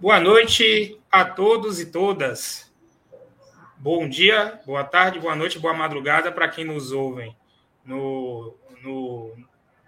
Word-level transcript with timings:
Boa 0.00 0.20
noite 0.20 0.96
a 1.10 1.24
todos 1.24 1.80
e 1.80 1.86
todas. 1.86 2.72
Bom 3.76 4.08
dia, 4.08 4.60
boa 4.64 4.84
tarde, 4.84 5.18
boa 5.18 5.34
noite, 5.34 5.58
boa 5.58 5.74
madrugada 5.74 6.30
para 6.30 6.46
quem 6.46 6.64
nos 6.64 6.92
ouve 6.92 7.34
no, 7.84 8.54
no, 8.80 9.36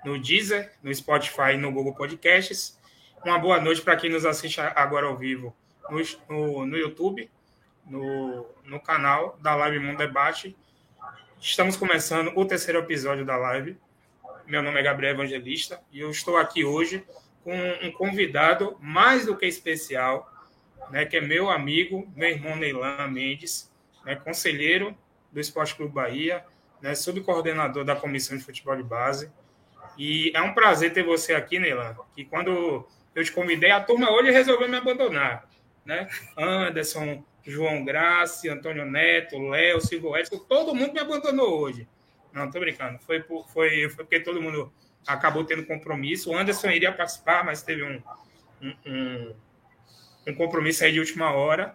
no 0.04 0.20
Deezer, 0.20 0.72
no 0.82 0.92
Spotify 0.92 1.52
e 1.54 1.58
no 1.58 1.70
Google 1.70 1.94
Podcasts. 1.94 2.76
Uma 3.24 3.38
boa 3.38 3.60
noite 3.60 3.82
para 3.82 3.94
quem 3.94 4.10
nos 4.10 4.26
assiste 4.26 4.60
agora 4.60 5.06
ao 5.06 5.16
vivo 5.16 5.54
no, 5.88 6.00
no, 6.28 6.66
no 6.66 6.76
YouTube, 6.76 7.30
no, 7.86 8.46
no 8.64 8.80
canal 8.80 9.38
da 9.40 9.54
Live 9.54 9.78
Mundo 9.78 9.98
Debate. 9.98 10.56
Estamos 11.40 11.76
começando 11.76 12.32
o 12.34 12.44
terceiro 12.44 12.80
episódio 12.80 13.24
da 13.24 13.36
live. 13.36 13.78
Meu 14.44 14.60
nome 14.60 14.80
é 14.80 14.82
Gabriel 14.82 15.14
Evangelista 15.14 15.80
e 15.92 16.00
eu 16.00 16.10
estou 16.10 16.36
aqui 16.36 16.64
hoje 16.64 17.06
com 17.42 17.54
um 17.82 17.92
convidado 17.92 18.76
mais 18.80 19.26
do 19.26 19.36
que 19.36 19.46
especial, 19.46 20.30
né, 20.90 21.04
que 21.04 21.16
é 21.16 21.20
meu 21.20 21.48
amigo, 21.48 22.10
meu 22.14 22.28
irmão 22.28 22.56
Neilan 22.56 23.08
Mendes, 23.08 23.70
né, 24.04 24.16
conselheiro 24.16 24.96
do 25.32 25.40
Esporte 25.40 25.74
Clube 25.74 25.94
Bahia, 25.94 26.44
né, 26.80 26.94
subcoordenador 26.94 27.84
da 27.84 27.96
Comissão 27.96 28.36
de 28.36 28.44
Futebol 28.44 28.76
de 28.76 28.82
Base. 28.82 29.30
E 29.96 30.32
é 30.34 30.40
um 30.40 30.54
prazer 30.54 30.92
ter 30.92 31.02
você 31.02 31.34
aqui, 31.34 31.58
Neilan, 31.58 31.96
que 32.14 32.24
quando 32.24 32.86
eu 33.14 33.24
te 33.24 33.32
convidei, 33.32 33.70
a 33.70 33.80
turma 33.80 34.10
hoje 34.10 34.30
resolveu 34.30 34.68
me 34.68 34.76
abandonar. 34.76 35.48
Né? 35.84 36.08
Anderson, 36.36 37.24
João 37.44 37.84
Graça, 37.84 38.50
Antônio 38.52 38.84
Neto, 38.84 39.38
Léo, 39.38 39.80
Silvio 39.80 40.16
Edson, 40.16 40.38
todo 40.38 40.74
mundo 40.74 40.92
me 40.92 41.00
abandonou 41.00 41.60
hoje. 41.60 41.88
Não, 42.32 42.50
tô 42.50 42.60
brincando. 42.60 42.98
Foi, 43.00 43.20
por, 43.20 43.48
foi, 43.48 43.88
foi 43.88 44.04
porque 44.04 44.20
todo 44.20 44.40
mundo 44.40 44.72
acabou 45.06 45.44
tendo 45.44 45.64
compromisso. 45.64 46.30
O 46.30 46.36
Anderson 46.36 46.70
iria 46.70 46.92
participar, 46.92 47.44
mas 47.44 47.62
teve 47.62 47.82
um, 47.82 48.02
um, 48.62 48.74
um, 48.86 49.34
um 50.28 50.34
compromisso 50.34 50.84
aí 50.84 50.92
de 50.92 51.00
última 51.00 51.32
hora. 51.32 51.74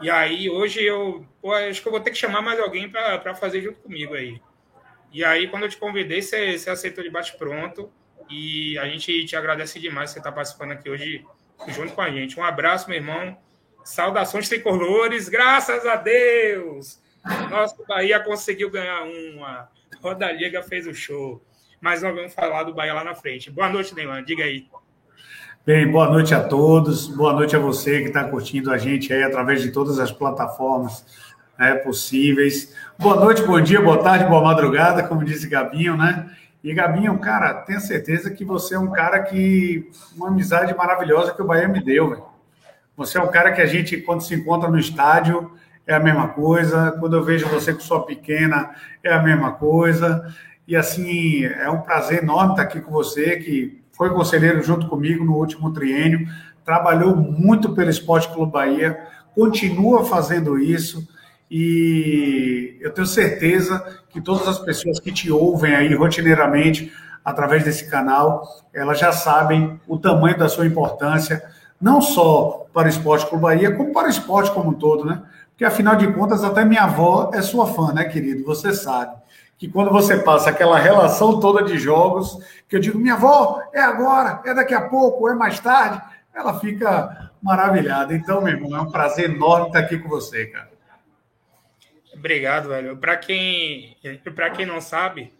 E 0.00 0.10
aí, 0.10 0.48
hoje 0.48 0.82
eu 0.82 1.26
pô, 1.42 1.52
acho 1.52 1.82
que 1.82 1.88
eu 1.88 1.92
vou 1.92 2.00
ter 2.00 2.10
que 2.10 2.16
chamar 2.16 2.40
mais 2.40 2.58
alguém 2.58 2.88
para 2.88 3.34
fazer 3.34 3.60
junto 3.60 3.80
comigo 3.80 4.14
aí. 4.14 4.40
E 5.12 5.24
aí, 5.24 5.48
quando 5.48 5.64
eu 5.64 5.68
te 5.68 5.76
convidei, 5.76 6.22
você, 6.22 6.56
você 6.56 6.70
aceitou 6.70 7.04
de 7.04 7.10
bate-pronto. 7.10 7.92
E 8.30 8.78
a 8.78 8.86
gente 8.86 9.24
te 9.24 9.34
agradece 9.34 9.80
demais 9.80 10.10
você 10.10 10.18
estar 10.18 10.30
participando 10.30 10.72
aqui 10.72 10.88
hoje 10.88 11.26
junto 11.68 11.92
com 11.92 12.00
a 12.00 12.10
gente. 12.10 12.38
Um 12.38 12.44
abraço, 12.44 12.88
meu 12.88 12.96
irmão. 12.96 13.36
Saudações 13.84 14.48
tricolores, 14.48 15.28
graças 15.28 15.84
a 15.86 15.96
Deus! 15.96 17.02
Nosso 17.50 17.84
Bahia 17.86 18.20
conseguiu 18.20 18.70
ganhar 18.70 19.02
uma. 19.02 19.68
Roda 20.00 20.30
Liga 20.30 20.62
fez 20.62 20.86
o 20.86 20.94
show 20.94 21.42
mas 21.80 22.02
nós 22.02 22.14
vamos 22.14 22.34
falar 22.34 22.64
do 22.64 22.74
Bahia 22.74 22.92
lá 22.92 23.02
na 23.02 23.14
frente. 23.14 23.50
Boa 23.50 23.68
noite, 23.68 23.94
Neylan, 23.94 24.22
diga 24.22 24.44
aí. 24.44 24.66
Bem, 25.64 25.90
boa 25.90 26.08
noite 26.08 26.34
a 26.34 26.42
todos, 26.42 27.06
boa 27.06 27.32
noite 27.32 27.54
a 27.54 27.58
você 27.58 28.00
que 28.00 28.08
está 28.08 28.24
curtindo 28.24 28.72
a 28.72 28.78
gente 28.78 29.12
aí 29.12 29.22
através 29.22 29.62
de 29.62 29.70
todas 29.70 29.98
as 29.98 30.10
plataformas 30.10 31.04
né, 31.58 31.74
possíveis. 31.76 32.74
Boa 32.98 33.16
noite, 33.16 33.42
bom 33.42 33.60
dia, 33.60 33.80
boa 33.80 34.02
tarde, 34.02 34.24
boa 34.24 34.42
madrugada, 34.42 35.02
como 35.02 35.24
disse 35.24 35.48
Gabinho, 35.48 35.96
né? 35.96 36.30
E 36.62 36.74
Gabinho, 36.74 37.18
cara, 37.18 37.54
tenho 37.54 37.80
certeza 37.80 38.30
que 38.30 38.44
você 38.44 38.74
é 38.74 38.78
um 38.78 38.90
cara 38.90 39.22
que. 39.22 39.90
Uma 40.16 40.28
amizade 40.28 40.74
maravilhosa 40.74 41.32
que 41.32 41.40
o 41.40 41.46
Bahia 41.46 41.68
me 41.68 41.82
deu, 41.82 42.10
velho. 42.10 42.24
Você 42.96 43.16
é 43.16 43.22
um 43.22 43.30
cara 43.30 43.52
que 43.52 43.62
a 43.62 43.66
gente, 43.66 43.96
quando 43.98 44.22
se 44.22 44.34
encontra 44.34 44.68
no 44.68 44.78
estádio, 44.78 45.50
é 45.86 45.94
a 45.94 46.00
mesma 46.00 46.28
coisa. 46.28 46.92
Quando 47.00 47.16
eu 47.16 47.24
vejo 47.24 47.48
você 47.48 47.72
com 47.72 47.80
sua 47.80 48.04
pequena, 48.04 48.70
é 49.02 49.12
a 49.12 49.22
mesma 49.22 49.52
coisa. 49.52 50.34
E 50.70 50.76
assim, 50.76 51.44
é 51.44 51.68
um 51.68 51.80
prazer 51.80 52.22
enorme 52.22 52.52
estar 52.52 52.62
aqui 52.62 52.80
com 52.80 52.92
você, 52.92 53.38
que 53.38 53.82
foi 53.90 54.08
conselheiro 54.10 54.62
junto 54.62 54.86
comigo 54.86 55.24
no 55.24 55.34
último 55.34 55.72
triênio, 55.72 56.28
trabalhou 56.64 57.16
muito 57.16 57.74
pelo 57.74 57.90
Esporte 57.90 58.32
Clube 58.32 58.52
Bahia, 58.52 58.96
continua 59.34 60.04
fazendo 60.04 60.56
isso. 60.60 61.08
E 61.50 62.78
eu 62.80 62.92
tenho 62.92 63.04
certeza 63.04 63.84
que 64.10 64.20
todas 64.20 64.46
as 64.46 64.60
pessoas 64.60 65.00
que 65.00 65.10
te 65.10 65.28
ouvem 65.28 65.74
aí 65.74 65.92
rotineiramente 65.92 66.92
através 67.24 67.64
desse 67.64 67.90
canal, 67.90 68.46
elas 68.72 69.00
já 69.00 69.10
sabem 69.10 69.80
o 69.88 69.98
tamanho 69.98 70.38
da 70.38 70.48
sua 70.48 70.66
importância, 70.66 71.42
não 71.80 72.00
só 72.00 72.64
para 72.72 72.86
o 72.86 72.88
Esporte 72.88 73.26
Clube 73.26 73.42
Bahia, 73.42 73.74
como 73.74 73.92
para 73.92 74.06
o 74.06 74.10
esporte 74.10 74.52
como 74.52 74.70
um 74.70 74.74
todo, 74.74 75.04
né? 75.04 75.20
Porque 75.48 75.64
afinal 75.64 75.96
de 75.96 76.06
contas, 76.12 76.44
até 76.44 76.64
minha 76.64 76.84
avó 76.84 77.32
é 77.34 77.42
sua 77.42 77.66
fã, 77.66 77.92
né, 77.92 78.04
querido? 78.04 78.44
Você 78.44 78.72
sabe 78.72 79.19
que 79.60 79.68
quando 79.68 79.90
você 79.90 80.16
passa 80.16 80.48
aquela 80.48 80.78
relação 80.78 81.38
toda 81.38 81.62
de 81.62 81.78
jogos, 81.78 82.38
que 82.66 82.76
eu 82.76 82.80
digo, 82.80 82.98
minha 82.98 83.12
avó, 83.12 83.62
é 83.74 83.80
agora, 83.82 84.40
é 84.46 84.54
daqui 84.54 84.72
a 84.72 84.88
pouco, 84.88 85.28
é 85.28 85.34
mais 85.34 85.60
tarde, 85.60 86.00
ela 86.34 86.58
fica 86.58 87.30
maravilhada. 87.42 88.14
Então, 88.14 88.40
meu 88.40 88.54
irmão, 88.54 88.74
é 88.74 88.80
um 88.80 88.90
prazer 88.90 89.28
enorme 89.28 89.66
estar 89.66 89.80
aqui 89.80 89.98
com 89.98 90.08
você, 90.08 90.46
cara. 90.46 90.70
Obrigado, 92.14 92.70
velho. 92.70 92.96
Para 92.96 93.18
quem, 93.18 93.98
quem 94.56 94.64
não 94.64 94.80
sabe, 94.80 95.30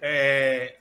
é, 0.00 0.76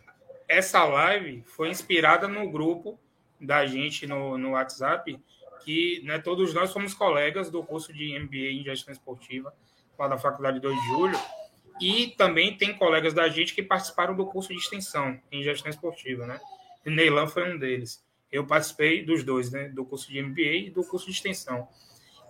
essa 0.47 0.83
live 0.83 1.43
foi 1.47 1.69
inspirada 1.69 2.27
no 2.27 2.51
grupo 2.51 2.99
da 3.41 3.65
gente 3.65 4.05
no, 4.05 4.37
no 4.37 4.51
WhatsApp, 4.51 5.19
que 5.65 5.99
né, 6.05 6.19
todos 6.19 6.53
nós 6.53 6.69
somos 6.69 6.93
colegas 6.93 7.49
do 7.49 7.63
curso 7.63 7.91
de 7.91 8.19
MBA 8.19 8.51
em 8.51 8.63
Gestão 8.63 8.93
Esportiva, 8.93 9.51
lá 9.97 10.07
da 10.07 10.19
Faculdade 10.19 10.59
2 10.59 10.79
de 10.79 10.87
Julho. 10.89 11.19
E 11.81 12.07
também 12.17 12.55
tem 12.55 12.73
colegas 12.73 13.13
da 13.13 13.27
gente 13.27 13.53
que 13.53 13.63
participaram 13.63 14.15
do 14.15 14.25
curso 14.25 14.49
de 14.49 14.59
extensão 14.59 15.19
em 15.31 15.43
gestão 15.43 15.69
esportiva, 15.69 16.25
né? 16.25 16.39
E 16.85 16.89
Neylan 16.89 17.27
foi 17.27 17.51
um 17.51 17.57
deles. 17.57 18.03
Eu 18.31 18.45
participei 18.45 19.03
dos 19.03 19.23
dois, 19.23 19.51
né? 19.51 19.69
Do 19.69 19.85
curso 19.85 20.11
de 20.11 20.21
MBA 20.21 20.41
e 20.41 20.69
do 20.69 20.83
curso 20.83 21.05
de 21.05 21.11
extensão. 21.11 21.67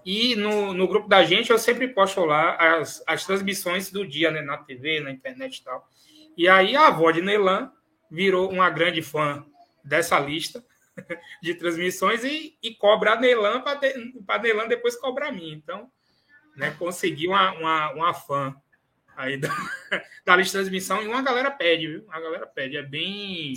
E 0.06 0.36
no, 0.36 0.74
no 0.74 0.88
grupo 0.88 1.08
da 1.08 1.24
gente 1.24 1.50
eu 1.50 1.58
sempre 1.58 1.88
posto 1.88 2.26
lá 2.26 2.56
as, 2.56 3.04
as 3.08 3.26
transmissões 3.26 3.92
do 3.92 4.06
dia, 4.06 4.32
né? 4.32 4.42
Na 4.42 4.58
TV, 4.58 5.00
na 5.00 5.12
internet 5.12 5.58
e 5.58 5.64
tal. 5.64 5.88
E 6.36 6.48
aí 6.48 6.76
a 6.76 6.88
avó 6.88 7.12
de 7.12 7.22
Neylan 7.22 7.72
virou 8.10 8.50
uma 8.50 8.70
grande 8.70 9.02
fã 9.02 9.46
dessa 9.84 10.20
lista 10.20 10.64
de 11.42 11.56
transmissões 11.56 12.24
e, 12.24 12.58
e 12.62 12.74
cobra 12.76 13.14
a 13.14 13.20
Neylan 13.20 13.62
para 13.62 14.42
Neylan 14.42 14.68
depois 14.68 14.96
cobrar 14.96 15.28
a 15.28 15.32
mim. 15.32 15.52
Então, 15.52 15.92
né, 16.56 16.76
consegui 16.78 17.28
uma, 17.28 17.52
uma, 17.54 17.92
uma 17.92 18.14
fã 18.14 18.56
aí 19.16 19.38
da, 19.38 19.50
da 20.26 20.36
lista 20.36 20.58
de 20.58 20.64
transmissão 20.64 21.02
e 21.02 21.08
uma 21.08 21.22
galera 21.22 21.52
pede, 21.52 21.88
viu? 21.88 22.06
A 22.10 22.20
galera 22.20 22.48
pede. 22.48 22.78
É 22.78 22.84
bem. 22.84 23.54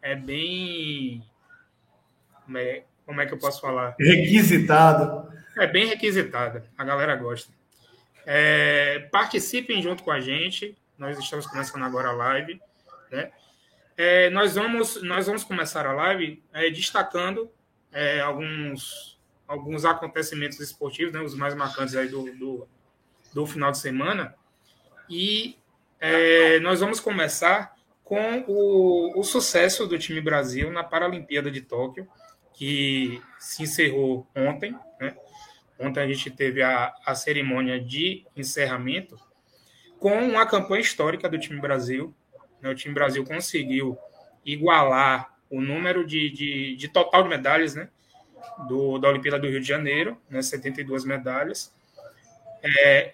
É 0.00 0.14
bem. 0.14 1.22
Como 2.44 2.58
é, 2.58 2.84
como 3.06 3.20
é 3.20 3.26
que 3.26 3.34
eu 3.34 3.38
posso 3.38 3.60
falar? 3.60 3.94
Requisitado. 3.98 5.32
É 5.58 5.66
bem 5.66 5.86
requisitada. 5.86 6.64
A 6.76 6.84
galera 6.84 7.14
gosta. 7.16 7.52
É, 8.24 9.08
participem 9.10 9.82
junto 9.82 10.02
com 10.02 10.10
a 10.10 10.20
gente. 10.20 10.76
Nós 10.96 11.18
estamos 11.18 11.46
começando 11.46 11.82
agora 11.82 12.08
a 12.08 12.12
live. 12.12 12.60
Né? 13.10 13.30
É, 13.96 14.30
nós, 14.30 14.54
vamos, 14.54 15.02
nós 15.02 15.26
vamos 15.26 15.44
começar 15.44 15.86
a 15.86 15.92
live 15.92 16.42
é, 16.52 16.70
destacando 16.70 17.50
é, 17.92 18.20
alguns, 18.20 19.18
alguns 19.46 19.84
acontecimentos 19.84 20.58
esportivos, 20.60 21.12
né, 21.12 21.20
os 21.20 21.34
mais 21.34 21.54
marcantes 21.54 21.94
aí 21.94 22.08
do, 22.08 22.24
do, 22.36 22.68
do 23.34 23.46
final 23.46 23.70
de 23.70 23.78
semana. 23.78 24.34
E 25.14 25.58
é, 26.00 26.58
nós 26.60 26.80
vamos 26.80 26.98
começar 26.98 27.76
com 28.02 28.42
o, 28.48 29.20
o, 29.20 29.22
sucesso 29.22 29.86
do 29.86 29.98
time 29.98 30.22
Brasil 30.22 30.72
na 30.72 30.82
Paralimpíada 30.82 31.50
de 31.50 31.60
Tóquio, 31.60 32.08
que 32.54 33.20
se 33.38 33.64
encerrou 33.64 34.26
ontem. 34.34 34.74
Né? 34.98 35.14
Ontem 35.78 36.00
a 36.00 36.06
gente 36.06 36.30
teve 36.30 36.62
a, 36.62 36.94
a 37.04 37.14
cerimônia 37.14 37.78
de 37.78 38.24
encerramento 38.34 39.18
com 39.98 40.14
uma 40.14 40.46
campanha 40.46 40.80
histórica 40.80 41.28
do 41.28 41.38
time 41.38 41.60
Brasil. 41.60 42.14
Né? 42.62 42.70
O 42.70 42.74
time 42.74 42.94
Brasil 42.94 43.22
conseguiu 43.22 43.98
igualar 44.46 45.36
o 45.50 45.60
número 45.60 46.06
de, 46.06 46.30
de, 46.30 46.74
de 46.74 46.88
total 46.88 47.24
de 47.24 47.28
medalhas 47.28 47.74
né? 47.74 47.90
do, 48.66 48.98
da 48.98 49.10
Olimpíada 49.10 49.38
do 49.38 49.46
Rio 49.46 49.60
de 49.60 49.68
Janeiro, 49.68 50.16
né? 50.30 50.40
72 50.40 51.04
medalhas. 51.04 51.70
É, 52.62 53.12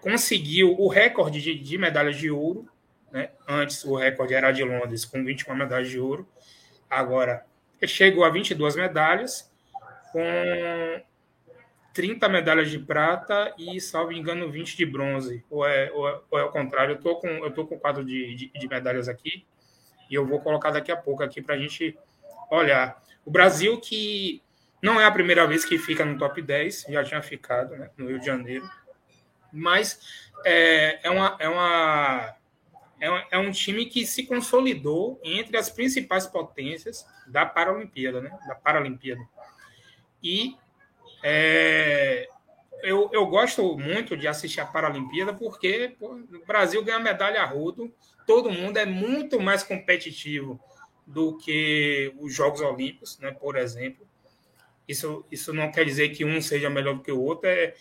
conseguiu 0.00 0.74
o 0.78 0.88
recorde 0.88 1.40
de, 1.40 1.54
de 1.54 1.78
medalhas 1.78 2.16
de 2.16 2.30
ouro. 2.30 2.68
Né? 3.10 3.30
Antes 3.46 3.84
o 3.84 3.96
recorde 3.96 4.34
era 4.34 4.52
de 4.52 4.62
Londres, 4.64 5.04
com 5.04 5.24
21 5.24 5.54
medalhas 5.54 5.88
de 5.88 5.98
ouro. 5.98 6.28
Agora 6.88 7.44
chegou 7.86 8.24
a 8.24 8.30
22 8.30 8.76
medalhas, 8.76 9.50
com 10.12 11.02
30 11.92 12.28
medalhas 12.28 12.70
de 12.70 12.78
prata 12.78 13.54
e, 13.58 13.80
salvo 13.80 14.12
engano, 14.12 14.50
20 14.50 14.76
de 14.76 14.86
bronze. 14.86 15.44
Ou 15.50 15.66
é, 15.66 15.90
ou 15.92 16.08
é, 16.08 16.20
ou 16.30 16.38
é 16.38 16.44
o 16.44 16.50
contrário? 16.50 16.94
Eu 16.94 17.00
tô 17.00 17.16
com, 17.16 17.28
eu 17.28 17.50
tô 17.50 17.66
com 17.66 17.76
o 17.76 17.80
quadro 17.80 18.04
de, 18.04 18.34
de, 18.34 18.48
de 18.48 18.68
medalhas 18.68 19.08
aqui 19.08 19.44
e 20.10 20.14
eu 20.14 20.26
vou 20.26 20.40
colocar 20.40 20.70
daqui 20.70 20.90
a 20.90 20.96
pouco 20.96 21.22
aqui 21.22 21.42
para 21.42 21.54
a 21.54 21.58
gente 21.58 21.96
olhar. 22.50 23.02
O 23.24 23.30
Brasil, 23.30 23.78
que 23.80 24.42
não 24.82 25.00
é 25.00 25.04
a 25.04 25.10
primeira 25.10 25.46
vez 25.46 25.64
que 25.64 25.78
fica 25.78 26.04
no 26.04 26.18
top 26.18 26.40
10, 26.40 26.86
já 26.88 27.04
tinha 27.04 27.22
ficado 27.22 27.76
né, 27.76 27.90
no 27.96 28.08
Rio 28.08 28.18
de 28.18 28.26
Janeiro 28.26 28.68
mas 29.52 30.00
é, 30.44 31.00
é, 31.02 31.10
uma, 31.10 31.36
é, 31.38 31.48
uma, 31.48 32.34
é, 33.00 33.10
uma, 33.10 33.24
é 33.32 33.38
um 33.38 33.50
time 33.50 33.86
que 33.86 34.06
se 34.06 34.24
consolidou 34.24 35.20
entre 35.24 35.56
as 35.56 35.70
principais 35.70 36.26
potências 36.26 37.06
da 37.26 37.44
Paralimpíada, 37.44 38.20
né? 38.20 38.30
Da 38.46 38.54
Paralimpíada. 38.54 39.20
E 40.22 40.56
É, 41.22 42.28
eu, 42.82 43.10
eu 43.12 43.26
gosto 43.26 43.76
muito 43.76 44.16
de 44.16 44.28
assistir 44.28 44.60
a 44.60 44.66
Paralimpíada 44.66 45.34
porque 45.34 45.96
pô, 45.98 46.14
o 46.14 46.46
Brasil 46.46 46.82
ganha 46.84 47.00
medalha 47.00 47.42
a 47.42 47.44
rodo, 47.44 47.92
todo 48.26 48.52
mundo 48.52 48.76
é 48.76 48.86
muito 48.86 49.40
mais 49.40 49.62
competitivo 49.64 50.60
do 51.06 51.36
que 51.38 52.12
os 52.20 52.32
Jogos 52.32 52.60
Olímpicos, 52.60 53.18
né, 53.18 53.32
por 53.32 53.56
exemplo. 53.56 54.06
Isso, 54.86 55.24
isso 55.30 55.52
não 55.52 55.72
quer 55.72 55.84
dizer 55.84 56.10
que 56.10 56.24
um 56.24 56.40
seja 56.40 56.70
melhor 56.70 56.94
do 56.94 57.02
que 57.02 57.12
o 57.12 57.20
outro, 57.20 57.48
é, 57.48 57.74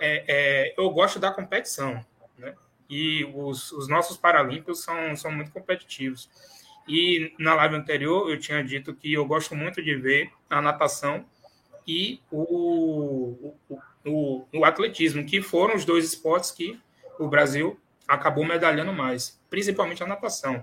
é, 0.00 0.24
é 0.26 0.74
eu 0.76 0.90
gosto 0.90 1.18
da 1.18 1.30
competição, 1.30 2.04
né? 2.38 2.54
E 2.88 3.24
os, 3.34 3.72
os 3.72 3.88
nossos 3.88 4.16
Paralímpicos 4.16 4.82
são, 4.82 5.16
são 5.16 5.32
muito 5.32 5.50
competitivos. 5.50 6.28
E 6.88 7.34
na 7.38 7.54
live 7.54 7.74
anterior 7.74 8.30
eu 8.30 8.38
tinha 8.38 8.62
dito 8.62 8.94
que 8.94 9.12
eu 9.12 9.24
gosto 9.26 9.56
muito 9.56 9.82
de 9.82 9.96
ver 9.96 10.30
a 10.48 10.62
natação 10.62 11.26
e 11.86 12.20
o, 12.30 13.54
o, 13.68 13.78
o, 14.04 14.46
o 14.54 14.64
atletismo, 14.64 15.24
que 15.24 15.42
foram 15.42 15.74
os 15.74 15.84
dois 15.84 16.04
esportes 16.04 16.50
que 16.50 16.80
o 17.18 17.28
Brasil 17.28 17.78
acabou 18.06 18.44
medalhando 18.44 18.92
mais, 18.92 19.40
principalmente 19.50 20.02
a 20.02 20.06
natação. 20.06 20.62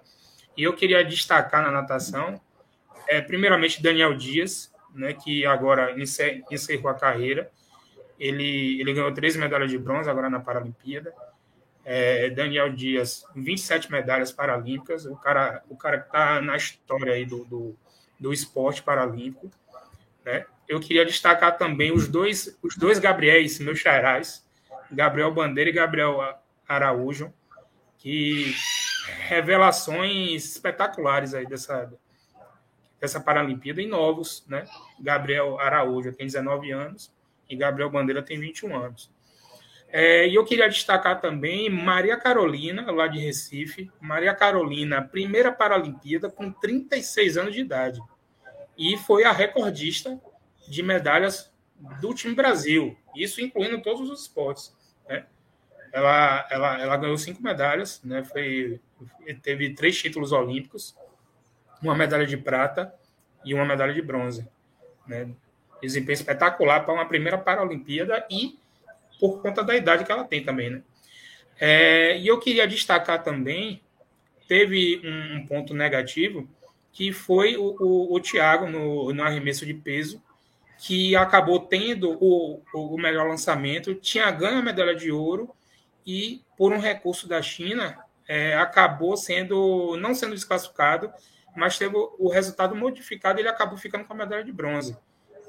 E 0.56 0.63
eu 0.63 0.74
queria 0.74 1.03
destacar 1.03 1.62
na 1.62 1.71
natação, 1.71 2.39
é, 3.07 3.21
primeiramente, 3.21 3.81
Daniel 3.81 4.15
Dias, 4.15 4.74
né, 4.94 5.13
que 5.13 5.45
agora 5.45 5.95
encerrou 6.50 6.89
a 6.89 6.94
carreira. 6.94 7.51
Ele, 8.19 8.80
ele 8.80 8.94
ganhou 8.94 9.13
três 9.13 9.36
medalhas 9.36 9.69
de 9.69 9.77
bronze 9.77 10.10
agora 10.10 10.30
na 10.30 10.39
Paralimpíada. 10.39 11.13
É, 11.86 12.30
Daniel 12.30 12.71
Dias, 12.71 13.25
27 13.36 13.92
medalhas 13.92 14.31
paralímpicas. 14.31 15.06
O 15.06 15.15
cara, 15.15 15.63
o 15.69 15.75
cara 15.75 15.98
está 15.98 16.42
na 16.42 16.56
história 16.56 17.13
aí 17.13 17.25
do, 17.25 17.44
do, 17.45 17.75
do 18.19 18.31
esporte 18.31 18.81
paralímpico. 18.81 19.50
Né? 20.25 20.45
Eu 20.68 20.80
queria 20.80 21.06
destacar 21.06 21.57
também 21.57 21.92
os 21.92 22.07
dois, 22.07 22.57
os 22.62 22.77
dois 22.77 23.00
Gabriéis, 23.00 23.60
meus 23.60 23.80
xarás, 23.80 24.45
Gabriel 24.89 25.33
Bandeira 25.33 25.69
e 25.69 25.74
Gabriel 25.74 26.19
Araújo, 26.68 27.33
que 27.98 28.54
revelações 29.27 30.45
espetaculares 30.45 31.33
aí 31.33 31.45
dessa, 31.45 31.92
dessa 33.01 33.19
Paralimpíada 33.19 33.81
e 33.81 33.88
novos, 33.88 34.45
né? 34.48 34.65
Gabriel 35.00 35.60
Araújo 35.60 36.13
tem 36.13 36.25
19 36.25 36.71
anos 36.71 37.12
e 37.53 37.55
Gabriel 37.55 37.89
Bandeira 37.89 38.21
tem 38.23 38.39
21 38.39 38.75
anos. 38.75 39.11
É, 39.89 40.27
e 40.27 40.33
eu 40.33 40.44
queria 40.44 40.67
destacar 40.67 41.21
também 41.21 41.69
Maria 41.69 42.17
Carolina, 42.17 42.91
lá 42.91 43.07
de 43.07 43.19
Recife. 43.19 43.91
Maria 44.01 44.33
Carolina, 44.33 45.03
primeira 45.03 45.51
Paralimpíada 45.51 46.31
com 46.31 46.51
36 46.51 47.38
anos 47.38 47.53
de 47.53 47.61
idade. 47.61 48.01
E 48.75 48.97
foi 48.97 49.23
a 49.23 49.31
recordista 49.31 50.19
de 50.67 50.81
medalhas 50.81 51.53
do 52.01 52.11
time 52.11 52.33
Brasil. 52.33 52.97
Isso 53.15 53.39
incluindo 53.39 53.81
todos 53.83 54.09
os 54.09 54.21
esportes. 54.21 54.75
Né? 55.07 55.27
Ela, 55.91 56.47
ela, 56.50 56.81
ela 56.81 56.97
ganhou 56.97 57.17
cinco 57.19 57.44
medalhas, 57.44 58.01
né? 58.03 58.23
Foi, 58.23 58.81
teve 59.44 59.75
três 59.75 59.95
títulos 59.95 60.31
olímpicos, 60.31 60.97
uma 61.79 61.94
medalha 61.94 62.25
de 62.25 62.35
prata 62.35 62.91
e 63.45 63.53
uma 63.53 63.63
medalha 63.63 63.94
de 63.94 64.01
bronze. 64.01 64.47
Né? 65.05 65.29
Desempenho 65.88 66.13
espetacular 66.13 66.81
para 66.81 66.94
uma 66.94 67.06
primeira 67.06 67.38
Paralimpíada 67.38 68.25
e 68.30 68.57
por 69.19 69.41
conta 69.41 69.63
da 69.63 69.75
idade 69.75 70.06
que 70.06 70.12
ela 70.12 70.24
tem 70.24 70.44
também. 70.44 70.69
Né? 70.69 70.81
É, 71.59 72.18
e 72.18 72.27
eu 72.27 72.39
queria 72.39 72.68
destacar 72.68 73.24
também, 73.24 73.81
teve 74.47 75.01
um, 75.03 75.38
um 75.38 75.47
ponto 75.47 75.74
negativo, 75.74 76.47
que 76.91 77.12
foi 77.12 77.57
o, 77.57 77.75
o, 77.80 78.15
o 78.15 78.19
Thiago 78.19 78.68
no, 78.68 79.13
no 79.13 79.24
arremesso 79.24 79.65
de 79.65 79.74
peso, 79.74 80.21
que 80.77 81.15
acabou 81.15 81.59
tendo 81.59 82.18
o, 82.21 82.62
o 82.74 82.97
melhor 82.97 83.27
lançamento, 83.27 83.95
tinha 83.95 84.29
ganho 84.31 84.59
a 84.59 84.62
medalha 84.62 84.95
de 84.95 85.12
ouro 85.12 85.50
e, 86.06 86.41
por 86.57 86.74
um 86.74 86.79
recurso 86.79 87.27
da 87.27 87.41
China, 87.41 87.97
é, 88.27 88.56
acabou 88.56 89.15
sendo 89.15 89.95
não 89.97 90.13
sendo 90.13 90.36
desclassificado, 90.36 91.12
mas 91.56 91.77
teve 91.77 91.95
o 91.95 92.29
resultado 92.29 92.75
modificado 92.75 93.39
e 93.39 93.41
ele 93.41 93.50
acabou 93.50 93.77
ficando 93.77 94.06
com 94.06 94.13
a 94.13 94.18
medalha 94.18 94.44
de 94.44 94.51
bronze. 94.51 94.97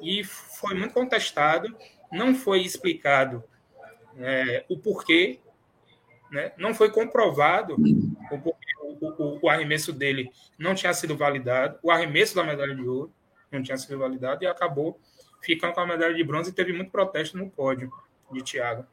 E 0.01 0.25
foi 0.25 0.75
muito 0.75 0.93
contestado, 0.93 1.75
não 2.11 2.35
foi 2.35 2.63
explicado 2.63 3.43
é, 4.19 4.65
o 4.69 4.79
porquê, 4.79 5.41
né? 6.31 6.53
não 6.57 6.75
foi 6.75 6.91
comprovado 6.91 7.77
o, 8.31 8.55
o, 9.01 9.39
o, 9.43 9.49
arremesso 9.49 9.93
dele 9.93 10.31
não 10.59 10.75
tinha 10.75 10.93
sido 10.93 11.17
validado, 11.17 11.79
o 11.83 11.91
arremesso 11.91 12.35
da 12.35 12.45
medalha 12.45 12.75
de 12.75 12.87
ouro 12.87 13.13
não 13.51 13.63
tinha 13.63 13.77
sido 13.77 13.99
validado 13.99 14.45
e 14.45 14.47
acabou 14.47 15.01
ficando 15.43 15.75
com 15.75 15.81
a 15.81 15.87
medalha 15.87 16.15
de 16.15 16.25
bronze 16.25 16.51
e 16.51 16.55
teve 16.55 16.73
muito 16.73 16.91
protesto 16.91 17.37
no 17.37 17.51
pódio 17.51 17.93
de 18.33 18.43
Thiago. 18.43 18.87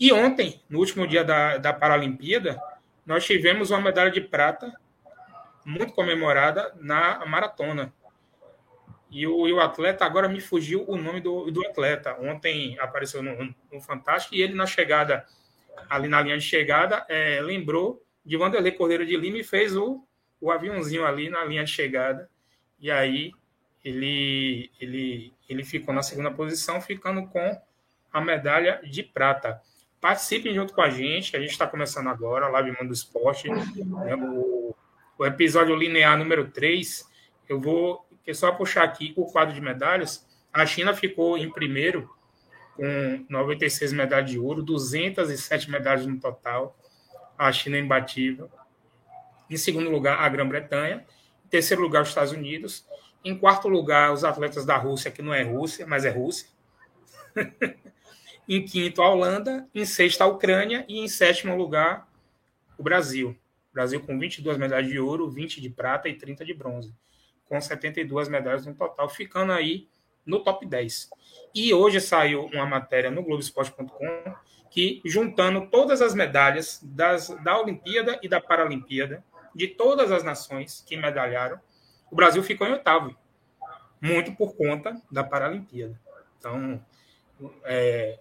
E 0.00 0.12
ontem, 0.12 0.62
no 0.68 0.78
último 0.78 1.06
dia 1.06 1.24
da, 1.24 1.58
da 1.58 1.72
Paralimpíada, 1.72 2.60
nós 3.04 3.24
tivemos 3.24 3.70
uma 3.70 3.80
medalha 3.80 4.10
de 4.10 4.20
prata 4.20 4.72
muito 5.64 5.92
comemorada 5.92 6.72
na 6.80 7.24
maratona. 7.26 7.92
E 9.10 9.26
o, 9.26 9.48
e 9.48 9.52
o, 9.52 9.60
atleta, 9.60 10.04
agora 10.04 10.28
me 10.28 10.40
fugiu 10.40 10.84
o 10.86 10.96
nome 10.96 11.20
do, 11.20 11.50
do 11.50 11.66
atleta. 11.66 12.16
Ontem 12.20 12.78
apareceu 12.78 13.22
no, 13.22 13.54
no, 13.72 13.80
Fantástico 13.80 14.34
e 14.34 14.42
ele, 14.42 14.54
na 14.54 14.66
chegada, 14.66 15.24
ali 15.88 16.08
na 16.08 16.20
linha 16.20 16.36
de 16.36 16.44
chegada, 16.44 17.06
é, 17.08 17.40
lembrou 17.40 18.02
de 18.24 18.36
Vanderlei 18.36 18.72
Cordeiro 18.72 19.06
de 19.06 19.16
Lima 19.16 19.38
e 19.38 19.44
fez 19.44 19.74
o, 19.74 20.04
o 20.40 20.50
aviãozinho 20.50 21.06
ali 21.06 21.30
na 21.30 21.44
linha 21.44 21.64
de 21.64 21.70
chegada. 21.70 22.28
E 22.78 22.90
aí 22.90 23.32
ele, 23.82 24.70
ele, 24.78 25.32
ele 25.48 25.64
ficou 25.64 25.94
na 25.94 26.02
segunda 26.02 26.30
posição, 26.30 26.80
ficando 26.80 27.26
com 27.28 27.58
a 28.12 28.20
medalha 28.20 28.80
de 28.84 29.02
prata. 29.02 29.60
Participem 30.00 30.54
junto 30.54 30.74
com 30.74 30.82
a 30.82 30.90
gente, 30.90 31.36
a 31.36 31.40
gente 31.40 31.50
está 31.50 31.66
começando 31.66 32.08
agora, 32.08 32.46
a 32.46 32.50
Live 32.50 32.76
Mundo 32.80 32.92
Esporte. 32.92 33.48
Né, 33.48 34.14
o, 34.16 34.74
o 35.18 35.26
episódio 35.26 35.74
linear 35.74 36.16
número 36.16 36.50
3, 36.50 37.08
eu 37.48 37.60
vou 37.60 38.06
só 38.34 38.52
puxar 38.52 38.84
aqui 38.84 39.12
o 39.16 39.26
quadro 39.26 39.54
de 39.54 39.60
medalhas. 39.60 40.26
A 40.52 40.64
China 40.66 40.94
ficou 40.94 41.36
em 41.38 41.50
primeiro, 41.50 42.10
com 42.76 43.26
96 43.28 43.92
medalhas 43.92 44.30
de 44.30 44.38
ouro, 44.38 44.62
207 44.62 45.70
medalhas 45.70 46.06
no 46.06 46.18
total. 46.18 46.76
A 47.36 47.50
China 47.52 47.76
é 47.76 47.80
imbatível. 47.80 48.50
Em 49.48 49.56
segundo 49.56 49.90
lugar, 49.90 50.20
a 50.20 50.28
Grã-Bretanha. 50.28 51.04
Em 51.44 51.48
terceiro 51.48 51.82
lugar, 51.82 52.02
os 52.02 52.08
Estados 52.08 52.32
Unidos. 52.32 52.86
Em 53.24 53.36
quarto 53.36 53.68
lugar, 53.68 54.12
os 54.12 54.24
atletas 54.24 54.64
da 54.64 54.76
Rússia, 54.76 55.10
que 55.10 55.22
não 55.22 55.32
é 55.32 55.42
Rússia, 55.42 55.86
mas 55.86 56.04
é 56.04 56.10
Rússia. 56.10 56.48
em 58.48 58.64
quinto, 58.64 59.02
a 59.02 59.08
Holanda. 59.08 59.68
Em 59.74 59.84
sexto, 59.84 60.22
a 60.22 60.26
Ucrânia. 60.26 60.84
E 60.88 61.00
em 61.00 61.08
sétimo 61.08 61.56
lugar, 61.56 62.08
o 62.76 62.82
Brasil. 62.82 63.36
Brasil 63.72 64.00
com 64.00 64.18
22 64.18 64.58
medalhas 64.58 64.90
de 64.90 64.98
ouro, 64.98 65.30
20 65.30 65.60
de 65.60 65.70
prata 65.70 66.08
e 66.08 66.14
30 66.14 66.44
de 66.44 66.52
bronze, 66.52 66.92
com 67.48 67.60
72 67.60 68.28
medalhas 68.28 68.66
no 68.66 68.74
total, 68.74 69.08
ficando 69.08 69.52
aí 69.52 69.88
no 70.24 70.40
top 70.40 70.66
10. 70.66 71.10
E 71.54 71.72
hoje 71.72 72.00
saiu 72.00 72.46
uma 72.46 72.66
matéria 72.66 73.10
no 73.10 73.22
Globoesporte.com 73.22 74.34
que, 74.70 75.00
juntando 75.04 75.66
todas 75.66 76.02
as 76.02 76.14
medalhas 76.14 76.80
das, 76.82 77.28
da 77.42 77.58
Olimpíada 77.58 78.18
e 78.22 78.28
da 78.28 78.40
Paralimpíada, 78.40 79.24
de 79.54 79.66
todas 79.66 80.12
as 80.12 80.22
nações 80.22 80.84
que 80.86 80.96
medalharam, 80.96 81.58
o 82.10 82.14
Brasil 82.14 82.42
ficou 82.42 82.66
em 82.66 82.72
oitavo, 82.72 83.16
muito 84.00 84.32
por 84.34 84.54
conta 84.54 85.00
da 85.10 85.24
Paralimpíada. 85.24 85.98
Então, 86.38 86.84
é, 87.64 88.18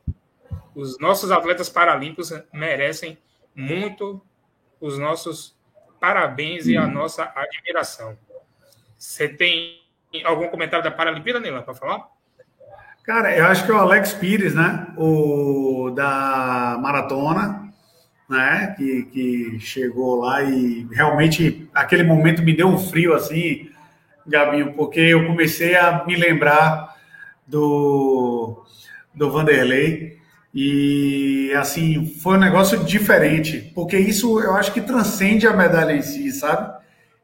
os 0.73 0.97
nossos 0.99 1.31
atletas 1.31 1.69
paralímpicos 1.69 2.31
merecem 2.53 3.17
muito 3.53 4.21
os 4.79 4.97
nossos 4.97 5.57
parabéns 5.99 6.67
e 6.67 6.77
a 6.77 6.87
nossa 6.87 7.31
admiração. 7.35 8.17
Você 8.97 9.27
tem 9.27 9.79
algum 10.25 10.47
comentário 10.47 10.83
da 10.83 10.91
Paralimpíada, 10.91 11.39
Nila, 11.39 11.61
para 11.61 11.73
falar? 11.73 12.07
Cara, 13.03 13.35
eu 13.35 13.45
acho 13.45 13.65
que 13.65 13.71
é 13.71 13.73
o 13.73 13.77
Alex 13.77 14.13
Pires, 14.13 14.53
né? 14.53 14.87
O 14.97 15.91
da 15.95 16.77
maratona, 16.81 17.71
né? 18.29 18.75
Que, 18.77 19.03
que 19.03 19.59
chegou 19.59 20.19
lá 20.19 20.43
e 20.43 20.87
realmente 20.91 21.69
aquele 21.73 22.03
momento 22.03 22.43
me 22.43 22.53
deu 22.53 22.67
um 22.67 22.77
frio 22.77 23.13
assim, 23.13 23.69
Gabinho, 24.25 24.73
porque 24.73 24.99
eu 24.99 25.25
comecei 25.25 25.75
a 25.77 26.03
me 26.05 26.15
lembrar 26.15 26.95
do, 27.47 28.61
do 29.15 29.31
Vanderlei 29.31 30.17
e 30.53 31.53
assim, 31.55 32.13
foi 32.21 32.35
um 32.35 32.41
negócio 32.41 32.83
diferente, 32.83 33.71
porque 33.73 33.97
isso 33.97 34.39
eu 34.41 34.55
acho 34.55 34.73
que 34.73 34.81
transcende 34.81 35.47
a 35.47 35.53
medalha 35.53 35.93
em 35.93 36.01
si, 36.01 36.31
sabe? 36.31 36.77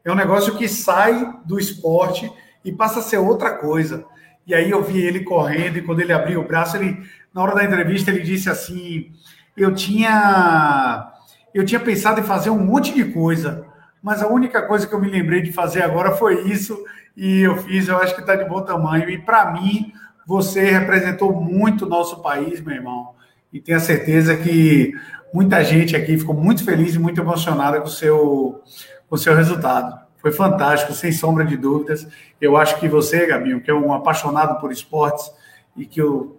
É 0.04 0.12
um 0.12 0.16
negócio 0.16 0.56
que 0.56 0.68
sai 0.68 1.34
do 1.44 1.58
esporte 1.58 2.30
e 2.64 2.72
passa 2.72 3.00
a 3.00 3.02
ser 3.02 3.18
outra 3.18 3.52
coisa. 3.52 4.04
E 4.46 4.54
aí 4.54 4.70
eu 4.70 4.82
vi 4.82 5.00
ele 5.00 5.20
correndo 5.20 5.78
e 5.78 5.82
quando 5.82 6.00
ele 6.00 6.12
abriu 6.12 6.40
o 6.40 6.46
braço, 6.46 6.76
ele 6.76 6.98
na 7.32 7.42
hora 7.42 7.54
da 7.54 7.64
entrevista 7.64 8.10
ele 8.10 8.20
disse 8.20 8.50
assim: 8.50 9.10
"Eu 9.56 9.74
tinha 9.74 11.10
eu 11.54 11.64
tinha 11.64 11.80
pensado 11.80 12.20
em 12.20 12.24
fazer 12.24 12.50
um 12.50 12.58
monte 12.58 12.92
de 12.92 13.04
coisa, 13.04 13.64
mas 14.02 14.22
a 14.22 14.28
única 14.28 14.60
coisa 14.62 14.86
que 14.86 14.94
eu 14.94 15.00
me 15.00 15.08
lembrei 15.08 15.40
de 15.40 15.52
fazer 15.52 15.82
agora 15.82 16.12
foi 16.12 16.42
isso 16.48 16.76
e 17.16 17.40
eu 17.40 17.56
fiz, 17.58 17.88
eu 17.88 17.96
acho 17.98 18.14
que 18.14 18.20
está 18.20 18.34
de 18.34 18.44
bom 18.44 18.60
tamanho. 18.60 19.08
E 19.08 19.18
para 19.18 19.52
mim, 19.52 19.92
você 20.26 20.70
representou 20.70 21.32
muito 21.40 21.86
o 21.86 21.88
nosso 21.88 22.20
país, 22.20 22.60
meu 22.60 22.74
irmão, 22.74 23.14
e 23.52 23.60
tenho 23.60 23.78
certeza 23.78 24.36
que 24.36 24.92
muita 25.32 25.62
gente 25.62 25.94
aqui 25.94 26.18
ficou 26.18 26.34
muito 26.34 26.64
feliz 26.64 26.94
e 26.94 26.98
muito 26.98 27.20
emocionada 27.20 27.80
com 27.80 27.86
o 27.86 27.90
seu, 27.90 28.60
o 29.10 29.16
seu 29.16 29.34
resultado. 29.34 30.04
Foi 30.18 30.32
fantástico, 30.32 30.94
sem 30.94 31.12
sombra 31.12 31.44
de 31.44 31.56
dúvidas. 31.56 32.08
Eu 32.40 32.56
acho 32.56 32.80
que 32.80 32.88
você, 32.88 33.26
Gabinho, 33.26 33.60
que 33.60 33.70
é 33.70 33.74
um 33.74 33.92
apaixonado 33.92 34.58
por 34.58 34.72
esportes 34.72 35.30
e 35.76 35.84
que 35.84 36.00
o, 36.00 36.36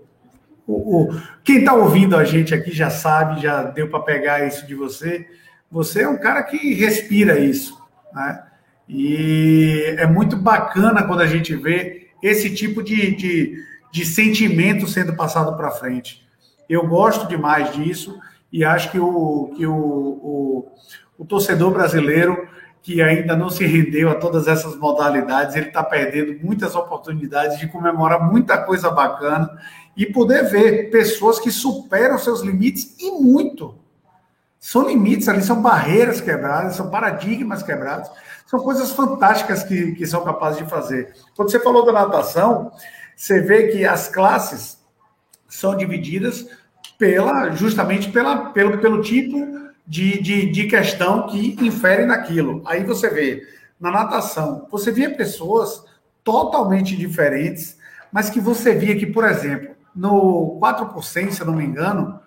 o, 0.65 1.03
o 1.03 1.21
quem 1.43 1.59
está 1.59 1.73
ouvindo 1.73 2.15
a 2.15 2.23
gente 2.23 2.53
aqui 2.53 2.71
já 2.71 2.89
sabe, 2.89 3.41
já 3.41 3.63
deu 3.63 3.87
para 3.87 3.99
pegar 3.99 4.47
isso 4.47 4.65
de 4.65 4.73
você. 4.73 5.27
Você 5.69 6.01
é 6.01 6.09
um 6.09 6.17
cara 6.17 6.41
que 6.41 6.73
respira 6.73 7.37
isso, 7.37 7.79
né? 8.13 8.43
E 8.87 9.95
é 9.97 10.05
muito 10.05 10.35
bacana 10.35 11.03
quando 11.03 11.21
a 11.21 11.27
gente 11.27 11.55
vê 11.55 12.09
esse 12.21 12.53
tipo 12.53 12.83
de, 12.83 13.15
de, 13.15 13.63
de 13.91 14.05
sentimento 14.05 14.87
sendo 14.87 15.15
passado 15.15 15.55
para 15.55 15.71
frente. 15.71 16.25
Eu 16.67 16.87
gosto 16.87 17.27
demais 17.27 17.73
disso 17.73 18.19
e 18.51 18.63
acho 18.63 18.91
que 18.91 18.99
o, 18.99 19.53
que 19.55 19.65
o, 19.65 19.73
o, 19.73 20.71
o 21.19 21.25
torcedor 21.25 21.71
brasileiro 21.71 22.47
que 22.85 23.01
ainda 23.01 23.35
não 23.35 23.49
se 23.49 23.65
rendeu 23.65 24.11
a 24.11 24.13
todas 24.13 24.47
essas 24.47 24.75
modalidades, 24.75 25.55
ele 25.55 25.69
está 25.69 25.83
perdendo 25.83 26.39
muitas 26.45 26.75
oportunidades 26.75 27.57
de 27.57 27.67
comemorar 27.67 28.31
muita 28.31 28.59
coisa 28.59 28.91
bacana 28.91 29.49
e 29.97 30.05
poder 30.05 30.43
ver 30.43 30.91
pessoas 30.91 31.39
que 31.39 31.49
superam 31.49 32.19
seus 32.19 32.41
limites 32.41 32.95
e 32.99 33.09
muito. 33.09 33.73
São 34.59 34.87
limites 34.87 35.27
ali, 35.27 35.41
são 35.41 35.63
barreiras 35.63 36.21
quebradas, 36.21 36.75
são 36.75 36.91
paradigmas 36.91 37.63
quebrados. 37.63 38.07
São 38.45 38.59
coisas 38.59 38.91
fantásticas 38.91 39.63
que, 39.63 39.93
que 39.93 40.05
são 40.05 40.23
capazes 40.23 40.59
de 40.59 40.69
fazer. 40.69 41.11
Quando 41.35 41.49
você 41.49 41.59
falou 41.59 41.83
da 41.87 41.91
natação, 41.91 42.71
você 43.15 43.41
vê 43.41 43.69
que 43.69 43.83
as 43.83 44.07
classes 44.09 44.77
são 45.47 45.75
divididas 45.75 46.47
pela 46.99 47.49
justamente 47.49 48.11
pela, 48.11 48.51
pelo, 48.51 48.77
pelo 48.77 49.01
tipo 49.01 49.64
de, 49.87 50.21
de, 50.21 50.51
de 50.51 50.67
questão 50.67 51.27
que 51.27 51.57
infere 51.63 52.05
naquilo. 52.05 52.61
Aí 52.65 52.83
você 52.83 53.09
vê, 53.09 53.43
na 53.79 53.91
natação, 53.91 54.67
você 54.71 54.91
via 54.91 55.15
pessoas 55.15 55.83
totalmente 56.23 56.95
diferentes, 56.95 57.77
mas 58.11 58.29
que 58.29 58.39
você 58.39 58.73
via 58.73 58.95
que, 58.95 59.05
por 59.05 59.25
exemplo, 59.25 59.75
no 59.95 60.59
4%, 60.61 61.31
se 61.31 61.41
eu 61.41 61.47
não 61.47 61.55
me 61.55 61.63
engano, 61.63 62.19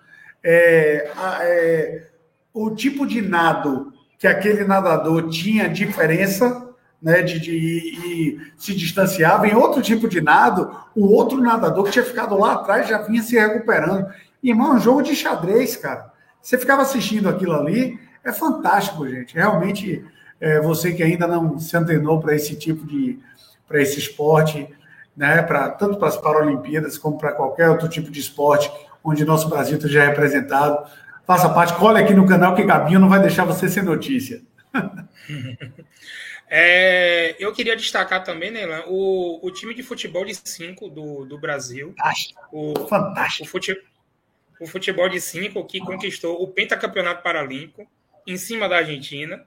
é, 0.43 1.11
é, 1.41 2.07
o 2.53 2.71
tipo 2.71 3.05
de 3.05 3.21
nado 3.21 3.93
que 4.17 4.27
aquele 4.27 4.65
nadador 4.65 5.29
tinha 5.29 5.69
diferença, 5.69 6.69
né, 7.01 7.21
de, 7.21 7.39
de, 7.39 7.51
de, 7.51 8.53
se 8.57 8.75
distanciava. 8.75 9.47
Em 9.47 9.55
outro 9.55 9.81
tipo 9.81 10.07
de 10.07 10.19
nado, 10.19 10.75
o 10.95 11.07
outro 11.13 11.41
nadador 11.41 11.85
que 11.85 11.91
tinha 11.91 12.03
ficado 12.03 12.37
lá 12.37 12.53
atrás 12.53 12.87
já 12.87 13.01
vinha 13.01 13.23
se 13.23 13.37
recuperando. 13.39 14.07
Irmão, 14.43 14.73
é 14.73 14.75
um 14.75 14.79
jogo 14.79 15.01
de 15.01 15.15
xadrez, 15.15 15.77
cara. 15.77 16.11
Você 16.41 16.57
ficava 16.57 16.81
assistindo 16.81 17.29
aquilo 17.29 17.53
ali, 17.53 17.99
é 18.23 18.31
fantástico, 18.31 19.07
gente. 19.07 19.35
Realmente, 19.35 20.03
é, 20.39 20.59
você 20.59 20.93
que 20.93 21.03
ainda 21.03 21.27
não 21.27 21.59
se 21.59 21.75
antenou 21.75 22.19
para 22.19 22.35
esse 22.35 22.55
tipo 22.55 22.85
de, 22.85 23.19
para 23.67 23.81
esse 23.81 23.99
esporte, 23.99 24.67
né, 25.15 25.41
para 25.41 25.69
tanto 25.69 25.97
para 25.97 26.07
as 26.07 26.17
Paralimpíadas 26.17 26.97
como 26.97 27.17
para 27.17 27.33
qualquer 27.33 27.69
outro 27.69 27.89
tipo 27.89 28.09
de 28.09 28.19
esporte 28.19 28.71
onde 29.03 29.25
nosso 29.25 29.49
Brasil 29.49 29.77
esteja 29.77 30.05
representado, 30.05 30.89
faça 31.25 31.49
parte, 31.49 31.73
cole 31.73 31.99
aqui 31.99 32.13
no 32.13 32.27
canal 32.27 32.55
que 32.55 32.63
Gabinho 32.63 32.99
não 32.99 33.09
vai 33.09 33.21
deixar 33.21 33.45
você 33.45 33.67
sem 33.69 33.83
notícia. 33.83 34.41
É, 36.51 37.35
eu 37.37 37.53
queria 37.53 37.75
destacar 37.75 38.23
também, 38.23 38.49
né, 38.49 38.83
o, 38.87 39.39
o 39.45 39.51
time 39.51 39.71
de 39.75 39.83
futebol 39.83 40.25
de 40.25 40.33
5 40.33 40.89
do, 40.89 41.23
do 41.23 41.39
Brasil. 41.39 41.93
Fantástico. 41.95 42.41
O, 42.51 42.87
Fantástico. 42.87 43.47
O, 43.47 43.51
fute, 43.51 43.77
o 44.59 44.67
futebol 44.67 45.07
de 45.07 45.21
5 45.21 45.65
que 45.65 45.79
conquistou 45.79 46.41
o 46.41 46.47
pentacampeonato 46.47 47.23
paralímpico 47.23 47.87
em 48.27 48.37
cima 48.37 48.67
da 48.67 48.77
Argentina, 48.77 49.45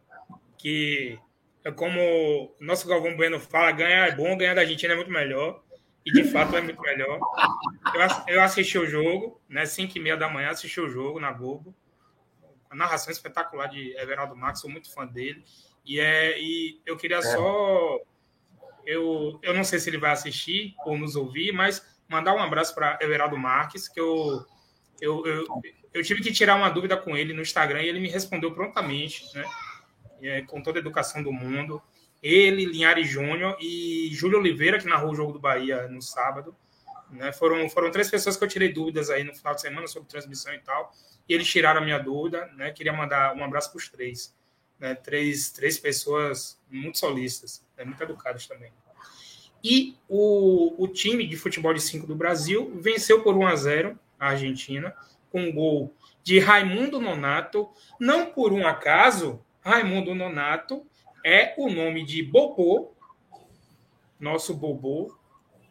que 0.56 1.18
é 1.64 1.70
como 1.70 2.54
nosso 2.58 2.88
Galvão 2.88 3.16
Bueno 3.16 3.38
fala, 3.38 3.70
ganhar 3.72 4.08
é 4.08 4.14
bom, 4.14 4.36
ganhar 4.36 4.54
da 4.54 4.62
Argentina 4.62 4.94
é 4.94 4.96
muito 4.96 5.10
melhor. 5.10 5.62
E 6.04 6.10
de 6.10 6.24
fato 6.24 6.56
é 6.56 6.60
muito 6.60 6.80
melhor. 6.80 7.20
Eu, 7.94 8.34
eu 8.34 8.42
assisti 8.42 8.76
o 8.76 8.86
jogo, 8.86 9.40
né? 9.48 9.64
5 9.64 9.96
e 9.96 10.00
meia 10.00 10.16
da 10.16 10.28
manhã, 10.28 10.50
assisti 10.50 10.80
o 10.80 10.88
jogo 10.88 11.20
na 11.20 11.30
Globo. 11.30 11.72
A 12.68 12.74
narração 12.74 13.12
espetacular 13.12 13.68
de 13.68 13.96
Everaldo 13.96 14.34
Marques, 14.34 14.62
sou 14.62 14.70
muito 14.70 14.92
fã 14.92 15.06
dele. 15.06 15.44
E, 15.84 16.00
é, 16.00 16.40
e 16.40 16.80
eu 16.84 16.96
queria 16.96 17.18
é. 17.18 17.22
só. 17.22 18.00
Eu, 18.84 19.38
eu 19.42 19.54
não 19.54 19.62
sei 19.62 19.78
se 19.78 19.90
ele 19.90 19.98
vai 19.98 20.10
assistir 20.10 20.74
ou 20.84 20.98
nos 20.98 21.14
ouvir, 21.14 21.52
mas 21.52 21.86
mandar 22.08 22.34
um 22.34 22.42
abraço 22.42 22.74
para 22.74 22.98
Everaldo 23.00 23.38
Marques, 23.38 23.88
que 23.88 24.00
eu, 24.00 24.44
eu, 25.02 25.26
eu, 25.26 25.46
eu, 25.92 26.02
tive 26.02 26.22
que 26.22 26.32
tirar 26.32 26.54
uma 26.54 26.70
dúvida 26.70 26.96
com 26.96 27.16
ele 27.16 27.32
no 27.32 27.42
Instagram 27.42 27.82
e 27.82 27.88
ele 27.88 28.00
me 28.00 28.08
respondeu 28.08 28.52
prontamente, 28.52 29.24
né? 29.34 29.44
É, 30.22 30.42
com 30.42 30.62
toda 30.62 30.78
a 30.78 30.80
educação 30.80 31.22
do 31.22 31.32
mundo 31.32 31.82
ele, 32.22 32.64
Linhares 32.64 33.08
Júnior 33.08 33.56
e 33.60 34.08
Júlio 34.12 34.38
Oliveira, 34.38 34.78
que 34.78 34.86
narrou 34.86 35.10
o 35.10 35.14
jogo 35.14 35.32
do 35.32 35.40
Bahia 35.40 35.88
no 35.88 36.00
sábado. 36.00 36.54
Né? 37.10 37.32
Foram, 37.32 37.68
foram 37.68 37.90
três 37.90 38.08
pessoas 38.08 38.36
que 38.36 38.44
eu 38.44 38.48
tirei 38.48 38.72
dúvidas 38.72 39.10
aí 39.10 39.24
no 39.24 39.34
final 39.34 39.54
de 39.54 39.60
semana 39.60 39.86
sobre 39.88 40.08
transmissão 40.08 40.54
e 40.54 40.60
tal. 40.60 40.92
E 41.28 41.34
eles 41.34 41.48
tiraram 41.48 41.80
a 41.80 41.84
minha 41.84 41.98
dúvida. 41.98 42.46
Né? 42.56 42.70
Queria 42.70 42.92
mandar 42.92 43.34
um 43.34 43.42
abraço 43.42 43.70
para 43.72 43.78
os 43.78 43.88
três. 43.88 44.32
Né? 44.78 44.94
Três, 44.94 45.50
três 45.50 45.78
pessoas 45.78 46.60
muito 46.70 46.98
solistas, 46.98 47.66
né? 47.76 47.84
muito 47.84 48.00
educadas 48.00 48.46
também. 48.46 48.72
E 49.64 49.96
o, 50.08 50.74
o 50.82 50.88
time 50.88 51.26
de 51.26 51.36
futebol 51.36 51.74
de 51.74 51.80
5 51.80 52.06
do 52.06 52.14
Brasil 52.14 52.72
venceu 52.76 53.22
por 53.22 53.36
1 53.36 53.46
a 53.46 53.56
0 53.56 53.98
a 54.22 54.28
Argentina, 54.28 54.94
com 55.30 55.42
um 55.42 55.52
gol 55.52 55.92
de 56.22 56.38
Raimundo 56.38 57.00
Nonato. 57.00 57.68
Não 57.98 58.26
por 58.26 58.52
um 58.52 58.64
acaso, 58.64 59.44
Raimundo 59.60 60.14
Nonato 60.14 60.86
é 61.24 61.54
o 61.58 61.68
nome 61.68 62.04
de 62.04 62.22
Bobô, 62.22 62.92
nosso 64.20 64.54
Bobô, 64.54 65.16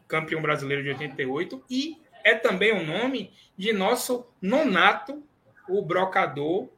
campeão 0.05 0.41
brasileiro 0.41 0.83
de 0.83 0.89
88, 0.89 1.63
e 1.69 1.97
é 2.23 2.35
também 2.35 2.73
o 2.73 2.85
nome 2.85 3.31
de 3.57 3.71
nosso 3.71 4.27
Nonato, 4.41 5.23
o 5.69 5.81
brocador, 5.81 6.69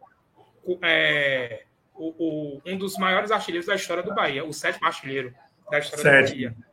é, 0.83 1.63
o, 1.95 2.13
o, 2.17 2.61
um 2.65 2.77
dos 2.77 2.97
maiores 2.97 3.31
artilheiros 3.31 3.65
da 3.65 3.75
história 3.75 4.03
do 4.03 4.13
Bahia, 4.13 4.45
o 4.45 4.53
sétimo 4.53 4.85
artilheiro 4.85 5.33
da 5.71 5.79
história 5.79 6.03
Sete. 6.03 6.29
do 6.29 6.35
Bahia. 6.35 6.72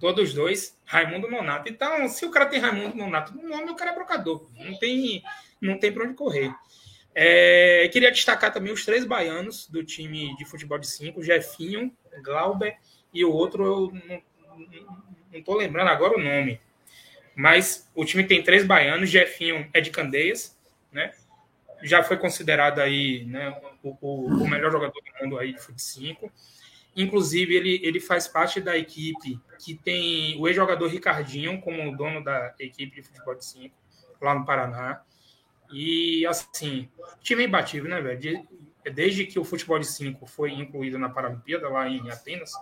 Todos 0.00 0.34
dois, 0.34 0.78
Raimundo 0.84 1.30
Nonato. 1.30 1.68
Então, 1.68 2.08
se 2.08 2.26
o 2.26 2.30
cara 2.30 2.46
tem 2.46 2.58
Raimundo 2.58 2.96
Nonato 2.96 3.34
no 3.34 3.48
nome, 3.48 3.70
o 3.70 3.76
cara 3.76 3.92
é 3.92 3.94
brocador. 3.94 4.48
Não 4.56 4.76
tem, 4.78 5.22
não 5.60 5.78
tem 5.78 5.92
para 5.92 6.04
onde 6.04 6.14
correr. 6.14 6.52
É, 7.14 7.88
queria 7.92 8.10
destacar 8.10 8.52
também 8.52 8.72
os 8.72 8.84
três 8.84 9.04
baianos 9.04 9.68
do 9.68 9.84
time 9.84 10.36
de 10.36 10.44
futebol 10.44 10.78
de 10.78 10.88
cinco, 10.88 11.22
Jefinho, 11.22 11.92
Glauber 12.24 12.76
e 13.12 13.24
o 13.24 13.30
outro, 13.30 13.64
eu 13.64 13.92
não 15.30 15.38
estou 15.38 15.56
lembrando 15.56 15.88
agora 15.88 16.18
o 16.18 16.22
nome. 16.22 16.60
Mas 17.36 17.88
o 17.94 18.04
time 18.04 18.24
tem 18.24 18.42
três 18.42 18.66
baianos, 18.66 19.10
Jefinho 19.10 19.68
é 19.72 19.80
de 19.80 19.90
Candeias, 19.90 20.58
né? 20.90 21.12
Já 21.82 22.02
foi 22.02 22.16
considerado 22.16 22.80
aí 22.80 23.24
né, 23.26 23.56
o, 23.82 23.96
o, 24.00 24.26
o 24.26 24.48
melhor 24.48 24.72
jogador 24.72 25.00
do 25.00 25.24
mundo 25.24 25.38
aí 25.38 25.52
de 25.52 25.58
futebol 25.58 25.78
5. 25.78 26.32
Inclusive, 26.96 27.54
ele, 27.54 27.80
ele 27.82 27.98
faz 27.98 28.28
parte 28.28 28.60
da 28.60 28.76
equipe 28.76 29.40
que 29.58 29.74
tem 29.74 30.38
o 30.40 30.46
ex-jogador 30.46 30.88
Ricardinho 30.88 31.60
como 31.60 31.96
dono 31.96 32.22
da 32.22 32.54
equipe 32.58 32.96
de 32.96 33.02
futebol 33.02 33.34
de 33.34 33.44
5, 33.44 33.74
lá 34.20 34.34
no 34.34 34.44
Paraná. 34.44 35.02
E, 35.72 36.24
assim, 36.26 36.88
time 37.20 37.42
é 37.42 37.46
imbatível, 37.46 37.90
né, 37.90 38.00
velho? 38.00 38.46
Desde 38.94 39.26
que 39.26 39.38
o 39.38 39.44
futebol 39.44 39.78
de 39.78 39.86
5 39.86 40.26
foi 40.26 40.52
incluído 40.52 40.98
na 40.98 41.08
Paralimpíada, 41.08 41.68
lá 41.68 41.88
em 41.88 42.10
Atenas, 42.10 42.52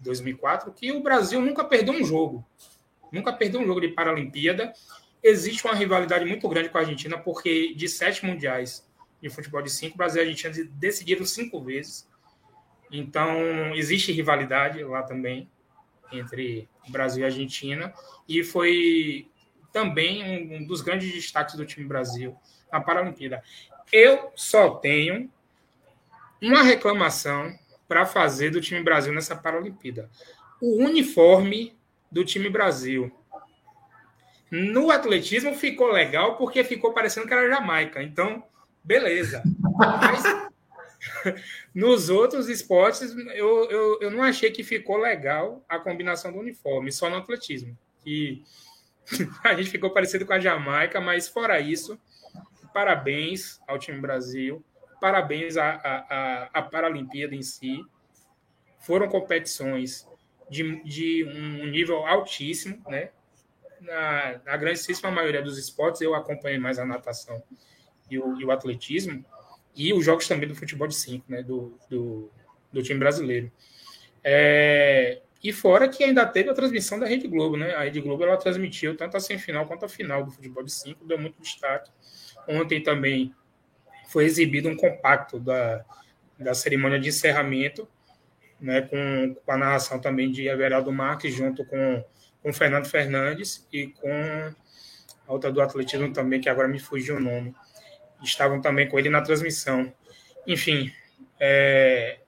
2004, 0.00 0.72
que 0.72 0.92
o 0.92 1.02
Brasil 1.02 1.40
nunca 1.40 1.64
perdeu 1.64 1.92
um 1.92 2.04
jogo. 2.04 2.46
Nunca 3.12 3.32
perdeu 3.32 3.60
um 3.60 3.66
jogo 3.66 3.80
de 3.80 3.88
Paralimpíada. 3.88 4.72
Existe 5.22 5.64
uma 5.64 5.74
rivalidade 5.74 6.24
muito 6.24 6.48
grande 6.48 6.68
com 6.68 6.78
a 6.78 6.82
Argentina, 6.82 7.18
porque 7.18 7.74
de 7.74 7.88
sete 7.88 8.24
mundiais 8.24 8.86
de 9.20 9.28
futebol 9.28 9.60
de 9.60 9.70
cinco, 9.70 9.94
o 9.94 9.98
Brasil 9.98 10.22
e 10.22 10.26
a 10.26 10.28
Argentina 10.28 10.70
decidiram 10.74 11.24
cinco 11.24 11.60
vezes. 11.60 12.08
Então, 12.90 13.74
existe 13.74 14.12
rivalidade 14.12 14.82
lá 14.82 15.02
também 15.02 15.48
entre 16.12 16.68
Brasil 16.88 17.22
e 17.22 17.26
Argentina. 17.26 17.92
E 18.28 18.42
foi 18.42 19.28
também 19.72 20.56
um, 20.56 20.66
dos 20.66 20.80
grandes 20.80 21.12
destaques 21.12 21.54
do 21.54 21.66
time 21.66 21.86
Brasil 21.86 22.36
na 22.72 22.80
Paralimpíada. 22.80 23.42
Eu 23.92 24.32
só 24.34 24.70
tenho 24.76 25.30
uma 26.40 26.62
reclamação 26.62 27.56
para 27.86 28.04
fazer 28.04 28.50
do 28.50 28.60
time 28.60 28.82
Brasil 28.82 29.12
nessa 29.12 29.36
Paralimpíada. 29.36 30.10
O 30.60 30.84
uniforme 30.84 31.76
do 32.10 32.24
time 32.24 32.48
Brasil. 32.48 33.12
No 34.50 34.90
atletismo 34.90 35.54
ficou 35.54 35.88
legal 35.88 36.36
porque 36.36 36.64
ficou 36.64 36.92
parecendo 36.92 37.26
que 37.26 37.34
era 37.34 37.48
Jamaica. 37.48 38.02
Então, 38.02 38.42
beleza. 38.82 39.42
Mas 39.76 40.22
nos 41.74 42.08
outros 42.08 42.48
esportes, 42.48 43.14
eu, 43.34 43.70
eu, 43.70 43.98
eu 44.00 44.10
não 44.10 44.22
achei 44.22 44.50
que 44.50 44.62
ficou 44.62 44.96
legal 44.96 45.64
a 45.68 45.78
combinação 45.78 46.32
do 46.32 46.38
uniforme, 46.38 46.92
só 46.92 47.08
no 47.08 47.16
atletismo 47.16 47.76
que 48.02 48.42
a 49.44 49.54
gente 49.54 49.70
ficou 49.70 49.90
parecido 49.90 50.24
com 50.24 50.32
a 50.32 50.40
Jamaica, 50.40 51.00
mas 51.00 51.28
fora 51.28 51.60
isso, 51.60 51.98
parabéns 52.72 53.60
ao 53.66 53.78
time 53.78 54.00
Brasil, 54.00 54.64
parabéns 55.00 55.56
à, 55.56 55.70
à, 55.70 56.50
à 56.52 56.62
Paralimpíada 56.62 57.34
em 57.34 57.42
si. 57.42 57.84
Foram 58.80 59.08
competições 59.08 60.06
de, 60.48 60.82
de 60.82 61.24
um 61.24 61.66
nível 61.66 62.06
altíssimo, 62.06 62.82
né? 62.88 63.10
Na, 63.80 64.40
na 64.44 64.56
grandíssima 64.56 65.10
maioria 65.10 65.42
dos 65.42 65.56
esportes, 65.56 66.00
eu 66.00 66.14
acompanhei 66.14 66.58
mais 66.58 66.78
a 66.78 66.84
natação 66.84 67.40
e 68.10 68.18
o, 68.18 68.40
e 68.40 68.44
o 68.44 68.50
atletismo, 68.50 69.24
e 69.78 69.92
os 69.92 70.04
jogos 70.04 70.26
também 70.26 70.48
do 70.48 70.56
futebol 70.56 70.88
de 70.88 70.96
cinco, 70.96 71.24
né? 71.28 71.40
Do, 71.40 71.78
do, 71.88 72.28
do 72.72 72.82
time 72.82 72.98
brasileiro. 72.98 73.50
É, 74.24 75.22
e 75.42 75.52
fora 75.52 75.88
que 75.88 76.02
ainda 76.02 76.26
teve 76.26 76.50
a 76.50 76.54
transmissão 76.54 76.98
da 76.98 77.06
Rede 77.06 77.28
Globo, 77.28 77.56
né? 77.56 77.74
A 77.76 77.84
Rede 77.84 78.00
Globo 78.00 78.24
ela 78.24 78.36
transmitiu 78.36 78.96
tanto 78.96 79.16
a 79.16 79.20
semifinal 79.20 79.66
quanto 79.66 79.84
a 79.84 79.88
final 79.88 80.24
do 80.24 80.32
futebol 80.32 80.64
de 80.64 80.72
cinco, 80.72 81.06
deu 81.06 81.16
muito 81.16 81.40
destaque. 81.40 81.90
Ontem 82.48 82.82
também 82.82 83.32
foi 84.08 84.24
exibido 84.24 84.68
um 84.68 84.76
compacto 84.76 85.38
da, 85.38 85.84
da 86.36 86.54
cerimônia 86.54 86.98
de 86.98 87.10
encerramento, 87.10 87.86
né, 88.60 88.80
com, 88.80 89.36
com 89.44 89.52
a 89.52 89.56
narração 89.56 90.00
também 90.00 90.32
de 90.32 90.48
Everaldo 90.48 90.90
Marques, 90.90 91.32
junto 91.32 91.64
com, 91.64 92.04
com 92.42 92.52
Fernando 92.52 92.86
Fernandes 92.86 93.64
e 93.72 93.88
com 93.88 94.52
a 95.28 95.32
outra 95.32 95.52
do 95.52 95.60
atletismo 95.60 96.12
também, 96.12 96.40
que 96.40 96.48
agora 96.48 96.66
me 96.66 96.80
fugiu 96.80 97.16
o 97.16 97.20
nome. 97.20 97.54
Estavam 98.22 98.60
também 98.60 98.88
com 98.88 98.98
ele 98.98 99.08
na 99.08 99.22
transmissão. 99.22 99.92
Enfim, 100.46 100.92
é, 101.38 102.18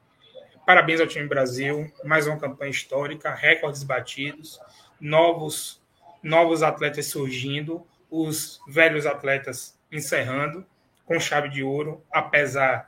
parabéns 0.66 1.00
ao 1.00 1.06
time 1.06 1.26
Brasil, 1.26 1.90
mais 2.04 2.26
uma 2.26 2.38
campanha 2.38 2.70
histórica, 2.70 3.34
recordes 3.34 3.82
batidos, 3.82 4.60
novos, 5.00 5.82
novos 6.22 6.62
atletas 6.62 7.06
surgindo, 7.06 7.86
os 8.10 8.60
velhos 8.68 9.06
atletas 9.06 9.78
encerrando 9.90 10.64
com 11.04 11.18
chave 11.18 11.48
de 11.48 11.62
ouro, 11.62 12.04
apesar 12.12 12.86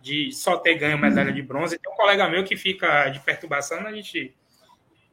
de 0.00 0.32
só 0.32 0.56
ter 0.56 0.76
ganho 0.76 0.98
medalha 0.98 1.32
de 1.32 1.42
bronze. 1.42 1.78
Tem 1.78 1.92
um 1.92 1.96
colega 1.96 2.28
meu 2.28 2.44
que 2.44 2.56
fica 2.56 3.08
de 3.08 3.20
perturbação, 3.20 3.86
a 3.86 3.92
gente 3.92 4.34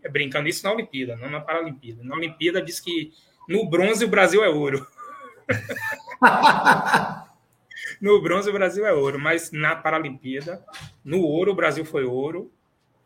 é 0.04 0.10
brincando 0.10 0.50
isso 0.50 0.64
na 0.64 0.72
Olimpíada, 0.74 1.16
não 1.16 1.30
na 1.30 1.42
Paralimpíada. 1.42 2.04
Na 2.04 2.16
Olimpíada 2.16 2.62
diz 2.62 2.80
que 2.80 3.12
no 3.48 3.70
bronze 3.70 4.04
o 4.04 4.08
Brasil 4.08 4.44
é 4.44 4.50
ouro. 4.50 4.86
no 8.00 8.22
bronze 8.22 8.50
o 8.50 8.54
Brasil 8.54 8.86
é 8.86 8.94
ouro, 8.94 9.20
mas 9.20 9.52
na 9.52 9.76
Paralimpíada, 9.76 10.64
no 11.04 11.22
ouro 11.22 11.52
o 11.52 11.56
Brasil 11.56 11.84
foi 11.84 12.06
ouro, 12.06 12.52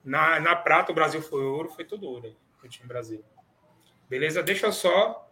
na, 0.03 0.39
na 0.39 0.55
prata 0.55 0.91
o 0.91 0.95
Brasil 0.95 1.22
foi 1.22 1.43
ouro, 1.43 1.69
foi 1.69 1.86
tudo 1.86 2.05
ouro 2.07 2.36
o 2.65 2.69
time 2.69 2.88
Brasil. 2.88 3.24
Beleza? 4.10 4.43
Deixa 4.43 4.67
eu 4.67 4.72
só 4.74 5.29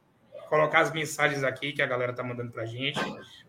colocar 0.49 0.81
as 0.81 0.91
mensagens 0.91 1.43
aqui 1.43 1.73
que 1.73 1.81
a 1.81 1.85
galera 1.85 2.13
tá 2.13 2.23
mandando 2.23 2.51
pra 2.51 2.65
gente. 2.65 2.99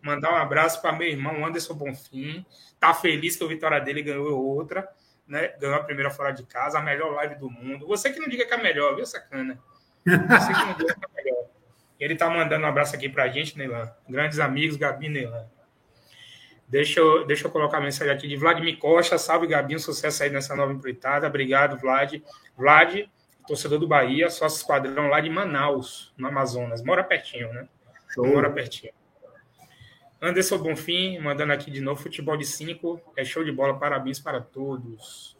Mandar 0.01 0.33
um 0.33 0.37
abraço 0.37 0.81
para 0.81 0.91
meu 0.91 1.07
irmão 1.07 1.45
Anderson 1.45 1.73
Bonfim. 1.73 2.45
Tá 2.79 2.93
feliz 2.93 3.35
que 3.35 3.43
a 3.43 3.47
vitória 3.47 3.79
dele 3.79 4.01
ganhou 4.01 4.43
outra, 4.43 4.87
né? 5.27 5.49
Ganhou 5.59 5.75
a 5.75 5.83
primeira 5.83 6.09
fora 6.09 6.31
de 6.31 6.43
casa, 6.43 6.79
a 6.79 6.81
melhor 6.81 7.13
live 7.13 7.35
do 7.35 7.49
mundo. 7.49 7.87
Você 7.87 8.11
que 8.11 8.19
não 8.19 8.27
diga 8.27 8.45
que 8.45 8.53
é 8.53 8.61
melhor, 8.61 8.95
viu, 8.95 9.05
sacana? 9.05 9.59
Você 10.05 10.53
que 10.53 10.65
não 10.65 10.73
diga 10.73 10.95
que 10.95 11.05
é 11.05 11.23
melhor. 11.23 11.34
Ele 11.99 12.15
tá 12.15 12.29
mandando 12.29 12.65
um 12.65 12.67
abraço 12.67 12.95
aqui 12.95 13.07
pra 13.07 13.27
gente, 13.27 13.57
Neilan. 13.57 13.91
Grandes 14.09 14.39
amigos, 14.39 14.75
Gabi 14.75 15.05
e 15.05 15.09
Neilan. 15.09 15.45
Deixa 16.67 16.99
eu, 16.99 17.25
deixa 17.25 17.47
eu 17.47 17.51
colocar 17.51 17.77
a 17.77 17.81
mensagem 17.81 18.13
aqui 18.13 18.27
de 18.27 18.35
Vladimir 18.35 18.77
Costa. 18.77 19.17
Salve, 19.17 19.47
Gabi. 19.47 19.75
Um 19.75 19.79
sucesso 19.79 20.23
aí 20.23 20.29
nessa 20.29 20.55
nova 20.55 20.73
empreitada. 20.73 21.27
Obrigado, 21.27 21.77
Vlad. 21.77 22.21
Vlad, 22.57 23.05
torcedor 23.47 23.79
do 23.79 23.87
Bahia, 23.87 24.29
sócio 24.29 24.57
esquadrão 24.57 25.07
lá 25.07 25.19
de 25.19 25.29
Manaus, 25.29 26.13
no 26.17 26.27
Amazonas. 26.27 26.83
Mora 26.83 27.03
pertinho, 27.03 27.53
né? 27.53 27.67
Show. 28.13 28.27
Mora 28.27 28.49
pertinho. 28.49 28.91
Anderson 30.21 30.57
Bonfim, 30.57 31.19
mandando 31.19 31.53
aqui 31.53 31.69
de 31.69 31.81
novo, 31.81 32.01
futebol 32.01 32.35
de 32.35 32.45
cinco, 32.45 32.99
é 33.15 33.23
show 33.23 33.43
de 33.43 33.51
bola, 33.51 33.77
parabéns 33.77 34.19
para 34.19 34.41
todos. 34.41 35.37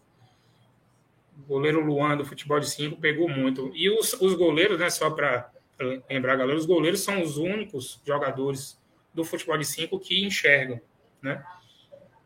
goleiro 1.47 1.84
Luan 1.84 2.17
do 2.17 2.25
futebol 2.25 2.60
de 2.60 2.69
cinco 2.69 2.97
pegou 2.97 3.27
muito. 3.27 3.71
E 3.73 3.89
os, 3.89 4.13
os 4.13 4.36
goleiros, 4.36 4.77
né, 4.77 4.89
só 4.89 5.10
para 5.10 5.49
lembrar, 5.79 6.35
galera, 6.35 6.57
os 6.57 6.65
goleiros 6.65 7.01
são 7.01 7.21
os 7.21 7.38
únicos 7.38 8.01
jogadores 8.05 8.79
do 9.13 9.23
futebol 9.23 9.57
de 9.57 9.65
cinco 9.65 9.99
que 9.99 10.25
enxergam, 10.25 10.79
né? 11.21 11.43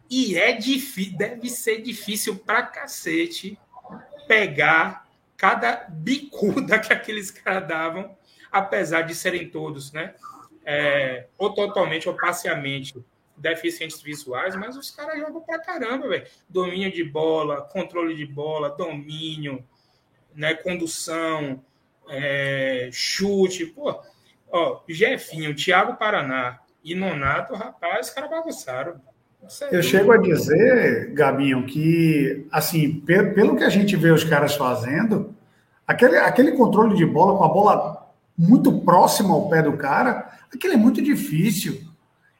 E 0.09 0.37
é 0.37 0.53
difícil, 0.53 1.17
deve 1.17 1.49
ser 1.49 1.81
difícil 1.81 2.37
pra 2.37 2.63
cacete 2.63 3.57
pegar 4.27 5.07
cada 5.37 5.87
bicuda 5.89 6.77
que 6.79 6.91
aqueles 6.91 7.31
caras 7.31 7.67
davam, 7.67 8.17
apesar 8.51 9.03
de 9.03 9.13
serem 9.13 9.49
todos, 9.49 9.91
né? 9.91 10.15
É, 10.65 11.27
ou 11.37 11.53
totalmente 11.53 12.07
ou 12.07 12.15
parcialmente 12.15 13.03
deficientes 13.37 14.01
visuais, 14.01 14.55
mas 14.55 14.75
os 14.75 14.91
caras 14.91 15.19
jogam 15.19 15.41
pra 15.41 15.59
caramba, 15.59 16.07
velho. 16.07 16.27
Domínio 16.47 16.91
de 16.91 17.03
bola, 17.03 17.61
controle 17.61 18.15
de 18.15 18.25
bola, 18.25 18.69
domínio, 18.69 19.65
né, 20.35 20.53
condução, 20.53 21.63
é, 22.09 22.89
chute, 22.91 23.65
pô. 23.65 23.99
Ó, 24.51 24.81
Jefinho, 24.87 25.55
Thiago 25.55 25.95
Paraná 25.95 26.59
e 26.83 26.95
Nonato, 26.95 27.53
rapaz, 27.53 28.07
os 28.07 28.13
caras 28.13 28.29
bagunçaram. 28.29 28.95
É 29.61 29.77
Eu 29.77 29.81
chego 29.81 30.11
a 30.11 30.17
dizer, 30.17 31.13
Gabinho, 31.13 31.65
que, 31.65 32.47
assim, 32.51 32.99
pelo 32.99 33.55
que 33.55 33.63
a 33.63 33.69
gente 33.69 33.95
vê 33.95 34.11
os 34.11 34.23
caras 34.23 34.55
fazendo, 34.55 35.33
aquele, 35.87 36.17
aquele 36.17 36.51
controle 36.53 36.95
de 36.95 37.05
bola 37.05 37.37
com 37.37 37.43
a 37.43 37.47
bola 37.47 38.09
muito 38.37 38.79
próxima 38.81 39.33
ao 39.33 39.49
pé 39.49 39.61
do 39.61 39.77
cara, 39.77 40.29
aquilo 40.53 40.73
é 40.73 40.77
muito 40.77 41.01
difícil. 41.01 41.81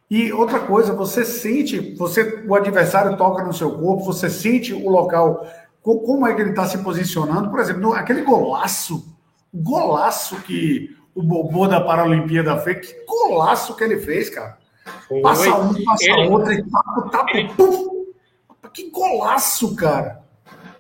E 0.10 0.32
outra 0.34 0.60
coisa, 0.60 0.94
você 0.94 1.24
sente, 1.24 1.96
você 1.96 2.44
o 2.48 2.56
adversário 2.56 3.16
toca 3.16 3.44
no 3.44 3.54
seu 3.54 3.78
corpo, 3.78 4.04
você 4.04 4.30
sente 4.30 4.74
o 4.74 4.90
local, 4.90 5.48
como 5.82 6.26
é 6.26 6.34
que 6.34 6.42
ele 6.42 6.50
está 6.50 6.66
se 6.66 6.80
posicionando. 6.80 7.50
Por 7.50 7.60
exemplo, 7.60 7.94
aquele 7.94 8.24
golaço, 8.24 9.09
golaço 9.54 10.42
que 10.42 10.96
o 11.14 11.24
Bobô 11.24 11.68
da 11.68 11.82
Paralimpíada 11.82 12.58
fez, 12.58 12.92
que 12.92 13.06
golaço 13.06 13.76
que 13.76 13.84
ele 13.84 14.00
fez, 14.00 14.30
cara. 14.30 14.58
Foi. 15.08 15.22
Passa 15.22 15.56
um, 15.56 15.84
passa 15.84 16.06
ele, 16.06 16.30
outro, 16.30 16.54
e 16.54 16.64
tapa, 16.64 17.10
tapa, 17.10 17.38
ele... 17.38 17.50
puf, 17.54 17.90
que 18.74 18.90
golaço, 18.90 19.76
cara. 19.76 20.24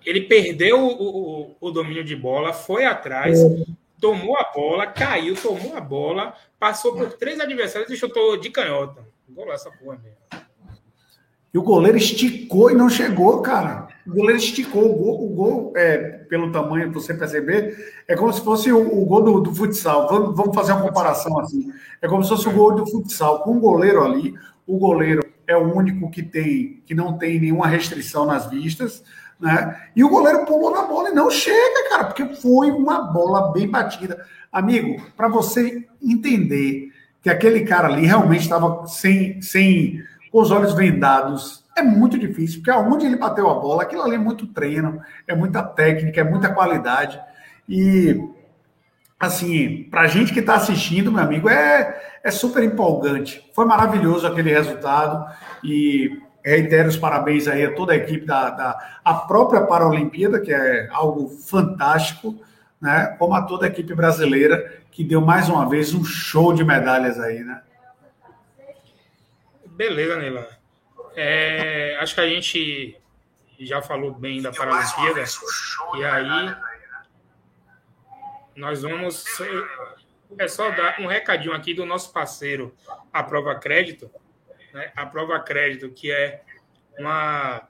Ele 0.05 0.21
perdeu 0.21 0.79
o, 0.79 1.51
o, 1.51 1.55
o 1.59 1.71
domínio 1.71 2.03
de 2.03 2.15
bola, 2.15 2.53
foi 2.53 2.85
atrás, 2.85 3.39
é. 3.39 3.65
tomou 3.99 4.37
a 4.37 4.51
bola, 4.53 4.87
caiu, 4.87 5.35
tomou 5.35 5.75
a 5.75 5.81
bola, 5.81 6.33
passou 6.57 6.95
por 6.95 7.13
três 7.13 7.39
adversários 7.39 7.91
e 7.91 7.97
chutou 7.97 8.37
de 8.37 8.49
canhota. 8.49 9.05
Golaço 9.27 9.67
essa 9.67 9.77
porra 9.77 9.97
mesmo. 9.97 10.48
E 11.53 11.57
o 11.57 11.63
goleiro 11.63 11.97
esticou 11.97 12.69
e 12.69 12.75
não 12.75 12.89
chegou, 12.89 13.41
cara. 13.41 13.87
O 14.05 14.11
goleiro 14.11 14.37
esticou. 14.37 14.91
O 14.91 14.95
gol, 14.95 15.25
o 15.25 15.29
gol 15.29 15.73
é, 15.75 15.97
pelo 16.29 16.51
tamanho, 16.51 16.91
você 16.91 17.13
perceber, 17.13 17.75
é 18.07 18.15
como 18.15 18.31
se 18.31 18.41
fosse 18.41 18.71
o, 18.71 19.01
o 19.01 19.05
gol 19.05 19.23
do, 19.23 19.39
do, 19.41 19.55
futsal. 19.55 20.07
Vamos, 20.07 20.35
vamos 20.35 20.55
fazer 20.55 20.73
uma 20.73 20.81
comparação 20.81 21.39
assim. 21.39 21.71
É 22.01 22.07
como 22.07 22.23
se 22.23 22.29
fosse 22.29 22.47
o 22.47 22.53
gol 22.53 22.75
do 22.75 22.85
futsal. 22.85 23.43
Com 23.43 23.57
o 23.57 23.59
goleiro 23.59 24.03
ali, 24.03 24.33
o 24.67 24.77
goleiro 24.77 25.23
é 25.47 25.57
o 25.57 25.73
único 25.73 26.09
que 26.11 26.21
tem 26.21 26.83
que 26.85 26.93
não 26.93 27.17
tem 27.17 27.39
nenhuma 27.39 27.67
restrição 27.67 28.25
nas 28.25 28.47
vistas, 28.49 29.03
né? 29.39 29.89
E 29.95 30.03
o 30.03 30.09
goleiro 30.09 30.45
pulou 30.45 30.71
na 30.71 30.83
bola 30.83 31.09
e 31.09 31.13
não 31.13 31.31
chega, 31.31 31.89
cara, 31.89 32.05
porque 32.05 32.35
foi 32.35 32.69
uma 32.69 33.01
bola 33.01 33.51
bem 33.51 33.67
batida. 33.67 34.23
Amigo, 34.51 35.01
para 35.17 35.27
você 35.27 35.87
entender 36.01 36.91
que 37.21 37.29
aquele 37.29 37.61
cara 37.61 37.87
ali 37.87 38.05
realmente 38.05 38.41
estava 38.41 38.85
sem, 38.85 39.41
sem 39.41 40.01
com 40.31 40.41
os 40.41 40.51
olhos 40.51 40.73
vendados, 40.73 41.63
é 41.75 41.81
muito 41.81 42.17
difícil, 42.17 42.59
porque 42.59 42.71
aonde 42.71 43.05
ele 43.05 43.15
bateu 43.15 43.49
a 43.49 43.55
bola, 43.55 43.83
aquilo 43.83 44.03
ali 44.03 44.15
é 44.15 44.19
muito 44.19 44.47
treino, 44.47 45.01
é 45.27 45.35
muita 45.35 45.63
técnica, 45.63 46.21
é 46.21 46.23
muita 46.23 46.53
qualidade. 46.53 47.19
E, 47.67 48.21
assim, 49.19 49.87
para 49.89 50.01
a 50.01 50.07
gente 50.07 50.33
que 50.33 50.39
está 50.39 50.55
assistindo, 50.55 51.11
meu 51.11 51.23
amigo, 51.23 51.49
é, 51.49 52.19
é 52.23 52.31
super 52.31 52.63
empolgante. 52.63 53.49
Foi 53.55 53.65
maravilhoso 53.65 54.27
aquele 54.27 54.51
resultado 54.51 55.25
e 55.63 56.21
reitero 56.43 56.89
os 56.89 56.97
parabéns 56.97 57.47
aí 57.47 57.65
a 57.65 57.75
toda 57.75 57.93
a 57.93 57.95
equipe 57.95 58.25
da, 58.25 58.49
da 58.49 58.99
a 59.03 59.13
própria 59.13 59.61
Paralimpíada, 59.61 60.39
que 60.39 60.53
é 60.53 60.89
algo 60.91 61.29
fantástico, 61.29 62.35
né? 62.81 63.15
Como 63.19 63.33
a 63.33 63.41
toda 63.41 63.65
a 63.65 63.69
equipe 63.69 63.93
brasileira 63.93 64.79
que 64.91 65.03
deu 65.03 65.21
mais 65.21 65.49
uma 65.49 65.67
vez 65.67 65.93
um 65.93 66.03
show 66.03 66.53
de 66.53 66.63
medalhas 66.63 67.19
aí, 67.19 67.39
né? 67.39 67.61
Beleza, 69.79 70.17
Neilan. 70.17 70.45
É, 71.15 71.97
acho 72.01 72.13
que 72.13 72.19
a 72.19 72.27
gente 72.27 72.99
já 73.61 73.81
falou 73.81 74.11
bem 74.11 74.41
da 74.41 74.51
Paralimpíada. 74.51 75.23
E 75.95 76.03
aí, 76.03 76.55
nós 78.57 78.81
vamos. 78.81 79.23
É 80.37 80.49
só 80.49 80.69
dar 80.69 80.99
um 80.99 81.07
recadinho 81.07 81.53
aqui 81.53 81.73
do 81.73 81.85
nosso 81.85 82.11
parceiro, 82.11 82.75
a 83.13 83.23
Prova 83.23 83.55
Crédito. 83.55 84.11
Né? 84.73 84.91
A 84.97 85.05
Prova 85.05 85.39
Crédito, 85.39 85.89
que 85.91 86.11
é 86.11 86.41
uma, 86.97 87.65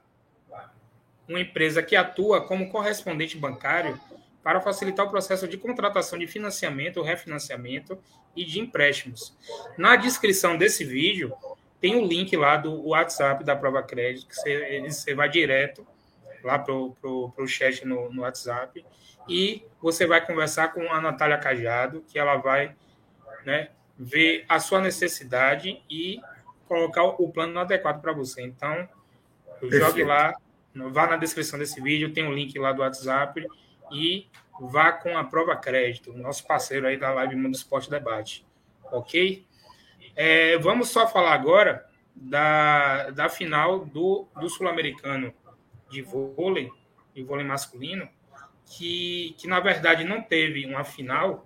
uma 1.28 1.40
empresa 1.40 1.80
que 1.80 1.94
atua 1.94 2.44
como 2.44 2.72
correspondente 2.72 3.36
bancário 3.36 4.00
para 4.42 4.60
facilitar 4.60 5.06
o 5.06 5.10
processo 5.10 5.46
de 5.46 5.56
contratação 5.56 6.18
de 6.18 6.26
financiamento, 6.26 7.02
refinanciamento 7.02 7.96
e 8.34 8.44
de 8.44 8.58
empréstimos. 8.58 9.38
Na 9.78 9.94
descrição 9.94 10.58
desse 10.58 10.84
vídeo 10.84 11.32
tem 11.80 11.96
o 11.96 12.06
link 12.06 12.36
lá 12.36 12.56
do 12.56 12.88
WhatsApp 12.88 13.42
da 13.42 13.56
Prova 13.56 13.82
Crédito, 13.82 14.28
que 14.28 14.34
você, 14.34 14.82
você 14.86 15.14
vai 15.14 15.28
direto 15.28 15.86
lá 16.44 16.58
para 16.58 16.74
o 16.74 17.46
chat 17.46 17.86
no, 17.86 18.12
no 18.12 18.22
WhatsApp 18.22 18.84
e 19.28 19.64
você 19.80 20.06
vai 20.06 20.24
conversar 20.24 20.68
com 20.68 20.92
a 20.92 21.00
Natália 21.00 21.38
Cajado, 21.38 22.04
que 22.06 22.18
ela 22.18 22.36
vai 22.36 22.74
né, 23.44 23.70
ver 23.98 24.44
a 24.48 24.58
sua 24.58 24.80
necessidade 24.80 25.82
e 25.88 26.20
colocar 26.66 27.04
o 27.04 27.28
plano 27.30 27.58
adequado 27.58 28.00
para 28.00 28.12
você. 28.12 28.42
Então, 28.42 28.88
jogue 29.62 30.04
lá, 30.04 30.34
vá 30.74 31.06
na 31.06 31.16
descrição 31.16 31.58
desse 31.58 31.80
vídeo, 31.80 32.12
tem 32.12 32.24
o 32.24 32.30
um 32.30 32.32
link 32.32 32.58
lá 32.58 32.72
do 32.72 32.82
WhatsApp 32.82 33.46
e 33.92 34.28
vá 34.60 34.92
com 34.92 35.16
a 35.16 35.24
Prova 35.24 35.56
Crédito, 35.56 36.12
nosso 36.12 36.46
parceiro 36.46 36.86
aí 36.86 36.96
da 36.96 37.12
Live 37.12 37.36
Mundo 37.36 37.54
Esporte 37.54 37.90
Debate. 37.90 38.46
Ok? 38.84 39.44
É, 40.16 40.58
vamos 40.58 40.88
só 40.88 41.06
falar 41.06 41.32
agora 41.32 41.86
da, 42.14 43.10
da 43.10 43.28
final 43.28 43.84
do, 43.84 44.26
do 44.38 44.48
Sul-Americano 44.48 45.32
de 45.88 46.02
vôlei, 46.02 46.70
de 47.14 47.22
vôlei 47.22 47.44
masculino, 47.44 48.08
que, 48.66 49.34
que 49.38 49.48
na 49.48 49.58
verdade 49.60 50.04
não 50.04 50.22
teve 50.22 50.64
uma 50.66 50.84
final, 50.84 51.44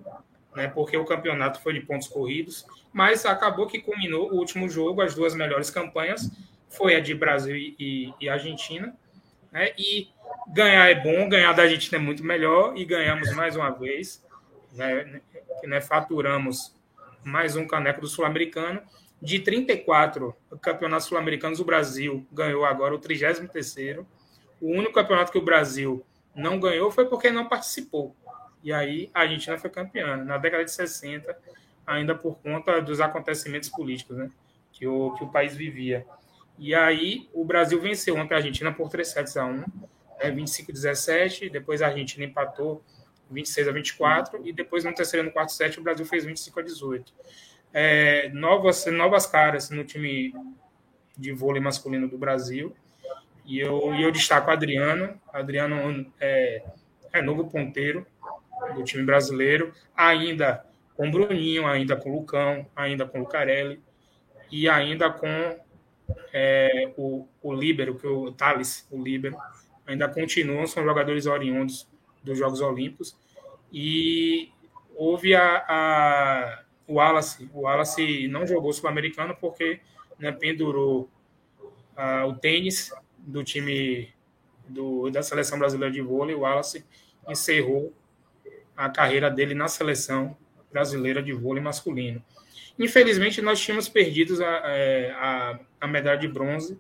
né, 0.55 0.69
porque 0.69 0.97
o 0.97 1.05
campeonato 1.05 1.61
foi 1.61 1.73
de 1.73 1.81
pontos 1.81 2.07
corridos, 2.07 2.67
mas 2.93 3.25
acabou 3.25 3.67
que 3.67 3.81
culminou 3.81 4.31
o 4.31 4.37
último 4.37 4.69
jogo, 4.69 5.01
as 5.01 5.15
duas 5.15 5.35
melhores 5.35 5.71
campanhas, 5.71 6.31
foi 6.69 6.97
a 6.97 7.01
de 7.01 7.15
Brasil 7.15 7.57
e, 7.57 8.13
e 8.21 8.29
Argentina, 8.29 8.95
né, 9.51 9.73
e 9.79 10.09
ganhar 10.49 10.91
é 10.91 10.95
bom, 10.95 11.29
ganhar 11.29 11.53
da 11.53 11.63
Argentina 11.63 11.97
é 11.97 12.05
muito 12.05 12.23
melhor, 12.23 12.77
e 12.77 12.85
ganhamos 12.85 13.33
mais 13.35 13.57
uma 13.57 13.71
vez, 13.71 14.23
né, 14.73 15.21
que 15.61 15.67
né, 15.67 15.81
faturamos 15.81 16.75
mais 17.25 17.57
um 17.57 17.67
caneco 17.67 18.01
do 18.01 18.07
Sul-Americano, 18.07 18.83
de 19.21 19.39
34 19.39 20.37
campeonatos 20.61 21.07
sul-americanos, 21.07 21.59
o 21.59 21.65
Brasil 21.65 22.27
ganhou 22.31 22.65
agora 22.65 22.95
o 22.95 22.99
33º, 22.99 24.05
o 24.61 24.71
único 24.71 24.93
campeonato 24.93 25.33
que 25.33 25.39
o 25.39 25.43
Brasil 25.43 26.05
não 26.35 26.61
ganhou 26.61 26.91
foi 26.91 27.07
porque 27.07 27.31
não 27.31 27.49
participou. 27.49 28.15
E 28.63 28.73
aí 28.73 29.11
a 29.15 29.21
Argentina 29.21 29.59
foi 29.59 29.71
campeã. 29.71 30.17
Na 30.17 30.37
década 30.37 30.65
de 30.65 30.71
60, 30.71 31.37
ainda 31.87 32.15
por 32.15 32.39
conta 32.39 32.81
dos 32.81 33.01
acontecimentos 33.01 33.69
políticos 33.69 34.17
né, 34.17 34.31
que, 34.73 34.87
o, 34.87 35.13
que 35.13 35.25
o 35.25 35.29
país 35.29 35.57
vivia. 35.57 36.07
E 36.59 36.75
aí 36.75 37.29
o 37.33 37.45
Brasil 37.45 37.81
venceu 37.81 38.17
ontem 38.17 38.35
a 38.35 38.39
Argentina 38.39 38.73
por 38.73 38.89
3 38.89 39.07
sets 39.07 39.37
a 39.37 39.45
1, 39.45 39.53
né, 39.53 40.31
25 40.31 40.71
a 40.71 40.75
17, 40.75 41.51
depois 41.51 41.83
a 41.83 41.87
Argentina 41.87 42.25
empatou 42.25 42.83
26 43.31 43.69
a 43.69 43.73
24, 43.73 44.47
e 44.47 44.53
depois 44.53 44.85
no 44.85 44.95
terceiro 44.95 45.25
e 45.25 45.29
no 45.29 45.33
quarto 45.33 45.53
set 45.53 45.79
o 45.79 45.83
Brasil 45.83 46.05
fez 46.07 46.25
25 46.25 46.61
a 46.61 46.63
18. 46.63 47.13
É, 47.73 48.29
novas, 48.31 48.87
novas 48.87 49.27
caras 49.27 49.71
no 49.71 49.85
time 49.85 50.33
de 51.17 51.33
vôlei 51.33 51.61
masculino 51.61 52.09
do 52.09 52.19
Brasil. 52.19 52.75
E 53.45 53.59
eu, 53.59 53.95
e 53.95 54.03
eu 54.03 54.11
destaco 54.11 54.51
Adriano. 54.51 55.21
Adriano 55.33 56.07
é, 56.21 56.63
é 57.13 57.21
novo 57.21 57.51
ponteiro 57.51 58.07
do 58.75 58.85
time 58.85 59.03
brasileiro, 59.03 59.73
ainda 59.97 60.65
com 60.97 61.11
Bruninho, 61.11 61.67
ainda 61.67 61.97
com 61.97 62.15
Lucão, 62.15 62.67
ainda 62.75 63.05
com 63.05 63.19
Lucarelli 63.19 63.83
e 64.51 64.69
ainda 64.69 65.11
com 65.11 65.59
é, 66.33 66.93
o, 66.97 67.27
o 67.43 67.53
Líbero, 67.53 67.97
que 67.97 68.07
o 68.07 68.33
Thales, 68.33 68.87
o 68.91 69.03
Líbero, 69.03 69.37
ainda 69.87 70.09
continuam, 70.09 70.67
são 70.67 70.85
jogadores 70.85 71.27
oriundos 71.27 71.89
dos 72.25 72.39
Jogos 72.39 72.61
Olímpicos. 72.61 73.17
E 73.73 74.51
houve 74.97 75.35
a, 75.35 75.65
a, 75.69 76.63
o 76.89 76.95
Wallace. 76.95 77.49
O 77.53 77.61
Wallace 77.61 78.27
não 78.29 78.47
jogou 78.47 78.73
Sul-Americano 78.73 79.37
porque 79.41 79.81
né, 80.19 80.33
pendurou 80.33 81.09
o 82.27 82.35
tênis 82.35 82.93
do 83.19 83.45
time 83.45 84.13
do, 84.69 85.11
da 85.11 85.23
seleção 85.23 85.59
brasileira 85.59 85.93
de 85.93 86.01
vôlei, 86.01 86.35
o 86.35 86.41
Wallace 86.41 86.85
encerrou 87.29 87.93
a 88.77 88.89
carreira 88.89 89.31
dele 89.31 89.55
na 89.55 89.69
seleção 89.69 90.37
brasileira 90.73 91.23
de 91.23 91.33
vôlei 91.33 91.63
masculino. 91.63 92.23
Infelizmente, 92.79 93.41
nós 93.41 93.61
tínhamos 93.61 93.89
perdido 93.89 94.43
a, 94.45 94.63
é, 94.65 95.11
a, 95.13 95.61
a 95.81 95.87
medalha 95.87 96.19
de 96.19 96.27
bronze 96.27 96.79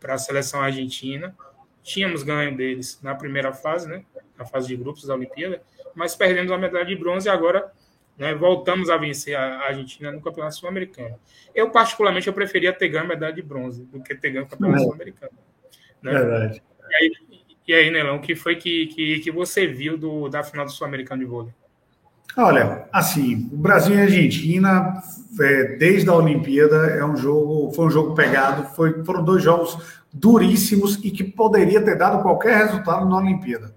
para 0.00 0.14
a 0.14 0.18
seleção 0.18 0.60
argentina. 0.60 1.34
Tínhamos 1.82 2.24
ganho 2.24 2.56
deles 2.56 2.98
na 3.02 3.14
primeira 3.14 3.52
fase, 3.52 3.88
né, 3.88 4.04
na 4.42 4.48
fase 4.48 4.68
de 4.68 4.76
grupos 4.76 5.04
da 5.04 5.14
Olimpíada, 5.14 5.62
mas 5.94 6.14
perdemos 6.14 6.50
a 6.50 6.58
medalha 6.58 6.84
de 6.84 6.96
bronze 6.96 7.28
e 7.28 7.30
agora 7.30 7.70
né, 8.18 8.34
voltamos 8.34 8.90
a 8.90 8.96
vencer 8.96 9.36
a 9.36 9.60
Argentina 9.60 10.10
no 10.12 10.20
Campeonato 10.20 10.56
Sul-Americano. 10.56 11.18
Eu, 11.54 11.70
particularmente, 11.70 12.26
eu 12.26 12.32
preferia 12.32 12.72
ter 12.72 12.88
ganho 12.88 13.04
a 13.04 13.08
medalha 13.08 13.32
de 13.32 13.42
bronze 13.42 13.84
do 13.84 14.02
que 14.02 14.14
ter 14.14 14.30
ganho 14.30 14.44
o 14.44 14.48
Campeonato 14.48 14.82
é. 14.82 14.84
Sul-Americano. 14.84 15.32
Né? 16.02 16.12
Verdade. 16.12 16.62
E 16.90 16.94
aí, 16.94 17.12
e 17.66 17.74
aí, 17.74 17.90
Nelão, 17.90 18.16
o 18.16 18.20
que 18.20 18.34
foi 18.34 18.56
que, 18.56 18.88
que, 18.88 19.20
que 19.20 19.30
você 19.30 19.66
viu 19.66 19.96
do, 19.96 20.28
da 20.28 20.42
final 20.42 20.64
do 20.64 20.72
Sul-Americano 20.72 21.22
de 21.22 21.26
vôlei? 21.26 21.52
Olha, 22.36 22.88
assim, 22.90 23.48
o 23.52 23.56
Brasil 23.56 23.94
e 23.94 24.00
a 24.00 24.04
Argentina, 24.04 25.02
é, 25.38 25.76
desde 25.76 26.08
a 26.08 26.14
Olimpíada, 26.14 26.76
é 26.86 27.04
um 27.04 27.16
jogo, 27.16 27.70
foi 27.72 27.86
um 27.86 27.90
jogo 27.90 28.14
pegado, 28.14 28.74
foi, 28.74 29.04
foram 29.04 29.22
dois 29.22 29.42
jogos 29.42 29.76
duríssimos 30.12 30.96
e 31.04 31.10
que 31.10 31.22
poderia 31.24 31.82
ter 31.82 31.96
dado 31.96 32.22
qualquer 32.22 32.56
resultado 32.56 33.06
na 33.08 33.18
Olimpíada. 33.18 33.74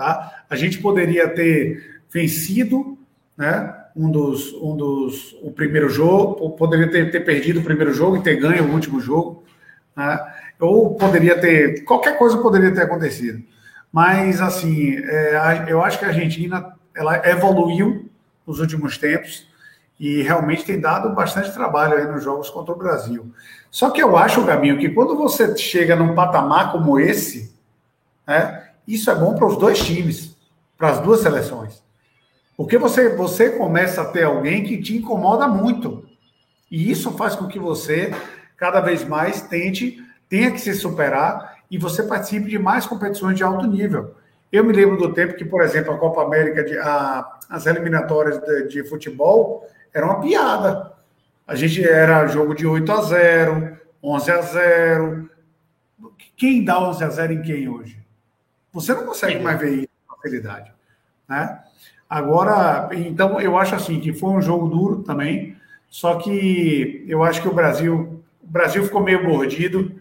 Tá? 0.00 0.44
A 0.48 0.56
gente 0.56 0.78
poderia 0.78 1.28
ter 1.28 2.00
vencido, 2.10 2.96
né? 3.36 3.76
Um 3.94 4.10
dos, 4.10 4.50
um 4.54 4.74
dos, 4.74 5.36
o 5.42 5.50
primeiro 5.50 5.90
jogo, 5.90 6.48
poderia 6.52 6.90
ter, 6.90 7.10
ter 7.10 7.20
perdido 7.20 7.60
o 7.60 7.62
primeiro 7.62 7.92
jogo 7.92 8.16
e 8.16 8.22
ter 8.22 8.36
ganho 8.36 8.64
o 8.64 8.72
último 8.72 8.98
jogo. 8.98 9.44
Né? 9.94 10.18
Ou 10.58 10.94
poderia 10.94 11.38
ter, 11.38 11.84
qualquer 11.84 12.16
coisa 12.16 12.38
poderia 12.38 12.72
ter 12.72 12.80
acontecido. 12.80 13.44
Mas, 13.92 14.40
assim, 14.40 14.96
é, 14.96 15.66
eu 15.68 15.84
acho 15.84 15.98
que 15.98 16.06
a 16.06 16.08
Argentina 16.08 16.72
ela 16.96 17.28
evoluiu 17.28 18.08
nos 18.46 18.58
últimos 18.58 18.96
tempos 18.96 19.46
e 19.98 20.22
realmente 20.22 20.64
tem 20.64 20.80
dado 20.80 21.14
bastante 21.14 21.52
trabalho 21.52 21.98
aí 21.98 22.06
nos 22.06 22.24
jogos 22.24 22.48
contra 22.48 22.72
o 22.72 22.78
Brasil. 22.78 23.34
Só 23.70 23.90
que 23.90 24.02
eu 24.02 24.16
acho, 24.16 24.46
Gaminho, 24.46 24.78
que 24.78 24.88
quando 24.88 25.14
você 25.14 25.54
chega 25.58 25.94
num 25.94 26.14
patamar 26.14 26.72
como 26.72 26.98
esse, 26.98 27.54
né, 28.26 28.69
isso 28.94 29.10
é 29.10 29.14
bom 29.14 29.34
para 29.34 29.46
os 29.46 29.56
dois 29.56 29.78
times, 29.78 30.36
para 30.76 30.90
as 30.90 31.00
duas 31.00 31.20
seleções. 31.20 31.82
Porque 32.56 32.76
você, 32.76 33.14
você 33.16 33.50
começa 33.50 34.02
a 34.02 34.06
ter 34.06 34.24
alguém 34.24 34.64
que 34.64 34.80
te 34.80 34.96
incomoda 34.96 35.48
muito. 35.48 36.06
E 36.70 36.90
isso 36.90 37.12
faz 37.12 37.34
com 37.34 37.46
que 37.46 37.58
você, 37.58 38.14
cada 38.56 38.80
vez 38.80 39.04
mais, 39.04 39.42
tente 39.42 40.04
tenha 40.30 40.52
que 40.52 40.60
se 40.60 40.72
superar 40.74 41.56
e 41.68 41.76
você 41.76 42.04
participe 42.04 42.48
de 42.48 42.58
mais 42.58 42.86
competições 42.86 43.36
de 43.36 43.42
alto 43.42 43.66
nível. 43.66 44.14
Eu 44.50 44.64
me 44.64 44.72
lembro 44.72 44.96
do 44.96 45.12
tempo 45.12 45.34
que, 45.34 45.44
por 45.44 45.60
exemplo, 45.60 45.92
a 45.92 45.98
Copa 45.98 46.22
América, 46.22 46.64
de, 46.64 46.78
a, 46.78 47.38
as 47.48 47.66
eliminatórias 47.66 48.40
de, 48.40 48.68
de, 48.68 48.84
futebol, 48.84 49.66
era 49.92 50.06
uma 50.06 50.20
piada. 50.20 50.92
A 51.46 51.56
gente 51.56 51.86
era 51.86 52.26
jogo 52.28 52.54
de 52.54 52.66
8 52.66 52.92
a 52.92 53.02
0, 53.02 53.78
11 54.02 54.30
a 54.30 54.40
0. 54.40 55.30
Quem 56.36 56.64
dá 56.64 56.80
11 56.80 57.04
a 57.04 57.08
0 57.08 57.32
em 57.32 57.42
quem 57.42 57.68
hoje? 57.68 57.99
Você 58.72 58.94
não 58.94 59.06
consegue 59.06 59.38
mais 59.40 59.58
ver 59.58 59.74
isso 59.74 59.88
com 60.06 60.16
facilidade. 60.16 60.72
Né? 61.28 61.60
Agora, 62.08 62.88
então, 62.92 63.40
eu 63.40 63.56
acho 63.56 63.74
assim 63.74 64.00
que 64.00 64.12
foi 64.12 64.30
um 64.30 64.42
jogo 64.42 64.68
duro 64.68 65.02
também, 65.02 65.56
só 65.88 66.16
que 66.16 67.04
eu 67.08 67.22
acho 67.22 67.42
que 67.42 67.48
o 67.48 67.54
Brasil, 67.54 68.22
o 68.42 68.46
Brasil 68.46 68.84
ficou 68.84 69.02
meio 69.02 69.22
mordido 69.22 69.92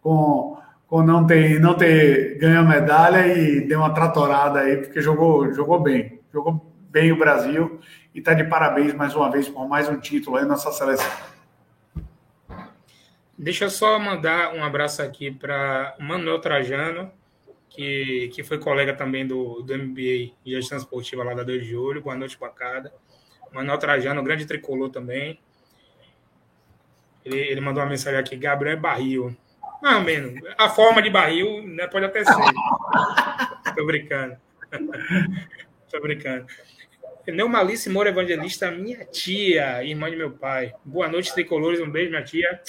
com, 0.00 0.58
com 0.86 1.02
não, 1.02 1.26
ter, 1.26 1.60
não 1.60 1.74
ter 1.74 2.38
ganho 2.38 2.60
a 2.60 2.62
medalha 2.62 3.26
e 3.26 3.60
deu 3.60 3.80
uma 3.80 3.92
tratorada 3.92 4.60
aí, 4.60 4.76
porque 4.78 5.00
jogou, 5.00 5.52
jogou 5.52 5.80
bem. 5.80 6.20
Jogou 6.32 6.72
bem 6.90 7.12
o 7.12 7.18
Brasil 7.18 7.80
e 8.14 8.18
está 8.18 8.32
de 8.32 8.44
parabéns 8.44 8.94
mais 8.94 9.14
uma 9.14 9.30
vez 9.30 9.48
por 9.48 9.68
mais 9.68 9.88
um 9.88 9.98
título 9.98 10.36
aí 10.36 10.42
na 10.42 10.50
nossa 10.50 10.72
seleção. 10.72 11.10
Deixa 13.38 13.64
eu 13.64 13.70
só 13.70 13.98
mandar 13.98 14.54
um 14.54 14.64
abraço 14.64 15.02
aqui 15.02 15.30
para 15.30 15.94
Manuel 15.98 16.38
Trajano, 16.38 17.10
que, 17.76 18.28
que 18.32 18.42
foi 18.42 18.58
colega 18.58 18.94
também 18.94 19.26
do, 19.26 19.60
do 19.62 19.78
MBA 19.78 20.00
e 20.00 20.34
gestão 20.46 20.78
esportiva 20.78 21.22
lá 21.22 21.34
da 21.34 21.42
2 21.42 21.64
de 21.64 21.76
Olho. 21.76 22.00
Boa 22.00 22.16
noite, 22.16 22.38
bancada. 22.38 22.92
Manuel 23.52 23.78
Trajano, 23.78 24.22
grande 24.22 24.46
tricolor 24.46 24.88
também. 24.88 25.38
Ele, 27.24 27.38
ele 27.38 27.60
mandou 27.60 27.82
uma 27.82 27.88
mensagem 27.90 28.18
aqui, 28.18 28.34
Gabriel 28.34 28.80
Barril. 28.80 29.36
Mais 29.82 29.96
ou 29.96 30.02
menos. 30.02 30.40
A 30.56 30.70
forma 30.70 31.02
de 31.02 31.10
barril 31.10 31.62
né, 31.66 31.86
pode 31.86 32.06
até 32.06 32.24
ser. 32.24 32.32
Tô 33.76 33.84
brincando. 33.84 34.36
Tô 35.90 36.00
brincando. 36.00 36.46
Neumalice 37.26 37.90
Moura 37.90 38.08
Evangelista, 38.08 38.70
minha 38.70 39.04
tia, 39.04 39.84
irmã 39.84 40.10
de 40.10 40.16
meu 40.16 40.30
pai. 40.30 40.72
Boa 40.84 41.08
noite, 41.08 41.34
tricolores. 41.34 41.80
Um 41.80 41.90
beijo, 41.90 42.10
minha 42.10 42.22
tia. 42.22 42.60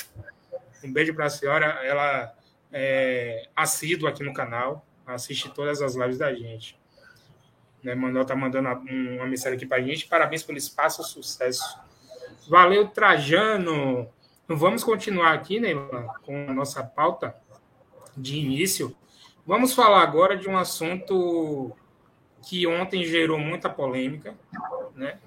Um 0.84 0.92
beijo 0.92 1.14
para 1.14 1.28
a 1.28 1.30
senhora. 1.30 1.66
Ela 1.84 2.36
é 2.74 3.48
assídua 3.56 4.10
aqui 4.10 4.24
no 4.24 4.34
canal. 4.34 4.87
Assiste 5.08 5.50
todas 5.50 5.82
as 5.82 5.96
lives 5.96 6.18
da 6.18 6.34
gente. 6.34 6.78
Né? 7.82 7.96
Manuel 7.96 8.26
tá 8.26 8.36
mandando 8.36 8.68
uma 8.68 9.26
mensagem 9.26 9.56
aqui 9.56 9.66
para 9.66 9.78
a 9.78 9.82
gente. 9.82 10.08
Parabéns 10.08 10.44
pelo 10.44 10.58
espaço, 10.58 11.02
sucesso. 11.04 11.80
Valeu, 12.50 12.88
Trajano. 12.90 14.10
Vamos 14.48 14.84
continuar 14.84 15.34
aqui, 15.34 15.60
né, 15.60 15.74
com 16.24 16.50
a 16.50 16.54
nossa 16.54 16.82
pauta 16.84 17.36
de 18.16 18.38
início. 18.38 18.96
Vamos 19.46 19.74
falar 19.74 20.02
agora 20.02 20.38
de 20.38 20.48
um 20.48 20.58
assunto 20.58 21.76
que 22.42 22.66
ontem 22.66 23.04
gerou 23.04 23.38
muita 23.38 23.70
polêmica, 23.70 24.36
né? 24.96 25.20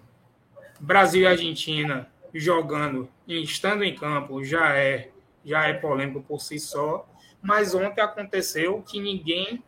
Brasil 0.78 1.22
e 1.22 1.26
Argentina 1.26 2.10
jogando 2.32 3.08
e 3.26 3.42
estando 3.42 3.84
em 3.84 3.94
campo 3.94 4.42
já 4.42 4.74
é 4.74 5.10
já 5.44 5.66
é 5.66 5.72
polêmico 5.72 6.22
por 6.22 6.40
si 6.40 6.58
só, 6.58 7.08
mas 7.42 7.74
ontem 7.74 8.00
aconteceu 8.00 8.82
que 8.82 9.00
ninguém 9.00 9.62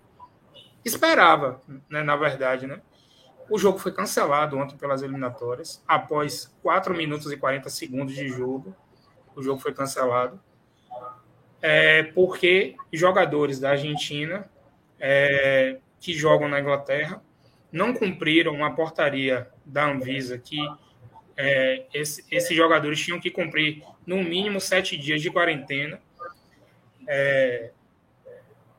esperava, 0.84 1.60
né, 1.88 2.02
na 2.02 2.16
verdade, 2.16 2.66
né? 2.66 2.80
O 3.48 3.58
jogo 3.58 3.78
foi 3.78 3.92
cancelado 3.92 4.56
ontem 4.56 4.76
pelas 4.76 5.02
eliminatórias, 5.02 5.82
após 5.86 6.54
4 6.62 6.94
minutos 6.96 7.30
e 7.30 7.36
40 7.36 7.68
segundos 7.68 8.14
de 8.14 8.28
jogo. 8.28 8.74
O 9.34 9.42
jogo 9.42 9.60
foi 9.60 9.74
cancelado. 9.74 10.40
É, 11.60 12.02
porque 12.02 12.76
jogadores 12.92 13.60
da 13.60 13.70
Argentina 13.70 14.50
é, 14.98 15.78
que 16.00 16.12
jogam 16.12 16.48
na 16.48 16.60
Inglaterra 16.60 17.22
não 17.70 17.94
cumpriram 17.94 18.64
a 18.64 18.70
portaria 18.70 19.48
da 19.64 19.88
Anvisa 19.90 20.36
que 20.38 20.58
é, 21.36 21.86
esse, 21.94 22.24
esses 22.30 22.56
jogadores 22.56 23.00
tinham 23.00 23.20
que 23.20 23.30
cumprir 23.30 23.82
no 24.06 24.22
mínimo 24.22 24.60
sete 24.60 24.96
dias 24.96 25.22
de 25.22 25.30
quarentena. 25.30 26.00
É, 27.06 27.70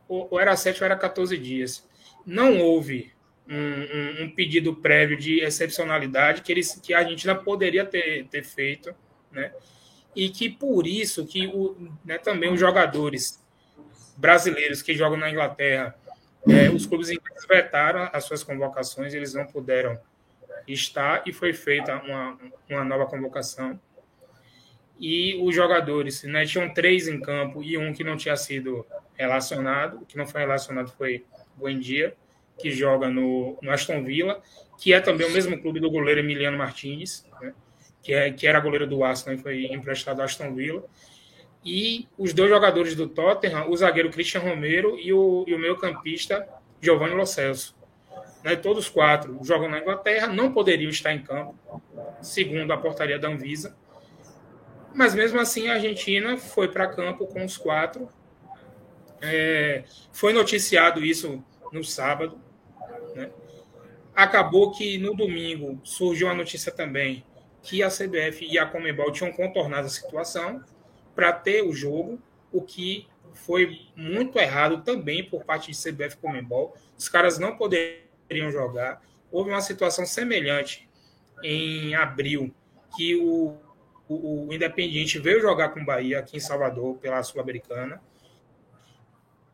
ou 0.07 0.39
era 0.39 0.55
sete 0.55 0.81
ou 0.81 0.85
era 0.85 0.95
14 0.95 1.37
dias. 1.37 1.87
Não 2.25 2.59
houve 2.59 3.11
um, 3.47 3.55
um, 3.55 4.23
um, 4.23 4.29
pedido 4.31 4.75
prévio 4.75 5.17
de 5.17 5.41
excepcionalidade 5.41 6.41
que, 6.41 6.51
eles, 6.51 6.79
que 6.81 6.93
a 6.93 6.99
Argentina 6.99 7.35
poderia 7.35 7.85
ter, 7.85 8.25
ter 8.27 8.43
feito, 8.43 8.95
né? 9.31 9.51
E 10.15 10.29
que 10.29 10.49
por 10.49 10.85
isso 10.85 11.25
que 11.25 11.47
o, 11.47 11.75
né, 12.05 12.17
também 12.17 12.51
os 12.53 12.59
jogadores 12.59 13.43
brasileiros 14.15 14.81
que 14.81 14.93
jogam 14.93 15.17
na 15.17 15.29
Inglaterra, 15.29 15.95
é, 16.47 16.69
os 16.69 16.85
clubes 16.85 17.09
ingleses 17.09 17.45
vetaram 17.47 18.09
as 18.13 18.25
suas 18.25 18.43
convocações, 18.43 19.13
eles 19.13 19.33
não 19.33 19.45
puderam 19.45 19.99
estar 20.67 21.23
e 21.25 21.33
foi 21.33 21.51
feita 21.51 21.95
uma, 22.03 22.37
uma 22.69 22.83
nova 22.83 23.05
convocação. 23.05 23.79
E 24.99 25.35
os 25.41 25.55
jogadores, 25.55 26.23
né, 26.23 26.45
tinham 26.45 26.73
três 26.73 27.07
em 27.07 27.19
campo 27.19 27.63
e 27.63 27.77
um 27.77 27.91
que 27.91 28.03
não 28.03 28.15
tinha 28.15 28.37
sido 28.37 28.85
relacionado, 29.15 29.97
o 30.01 30.05
que 30.05 30.17
não 30.17 30.27
foi 30.27 30.41
relacionado 30.41 30.91
foi 30.91 31.25
Buendia, 31.55 32.15
que 32.57 32.71
joga 32.71 33.09
no, 33.09 33.57
no, 33.61 33.71
Aston 33.71 34.03
Villa, 34.03 34.41
que 34.77 34.93
é 34.93 34.99
também 34.99 35.27
o 35.27 35.31
mesmo 35.31 35.59
clube 35.59 35.79
do 35.79 35.89
goleiro 35.89 36.19
Emiliano 36.19 36.57
Martinez, 36.57 37.25
né? 37.41 37.53
que, 38.01 38.13
é, 38.13 38.31
que 38.31 38.45
era 38.45 38.59
goleiro 38.59 38.85
do 38.85 39.03
Arsenal 39.03 39.37
e 39.37 39.41
foi 39.41 39.65
emprestado 39.65 40.19
ao 40.19 40.25
Aston 40.25 40.53
Villa. 40.53 40.83
E 41.65 42.07
os 42.17 42.33
dois 42.33 42.49
jogadores 42.49 42.95
do 42.95 43.07
Tottenham, 43.07 43.69
o 43.69 43.77
zagueiro 43.77 44.09
Christian 44.09 44.41
Romero 44.41 44.99
e 44.99 45.13
o, 45.13 45.45
e 45.47 45.55
o 45.55 45.59
meio 45.59 45.77
campista 45.77 46.47
Giovanni 46.81 47.15
Lo 47.15 47.25
Celso. 47.25 47.75
Né? 48.43 48.55
Todos 48.57 48.89
quatro 48.89 49.39
jogam 49.43 49.69
na 49.69 49.79
Inglaterra, 49.79 50.27
não 50.27 50.51
poderiam 50.51 50.89
estar 50.89 51.13
em 51.13 51.23
campo, 51.23 51.55
segundo 52.21 52.71
a 52.73 52.77
portaria 52.77 53.17
da 53.17 53.29
Anvisa. 53.29 53.75
Mas 54.93 55.15
mesmo 55.15 55.39
assim 55.39 55.69
a 55.69 55.75
Argentina 55.75 56.37
foi 56.37 56.67
para 56.67 56.87
campo 56.87 57.25
com 57.25 57.43
os 57.43 57.57
quatro. 57.57 58.09
É, 59.25 59.85
foi 60.11 60.33
noticiado 60.33 61.03
isso 61.03 61.41
no 61.71 61.81
sábado. 61.81 62.37
Né? 63.15 63.31
Acabou 64.13 64.71
que 64.71 64.97
no 64.97 65.15
domingo 65.15 65.79
surgiu 65.85 66.27
a 66.27 66.33
notícia 66.33 66.71
também 66.71 67.25
que 67.61 67.81
a 67.81 67.87
CBF 67.87 68.45
e 68.45 68.59
a 68.59 68.65
Comebol 68.65 69.13
tinham 69.13 69.31
contornado 69.31 69.87
a 69.87 69.89
situação 69.89 70.61
para 71.15 71.31
ter 71.31 71.63
o 71.63 71.71
jogo, 71.71 72.21
o 72.51 72.61
que 72.61 73.07
foi 73.33 73.79
muito 73.95 74.37
errado 74.37 74.83
também 74.83 75.23
por 75.23 75.45
parte 75.45 75.71
de 75.71 75.77
CBF 75.77 76.15
e 76.15 76.17
Comebol. 76.17 76.75
Os 76.97 77.07
caras 77.07 77.39
não 77.39 77.55
poderiam 77.55 78.51
jogar. 78.51 79.01
Houve 79.31 79.51
uma 79.51 79.61
situação 79.61 80.05
semelhante 80.05 80.87
em 81.41 81.95
abril, 81.95 82.53
que 82.97 83.15
o, 83.15 83.55
o, 84.09 84.47
o 84.47 84.53
Independiente 84.53 85.17
veio 85.17 85.41
jogar 85.41 85.69
com 85.69 85.79
o 85.79 85.85
Bahia 85.85 86.19
aqui 86.19 86.35
em 86.35 86.41
Salvador 86.41 86.97
pela 86.97 87.23
Sul-Americana 87.23 88.01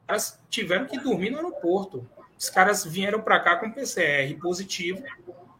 caras 0.09 0.39
tiveram 0.49 0.87
que 0.87 0.97
dormir 0.97 1.29
no 1.29 1.37
aeroporto. 1.37 2.09
Os 2.37 2.49
caras 2.49 2.83
vieram 2.83 3.21
para 3.21 3.39
cá 3.39 3.57
com 3.57 3.71
PCR 3.71 4.33
positivo 4.41 5.03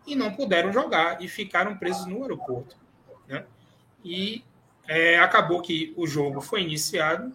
e 0.07 0.15
não 0.15 0.33
puderam 0.33 0.73
jogar 0.73 1.21
e 1.21 1.27
ficaram 1.27 1.77
presos 1.77 2.07
no 2.07 2.23
aeroporto. 2.23 2.75
Né? 3.27 3.45
E 4.03 4.43
é, 4.87 5.19
acabou 5.19 5.61
que 5.61 5.93
o 5.95 6.07
jogo 6.07 6.41
foi 6.41 6.63
iniciado 6.63 7.31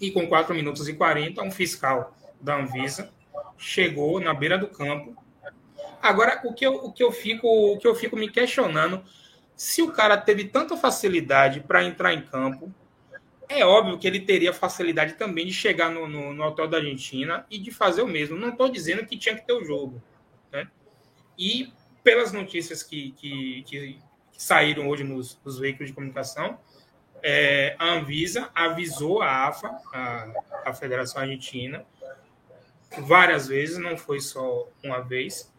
e 0.00 0.12
com 0.12 0.28
4 0.28 0.54
minutos 0.54 0.88
e 0.88 0.94
40, 0.94 1.42
um 1.42 1.50
fiscal 1.50 2.16
da 2.40 2.56
Anvisa 2.56 3.10
chegou 3.58 4.20
na 4.20 4.32
beira 4.32 4.56
do 4.56 4.68
campo. 4.68 5.16
Agora, 6.00 6.40
o 6.44 6.52
que 6.52 6.64
eu, 6.64 6.74
o 6.74 6.92
que 6.92 7.02
eu, 7.02 7.10
fico, 7.10 7.48
o 7.48 7.78
que 7.78 7.86
eu 7.86 7.94
fico 7.94 8.16
me 8.16 8.30
questionando, 8.30 9.02
se 9.56 9.82
o 9.82 9.90
cara 9.90 10.16
teve 10.16 10.44
tanta 10.44 10.76
facilidade 10.76 11.60
para 11.60 11.82
entrar 11.82 12.12
em 12.12 12.22
campo, 12.22 12.72
é 13.60 13.66
óbvio 13.66 13.98
que 13.98 14.06
ele 14.06 14.20
teria 14.20 14.52
facilidade 14.52 15.14
também 15.14 15.46
de 15.46 15.52
chegar 15.52 15.90
no, 15.90 16.08
no, 16.08 16.32
no 16.32 16.44
hotel 16.44 16.68
da 16.68 16.78
Argentina 16.78 17.46
e 17.50 17.58
de 17.58 17.70
fazer 17.70 18.02
o 18.02 18.06
mesmo. 18.06 18.36
Não 18.36 18.50
estou 18.50 18.68
dizendo 18.68 19.06
que 19.06 19.16
tinha 19.16 19.34
que 19.34 19.46
ter 19.46 19.52
o 19.52 19.64
jogo. 19.64 20.02
Né? 20.52 20.68
E 21.38 21.72
pelas 22.02 22.32
notícias 22.32 22.82
que, 22.82 23.12
que, 23.12 23.62
que, 23.66 23.98
que 24.32 24.42
saíram 24.42 24.88
hoje 24.88 25.04
nos, 25.04 25.40
nos, 25.44 25.58
veículos 25.58 25.88
de 25.88 25.94
comunicação, 25.94 26.58
é, 27.22 27.74
a 27.78 27.92
Anvisa 27.94 28.50
avisou 28.54 29.22
a 29.22 29.48
AFA, 29.48 29.68
a, 29.92 30.32
a 30.66 30.74
Federação 30.74 31.22
Argentina, 31.22 31.84
várias 32.98 33.48
vezes, 33.48 33.78
não 33.78 33.96
foi 33.96 34.20
só 34.20 34.68
uma 34.82 35.00
vez, 35.00 35.52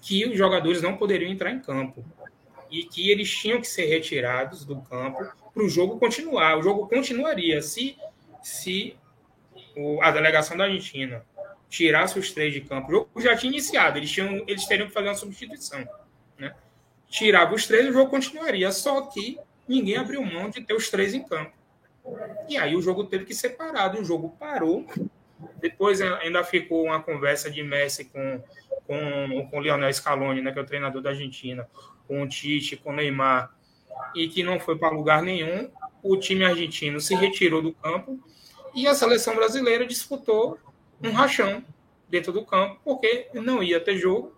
que 0.00 0.26
os 0.26 0.36
jogadores 0.36 0.82
não 0.82 0.96
poderiam 0.96 1.30
entrar 1.30 1.50
em 1.50 1.60
campo 1.60 2.04
e 2.70 2.84
que 2.84 3.10
eles 3.10 3.30
tinham 3.30 3.60
que 3.60 3.66
ser 3.66 3.86
retirados 3.86 4.64
do 4.64 4.80
campo 4.82 5.24
para 5.56 5.64
o 5.64 5.70
jogo 5.70 5.98
continuar. 5.98 6.58
O 6.58 6.62
jogo 6.62 6.86
continuaria 6.86 7.62
se, 7.62 7.96
se 8.42 8.94
o, 9.74 10.02
a 10.02 10.10
delegação 10.10 10.54
da 10.54 10.64
Argentina 10.64 11.24
tirasse 11.70 12.18
os 12.18 12.30
três 12.30 12.52
de 12.52 12.60
campo. 12.60 12.88
O 12.88 12.92
jogo 12.92 13.10
já 13.16 13.34
tinha 13.34 13.50
iniciado, 13.50 13.96
eles, 13.98 14.10
tinham, 14.10 14.44
eles 14.46 14.66
teriam 14.66 14.86
que 14.86 14.92
fazer 14.92 15.08
uma 15.08 15.14
substituição. 15.14 15.88
Né? 16.38 16.54
Tirava 17.08 17.54
os 17.54 17.66
três, 17.66 17.88
o 17.88 17.92
jogo 17.94 18.10
continuaria. 18.10 18.70
Só 18.70 19.00
que 19.06 19.38
ninguém 19.66 19.96
abriu 19.96 20.22
mão 20.22 20.50
de 20.50 20.60
ter 20.60 20.74
os 20.74 20.90
três 20.90 21.14
em 21.14 21.22
campo. 21.22 21.52
E 22.50 22.58
aí 22.58 22.76
o 22.76 22.82
jogo 22.82 23.04
teve 23.04 23.24
que 23.24 23.34
ser 23.34 23.50
parado. 23.50 23.98
O 23.98 24.04
jogo 24.04 24.36
parou. 24.38 24.86
Depois 25.58 26.02
ainda 26.02 26.44
ficou 26.44 26.84
uma 26.84 27.02
conversa 27.02 27.50
de 27.50 27.62
Messi 27.62 28.04
com, 28.04 28.42
com, 28.86 29.48
com 29.50 29.58
o 29.58 29.62
Lionel 29.62 29.92
Scaloni, 29.92 30.42
né, 30.42 30.52
que 30.52 30.58
é 30.58 30.62
o 30.62 30.66
treinador 30.66 31.00
da 31.00 31.10
Argentina, 31.10 31.66
com 32.06 32.22
o 32.22 32.28
Tite, 32.28 32.76
com 32.76 32.90
o 32.90 32.92
Neymar, 32.92 33.55
e 34.14 34.28
que 34.28 34.42
não 34.42 34.58
foi 34.58 34.76
para 34.76 34.94
lugar 34.94 35.22
nenhum. 35.22 35.70
O 36.02 36.16
time 36.16 36.44
argentino 36.44 37.00
se 37.00 37.14
retirou 37.14 37.60
do 37.60 37.72
campo 37.72 38.20
e 38.74 38.86
a 38.86 38.94
seleção 38.94 39.34
brasileira 39.34 39.86
disputou 39.86 40.58
um 41.02 41.10
rachão 41.10 41.64
dentro 42.08 42.32
do 42.32 42.44
campo, 42.44 42.80
porque 42.84 43.28
não 43.34 43.62
ia 43.62 43.80
ter 43.80 43.96
jogo. 43.96 44.34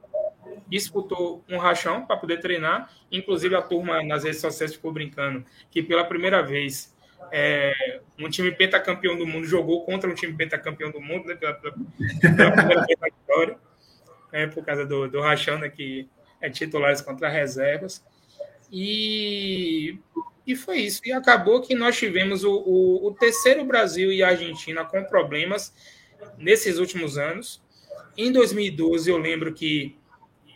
Disputou 0.67 1.45
um 1.49 1.59
rachão 1.59 2.07
para 2.07 2.17
poder 2.17 2.41
treinar. 2.41 2.91
Inclusive, 3.11 3.55
a 3.55 3.63
turma 3.63 4.03
nas 4.03 4.25
redes 4.25 4.41
sociais 4.41 4.75
ficou 4.75 4.93
brincando 4.93 5.45
que 5.71 5.83
pela 5.83 6.05
primeira 6.05 6.43
vez 6.43 6.95
é, 7.31 8.01
um 8.19 8.29
time 8.29 8.53
pentacampeão 8.53 9.17
do 9.17 9.27
mundo 9.27 9.47
jogou 9.47 9.85
contra 9.85 10.11
um 10.11 10.15
time 10.15 10.33
pentacampeão 10.33 10.91
do 10.91 11.01
mundo, 11.01 11.27
né, 11.27 11.35
pela, 11.35 11.55
pela, 11.55 11.73
primeira 11.73 12.87
vez 12.87 12.99
na 13.01 13.09
história, 13.09 13.59
é, 14.33 14.47
por 14.47 14.65
causa 14.65 14.87
do, 14.87 15.09
do 15.09 15.21
rachão, 15.21 15.59
né, 15.59 15.69
que 15.69 16.09
é 16.41 16.49
titulares 16.49 17.01
contra 17.01 17.29
reservas. 17.29 18.05
E, 18.71 19.99
e 20.47 20.55
foi 20.55 20.79
isso. 20.79 21.01
E 21.05 21.13
acabou 21.13 21.61
que 21.61 21.75
nós 21.75 21.97
tivemos 21.97 22.45
o, 22.45 22.53
o, 22.53 23.07
o 23.07 23.15
terceiro 23.15 23.65
Brasil 23.65 24.13
e 24.13 24.23
a 24.23 24.29
Argentina 24.29 24.85
com 24.85 25.05
problemas 25.05 25.75
nesses 26.37 26.79
últimos 26.79 27.19
anos. 27.19 27.63
Em 28.17 28.33
2012, 28.33 29.11
eu 29.11 29.19
lembro 29.19 29.53
que 29.53 29.97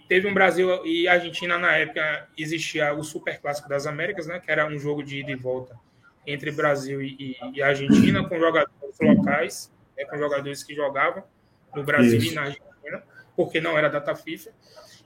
teve 0.08 0.26
um 0.26 0.34
Brasil 0.34 0.84
e 0.84 1.08
Argentina, 1.08 1.56
na 1.58 1.76
época, 1.76 2.28
existia 2.36 2.92
o 2.92 3.02
Super 3.02 3.40
Clássico 3.40 3.68
das 3.68 3.86
Américas, 3.86 4.26
né, 4.26 4.40
que 4.40 4.50
era 4.50 4.66
um 4.66 4.78
jogo 4.78 5.02
de 5.02 5.20
ida 5.20 5.30
e 5.30 5.36
volta 5.36 5.78
entre 6.26 6.50
Brasil 6.50 7.00
e, 7.00 7.36
e 7.54 7.62
Argentina, 7.62 8.26
com 8.28 8.38
jogadores 8.38 8.96
locais, 9.00 9.72
né, 9.96 10.04
com 10.04 10.18
jogadores 10.18 10.62
que 10.62 10.74
jogavam 10.74 11.24
no 11.74 11.82
Brasil 11.82 12.18
Isso. 12.18 12.32
e 12.32 12.34
na 12.34 12.42
Argentina, 12.42 13.02
porque 13.34 13.60
não 13.60 13.76
era 13.76 13.88
data 13.88 14.14
FIFA. 14.14 14.50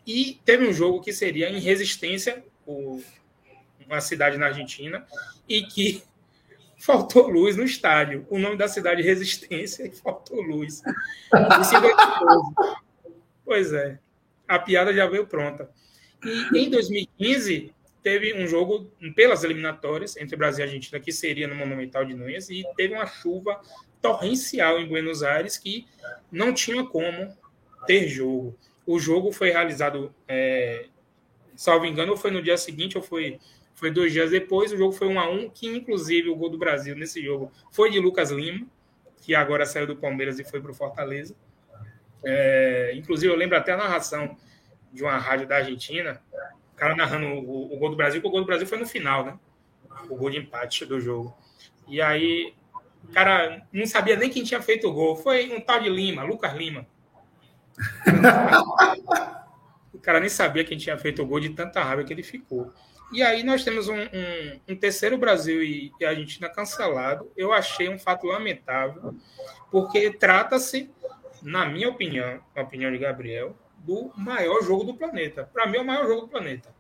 E 0.07 0.41
teve 0.45 0.67
um 0.67 0.73
jogo 0.73 1.01
que 1.01 1.13
seria 1.13 1.49
em 1.51 1.61
resistência 1.61 2.45
uma 2.67 4.01
cidade 4.01 4.37
na 4.37 4.47
Argentina, 4.47 5.07
e 5.49 5.63
que 5.63 6.03
faltou 6.79 7.29
luz 7.29 7.57
no 7.57 7.65
estádio. 7.65 8.27
O 8.29 8.39
nome 8.39 8.57
da 8.57 8.69
cidade 8.69 9.03
Resistência 9.03 9.87
e 9.87 9.91
faltou 9.91 10.41
luz. 10.41 10.83
Isso 11.61 11.77
em 11.77 11.81
2012. 11.81 12.77
Pois 13.45 13.73
é. 13.73 13.99
a 14.49 14.59
piada 14.59 14.93
já 14.93 15.07
veio 15.07 15.27
pronta. 15.27 15.71
E 16.53 16.59
em 16.59 16.71
2015 16.71 17.73
teve 18.03 18.35
um 18.35 18.47
jogo 18.47 18.91
pelas 19.15 19.43
eliminatórias 19.43 20.17
entre 20.17 20.37
Brasil 20.37 20.65
e 20.65 20.69
Argentina 20.69 21.01
que 21.01 21.13
seria 21.13 21.49
no 21.49 21.55
Monumental 21.55 22.05
de 22.05 22.15
Núñez 22.15 22.49
e 22.51 22.65
teve 22.77 22.95
uma 22.95 23.07
chuva 23.07 23.61
torrencial 24.01 24.79
em 24.79 24.87
Buenos 24.87 25.23
Aires 25.23 25.59
que 25.59 25.87
não 26.31 26.53
tinha 26.53 26.85
como 26.85 27.37
ter 27.87 28.07
jogo. 28.09 28.57
O 28.87 28.99
jogo 29.01 29.33
foi 29.33 29.51
realizado, 29.51 30.15
é, 30.29 30.87
salvo 31.57 31.87
engano, 31.87 32.17
foi 32.17 32.31
no 32.31 32.43
dia 32.43 32.57
seguinte 32.57 32.97
ou 32.97 33.03
foi 33.03 33.39
foi 33.75 33.91
dois 33.91 34.13
dias 34.13 34.31
depois. 34.31 34.73
O 34.73 34.77
jogo 34.77 34.93
foi 34.93 35.07
um 35.07 35.21
a 35.21 35.29
um, 35.29 35.51
que 35.51 35.67
inclusive 35.69 36.29
o 36.31 36.37
gol 36.37 36.49
do 36.49 36.59
Brasil 36.59 36.97
nesse 36.97 37.23
jogo 37.23 37.53
foi 37.71 37.91
de 37.91 38.01
Lucas 38.01 38.31
Lima, 38.31 38.67
que 39.23 39.35
agora 39.35 39.67
saiu 39.67 39.87
do 39.87 39.97
Palmeiras 39.97 40.39
e 40.39 40.45
foi 40.45 40.61
para 40.61 40.71
o 40.71 40.75
Fortaleza. 40.75 41.37
É, 42.25 42.93
inclusive, 42.95 43.33
eu 43.33 43.37
lembro 43.37 43.57
até 43.57 43.73
a 43.73 43.77
narração 43.77 44.37
de 44.93 45.03
uma 45.03 45.17
rádio 45.19 45.47
da 45.47 45.57
Argentina, 45.57 46.21
o 46.73 46.77
cara 46.77 46.97
narrando 46.97 47.27
o, 47.27 47.75
o, 47.75 47.79
gol 47.79 47.91
do 47.91 47.97
Brasil, 47.97 48.21
porque 48.21 48.29
o 48.29 48.33
gol 48.33 48.41
do 48.41 48.47
Brasil 48.47 48.67
foi 48.67 48.79
no 48.79 48.87
final, 48.87 49.25
né? 49.25 49.39
O 50.09 50.17
gol 50.17 50.31
de 50.31 50.39
empate 50.39 50.85
do 50.87 50.99
jogo. 51.01 51.37
E 51.87 52.01
aí, 52.01 52.55
o 53.05 53.13
cara 53.13 53.63
não 53.73 53.87
sabia 53.87 54.17
nem 54.17 54.31
quem 54.31 54.43
tinha 54.43 54.61
feito 54.61 54.89
o 54.89 54.93
gol. 54.93 55.17
Foi 55.17 55.55
um 55.55 55.61
tal 55.61 55.81
de 55.81 55.89
Lima, 55.89 56.25
Lucas 56.25 56.55
Lima. 56.55 56.87
cara 60.07 60.21
nem 60.21 60.29
sabia 60.29 60.63
quem 60.63 60.79
tinha 60.79 60.97
feito 60.97 61.21
o 61.21 61.27
gol 61.27 61.41
de 61.41 61.51
tanta 61.51 61.83
raiva 61.83 62.05
que 62.05 62.13
ele 62.13 62.23
ficou. 62.23 62.73
E 63.13 63.23
aí 63.23 63.43
nós 63.43 63.65
temos 63.65 63.89
um, 63.89 63.99
um, 63.99 64.61
um 64.69 64.77
terceiro 64.77 65.19
Brasil 65.19 65.63
e, 65.63 65.93
e 66.01 66.05
Argentina 66.05 66.49
cancelado. 66.49 67.31
Eu 67.37 67.53
achei 67.53 67.89
um 67.89 67.99
fato 67.99 68.27
lamentável, 68.27 69.17
porque 69.71 70.13
trata-se, 70.13 70.89
na 71.43 71.67
minha 71.67 71.89
opinião, 71.89 72.41
na 72.55 72.63
opinião 72.63 72.91
de 72.93 72.99
Gabriel, 72.99 73.57
do 73.79 74.13
maior 74.17 74.63
jogo 74.63 74.85
do 74.85 74.95
planeta. 74.95 75.49
Para 75.53 75.67
mim 75.67 75.79
é 75.79 75.81
o 75.81 75.85
maior 75.85 76.07
jogo 76.07 76.23
do 76.23 76.29
planeta. 76.29 76.75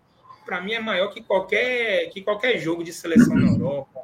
Para 0.45 0.61
mim 0.61 0.75
é 0.75 0.81
maior 0.81 1.09
que 1.09 1.21
qualquer, 1.21 2.09
que 2.11 2.23
qualquer 2.23 2.59
jogo 2.59 2.85
de 2.85 2.93
seleção 2.93 3.35
na 3.35 3.49
Europa, 3.51 4.03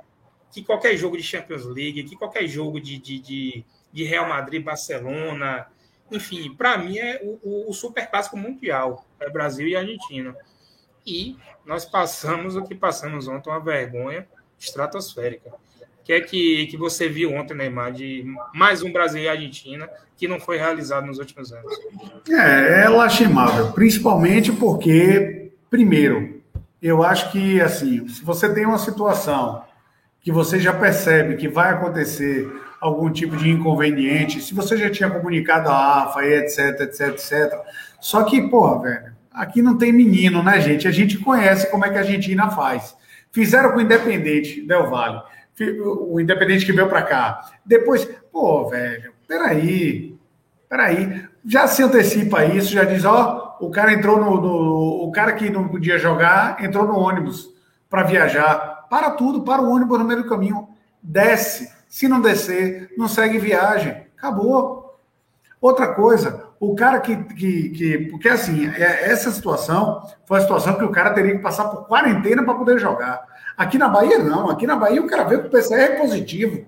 que 0.53 0.65
qualquer 0.65 0.97
jogo 0.97 1.17
de 1.17 1.23
Champions 1.23 1.65
League, 1.65 2.03
que 2.03 2.17
qualquer 2.17 2.49
jogo 2.49 2.81
de, 2.81 2.99
de, 2.99 3.21
de, 3.21 3.65
de 3.93 4.05
Real 4.05 4.29
Madrid, 4.29 4.63
Barcelona. 4.63 5.69
Enfim, 6.11 6.55
para 6.55 6.77
mim 6.77 6.99
é 6.99 7.21
o, 7.23 7.39
o, 7.43 7.71
o 7.71 7.73
super 7.73 8.09
clássico 8.11 8.37
mundial. 8.37 9.07
É 9.23 9.31
Brasil 9.31 9.67
e 9.67 9.77
Argentina. 9.77 10.35
E 11.07 11.37
nós 11.65 11.85
passamos 11.85 12.57
o 12.57 12.63
que 12.63 12.75
passamos 12.75 13.29
ontem, 13.29 13.51
uma 13.51 13.61
vergonha 13.61 14.27
estratosférica. 14.59 15.51
O 15.51 16.05
que 16.05 16.13
é 16.13 16.21
que, 16.21 16.67
que 16.67 16.77
você 16.77 17.09
viu 17.09 17.33
ontem, 17.33 17.55
Neymar, 17.55 17.93
de 17.93 18.25
mais 18.53 18.83
um 18.83 18.93
Brasil 18.93 19.23
e 19.23 19.29
Argentina 19.29 19.89
que 20.17 20.27
não 20.27 20.41
foi 20.41 20.59
realizado 20.59 21.07
nos 21.07 21.19
últimos 21.19 21.53
anos? 21.53 21.73
É, 22.29 22.85
é 22.85 22.89
lastimável, 22.89 23.73
principalmente 23.73 24.51
porque, 24.53 25.53
primeiro, 25.71 26.43
eu 26.81 27.05
acho 27.05 27.31
que, 27.31 27.61
assim, 27.61 28.09
se 28.09 28.25
você 28.25 28.53
tem 28.53 28.67
uma 28.67 28.79
situação 28.79 29.65
que 30.21 30.33
você 30.33 30.59
já 30.59 30.73
percebe 30.73 31.37
que 31.37 31.49
vai 31.49 31.73
acontecer 31.73 32.51
algum 32.81 33.11
tipo 33.13 33.37
de 33.37 33.49
inconveniente, 33.49 34.41
se 34.41 34.53
você 34.53 34.77
já 34.77 34.91
tinha 34.91 35.09
comunicado 35.09 35.69
a 35.69 36.03
AFA, 36.03 36.25
etc, 36.25 36.81
etc, 36.81 37.01
etc. 37.11 37.61
Só 38.03 38.25
que, 38.25 38.43
porra, 38.49 38.83
velho, 38.83 39.13
aqui 39.33 39.63
não 39.63 39.79
tem 39.79 39.93
menino, 39.93 40.43
né, 40.43 40.61
gente? 40.61 40.89
A 40.89 40.91
gente 40.91 41.19
conhece 41.19 41.71
como 41.71 41.85
é 41.87 41.89
que 41.89 41.97
a 41.97 42.01
Argentina 42.01 42.51
faz. 42.51 42.97
Fizeram 43.31 43.71
com 43.71 43.79
o 43.79 43.81
Independente 43.81 44.67
Del 44.67 44.91
Vale, 44.91 45.23
o 45.85 46.19
Independente 46.19 46.67
que 46.67 46.73
veio 46.73 46.89
para 46.89 47.03
cá. 47.03 47.53
Depois, 47.65 48.05
pô, 48.33 48.69
velho, 48.69 49.13
peraí, 49.29 50.19
peraí. 50.69 51.25
Já 51.47 51.69
se 51.69 51.81
antecipa 51.81 52.45
isso, 52.45 52.73
já 52.73 52.83
diz, 52.83 53.05
ó, 53.05 53.57
o 53.61 53.71
cara 53.71 53.93
entrou 53.93 54.19
no, 54.19 54.41
no 54.41 55.05
o 55.05 55.13
cara 55.13 55.33
que 55.35 55.49
não 55.49 55.69
podia 55.69 55.97
jogar 55.97 56.63
entrou 56.63 56.85
no 56.85 56.99
ônibus 56.99 57.55
para 57.89 58.03
viajar. 58.03 58.89
Para 58.91 59.13
tudo, 59.13 59.45
para 59.45 59.63
o 59.63 59.71
ônibus 59.71 60.01
no 60.01 60.05
meio 60.05 60.25
do 60.25 60.29
caminho, 60.29 60.69
desce. 61.01 61.73
Se 61.89 62.09
não 62.09 62.21
descer, 62.21 62.93
não 62.99 63.07
segue 63.07 63.39
viagem. 63.39 64.09
Acabou. 64.19 64.99
Outra 65.61 65.95
coisa, 65.95 66.42
o 66.63 66.77
cara 66.77 67.01
que, 67.01 67.17
que, 67.17 67.69
que. 67.71 67.99
Porque 68.09 68.29
assim, 68.29 68.69
é, 68.69 69.11
essa 69.11 69.33
situação 69.33 70.01
foi 70.25 70.39
a 70.39 70.43
situação 70.43 70.75
que 70.75 70.85
o 70.85 70.93
cara 70.93 71.11
teria 71.11 71.33
que 71.33 71.43
passar 71.43 71.65
por 71.65 71.89
quarentena 71.89 72.45
para 72.45 72.55
poder 72.55 72.79
jogar. 72.79 73.21
Aqui 73.57 73.77
na 73.77 73.89
Bahia, 73.89 74.21
não. 74.21 74.49
Aqui 74.49 74.65
na 74.65 74.77
Bahia, 74.77 75.03
o 75.03 75.09
cara 75.09 75.25
vê 75.25 75.39
que 75.39 75.49
o 75.49 75.51
PCR 75.51 75.81
é 75.81 75.97
positivo. 75.97 76.65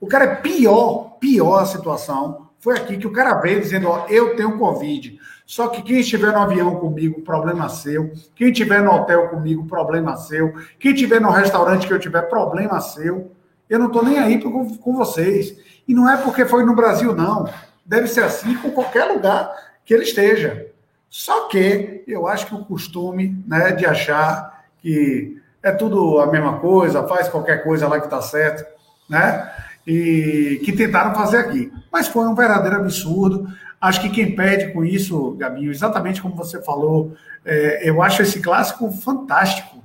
O 0.00 0.06
cara 0.06 0.24
é 0.26 0.34
pior, 0.36 1.16
pior 1.18 1.58
a 1.58 1.66
situação. 1.66 2.46
Foi 2.60 2.76
aqui 2.76 2.96
que 2.98 3.06
o 3.08 3.12
cara 3.12 3.34
veio 3.40 3.60
dizendo: 3.60 3.88
Ó, 3.88 4.06
eu 4.08 4.36
tenho 4.36 4.58
Covid. 4.58 5.18
Só 5.44 5.66
que 5.66 5.82
quem 5.82 5.98
estiver 5.98 6.32
no 6.32 6.38
avião 6.38 6.76
comigo, 6.76 7.22
problema 7.22 7.68
seu. 7.68 8.12
Quem 8.32 8.52
estiver 8.52 8.80
no 8.80 8.92
hotel 8.92 9.28
comigo, 9.28 9.66
problema 9.66 10.16
seu. 10.16 10.54
Quem 10.78 10.92
estiver 10.92 11.20
no 11.20 11.30
restaurante 11.30 11.88
que 11.88 11.92
eu 11.92 11.98
tiver, 11.98 12.22
problema 12.28 12.80
seu. 12.80 13.32
Eu 13.68 13.80
não 13.80 13.88
estou 13.88 14.04
nem 14.04 14.20
aí 14.20 14.40
com, 14.40 14.76
com 14.76 14.94
vocês. 14.94 15.56
E 15.88 15.92
não 15.92 16.08
é 16.08 16.16
porque 16.16 16.44
foi 16.44 16.64
no 16.64 16.76
Brasil, 16.76 17.12
não 17.12 17.44
deve 17.86 18.08
ser 18.08 18.24
assim 18.24 18.54
com 18.56 18.70
qualquer 18.70 19.04
lugar 19.04 19.50
que 19.84 19.94
ele 19.94 20.02
esteja. 20.02 20.66
Só 21.08 21.48
que 21.48 22.04
eu 22.06 22.26
acho 22.26 22.46
que 22.46 22.54
o 22.54 22.64
costume 22.64 23.42
né, 23.46 23.72
de 23.72 23.86
achar 23.86 24.64
que 24.78 25.40
é 25.62 25.72
tudo 25.72 26.20
a 26.20 26.26
mesma 26.26 26.58
coisa, 26.58 27.06
faz 27.08 27.28
qualquer 27.28 27.64
coisa 27.64 27.88
lá 27.88 27.98
que 27.98 28.06
está 28.06 28.20
certo, 28.20 28.64
né? 29.08 29.50
E 29.86 30.60
que 30.64 30.72
tentaram 30.72 31.14
fazer 31.14 31.38
aqui. 31.38 31.72
Mas 31.92 32.08
foi 32.08 32.26
um 32.26 32.34
verdadeiro 32.34 32.76
absurdo. 32.76 33.48
Acho 33.80 34.00
que 34.00 34.10
quem 34.10 34.34
pede 34.34 34.72
com 34.72 34.84
isso, 34.84 35.32
Gabinho, 35.32 35.70
exatamente 35.70 36.20
como 36.20 36.36
você 36.36 36.62
falou, 36.62 37.16
é, 37.44 37.88
eu 37.88 38.02
acho 38.02 38.22
esse 38.22 38.40
clássico 38.40 38.90
fantástico. 38.92 39.82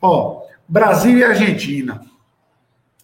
Ó, 0.00 0.42
Brasil 0.68 1.18
e 1.18 1.24
Argentina, 1.24 2.00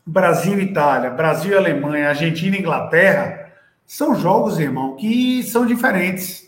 Brasil 0.07 0.59
e 0.59 0.65
Itália, 0.65 1.11
Brasil 1.11 1.53
e 1.53 1.57
Alemanha, 1.57 2.09
Argentina 2.09 2.57
e 2.57 2.61
Inglaterra, 2.61 3.48
são 3.89 4.15
jogos, 4.15 4.61
irmão, 4.61 4.97
que 4.97 5.43
são 5.45 5.65
diferentes. 5.65 6.47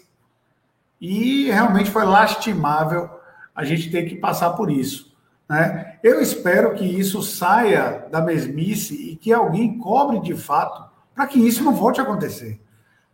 E 1.00 1.50
realmente 1.50 1.90
foi 1.90 2.04
lastimável 2.04 3.08
a 3.54 3.64
gente 3.64 3.90
ter 3.90 4.02
que 4.02 4.14
passar 4.14 4.50
por 4.50 4.70
isso. 4.70 5.16
Né? 5.48 5.96
Eu 6.02 6.20
espero 6.20 6.74
que 6.74 6.84
isso 6.84 7.22
saia 7.22 8.06
da 8.10 8.20
mesmice 8.20 8.94
e 8.94 9.16
que 9.16 9.32
alguém 9.32 9.78
cobre 9.78 10.20
de 10.20 10.34
fato 10.34 10.90
para 11.14 11.26
que 11.26 11.38
isso 11.38 11.64
não 11.64 11.72
volte 11.72 11.98
a 11.98 12.04
acontecer. 12.04 12.60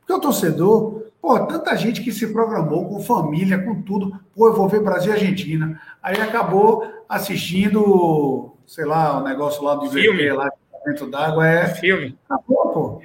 Porque 0.01 0.13
o 0.13 0.21
torcedor, 0.21 1.05
pô, 1.23 1.47
tanta 1.47 1.77
gente 1.77 2.03
que 2.03 2.11
se 2.11 2.33
programou 2.33 2.89
com 2.89 3.05
família, 3.05 3.63
com 3.63 3.81
tudo, 3.81 4.21
pô, 4.35 4.49
eu 4.49 4.55
vou 4.55 4.69
ver 4.69 4.83
Brasil 4.83 5.13
e 5.13 5.15
Argentina. 5.15 5.81
Aí 6.03 6.21
acabou 6.21 6.85
assistindo, 7.09 8.57
sei 8.67 8.87
lá, 8.87 9.21
o 9.21 9.23
negócio 9.23 9.63
lá 9.63 9.77
do 9.77 9.89
filme 9.89 10.29
lá 10.33 10.51
dentro 10.85 11.09
d'água. 11.09 11.47
É 11.47 11.69
filme. 11.69 12.19
Acabou, 12.29 12.73
pô. 12.73 13.03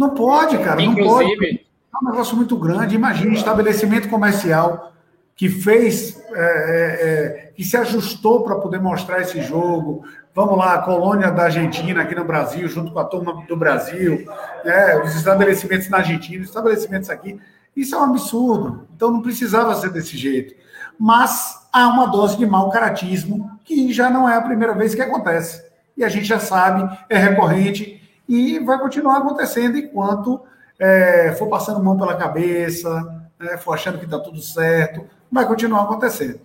Não 0.00 0.14
pode, 0.14 0.56
cara, 0.60 0.80
Inclusive... 0.80 1.04
não 1.04 1.36
pode. 1.36 1.66
É 1.92 1.98
um 2.02 2.10
negócio 2.10 2.34
muito 2.34 2.56
grande. 2.56 2.94
Imagina, 2.94 3.34
estabelecimento 3.34 4.08
comercial 4.08 4.94
que 5.36 5.50
fez, 5.50 6.18
é, 6.32 6.40
é, 6.40 7.48
é 7.48 7.52
que 7.54 7.62
se 7.62 7.76
ajustou 7.76 8.42
para 8.42 8.56
poder 8.56 8.80
mostrar 8.80 9.20
esse 9.20 9.42
jogo. 9.42 10.02
Vamos 10.34 10.56
lá, 10.56 10.72
a 10.72 10.78
colônia 10.78 11.30
da 11.30 11.44
Argentina 11.44 12.00
aqui 12.00 12.14
no 12.14 12.24
Brasil, 12.24 12.66
junto 12.66 12.92
com 12.92 12.98
a 12.98 13.04
turma 13.04 13.44
do 13.46 13.54
Brasil, 13.54 14.24
né, 14.64 15.02
os 15.04 15.14
estabelecimentos 15.14 15.90
na 15.90 15.98
Argentina, 15.98 16.40
os 16.40 16.48
estabelecimentos 16.48 17.10
aqui. 17.10 17.38
Isso 17.76 17.94
é 17.94 17.98
um 17.98 18.04
absurdo. 18.04 18.88
Então 18.96 19.10
não 19.10 19.20
precisava 19.20 19.74
ser 19.74 19.90
desse 19.90 20.16
jeito. 20.16 20.54
Mas 20.98 21.68
há 21.70 21.88
uma 21.88 22.06
dose 22.06 22.38
de 22.38 22.46
mau 22.46 22.70
caratismo 22.70 23.50
que 23.66 23.92
já 23.92 24.08
não 24.08 24.26
é 24.26 24.34
a 24.34 24.40
primeira 24.40 24.72
vez 24.72 24.94
que 24.94 25.02
acontece. 25.02 25.62
E 25.94 26.02
a 26.02 26.08
gente 26.08 26.24
já 26.24 26.38
sabe, 26.38 26.88
é 27.10 27.18
recorrente 27.18 27.99
e 28.30 28.60
vai 28.60 28.78
continuar 28.78 29.18
acontecendo 29.18 29.76
enquanto 29.76 30.40
é, 30.78 31.32
for 31.32 31.48
passando 31.48 31.82
mão 31.82 31.98
pela 31.98 32.16
cabeça, 32.16 33.28
né, 33.36 33.58
for 33.58 33.72
achando 33.72 33.98
que 33.98 34.04
está 34.04 34.20
tudo 34.20 34.40
certo, 34.40 35.04
vai 35.30 35.44
continuar 35.44 35.82
acontecendo. 35.82 36.40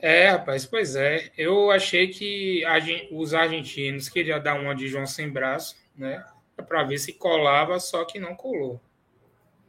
É, 0.00 0.30
rapaz, 0.30 0.66
pois 0.66 0.96
é. 0.96 1.30
Eu 1.38 1.70
achei 1.70 2.08
que 2.08 2.64
os 3.12 3.32
argentinos 3.32 4.08
queriam 4.08 4.42
dar 4.42 4.60
uma 4.60 4.74
de 4.74 4.88
João 4.88 5.06
sem 5.06 5.30
braço, 5.30 5.76
né? 5.96 6.24
Para 6.66 6.82
ver 6.82 6.98
se 6.98 7.12
colava, 7.12 7.78
só 7.78 8.04
que 8.04 8.18
não 8.18 8.34
colou. 8.34 8.80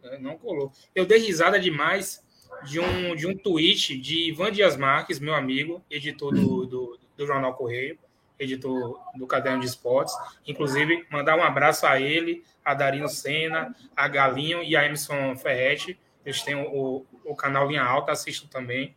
É, 0.01 0.17
não 0.17 0.35
colou. 0.35 0.71
Eu 0.95 1.05
dei 1.05 1.19
risada 1.19 1.59
demais 1.59 2.25
de 2.65 2.79
um, 2.79 3.15
de 3.15 3.27
um 3.27 3.37
tweet 3.37 3.95
de 3.99 4.29
Ivan 4.29 4.51
Dias 4.51 4.75
Marques, 4.75 5.19
meu 5.19 5.35
amigo, 5.35 5.83
editor 5.91 6.33
do, 6.33 6.65
do, 6.65 6.99
do 7.15 7.27
Jornal 7.27 7.53
Correio, 7.53 7.99
editor 8.39 8.99
do 9.15 9.27
Caderno 9.27 9.59
de 9.59 9.67
Esportes. 9.67 10.13
Inclusive, 10.47 11.05
mandar 11.09 11.37
um 11.37 11.43
abraço 11.43 11.85
a 11.85 11.99
ele, 11.99 12.43
a 12.63 12.73
Darino 12.73 13.07
Senna, 13.07 13.75
a 13.95 14.07
Galinho 14.07 14.63
e 14.63 14.75
a 14.75 14.85
Emerson 14.85 15.35
Ferretti. 15.37 15.99
Eles 16.25 16.41
têm 16.41 16.55
o, 16.55 17.05
o 17.25 17.35
canal 17.35 17.67
Linha 17.67 17.83
Alta, 17.83 18.11
assistam 18.11 18.47
também. 18.47 18.95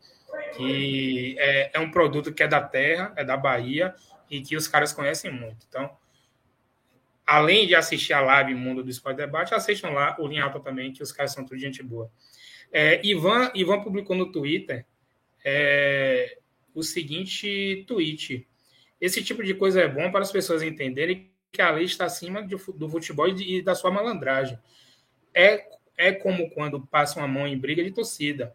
Que 0.56 1.36
é, 1.38 1.70
é 1.74 1.80
um 1.80 1.90
produto 1.90 2.32
que 2.32 2.42
é 2.42 2.48
da 2.48 2.60
terra, 2.60 3.12
é 3.16 3.24
da 3.24 3.36
Bahia, 3.36 3.94
e 4.30 4.40
que 4.40 4.56
os 4.56 4.68
caras 4.68 4.92
conhecem 4.92 5.30
muito. 5.30 5.66
Então, 5.68 5.90
além 7.26 7.66
de 7.66 7.74
assistir 7.74 8.12
a 8.12 8.20
live 8.20 8.54
Mundo 8.54 8.82
do 8.82 8.90
Esporte 8.90 9.16
Debate, 9.16 9.54
assistam 9.54 9.90
lá 9.90 10.16
o 10.18 10.26
Linha 10.26 10.44
Alta 10.44 10.60
também, 10.60 10.92
que 10.92 11.02
os 11.02 11.12
caras 11.12 11.32
são 11.32 11.44
tudo 11.44 11.58
gente 11.58 11.82
boa. 11.82 12.10
É, 12.72 13.00
Ivan, 13.06 13.50
Ivan 13.54 13.80
publicou 13.82 14.16
no 14.16 14.30
Twitter 14.30 14.84
é, 15.44 16.38
o 16.74 16.82
seguinte 16.82 17.84
tweet. 17.86 18.46
Esse 19.00 19.22
tipo 19.22 19.42
de 19.42 19.54
coisa 19.54 19.80
é 19.80 19.88
bom 19.88 20.10
para 20.10 20.22
as 20.22 20.32
pessoas 20.32 20.62
entenderem 20.62 21.30
que 21.52 21.62
a 21.62 21.70
lei 21.70 21.84
está 21.84 22.04
acima 22.04 22.42
do 22.42 22.88
futebol 22.88 23.28
e 23.28 23.62
da 23.62 23.74
sua 23.74 23.90
malandragem. 23.90 24.58
É, 25.34 25.66
é 25.96 26.12
como 26.12 26.50
quando 26.50 26.86
passam 26.86 27.22
a 27.22 27.28
mão 27.28 27.46
em 27.46 27.58
briga 27.58 27.82
de 27.82 27.90
torcida. 27.90 28.54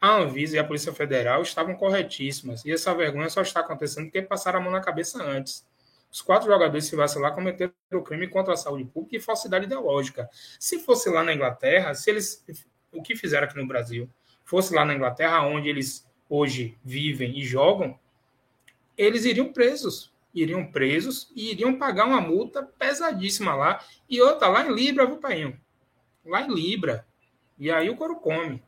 A 0.00 0.16
Anvisa 0.16 0.56
e 0.56 0.58
a 0.58 0.64
Polícia 0.64 0.92
Federal 0.92 1.42
estavam 1.42 1.74
corretíssimas, 1.74 2.64
e 2.64 2.72
essa 2.72 2.94
vergonha 2.94 3.30
só 3.30 3.40
está 3.40 3.60
acontecendo 3.60 4.04
porque 4.04 4.20
passaram 4.20 4.60
a 4.60 4.62
mão 4.62 4.70
na 4.70 4.80
cabeça 4.80 5.22
antes. 5.22 5.66
Os 6.12 6.20
quatro 6.20 6.46
jogadores 6.46 6.84
se 6.84 6.94
vacilar 6.94 7.34
cometeram 7.34 7.72
o 7.92 8.02
crime 8.02 8.28
contra 8.28 8.52
a 8.52 8.56
saúde 8.56 8.84
pública 8.84 9.16
e 9.16 9.20
falsidade 9.20 9.64
ideológica. 9.64 10.28
Se 10.60 10.78
fosse 10.78 11.08
lá 11.08 11.24
na 11.24 11.32
Inglaterra, 11.34 11.94
se 11.94 12.10
eles 12.10 12.44
o 12.92 13.02
que 13.02 13.16
fizeram 13.16 13.46
aqui 13.46 13.56
no 13.56 13.66
Brasil, 13.66 14.08
fosse 14.44 14.72
lá 14.72 14.84
na 14.84 14.94
Inglaterra, 14.94 15.44
onde 15.46 15.68
eles 15.68 16.06
hoje 16.28 16.78
vivem 16.84 17.36
e 17.36 17.44
jogam, 17.44 17.98
eles 18.96 19.24
iriam 19.24 19.52
presos. 19.52 20.12
Iriam 20.34 20.64
presos 20.66 21.30
e 21.34 21.52
iriam 21.52 21.78
pagar 21.78 22.06
uma 22.06 22.20
multa 22.20 22.62
pesadíssima 22.62 23.54
lá. 23.54 23.80
E 24.08 24.20
outra, 24.20 24.48
lá 24.48 24.66
em 24.66 24.74
Libra, 24.74 25.06
viu, 25.06 25.16
Painho? 25.16 25.56
Lá 26.26 26.42
em 26.42 26.52
Libra. 26.52 27.06
E 27.58 27.70
aí 27.70 27.88
o 27.88 27.96
couro 27.96 28.16
come. 28.16 28.62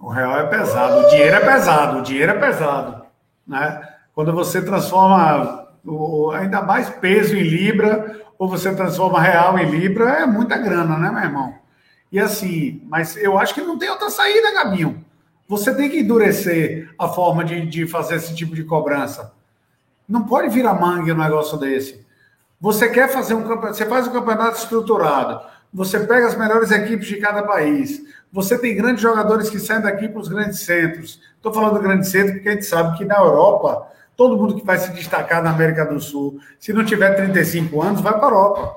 O 0.00 0.08
real 0.08 0.38
é 0.38 0.46
pesado, 0.46 1.06
o 1.06 1.08
dinheiro 1.10 1.36
é 1.36 1.40
pesado, 1.40 1.98
o 1.98 2.02
dinheiro 2.02 2.32
é 2.32 2.38
pesado. 2.38 3.06
Né? 3.46 3.96
Quando 4.14 4.32
você 4.32 4.60
transforma 4.60 5.68
o, 5.84 6.30
ainda 6.32 6.60
mais 6.60 6.90
peso 6.90 7.36
em 7.36 7.42
Libra, 7.42 8.20
ou 8.38 8.48
você 8.48 8.74
transforma 8.74 9.20
real 9.20 9.58
em 9.58 9.70
Libra, 9.70 10.10
é 10.10 10.26
muita 10.26 10.58
grana, 10.58 10.98
né, 10.98 11.10
meu 11.10 11.22
irmão? 11.22 11.58
E 12.10 12.18
assim, 12.18 12.82
mas 12.86 13.16
eu 13.16 13.38
acho 13.38 13.54
que 13.54 13.60
não 13.60 13.78
tem 13.78 13.90
outra 13.90 14.10
saída, 14.10 14.52
Gabinho. 14.52 15.04
Você 15.48 15.74
tem 15.74 15.88
que 15.88 16.00
endurecer 16.00 16.90
a 16.98 17.08
forma 17.08 17.42
de, 17.42 17.64
de 17.64 17.86
fazer 17.86 18.16
esse 18.16 18.34
tipo 18.34 18.54
de 18.54 18.64
cobrança. 18.64 19.32
Não 20.06 20.24
pode 20.24 20.50
virar 20.50 20.74
mangue 20.74 21.10
um 21.10 21.16
negócio 21.16 21.56
desse. 21.56 22.06
Você 22.60 22.90
quer 22.90 23.08
fazer 23.08 23.32
um 23.32 23.42
campeonato, 23.42 23.74
você 23.74 23.86
faz 23.86 24.06
um 24.06 24.12
campeonato 24.12 24.58
estruturado, 24.58 25.40
você 25.72 26.00
pega 26.00 26.26
as 26.26 26.36
melhores 26.36 26.70
equipes 26.70 27.06
de 27.06 27.16
cada 27.16 27.42
país, 27.44 28.02
você 28.30 28.58
tem 28.58 28.76
grandes 28.76 29.00
jogadores 29.00 29.48
que 29.48 29.58
saem 29.58 29.80
daqui 29.80 30.06
para 30.08 30.20
os 30.20 30.28
grandes 30.28 30.60
centros. 30.60 31.18
Estou 31.36 31.52
falando 31.52 31.74
do 31.74 31.80
grande 31.80 32.06
centro 32.06 32.34
porque 32.34 32.48
a 32.48 32.52
gente 32.52 32.66
sabe 32.66 32.98
que 32.98 33.04
na 33.04 33.16
Europa, 33.16 33.86
todo 34.16 34.36
mundo 34.36 34.54
que 34.54 34.66
vai 34.66 34.76
se 34.76 34.92
destacar 34.92 35.42
na 35.42 35.50
América 35.50 35.86
do 35.86 35.98
Sul, 35.98 36.40
se 36.58 36.74
não 36.74 36.84
tiver 36.84 37.14
35 37.14 37.80
anos, 37.80 38.00
vai 38.02 38.12
para 38.12 38.26
a 38.26 38.30
Europa. 38.30 38.76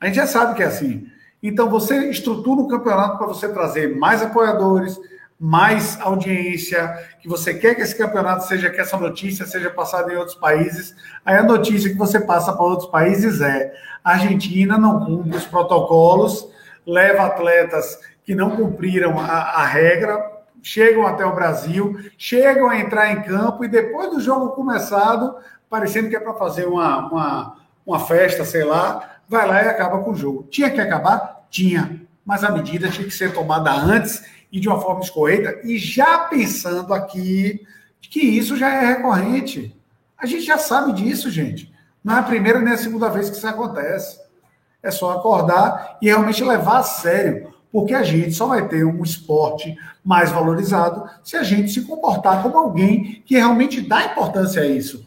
A 0.00 0.06
gente 0.06 0.16
já 0.16 0.26
sabe 0.26 0.56
que 0.56 0.62
é 0.64 0.66
assim. 0.66 1.06
Então, 1.42 1.70
você 1.70 2.10
estrutura 2.10 2.60
um 2.60 2.68
campeonato 2.68 3.18
para 3.18 3.26
você 3.26 3.48
trazer 3.48 3.96
mais 3.96 4.20
apoiadores, 4.20 4.98
mais 5.40 5.98
audiência, 6.02 6.86
que 7.22 7.26
você 7.26 7.54
quer 7.54 7.74
que 7.74 7.80
esse 7.80 7.96
campeonato 7.96 8.46
seja, 8.46 8.68
que 8.68 8.78
essa 8.78 8.98
notícia 8.98 9.46
seja 9.46 9.70
passada 9.70 10.12
em 10.12 10.16
outros 10.16 10.36
países. 10.36 10.94
Aí 11.24 11.34
a 11.34 11.42
notícia 11.42 11.88
que 11.88 11.96
você 11.96 12.20
passa 12.20 12.52
para 12.52 12.62
outros 12.62 12.90
países 12.90 13.40
é: 13.40 13.72
a 14.04 14.12
Argentina 14.12 14.76
não 14.76 15.02
cumpre 15.02 15.38
os 15.38 15.46
protocolos, 15.46 16.46
leva 16.86 17.24
atletas 17.24 17.98
que 18.22 18.34
não 18.34 18.50
cumpriram 18.50 19.18
a, 19.18 19.62
a 19.62 19.64
regra, 19.64 20.22
chegam 20.62 21.06
até 21.06 21.24
o 21.24 21.34
Brasil, 21.34 21.98
chegam 22.18 22.68
a 22.68 22.78
entrar 22.78 23.10
em 23.10 23.22
campo 23.22 23.64
e 23.64 23.68
depois 23.68 24.10
do 24.10 24.20
jogo 24.20 24.50
começado, 24.50 25.36
parecendo 25.70 26.10
que 26.10 26.16
é 26.16 26.20
para 26.20 26.34
fazer 26.34 26.66
uma, 26.66 27.10
uma, 27.10 27.56
uma 27.86 27.98
festa, 27.98 28.44
sei 28.44 28.62
lá, 28.62 29.20
vai 29.26 29.48
lá 29.48 29.62
e 29.62 29.68
acaba 29.68 30.00
com 30.00 30.10
o 30.10 30.14
jogo. 30.14 30.46
Tinha 30.50 30.68
que 30.68 30.80
acabar? 30.82 31.46
Tinha. 31.48 32.02
Mas 32.26 32.44
a 32.44 32.50
medida 32.50 32.90
tinha 32.90 33.06
que 33.06 33.14
ser 33.14 33.32
tomada 33.32 33.72
antes 33.72 34.22
e 34.52 34.58
de 34.58 34.68
uma 34.68 34.80
forma 34.80 35.00
escorreita, 35.00 35.60
e 35.64 35.78
já 35.78 36.20
pensando 36.20 36.92
aqui 36.92 37.64
que 38.00 38.20
isso 38.20 38.56
já 38.56 38.68
é 38.68 38.86
recorrente. 38.86 39.76
A 40.18 40.26
gente 40.26 40.42
já 40.42 40.58
sabe 40.58 40.92
disso, 40.92 41.30
gente. 41.30 41.72
Não 42.02 42.16
é 42.16 42.20
a 42.20 42.24
primeira 42.24 42.60
nem 42.60 42.74
a 42.74 42.78
segunda 42.78 43.08
vez 43.08 43.30
que 43.30 43.36
isso 43.36 43.46
acontece. 43.46 44.18
É 44.82 44.90
só 44.90 45.12
acordar 45.12 45.98
e 46.00 46.06
realmente 46.06 46.42
levar 46.42 46.78
a 46.78 46.82
sério, 46.82 47.52
porque 47.70 47.94
a 47.94 48.02
gente 48.02 48.32
só 48.32 48.46
vai 48.46 48.66
ter 48.66 48.84
um 48.84 49.02
esporte 49.02 49.76
mais 50.04 50.30
valorizado 50.32 51.08
se 51.22 51.36
a 51.36 51.42
gente 51.42 51.70
se 51.70 51.82
comportar 51.82 52.42
como 52.42 52.58
alguém 52.58 53.22
que 53.24 53.36
realmente 53.36 53.80
dá 53.80 54.06
importância 54.06 54.62
a 54.62 54.66
isso. 54.66 55.06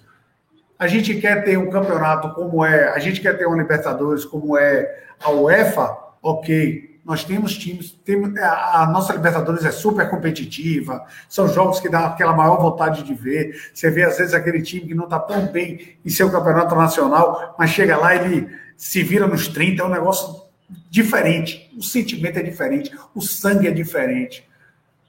A 0.77 0.87
gente 0.87 1.15
quer 1.15 1.43
ter 1.43 1.57
um 1.57 1.69
campeonato 1.69 2.33
como 2.33 2.63
é, 2.63 2.89
a 2.89 2.99
gente 2.99 3.21
quer 3.21 3.37
ter 3.37 3.45
uma 3.45 3.57
Libertadores 3.57 4.25
como 4.25 4.57
é 4.57 5.03
a 5.23 5.31
UEFA, 5.31 5.97
ok. 6.21 6.92
Nós 7.05 7.23
temos 7.25 7.57
times, 7.57 7.91
tem, 8.05 8.21
a 8.39 8.89
nossa 8.91 9.11
Libertadores 9.11 9.65
é 9.65 9.71
super 9.71 10.09
competitiva, 10.09 11.03
são 11.27 11.49
jogos 11.49 11.81
que 11.81 11.89
dá 11.89 12.07
aquela 12.07 12.33
maior 12.33 12.61
vontade 12.61 13.03
de 13.03 13.13
ver. 13.13 13.59
Você 13.73 13.91
vê, 13.91 14.03
às 14.03 14.17
vezes, 14.17 14.33
aquele 14.33 14.61
time 14.61 14.87
que 14.87 14.95
não 14.95 15.03
está 15.03 15.19
tão 15.19 15.47
bem 15.47 15.97
em 16.05 16.09
seu 16.09 16.31
campeonato 16.31 16.73
nacional, 16.75 17.55
mas 17.59 17.71
chega 17.71 17.97
lá 17.97 18.15
e 18.15 18.19
ele 18.19 18.49
se 18.77 19.03
vira 19.03 19.27
nos 19.27 19.49
30, 19.49 19.83
é 19.83 19.85
um 19.85 19.89
negócio 19.89 20.43
diferente. 20.89 21.69
O 21.77 21.83
sentimento 21.83 22.39
é 22.39 22.43
diferente, 22.43 22.95
o 23.13 23.21
sangue 23.21 23.67
é 23.67 23.71
diferente. 23.71 24.47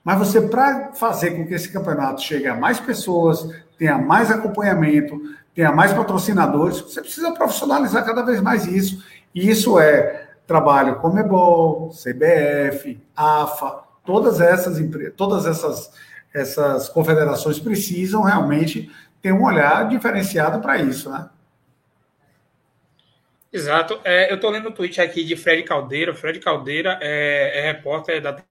Mas 0.03 0.19
você, 0.19 0.41
para 0.41 0.93
fazer 0.95 1.31
com 1.31 1.47
que 1.47 1.55
esse 1.55 1.71
campeonato 1.71 2.23
chegue 2.23 2.49
a 2.49 2.55
mais 2.55 2.81
pessoas, 2.81 3.49
tenha 3.79 3.97
mais 3.97 4.31
acompanhamento, 4.31 5.21
tenha 5.55 5.73
mais 5.73 5.93
patrocinadores, 5.93 6.81
você 6.81 7.01
precisa 7.01 7.33
profissionalizar 7.33 8.05
cada 8.05 8.23
vez 8.23 8.41
mais 8.41 8.67
isso. 8.67 9.03
E 9.35 9.49
isso 9.49 9.79
é 9.79 10.24
trabalho 10.47 10.97
Comebol, 10.97 11.91
CBF, 11.91 13.01
AFA, 13.17 13.83
todas 14.05 14.41
essas 14.41 14.79
todas 15.17 15.47
essas, 15.47 15.93
essas 16.33 16.89
confederações 16.89 17.59
precisam 17.59 18.23
realmente 18.23 18.91
ter 19.23 19.33
um 19.33 19.45
olhar 19.45 19.89
diferenciado 19.89 20.61
para 20.61 20.79
isso, 20.79 21.11
né? 21.11 21.31
Exato. 23.51 24.01
É, 24.05 24.31
eu 24.31 24.35
estou 24.35 24.51
lendo 24.51 24.69
um 24.69 24.73
tweet 24.73 25.01
aqui 25.01 25.23
de 25.23 25.37
Fred 25.37 25.63
Caldeira. 25.63 26.13
Fred 26.13 26.41
Caldeira 26.41 26.99
é, 27.01 27.61
é 27.61 27.73
repórter 27.73 28.21
da 28.21 28.43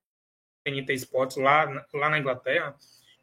TNT 0.63 0.93
Sports 0.93 1.35
lá, 1.35 1.85
lá 1.93 2.09
na 2.09 2.17
Inglaterra. 2.17 2.73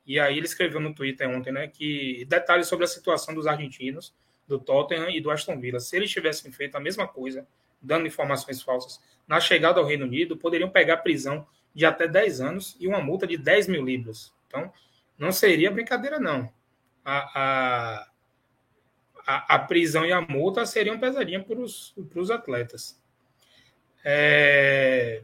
E 0.06 0.20
aí 0.20 0.36
ele 0.36 0.46
escreveu 0.46 0.78
no 0.78 0.94
Twitter 0.94 1.28
ontem, 1.28 1.52
né, 1.52 1.68
que 1.68 2.26
detalhes 2.28 2.66
sobre 2.66 2.84
a 2.84 2.88
situação 2.88 3.34
dos 3.34 3.46
argentinos, 3.46 4.14
do 4.46 4.58
Tottenham 4.58 5.08
e 5.08 5.20
do 5.20 5.30
Aston 5.30 5.58
Villa. 5.58 5.80
Se 5.80 5.96
eles 5.96 6.10
tivessem 6.10 6.52
feito 6.52 6.76
a 6.76 6.80
mesma 6.80 7.08
coisa, 7.08 7.46
dando 7.80 8.06
informações 8.06 8.62
falsas 8.62 9.00
na 9.26 9.40
chegada 9.40 9.78
ao 9.80 9.86
Reino 9.86 10.04
Unido, 10.04 10.36
poderiam 10.36 10.68
pegar 10.68 10.98
prisão 10.98 11.46
de 11.74 11.86
até 11.86 12.08
10 12.08 12.40
anos 12.40 12.76
e 12.80 12.88
uma 12.88 13.00
multa 13.00 13.26
de 13.26 13.36
10 13.36 13.68
mil 13.68 13.84
libras. 13.84 14.34
Então, 14.46 14.72
não 15.16 15.30
seria 15.30 15.70
brincadeira, 15.70 16.18
não. 16.18 16.52
A, 17.04 18.08
a, 19.24 19.54
a, 19.54 19.58
prisão 19.60 20.04
e 20.04 20.12
a 20.12 20.20
multa 20.20 20.66
seriam 20.66 20.98
pesadinhas 20.98 21.44
para 21.44 22.20
os 22.20 22.30
atletas. 22.30 23.00
É... 24.04 25.22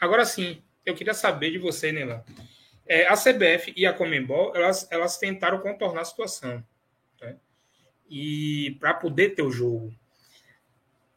Agora 0.00 0.24
sim, 0.24 0.62
eu 0.84 0.94
queria 0.94 1.14
saber 1.14 1.50
de 1.50 1.58
você, 1.58 1.92
Nelan. 1.92 2.22
É, 2.86 3.06
a 3.06 3.14
CBF 3.14 3.72
e 3.76 3.86
a 3.86 3.92
Comembol, 3.92 4.52
elas, 4.54 4.90
elas 4.90 5.16
tentaram 5.18 5.60
contornar 5.60 6.02
a 6.02 6.04
situação. 6.04 6.64
Né? 7.20 7.36
E 8.08 8.76
para 8.80 8.94
poder 8.94 9.30
ter 9.30 9.42
o 9.42 9.50
jogo. 9.50 9.94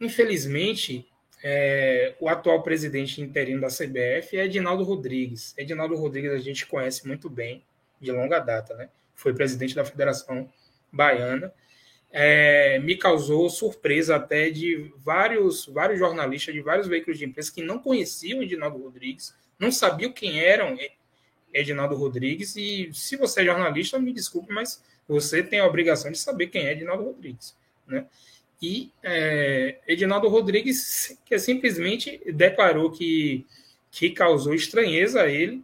Infelizmente, 0.04 1.08
é, 1.42 2.14
o 2.20 2.28
atual 2.28 2.62
presidente 2.62 3.22
interino 3.22 3.62
da 3.62 3.68
CBF 3.68 4.36
é 4.36 4.44
Edinaldo 4.44 4.84
Rodrigues. 4.84 5.54
Edinaldo 5.58 5.96
Rodrigues 5.96 6.34
a 6.34 6.40
gente 6.40 6.66
conhece 6.66 7.08
muito 7.08 7.30
bem, 7.30 7.64
de 8.02 8.12
longa 8.12 8.40
data, 8.40 8.76
né? 8.76 8.90
Foi 9.16 9.34
presidente 9.34 9.74
da 9.74 9.86
Federação 9.86 10.50
Baiana. 10.92 11.54
É, 12.12 12.80
me 12.80 12.98
causou 12.98 13.50
surpresa 13.50 14.18
até 14.18 14.50
de 14.50 14.94
vários, 14.98 15.66
vários 15.68 15.98
jornalistas 15.98 16.54
de 16.54 16.60
vários 16.60 16.86
veículos 16.86 17.18
de 17.18 17.24
imprensa 17.24 17.54
que 17.54 17.64
não 17.64 17.80
conheciam 17.80 18.44
Edinaldo 18.44 18.84
Rodrigues, 18.84 19.34
não 19.58 19.72
sabiam 19.72 20.12
quem 20.12 20.42
eram 20.42 20.78
Edinaldo 21.54 21.96
Rodrigues. 21.96 22.58
E 22.58 22.90
se 22.94 23.16
você 23.16 23.40
é 23.40 23.46
jornalista, 23.46 23.98
me 23.98 24.12
desculpe, 24.12 24.52
mas 24.52 24.84
você 25.08 25.42
tem 25.42 25.62
a 25.62 25.66
obrigação 25.66 26.12
de 26.12 26.18
saber 26.18 26.48
quem 26.48 26.66
é 26.68 26.74
Edinaldo 26.74 27.06
Rodrigues. 27.06 27.56
Né? 27.88 28.06
E 28.64 28.94
é, 29.04 29.78
Edinaldo 29.86 30.30
Rodrigues 30.30 31.20
que 31.26 31.38
simplesmente 31.38 32.22
declarou 32.32 32.90
que, 32.90 33.46
que 33.92 34.12
causou 34.12 34.54
estranheza 34.54 35.24
a 35.24 35.28
ele 35.28 35.62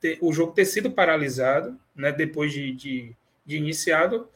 ter, 0.00 0.18
o 0.20 0.32
jogo 0.32 0.52
ter 0.52 0.64
sido 0.64 0.90
paralisado 0.90 1.78
né, 1.94 2.10
depois 2.10 2.52
de, 2.52 2.72
de, 2.72 3.16
de 3.46 3.56
iniciado. 3.56 4.28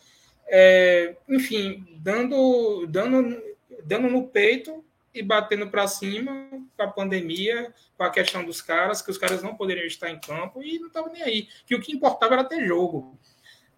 É, 0.47 1.17
enfim, 1.29 1.85
dando, 1.97 2.87
dando, 2.87 3.43
dando 3.83 4.09
no 4.09 4.29
peito 4.29 4.85
e 5.13 5.21
batendo 5.21 5.69
para 5.69 5.89
cima 5.89 6.49
com 6.77 6.83
a 6.85 6.87
pandemia, 6.87 7.75
com 7.99 8.05
a 8.05 8.11
questão 8.11 8.45
dos 8.45 8.63
caras, 8.63 9.03
que 9.03 9.11
os 9.11 9.19
caras 9.19 9.43
não 9.43 9.57
poderiam 9.57 9.85
estar 9.85 10.11
em 10.11 10.21
campo 10.21 10.63
e 10.63 10.79
não 10.79 10.87
estavam 10.87 11.13
nem 11.13 11.23
aí. 11.23 11.49
Que 11.67 11.75
o 11.75 11.81
que 11.81 11.91
importava 11.91 12.35
era 12.35 12.45
ter 12.45 12.65
jogo. 12.69 13.19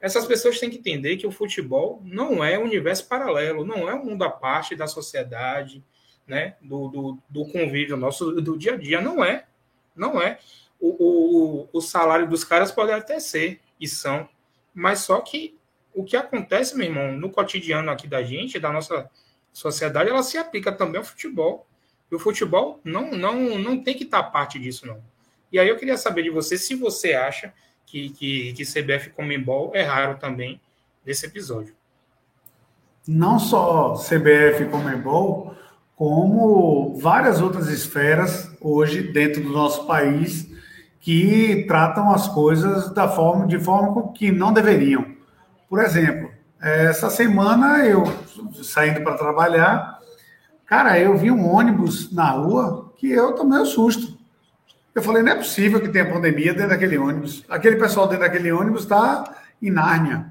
Essas 0.00 0.26
pessoas 0.26 0.60
têm 0.60 0.70
que 0.70 0.78
entender 0.78 1.16
que 1.16 1.26
o 1.26 1.32
futebol 1.32 2.00
não 2.04 2.42
é 2.44 2.58
um 2.58 2.64
universo 2.64 3.06
paralelo, 3.06 3.64
não 3.64 3.88
é 3.88 3.94
um 3.94 4.04
mundo 4.04 4.22
à 4.22 4.30
parte 4.30 4.76
da 4.76 4.86
sociedade, 4.86 5.84
né? 6.26 6.56
do, 6.60 6.88
do, 6.88 7.18
do 7.28 7.46
convívio 7.46 7.96
nosso, 7.96 8.32
do 8.40 8.56
dia 8.56 8.74
a 8.74 8.76
dia. 8.76 9.00
Não 9.00 9.24
é. 9.24 9.46
Não 9.96 10.20
é. 10.22 10.38
O, 10.80 11.64
o, 11.64 11.68
o 11.72 11.80
salário 11.80 12.28
dos 12.28 12.44
caras 12.44 12.70
pode 12.70 12.92
até 12.92 13.18
ser, 13.18 13.60
e 13.80 13.88
são, 13.88 14.28
mas 14.72 15.00
só 15.00 15.20
que 15.20 15.58
o 15.92 16.04
que 16.04 16.16
acontece, 16.16 16.76
meu 16.76 16.86
irmão, 16.86 17.12
no 17.12 17.30
cotidiano 17.30 17.90
aqui 17.90 18.06
da 18.06 18.22
gente, 18.22 18.60
da 18.60 18.72
nossa 18.72 19.10
sociedade, 19.52 20.10
ela 20.10 20.22
se 20.22 20.38
aplica 20.38 20.70
também 20.70 20.98
ao 20.98 21.04
futebol. 21.04 21.66
E 22.10 22.14
o 22.14 22.18
futebol 22.18 22.80
não, 22.84 23.10
não, 23.10 23.58
não 23.58 23.82
tem 23.82 23.96
que 23.96 24.04
estar 24.04 24.22
parte 24.22 24.58
disso, 24.58 24.86
não. 24.86 25.02
E 25.50 25.58
aí 25.58 25.68
eu 25.68 25.76
queria 25.76 25.96
saber 25.96 26.22
de 26.22 26.30
você 26.30 26.56
se 26.56 26.74
você 26.76 27.14
acha 27.14 27.52
que, 27.90 28.10
que, 28.10 28.52
que 28.52 28.64
CBF 28.64 29.10
Comembol 29.10 29.72
erraram 29.74 30.16
também 30.16 30.60
nesse 31.04 31.26
episódio. 31.26 31.74
Não 33.06 33.38
só 33.38 33.94
CBF 33.94 34.66
Comembol, 34.66 35.54
como 35.96 36.98
várias 37.00 37.40
outras 37.40 37.68
esferas 37.68 38.50
hoje 38.60 39.02
dentro 39.12 39.42
do 39.42 39.48
nosso 39.48 39.86
país 39.86 40.48
que 41.00 41.64
tratam 41.66 42.12
as 42.12 42.28
coisas 42.28 42.92
da 42.92 43.08
forma, 43.08 43.46
de 43.46 43.58
forma 43.58 44.12
que 44.12 44.30
não 44.30 44.52
deveriam. 44.52 45.06
Por 45.68 45.80
exemplo, 45.80 46.30
essa 46.60 47.08
semana 47.08 47.86
eu 47.86 48.04
saindo 48.62 49.02
para 49.02 49.16
trabalhar, 49.16 49.98
cara, 50.66 50.98
eu 50.98 51.16
vi 51.16 51.30
um 51.30 51.46
ônibus 51.48 52.12
na 52.12 52.30
rua 52.32 52.92
que 52.96 53.10
eu 53.10 53.32
tomei 53.32 53.58
um 53.58 53.64
susto. 53.64 54.17
Eu 54.98 55.02
falei, 55.02 55.22
não 55.22 55.30
é 55.30 55.36
possível 55.36 55.80
que 55.80 55.90
tenha 55.90 56.12
pandemia 56.12 56.52
dentro 56.52 56.70
daquele 56.70 56.98
ônibus. 56.98 57.44
Aquele 57.48 57.76
pessoal 57.76 58.08
dentro 58.08 58.24
daquele 58.24 58.50
ônibus 58.50 58.82
está 58.82 59.32
em 59.62 59.70
Nárnia. 59.70 60.26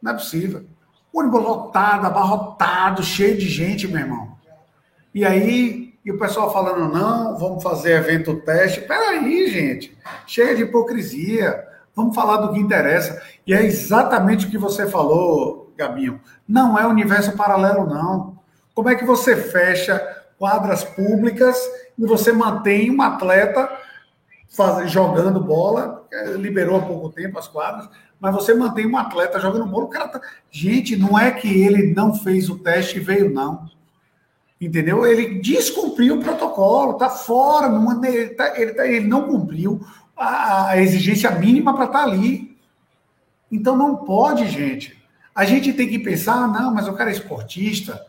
Não 0.00 0.12
é 0.12 0.14
possível. 0.14 0.64
O 1.12 1.18
ônibus 1.18 1.42
lotado, 1.42 2.06
abarrotado, 2.06 3.02
cheio 3.02 3.36
de 3.36 3.48
gente, 3.48 3.88
meu 3.88 3.98
irmão. 3.98 4.36
E 5.12 5.24
aí, 5.24 5.94
e 6.04 6.12
o 6.12 6.20
pessoal 6.20 6.52
falando, 6.52 6.88
não, 6.94 7.36
vamos 7.36 7.64
fazer 7.64 7.94
evento 7.94 8.36
teste. 8.42 8.82
Peraí, 8.82 9.50
gente. 9.50 9.98
Cheia 10.24 10.54
de 10.54 10.62
hipocrisia. 10.62 11.66
Vamos 11.92 12.14
falar 12.14 12.36
do 12.36 12.52
que 12.52 12.60
interessa. 12.60 13.20
E 13.44 13.52
é 13.52 13.64
exatamente 13.64 14.46
o 14.46 14.50
que 14.50 14.56
você 14.56 14.88
falou, 14.88 15.74
Gabinho. 15.76 16.20
Não 16.46 16.78
é 16.78 16.86
universo 16.86 17.32
paralelo, 17.32 17.86
não. 17.86 18.38
Como 18.72 18.88
é 18.88 18.94
que 18.94 19.04
você 19.04 19.34
fecha 19.34 20.00
quadras 20.38 20.84
públicas 20.84 21.60
e 21.98 22.06
você 22.06 22.30
mantém 22.30 22.88
um 22.88 23.02
atleta 23.02 23.81
faz, 24.52 24.90
jogando 24.90 25.40
bola, 25.40 26.06
é, 26.12 26.32
liberou 26.32 26.76
há 26.76 26.82
pouco 26.82 27.10
tempo 27.10 27.38
as 27.38 27.48
quadras, 27.48 27.88
mas 28.20 28.34
você 28.34 28.54
mantém 28.54 28.86
um 28.86 28.96
atleta 28.96 29.40
jogando 29.40 29.66
bola, 29.66 29.86
o 29.86 29.88
cara 29.88 30.08
tá... 30.08 30.20
Gente, 30.50 30.96
não 30.96 31.18
é 31.18 31.30
que 31.32 31.48
ele 31.48 31.92
não 31.94 32.14
fez 32.14 32.48
o 32.48 32.58
teste 32.58 32.98
e 32.98 33.00
veio, 33.00 33.32
não. 33.32 33.68
Entendeu? 34.60 35.04
Ele 35.04 35.40
descumpriu 35.40 36.16
o 36.16 36.22
protocolo, 36.22 36.94
tá 36.94 37.10
fora, 37.10 37.68
não, 37.68 38.04
ele, 38.04 38.28
tá, 38.28 38.60
ele, 38.60 38.74
tá, 38.74 38.86
ele 38.86 39.08
não 39.08 39.26
cumpriu 39.26 39.84
a, 40.16 40.68
a 40.68 40.80
exigência 40.80 41.30
mínima 41.32 41.74
para 41.74 41.86
estar 41.86 41.98
tá 41.98 42.04
ali. 42.04 42.56
Então 43.50 43.76
não 43.76 43.96
pode, 43.96 44.46
gente. 44.48 44.96
A 45.34 45.44
gente 45.44 45.72
tem 45.72 45.88
que 45.88 45.98
pensar, 45.98 46.34
ah, 46.34 46.46
não, 46.46 46.72
mas 46.72 46.86
o 46.86 46.92
cara 46.92 47.10
é 47.10 47.12
esportista. 47.12 48.06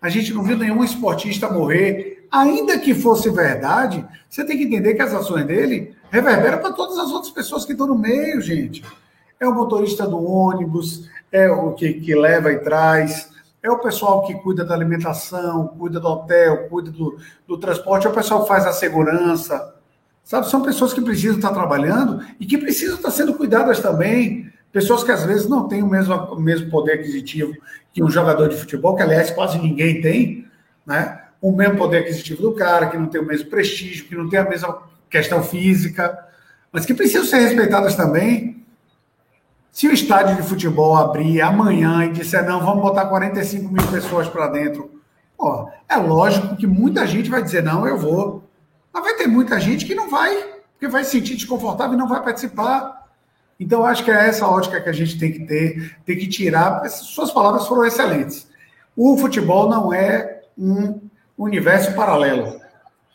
A 0.00 0.08
gente 0.08 0.32
não 0.32 0.42
viu 0.42 0.56
nenhum 0.56 0.82
esportista 0.82 1.48
morrer 1.48 2.11
ainda 2.32 2.78
que 2.78 2.94
fosse 2.94 3.28
verdade, 3.28 4.04
você 4.28 4.44
tem 4.44 4.56
que 4.56 4.64
entender 4.64 4.94
que 4.94 5.02
as 5.02 5.12
ações 5.12 5.44
dele 5.44 5.94
reverberam 6.10 6.58
para 6.58 6.72
todas 6.72 6.98
as 6.98 7.10
outras 7.10 7.30
pessoas 7.30 7.66
que 7.66 7.72
estão 7.72 7.86
no 7.86 7.98
meio, 7.98 8.40
gente. 8.40 8.82
É 9.38 9.46
o 9.46 9.54
motorista 9.54 10.06
do 10.06 10.24
ônibus, 10.24 11.10
é 11.30 11.50
o 11.50 11.72
que, 11.72 11.92
que 11.94 12.14
leva 12.14 12.50
e 12.50 12.58
traz, 12.60 13.30
é 13.62 13.70
o 13.70 13.78
pessoal 13.78 14.26
que 14.26 14.34
cuida 14.34 14.64
da 14.64 14.74
alimentação, 14.74 15.68
cuida 15.78 16.00
do 16.00 16.08
hotel, 16.08 16.68
cuida 16.68 16.90
do, 16.90 17.18
do 17.46 17.58
transporte, 17.58 18.06
é 18.06 18.10
o 18.10 18.14
pessoal 18.14 18.42
que 18.42 18.48
faz 18.48 18.66
a 18.66 18.72
segurança. 18.72 19.74
Sabe, 20.24 20.48
são 20.48 20.62
pessoas 20.62 20.92
que 20.92 21.00
precisam 21.00 21.36
estar 21.36 21.52
trabalhando 21.52 22.24
e 22.38 22.46
que 22.46 22.56
precisam 22.56 22.96
estar 22.96 23.10
sendo 23.10 23.34
cuidadas 23.34 23.80
também. 23.80 24.50
Pessoas 24.72 25.04
que 25.04 25.10
às 25.10 25.24
vezes 25.24 25.48
não 25.48 25.68
têm 25.68 25.82
o 25.82 25.88
mesmo, 25.88 26.14
o 26.14 26.40
mesmo 26.40 26.70
poder 26.70 26.94
aquisitivo 26.94 27.52
que 27.92 28.02
um 28.02 28.08
jogador 28.10 28.48
de 28.48 28.56
futebol, 28.56 28.96
que 28.96 29.02
aliás 29.02 29.30
quase 29.30 29.58
ninguém 29.58 30.00
tem, 30.00 30.46
né? 30.86 31.21
O 31.42 31.50
mesmo 31.50 31.76
poder 31.76 31.98
aquisitivo 31.98 32.40
do 32.40 32.52
cara, 32.52 32.86
que 32.86 32.96
não 32.96 33.06
tem 33.06 33.20
o 33.20 33.26
mesmo 33.26 33.50
prestígio, 33.50 34.06
que 34.06 34.14
não 34.14 34.28
tem 34.28 34.38
a 34.38 34.48
mesma 34.48 34.80
questão 35.10 35.42
física, 35.42 36.16
mas 36.70 36.86
que 36.86 36.94
precisam 36.94 37.24
ser 37.26 37.40
respeitadas 37.40 37.96
também. 37.96 38.64
Se 39.72 39.88
o 39.88 39.92
estádio 39.92 40.36
de 40.36 40.42
futebol 40.42 40.96
abrir 40.96 41.40
amanhã 41.40 42.04
e 42.04 42.12
disser, 42.12 42.46
não, 42.46 42.60
vamos 42.60 42.80
botar 42.80 43.06
45 43.06 43.72
mil 43.72 43.86
pessoas 43.88 44.28
para 44.28 44.46
dentro, 44.46 45.02
pô, 45.36 45.68
é 45.88 45.96
lógico 45.96 46.56
que 46.56 46.66
muita 46.66 47.06
gente 47.08 47.28
vai 47.28 47.42
dizer, 47.42 47.64
não, 47.64 47.88
eu 47.88 47.98
vou. 47.98 48.48
Mas 48.94 49.02
vai 49.02 49.14
ter 49.14 49.26
muita 49.26 49.58
gente 49.58 49.84
que 49.84 49.96
não 49.96 50.08
vai, 50.08 50.44
porque 50.72 50.86
vai 50.86 51.02
se 51.02 51.10
sentir 51.10 51.34
desconfortável 51.34 51.94
e 51.94 51.98
não 51.98 52.06
vai 52.06 52.22
participar. 52.22 53.08
Então, 53.58 53.84
acho 53.84 54.04
que 54.04 54.10
é 54.10 54.28
essa 54.28 54.46
ótica 54.46 54.80
que 54.80 54.88
a 54.88 54.92
gente 54.92 55.18
tem 55.18 55.32
que 55.32 55.44
ter, 55.44 55.96
tem 56.04 56.16
que 56.16 56.28
tirar. 56.28 56.88
Suas 56.88 57.32
palavras 57.32 57.66
foram 57.66 57.84
excelentes. 57.84 58.46
O 58.96 59.16
futebol 59.16 59.68
não 59.68 59.92
é 59.92 60.42
um 60.56 61.00
universo 61.44 61.94
paralelo. 61.94 62.60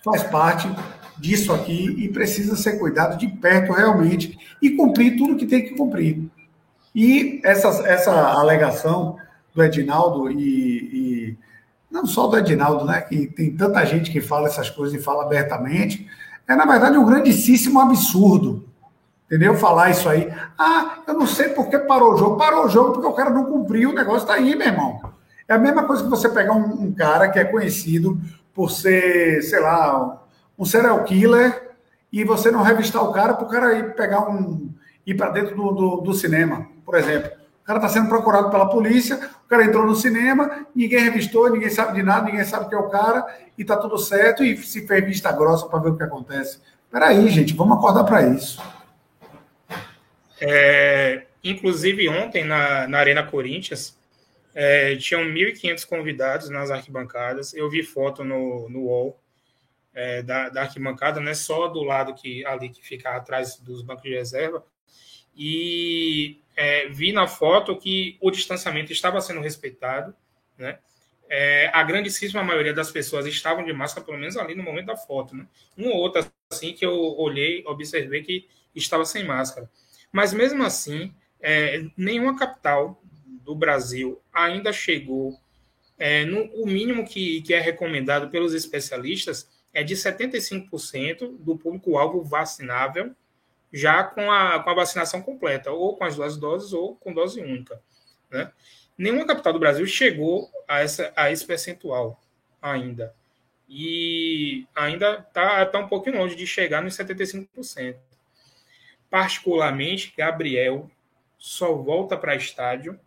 Faz 0.03 0.23
parte 0.23 0.69
disso 1.17 1.53
aqui 1.53 1.95
e 1.97 2.09
precisa 2.09 2.55
ser 2.55 2.79
cuidado 2.79 3.17
de 3.17 3.27
perto 3.27 3.73
realmente 3.73 4.37
e 4.61 4.71
cumprir 4.71 5.17
tudo 5.17 5.35
que 5.35 5.45
tem 5.45 5.63
que 5.63 5.75
cumprir. 5.75 6.29
E 6.93 7.41
essa, 7.43 7.67
essa 7.87 8.11
alegação 8.11 9.17
do 9.53 9.63
Edinaldo 9.63 10.31
e, 10.31 10.37
e 10.39 11.37
não 11.91 12.05
só 12.05 12.27
do 12.27 12.37
Edinaldo, 12.37 12.85
né, 12.85 13.01
que 13.01 13.27
tem 13.27 13.55
tanta 13.55 13.85
gente 13.85 14.11
que 14.11 14.21
fala 14.21 14.47
essas 14.47 14.69
coisas 14.69 14.99
e 14.99 15.03
fala 15.03 15.23
abertamente, 15.23 16.07
é 16.47 16.55
na 16.55 16.65
verdade 16.65 16.97
um 16.97 17.05
grandíssimo 17.05 17.79
absurdo. 17.79 18.67
Entendeu? 19.25 19.55
Falar 19.55 19.89
isso 19.89 20.07
aí. 20.07 20.31
Ah, 20.57 20.99
eu 21.05 21.13
não 21.13 21.27
sei 21.27 21.49
por 21.49 21.69
que 21.69 21.77
parou 21.79 22.13
o 22.13 22.17
jogo. 22.17 22.37
Parou 22.37 22.65
o 22.65 22.69
jogo 22.69 22.93
porque 22.93 23.07
o 23.07 23.13
cara 23.13 23.29
não 23.29 23.43
cumpriu, 23.43 23.89
o 23.89 23.93
negócio 23.93 24.21
está 24.21 24.35
aí, 24.35 24.55
meu 24.55 24.67
irmão. 24.67 25.01
É 25.47 25.53
a 25.53 25.57
mesma 25.57 25.85
coisa 25.85 26.03
que 26.03 26.09
você 26.09 26.27
pegar 26.27 26.53
um, 26.53 26.83
um 26.83 26.93
cara 26.93 27.29
que 27.29 27.39
é 27.39 27.45
conhecido 27.45 28.19
por 28.53 28.69
ser, 28.69 29.41
sei 29.43 29.59
lá, 29.59 30.21
um 30.57 30.65
serial 30.65 31.03
killer 31.03 31.75
e 32.11 32.23
você 32.23 32.51
não 32.51 32.63
revistar 32.63 33.03
o 33.03 33.11
cara 33.13 33.33
para 33.33 33.45
o 33.45 33.49
cara 33.49 33.77
ir 33.77 33.95
pegar 33.95 34.29
um. 34.29 34.69
ir 35.05 35.13
para 35.13 35.29
dentro 35.29 35.55
do, 35.55 35.71
do, 35.71 35.95
do, 36.01 36.13
cinema, 36.13 36.67
por 36.85 36.95
exemplo. 36.95 37.31
O 37.61 37.65
cara 37.67 37.79
está 37.79 37.89
sendo 37.89 38.09
procurado 38.09 38.49
pela 38.49 38.69
polícia, 38.69 39.17
o 39.45 39.47
cara 39.47 39.65
entrou 39.65 39.85
no 39.85 39.95
cinema, 39.95 40.65
ninguém 40.73 41.03
revistou, 41.03 41.49
ninguém 41.49 41.69
sabe 41.69 41.95
de 41.95 42.03
nada, 42.03 42.25
ninguém 42.25 42.45
sabe 42.45 42.69
que 42.69 42.75
é 42.75 42.77
o 42.77 42.89
cara, 42.89 43.25
e 43.57 43.61
está 43.61 43.75
tudo 43.75 43.97
certo, 43.97 44.43
e 44.43 44.57
se 44.57 44.87
fez 44.87 45.05
vista 45.05 45.31
grossa 45.31 45.67
para 45.67 45.79
ver 45.79 45.89
o 45.89 45.97
que 45.97 46.03
acontece. 46.03 46.59
Peraí, 46.89 47.29
gente, 47.29 47.53
vamos 47.53 47.77
acordar 47.77 48.05
para 48.05 48.21
isso. 48.21 48.61
É, 50.39 51.25
inclusive, 51.43 52.07
ontem, 52.07 52.45
na, 52.45 52.87
na 52.87 52.99
Arena 52.99 53.23
Corinthians, 53.23 53.97
é, 54.59 54.95
tinham 54.95 55.21
1.500 55.23 55.85
convidados 55.85 56.49
nas 56.49 56.71
arquibancadas. 56.71 57.53
Eu 57.53 57.69
vi 57.69 57.83
foto 57.83 58.23
no, 58.23 58.67
no 58.67 58.85
wall 58.85 59.21
é, 59.93 60.23
da, 60.23 60.49
da 60.49 60.61
arquibancada, 60.63 61.19
né, 61.19 61.35
só 61.35 61.67
do 61.67 61.83
lado 61.83 62.15
que 62.15 62.43
ali 62.43 62.69
que 62.69 62.83
fica 62.83 63.11
atrás 63.11 63.59
dos 63.59 63.83
bancos 63.83 64.01
de 64.01 64.15
reserva. 64.15 64.65
E 65.35 66.41
é, 66.55 66.87
vi 66.87 67.13
na 67.13 67.27
foto 67.27 67.77
que 67.77 68.17
o 68.19 68.31
distanciamento 68.31 68.91
estava 68.91 69.21
sendo 69.21 69.41
respeitado, 69.41 70.15
né? 70.57 70.79
É, 71.29 71.69
a 71.71 71.83
grandíssima 71.83 72.41
maioria 72.43 72.73
das 72.73 72.89
pessoas 72.89 73.27
estavam 73.27 73.63
de 73.63 73.73
máscara, 73.73 74.03
pelo 74.03 74.17
menos 74.17 74.37
ali 74.37 74.55
no 74.55 74.63
momento 74.63 74.87
da 74.87 74.97
foto, 74.97 75.35
né? 75.35 75.45
Um 75.77 75.89
ou 75.89 75.97
outro 75.97 76.25
assim 76.49 76.73
que 76.73 76.83
eu 76.83 76.95
olhei, 76.95 77.63
observei 77.67 78.23
que 78.23 78.47
estava 78.73 79.05
sem 79.05 79.23
máscara. 79.23 79.69
Mas 80.11 80.33
mesmo 80.33 80.63
assim, 80.63 81.13
é, 81.39 81.83
nenhuma 81.95 82.35
capital 82.35 82.99
do 83.47 83.55
Brasil 83.55 84.21
ainda 84.33 84.73
chegou 84.73 85.39
é, 85.97 86.25
no, 86.25 86.43
o 86.61 86.67
mínimo 86.67 87.07
que, 87.07 87.41
que 87.43 87.53
é 87.53 87.61
recomendado 87.61 88.29
pelos 88.29 88.53
especialistas 88.53 89.49
é 89.73 89.83
de 89.83 89.95
75% 89.95 91.37
do 91.39 91.57
público-alvo 91.57 92.21
vacinável 92.21 93.15
já 93.71 94.03
com 94.03 94.29
a, 94.29 94.61
com 94.61 94.69
a 94.69 94.73
vacinação 94.73 95.21
completa, 95.21 95.71
ou 95.71 95.95
com 95.95 96.03
as 96.03 96.17
duas 96.17 96.35
doses, 96.35 96.73
ou 96.73 96.95
com 96.97 97.13
dose 97.13 97.39
única. 97.39 97.81
Né? 98.29 98.51
Nenhuma 98.97 99.25
capital 99.25 99.53
do 99.53 99.59
Brasil 99.59 99.85
chegou 99.85 100.49
a, 100.67 100.81
essa, 100.81 101.13
a 101.15 101.31
esse 101.31 101.45
percentual 101.45 102.21
ainda. 102.61 103.15
E 103.69 104.67
ainda 104.75 105.25
está 105.25 105.65
tá 105.65 105.79
um 105.79 105.87
pouquinho 105.87 106.17
longe 106.17 106.35
de 106.35 106.45
chegar 106.45 106.81
nos 106.81 106.97
75%. 106.97 107.95
Particularmente, 109.09 110.13
Gabriel 110.17 110.91
só 111.37 111.73
volta 111.73 112.17
para 112.17 112.35
estádio 112.35 112.99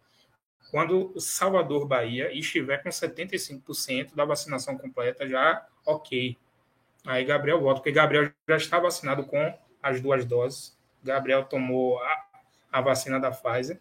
quando 0.70 1.12
Salvador, 1.18 1.86
Bahia, 1.86 2.32
estiver 2.32 2.82
com 2.82 2.88
75% 2.88 4.14
da 4.14 4.24
vacinação 4.24 4.76
completa, 4.78 5.28
já 5.28 5.66
ok. 5.84 6.36
Aí 7.06 7.24
Gabriel 7.24 7.60
volta, 7.60 7.80
porque 7.80 7.92
Gabriel 7.92 8.30
já 8.48 8.56
está 8.56 8.78
vacinado 8.78 9.24
com 9.24 9.58
as 9.82 10.00
duas 10.00 10.24
doses. 10.24 10.78
Gabriel 11.02 11.44
tomou 11.44 11.98
a, 11.98 12.24
a 12.72 12.80
vacina 12.80 13.18
da 13.18 13.30
Pfizer. 13.30 13.80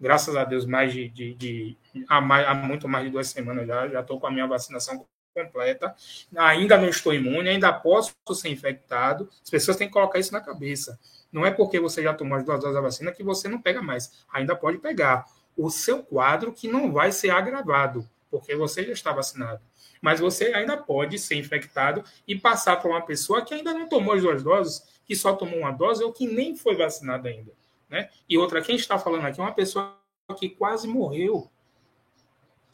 graças 0.00 0.34
a 0.34 0.44
Deus, 0.44 0.66
mais 0.66 0.92
de, 0.92 1.08
de, 1.08 1.34
de 1.34 1.76
há, 2.08 2.20
mais, 2.20 2.46
há 2.46 2.54
muito 2.54 2.88
mais 2.88 3.04
de 3.04 3.10
duas 3.10 3.28
semanas 3.28 3.66
já, 3.66 3.88
já 3.88 4.00
estou 4.00 4.18
com 4.18 4.26
a 4.26 4.30
minha 4.30 4.46
vacinação 4.46 5.06
completa, 5.34 5.94
ainda 6.36 6.78
não 6.78 6.88
estou 6.88 7.12
imune, 7.12 7.48
ainda 7.48 7.72
posso 7.72 8.14
ser 8.34 8.48
infectado. 8.48 9.28
As 9.42 9.50
pessoas 9.50 9.76
têm 9.76 9.88
que 9.88 9.92
colocar 9.92 10.18
isso 10.18 10.32
na 10.32 10.40
cabeça. 10.40 10.98
Não 11.30 11.44
é 11.44 11.50
porque 11.50 11.80
você 11.80 12.02
já 12.02 12.14
tomou 12.14 12.38
as 12.38 12.44
duas 12.44 12.60
doses 12.60 12.74
da 12.74 12.80
vacina 12.80 13.12
que 13.12 13.22
você 13.22 13.48
não 13.48 13.60
pega 13.60 13.82
mais. 13.82 14.24
Ainda 14.32 14.54
pode 14.54 14.78
pegar. 14.78 15.26
O 15.56 15.70
seu 15.70 16.02
quadro 16.02 16.52
que 16.52 16.68
não 16.68 16.92
vai 16.92 17.12
ser 17.12 17.30
agravado, 17.30 18.08
porque 18.30 18.54
você 18.56 18.84
já 18.84 18.92
está 18.92 19.12
vacinado. 19.12 19.60
Mas 20.00 20.20
você 20.20 20.52
ainda 20.52 20.76
pode 20.76 21.18
ser 21.18 21.36
infectado 21.36 22.04
e 22.26 22.36
passar 22.36 22.76
para 22.76 22.90
uma 22.90 23.02
pessoa 23.02 23.42
que 23.42 23.54
ainda 23.54 23.72
não 23.72 23.88
tomou 23.88 24.14
as 24.14 24.22
duas 24.22 24.42
doses, 24.42 24.82
que 25.06 25.14
só 25.14 25.34
tomou 25.34 25.60
uma 25.60 25.70
dose 25.70 26.02
ou 26.02 26.12
que 26.12 26.26
nem 26.26 26.56
foi 26.56 26.76
vacinada 26.76 27.28
ainda. 27.28 27.52
Né? 27.88 28.10
E 28.28 28.36
outra, 28.36 28.60
quem 28.60 28.76
está 28.76 28.98
falando 28.98 29.26
aqui 29.26 29.40
é 29.40 29.42
uma 29.42 29.52
pessoa 29.52 29.96
que 30.38 30.48
quase 30.48 30.88
morreu 30.88 31.50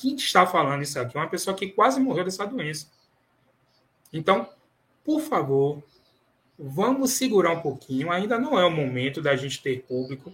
quem 0.01 0.15
está 0.15 0.47
falando 0.47 0.83
isso 0.83 0.99
aqui 0.99 1.17
é 1.17 1.21
uma 1.21 1.29
pessoa 1.29 1.55
que 1.55 1.69
quase 1.69 2.01
morreu 2.01 2.25
dessa 2.25 2.47
doença. 2.47 2.91
Então, 4.11 4.49
por 5.05 5.21
favor, 5.21 5.83
vamos 6.59 7.13
segurar 7.13 7.53
um 7.53 7.61
pouquinho. 7.61 8.11
Ainda 8.11 8.39
não 8.39 8.59
é 8.59 8.65
o 8.65 8.71
momento 8.71 9.21
da 9.21 9.37
gente 9.37 9.63
ter 9.63 9.83
público. 9.83 10.33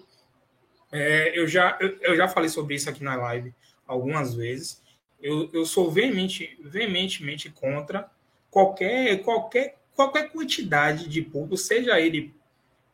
É, 0.93 1.39
eu, 1.39 1.47
já, 1.49 1.77
eu, 1.81 1.99
eu, 2.01 2.17
já 2.17 2.29
falei 2.29 2.49
sobre 2.49 2.75
isso 2.75 2.89
aqui 2.89 3.03
na 3.03 3.17
live 3.17 3.55
algumas 3.87 4.35
vezes. 4.35 4.83
Eu, 5.21 5.51
eu 5.53 5.65
sou 5.65 5.91
veemente, 5.91 6.59
veementemente 6.63 7.51
contra 7.51 8.11
qualquer, 8.51 9.23
qualquer, 9.23 9.77
qualquer 9.95 10.31
quantidade 10.31 11.09
de 11.09 11.23
público, 11.23 11.57
seja 11.57 12.01
ele 12.01 12.35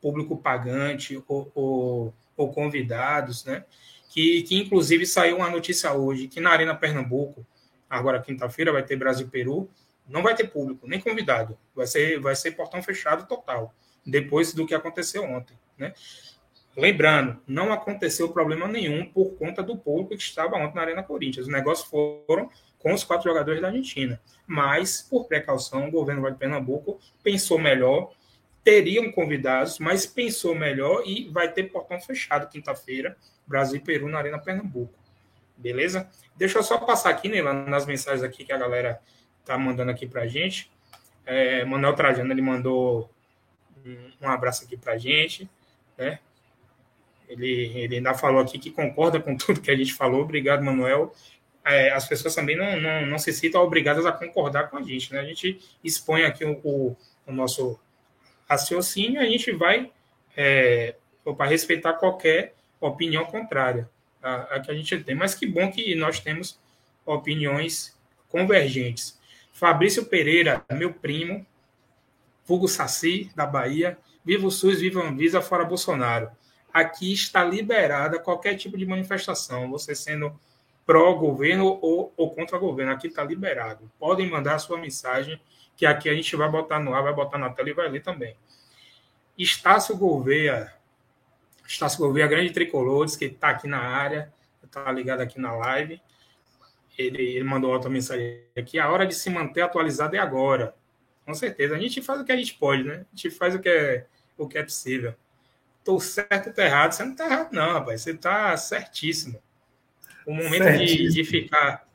público 0.01 0.37
pagante 0.37 1.23
ou, 1.29 1.53
ou, 1.55 2.15
ou 2.37 2.53
convidados, 2.53 3.45
né? 3.45 3.65
que, 4.13 4.43
que 4.43 4.57
inclusive 4.57 5.07
saiu 5.07 5.37
uma 5.37 5.49
notícia 5.49 5.93
hoje 5.95 6.29
que 6.29 6.39
na 6.39 6.51
Arena 6.51 6.75
Pernambuco, 6.75 7.47
agora 7.89 8.21
quinta-feira, 8.21 8.71
vai 8.71 8.83
ter 8.83 8.97
Brasil 8.97 9.27
Peru, 9.29 9.71
não 10.07 10.23
vai 10.23 10.35
ter 10.35 10.49
público, 10.49 10.87
nem 10.87 11.01
convidado. 11.01 11.57
Vai 11.75 11.87
ser, 11.87 12.21
vai 12.21 12.37
ser 12.37 12.53
portão 12.53 12.83
fechado 12.83 13.27
total, 13.27 13.75
depois 14.05 14.53
do 14.53 14.67
que 14.67 14.75
aconteceu 14.75 15.25
ontem. 15.25 15.57
Né? 15.79 15.95
Lembrando, 16.77 17.39
não 17.47 17.73
aconteceu 17.73 18.31
problema 18.31 18.67
nenhum 18.67 19.05
por 19.05 19.37
conta 19.37 19.63
do 19.63 19.77
público 19.77 20.17
que 20.17 20.23
estava 20.23 20.57
ontem 20.57 20.75
na 20.75 20.83
Arena 20.83 21.03
Corinthians. 21.03 21.47
Os 21.47 21.53
negócios 21.53 21.87
foram 21.87 22.51
com 22.79 22.95
os 22.95 23.05
quatro 23.05 23.29
jogadores 23.29 23.61
da 23.61 23.69
Argentina. 23.69 24.21
Mas, 24.47 25.03
por 25.03 25.27
precaução, 25.27 25.87
o 25.87 25.91
governo 25.91 26.29
de 26.31 26.37
Pernambuco 26.37 26.99
pensou 27.23 27.59
melhor, 27.59 28.13
teriam 28.65 29.13
convidados, 29.13 29.79
mas 29.79 30.07
pensou 30.07 30.55
melhor 30.55 31.03
e 31.07 31.29
vai 31.29 31.53
ter 31.53 31.65
portão 31.65 32.01
fechado 32.01 32.49
quinta-feira 32.49 33.17
Brasil 33.47 33.77
e 33.77 33.81
Peru 33.81 34.09
na 34.09 34.19
Arena 34.19 34.39
Pernambuco. 34.39 34.95
Beleza? 35.57 36.09
Deixa 36.35 36.59
eu 36.59 36.63
só 36.63 36.79
passar 36.79 37.11
aqui 37.11 37.29
né, 37.29 37.43
nas 37.43 37.85
mensagens 37.85 38.23
aqui 38.23 38.45
que 38.45 38.53
a 38.53 38.59
galera 38.59 39.01
tá 39.45 39.59
mandando 39.59 39.91
aqui 39.91 40.07
pra 40.07 40.27
gente. 40.27 40.71
É, 41.27 41.65
Manuel 41.65 41.95
Trajano, 41.95 42.33
ele 42.33 42.43
mandou 42.43 43.11
um, 43.85 44.27
um 44.27 44.29
abraço 44.29 44.65
aqui 44.65 44.77
pra 44.77 44.97
gente, 44.97 45.49
né? 45.97 46.19
Ele, 47.33 47.73
ele 47.75 47.97
ainda 47.97 48.15
falou 48.15 48.41
aqui 48.41 48.59
que 48.59 48.71
concorda 48.71 49.21
com 49.21 49.35
tudo 49.37 49.61
que 49.61 49.71
a 49.71 49.77
gente 49.77 49.95
falou. 49.95 50.23
Obrigado, 50.23 50.63
Manuel. 50.63 51.15
É, 51.65 51.91
as 51.91 52.07
pessoas 52.07 52.35
também 52.35 52.57
não, 52.57 52.81
não, 52.81 53.07
não 53.07 53.19
se 53.19 53.33
sintam 53.33 53.63
obrigadas 53.63 54.05
a 54.05 54.13
concordar 54.13 54.69
com 54.69 54.77
a 54.77 54.83
gente, 54.83 55.13
né? 55.13 55.21
A 55.21 55.25
gente 55.25 55.61
expõe 55.83 56.25
aqui 56.25 56.45
o, 56.45 56.61
o, 56.65 56.97
o 57.27 57.33
nosso 57.33 57.79
raciocínio 58.49 59.23
e 59.23 59.27
a 59.27 59.31
gente 59.31 59.53
vai 59.53 59.91
é, 60.37 60.97
para 61.37 61.47
respeitar 61.51 61.95
qualquer 61.95 62.55
opinião 62.81 63.25
contrária 63.25 63.89
à, 64.23 64.59
que 64.61 64.71
a 64.71 64.75
gente 64.75 64.99
tem. 64.99 65.15
Mas 65.15 65.35
que 65.35 65.47
bom 65.47 65.71
que 65.71 65.95
nós 65.95 66.21
temos 66.21 66.59
opiniões 67.07 67.97
convergentes. 68.29 69.19
Fabrício 69.53 70.05
Pereira, 70.07 70.65
meu 70.73 70.93
primo, 70.93 71.47
Fugo 72.45 72.67
Saci, 72.67 73.31
da 73.37 73.47
Bahia. 73.47 73.97
Viva 74.25 74.47
o 74.47 74.51
SUS, 74.51 74.81
viva 74.81 75.01
a 75.01 75.09
Anvisa, 75.09 75.41
fora 75.41 75.65
Bolsonaro. 75.65 76.31
Aqui 76.73 77.13
está 77.13 77.45
liberada 77.45 78.19
qualquer 78.19 78.57
tipo 78.57 78.79
de 78.79 78.87
manifestação, 78.87 79.71
você 79.71 79.95
sendo 79.95 80.39
pró-governo 80.87 81.79
ou, 81.81 82.13
ou 82.17 82.35
contra 82.35 82.59
governo. 82.59 82.93
Aqui 82.93 83.09
está 83.09 83.23
liberado. 83.23 83.91
Podem 83.99 84.29
mandar 84.29 84.55
a 84.55 84.59
sua 84.59 84.79
mensagem, 84.79 85.41
que 85.77 85.87
aqui 85.87 86.09
a 86.09 86.15
gente 86.15 86.35
vai 86.37 86.49
botar 86.49 86.79
no 86.79 86.95
ar, 86.95 87.03
vai 87.03 87.15
botar 87.15 87.39
na 87.39 87.51
tela 87.51 87.71
e 87.71 87.75
vai 87.75 87.89
ler 87.89 88.03
também. 88.03 88.37
Estácio 89.37 89.97
Gouveia, 89.97 90.73
Estácio 91.67 91.99
Gouveia, 91.99 92.27
grande 92.27 92.53
tricolor, 92.53 93.07
que 93.17 93.25
está 93.27 93.51
aqui 93.51 93.67
na 93.67 93.79
área, 93.79 94.33
está 94.63 94.91
ligado 94.93 95.21
aqui 95.21 95.41
na 95.41 95.55
live. 95.55 96.01
Ele, 96.99 97.23
ele 97.37 97.45
mandou 97.45 97.73
outra 97.73 97.89
mensagem 97.89 98.43
aqui. 98.57 98.79
A 98.79 98.91
hora 98.91 99.07
de 99.07 99.15
se 99.15 99.31
manter 99.31 99.63
atualizado 99.63 100.15
é 100.15 100.19
agora. 100.19 100.75
Com 101.25 101.35
certeza. 101.35 101.75
A 101.75 101.79
gente 101.79 102.03
faz 102.03 102.21
o 102.21 102.25
que 102.25 102.33
a 102.33 102.37
gente 102.37 102.55
pode, 102.55 102.85
né? 102.85 103.07
A 103.13 103.17
gente 103.17 103.31
faz 103.31 103.55
o 103.55 103.61
que 103.61 103.69
é, 103.69 104.07
o 104.37 104.47
que 104.47 104.59
é 104.59 104.63
possível. 104.63 105.15
Estou 105.83 105.99
certo 105.99 106.53
ou 106.57 106.65
errado? 106.65 106.93
Você 106.93 107.05
não 107.05 107.11
está 107.11 107.27
errado, 107.27 107.53
não, 107.53 107.73
rapaz. 107.73 108.03
Você 108.03 108.13
está 108.13 108.57
certíssimo. 108.57 109.43
O 110.25 110.33
momento 110.33 110.79
de, 110.79 111.09
de, 111.09 111.25
ficar. 111.25 111.89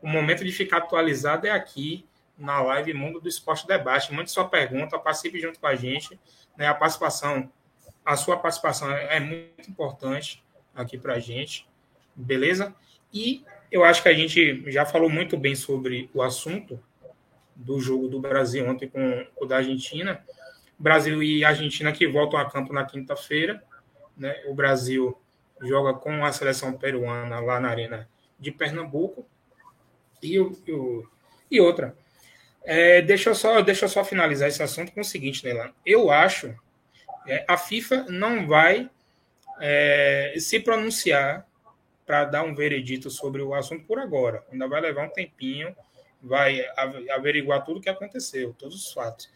O 0.00 0.08
momento 0.08 0.42
de 0.42 0.50
ficar 0.50 0.78
atualizado 0.78 1.46
é 1.46 1.50
aqui 1.50 2.06
na 2.38 2.62
live 2.62 2.94
Mundo 2.94 3.20
do 3.20 3.28
Esporte 3.28 3.66
Debate. 3.66 4.12
Mande 4.14 4.30
sua 4.30 4.48
pergunta, 4.48 4.98
participe 4.98 5.38
junto 5.40 5.60
com 5.60 5.66
a 5.66 5.74
gente. 5.74 6.18
Né? 6.56 6.66
A 6.66 6.74
participação 6.74 7.50
a 8.08 8.16
sua 8.16 8.38
participação 8.38 8.90
é 8.90 9.20
muito 9.20 9.68
importante 9.68 10.42
aqui 10.74 10.96
para 10.96 11.16
a 11.16 11.18
gente, 11.18 11.68
beleza? 12.16 12.74
E 13.12 13.44
eu 13.70 13.84
acho 13.84 14.02
que 14.02 14.08
a 14.08 14.14
gente 14.14 14.64
já 14.70 14.86
falou 14.86 15.10
muito 15.10 15.36
bem 15.36 15.54
sobre 15.54 16.08
o 16.14 16.22
assunto 16.22 16.82
do 17.54 17.78
jogo 17.78 18.08
do 18.08 18.18
Brasil 18.18 18.66
ontem 18.66 18.88
com 18.88 19.26
o 19.36 19.44
da 19.44 19.58
Argentina. 19.58 20.24
Brasil 20.78 21.22
e 21.22 21.44
Argentina 21.44 21.92
que 21.92 22.06
voltam 22.06 22.38
a 22.38 22.48
campo 22.48 22.72
na 22.72 22.84
quinta-feira. 22.84 23.62
Né? 24.16 24.34
O 24.46 24.54
Brasil 24.54 25.18
joga 25.62 25.94
com 25.94 26.24
a 26.24 26.32
seleção 26.32 26.72
peruana 26.72 27.40
lá 27.40 27.58
na 27.58 27.68
Arena 27.68 28.08
de 28.38 28.50
Pernambuco. 28.50 29.26
E, 30.22 30.38
o, 30.38 31.08
e 31.50 31.60
outra. 31.60 31.96
É, 32.64 33.00
deixa, 33.00 33.30
eu 33.30 33.34
só, 33.34 33.60
deixa 33.60 33.86
eu 33.86 33.88
só 33.88 34.04
finalizar 34.04 34.48
esse 34.48 34.62
assunto 34.62 34.92
com 34.92 35.00
o 35.00 35.04
seguinte, 35.04 35.44
Neila. 35.44 35.72
Eu 35.84 36.10
acho 36.10 36.54
é, 37.26 37.44
a 37.48 37.56
FIFA 37.56 38.06
não 38.08 38.46
vai 38.46 38.90
é, 39.60 40.34
se 40.38 40.60
pronunciar 40.60 41.46
para 42.06 42.24
dar 42.24 42.42
um 42.42 42.54
veredito 42.54 43.10
sobre 43.10 43.42
o 43.42 43.54
assunto 43.54 43.84
por 43.84 43.98
agora. 43.98 44.42
Ainda 44.50 44.66
vai 44.66 44.80
levar 44.80 45.06
um 45.06 45.10
tempinho, 45.10 45.76
vai 46.22 46.64
averiguar 47.10 47.64
tudo 47.64 47.78
o 47.78 47.82
que 47.82 47.90
aconteceu, 47.90 48.54
todos 48.58 48.86
os 48.86 48.92
fatos. 48.92 49.30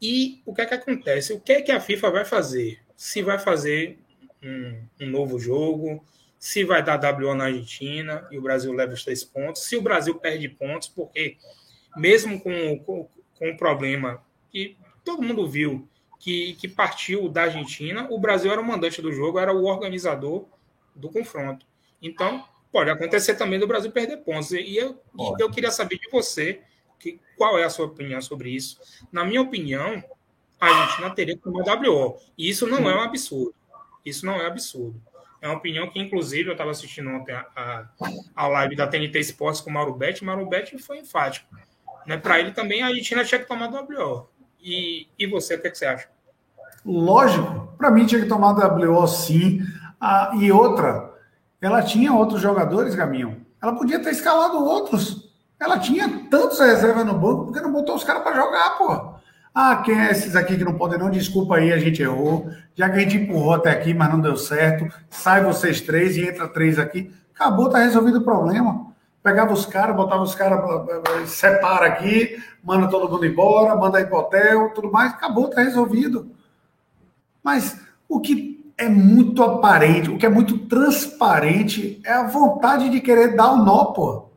E 0.00 0.42
o 0.46 0.54
que 0.54 0.62
é 0.62 0.66
que 0.66 0.74
acontece? 0.74 1.32
O 1.32 1.40
que 1.40 1.52
é 1.52 1.62
que 1.62 1.72
a 1.72 1.80
FIFA 1.80 2.10
vai 2.10 2.24
fazer? 2.24 2.80
Se 2.96 3.22
vai 3.22 3.38
fazer 3.38 3.98
um, 4.42 4.82
um 5.00 5.10
novo 5.10 5.38
jogo, 5.38 6.04
se 6.38 6.64
vai 6.64 6.82
dar 6.82 7.00
WO 7.00 7.34
na 7.34 7.46
Argentina 7.46 8.26
e 8.30 8.38
o 8.38 8.42
Brasil 8.42 8.72
leva 8.72 8.92
os 8.92 9.04
três 9.04 9.24
pontos, 9.24 9.62
se 9.62 9.76
o 9.76 9.82
Brasil 9.82 10.14
perde 10.14 10.48
pontos, 10.48 10.88
porque 10.88 11.36
mesmo 11.96 12.40
com, 12.40 12.78
com, 12.80 13.08
com 13.38 13.50
o 13.50 13.56
problema 13.56 14.22
que 14.50 14.76
todo 15.04 15.22
mundo 15.22 15.48
viu 15.48 15.88
que, 16.18 16.54
que 16.54 16.68
partiu 16.68 17.28
da 17.28 17.42
Argentina, 17.42 18.06
o 18.10 18.18
Brasil 18.18 18.50
era 18.52 18.60
o 18.60 18.64
mandante 18.64 19.02
do 19.02 19.12
jogo, 19.12 19.38
era 19.38 19.52
o 19.52 19.64
organizador 19.64 20.46
do 20.94 21.08
confronto. 21.08 21.66
Então, 22.02 22.44
pode 22.72 22.90
acontecer 22.90 23.34
também 23.34 23.58
do 23.58 23.66
Brasil 23.66 23.90
perder 23.90 24.18
pontos. 24.18 24.52
E 24.52 24.76
eu, 24.76 25.00
e 25.18 25.42
eu 25.42 25.50
queria 25.50 25.70
saber 25.70 25.98
de 25.98 26.10
você 26.10 26.60
que, 26.98 27.20
qual 27.36 27.58
é 27.58 27.64
a 27.64 27.70
sua 27.70 27.86
opinião 27.86 28.20
sobre 28.20 28.50
isso. 28.50 28.78
Na 29.12 29.24
minha 29.24 29.40
opinião, 29.40 30.02
a 30.60 30.66
Argentina 30.66 31.10
teria 31.10 31.36
que 31.36 31.42
tomar 31.42 31.64
WO. 31.64 32.18
E 32.36 32.48
isso 32.48 32.66
não 32.66 32.88
é 32.88 32.94
um 32.96 33.00
absurdo. 33.00 33.54
Isso 34.04 34.26
não 34.26 34.34
é 34.34 34.46
absurdo. 34.46 35.00
É 35.40 35.48
uma 35.48 35.56
opinião 35.56 35.88
que, 35.88 36.00
inclusive, 36.00 36.48
eu 36.48 36.52
estava 36.52 36.70
assistindo 36.70 37.10
ontem 37.10 37.32
a, 37.32 37.46
a, 37.54 37.88
a, 38.34 38.48
live 38.48 38.74
da 38.74 38.88
TNT 38.88 39.20
Esportes 39.20 39.60
com 39.60 39.70
o 39.70 39.72
Mauro 39.72 39.94
Betti. 39.94 40.24
Mauro 40.24 40.46
Betti 40.46 40.76
foi 40.78 40.98
enfático. 40.98 41.46
Né? 42.06 42.16
Para 42.16 42.40
ele 42.40 42.50
também, 42.50 42.82
a 42.82 42.86
Argentina 42.86 43.24
tinha 43.24 43.40
que 43.40 43.46
tomar 43.46 43.70
WO. 43.70 44.28
E, 44.60 45.06
e 45.16 45.26
você, 45.26 45.54
o 45.54 45.60
que, 45.60 45.68
é 45.68 45.70
que 45.70 45.78
você 45.78 45.86
acha? 45.86 46.08
Lógico, 46.84 47.72
para 47.78 47.90
mim 47.90 48.06
tinha 48.06 48.20
que 48.20 48.28
tomar 48.28 48.52
WO 48.52 49.06
sim. 49.06 49.60
Ah, 50.00 50.32
e 50.40 50.50
outra, 50.50 51.14
ela 51.60 51.82
tinha 51.82 52.12
outros 52.12 52.40
jogadores, 52.40 52.94
Gaminhão. 52.94 53.36
Ela 53.62 53.76
podia 53.76 54.02
ter 54.02 54.10
escalado 54.10 54.56
outros. 54.56 55.27
Ela 55.60 55.78
tinha 55.78 56.08
tantos 56.30 56.60
reservas 56.60 57.04
no 57.04 57.14
banco, 57.14 57.46
porque 57.46 57.60
não 57.60 57.72
botou 57.72 57.96
os 57.96 58.04
caras 58.04 58.22
para 58.22 58.36
jogar, 58.36 58.78
pô. 58.78 59.18
Ah, 59.54 59.82
quem 59.84 59.98
é 59.98 60.12
esses 60.12 60.36
aqui 60.36 60.56
que 60.56 60.64
não 60.64 60.74
podem 60.74 60.98
não? 60.98 61.10
Desculpa 61.10 61.56
aí, 61.56 61.72
a 61.72 61.78
gente 61.78 62.00
errou. 62.00 62.48
Já 62.76 62.88
que 62.88 62.96
a 62.96 63.00
gente 63.00 63.16
empurrou 63.16 63.54
até 63.54 63.70
aqui, 63.70 63.92
mas 63.92 64.08
não 64.08 64.20
deu 64.20 64.36
certo. 64.36 64.86
Sai 65.10 65.42
vocês 65.42 65.80
três 65.80 66.16
e 66.16 66.28
entra 66.28 66.46
três 66.46 66.78
aqui. 66.78 67.12
Acabou, 67.34 67.68
tá 67.68 67.78
resolvido 67.78 68.18
o 68.18 68.24
problema. 68.24 68.86
Pegava 69.20 69.52
os 69.52 69.66
caras, 69.66 69.96
botava 69.96 70.22
os 70.22 70.34
caras, 70.34 70.60
separa 71.28 71.86
aqui, 71.86 72.40
manda 72.62 72.86
todo 72.88 73.10
mundo 73.10 73.26
embora, 73.26 73.74
manda 73.74 74.00
ir 74.00 74.06
pro 74.06 74.18
hotel, 74.18 74.70
tudo 74.74 74.92
mais. 74.92 75.12
Acabou, 75.12 75.48
tá 75.48 75.60
resolvido. 75.60 76.30
Mas 77.42 77.80
o 78.08 78.20
que 78.20 78.72
é 78.76 78.88
muito 78.88 79.42
aparente, 79.42 80.08
o 80.08 80.16
que 80.16 80.24
é 80.24 80.28
muito 80.28 80.56
transparente 80.66 82.00
é 82.04 82.12
a 82.12 82.28
vontade 82.28 82.88
de 82.90 83.00
querer 83.00 83.34
dar 83.34 83.52
o 83.52 83.64
nó, 83.64 83.86
pô. 83.86 84.27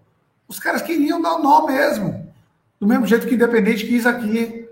Os 0.52 0.60
caras 0.60 0.82
queriam 0.82 1.22
dar 1.22 1.36
o 1.36 1.42
nó 1.42 1.66
mesmo. 1.66 2.30
Do 2.78 2.86
mesmo 2.86 3.08
jeito 3.08 3.26
que 3.26 3.36
Independente 3.36 3.88
quis 3.88 4.06
aqui. 4.06 4.68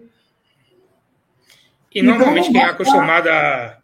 E 1.96 2.02
normalmente 2.02 2.50
então, 2.50 2.62
quem 2.62 2.70
é 2.70 2.74
acostumado 2.74 3.30
a. 3.30 3.78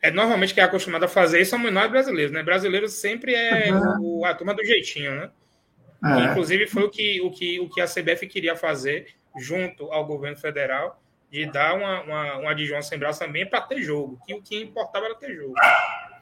É, 0.00 0.10
normalmente 0.10 0.54
quem 0.54 0.62
é 0.62 0.66
acostumado 0.66 1.04
a 1.04 1.08
fazer 1.08 1.42
isso 1.42 1.50
somos 1.50 1.70
nós 1.70 1.90
brasileiros, 1.90 2.32
né? 2.32 2.42
Brasileiro 2.42 2.88
sempre 2.88 3.34
é 3.34 3.70
uhum. 3.70 4.20
o, 4.20 4.24
a 4.24 4.32
turma 4.32 4.54
do 4.54 4.64
jeitinho, 4.64 5.14
né? 5.14 5.30
É. 6.02 6.30
Inclusive 6.30 6.66
foi 6.66 6.84
o 6.84 6.90
que, 6.90 7.20
o, 7.20 7.30
que, 7.30 7.60
o 7.60 7.68
que 7.68 7.82
a 7.82 7.86
CBF 7.86 8.26
queria 8.26 8.56
fazer 8.56 9.08
junto 9.36 9.92
ao 9.92 10.06
governo 10.06 10.38
federal 10.38 11.02
de 11.30 11.44
dar 11.44 11.74
uma, 11.74 12.00
uma, 12.00 12.36
uma 12.38 12.50
adjunção 12.52 12.80
sem 12.80 12.98
braço 12.98 13.18
também 13.20 13.44
para 13.46 13.60
ter 13.60 13.82
jogo, 13.82 14.18
que 14.26 14.32
o 14.32 14.40
que 14.40 14.56
importava 14.56 15.04
era 15.04 15.14
ter 15.16 15.34
jogo. 15.34 15.52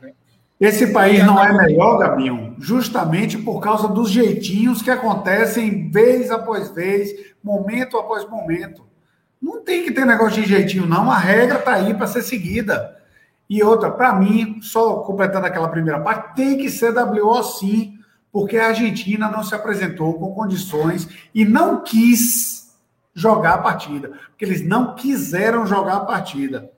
Né? 0.01 0.13
Esse 0.61 0.93
país 0.93 1.25
não 1.25 1.43
é 1.43 1.53
melhor, 1.53 1.99
Gabinho, 1.99 2.55
justamente 2.59 3.37
por 3.37 3.61
causa 3.61 3.89
dos 3.89 4.11
jeitinhos 4.11 4.81
que 4.81 4.91
acontecem 4.91 5.91
vez 5.91 6.31
após 6.31 6.71
vez, 6.71 7.11
momento 7.43 7.97
após 7.99 8.29
momento. 8.29 8.87
Não 9.41 9.61
tem 9.65 9.83
que 9.83 9.91
ter 9.91 10.07
negócio 10.07 10.41
de 10.41 10.49
jeitinho, 10.49 10.87
não. 10.87 11.11
A 11.11 11.19
regra 11.19 11.59
está 11.59 11.75
aí 11.75 11.93
para 11.93 12.07
ser 12.07 12.23
seguida. 12.23 12.97
E 13.51 13.63
outra, 13.63 13.91
para 13.91 14.15
mim, 14.15 14.61
só 14.63 14.99
completando 15.01 15.47
aquela 15.47 15.69
primeira 15.69 16.01
parte, 16.01 16.37
tem 16.37 16.57
que 16.57 16.71
ser 16.71 16.97
WO 16.97 17.43
sim, 17.43 17.99
porque 18.31 18.57
a 18.57 18.69
Argentina 18.69 19.29
não 19.29 19.43
se 19.43 19.55
apresentou 19.55 20.15
com 20.15 20.33
condições 20.33 21.09
e 21.35 21.45
não 21.45 21.83
quis 21.83 22.73
jogar 23.15 23.55
a 23.55 23.59
partida, 23.59 24.13
porque 24.29 24.45
eles 24.45 24.67
não 24.67 24.95
quiseram 24.95 25.67
jogar 25.67 25.97
a 25.97 26.05
partida. 26.05 26.71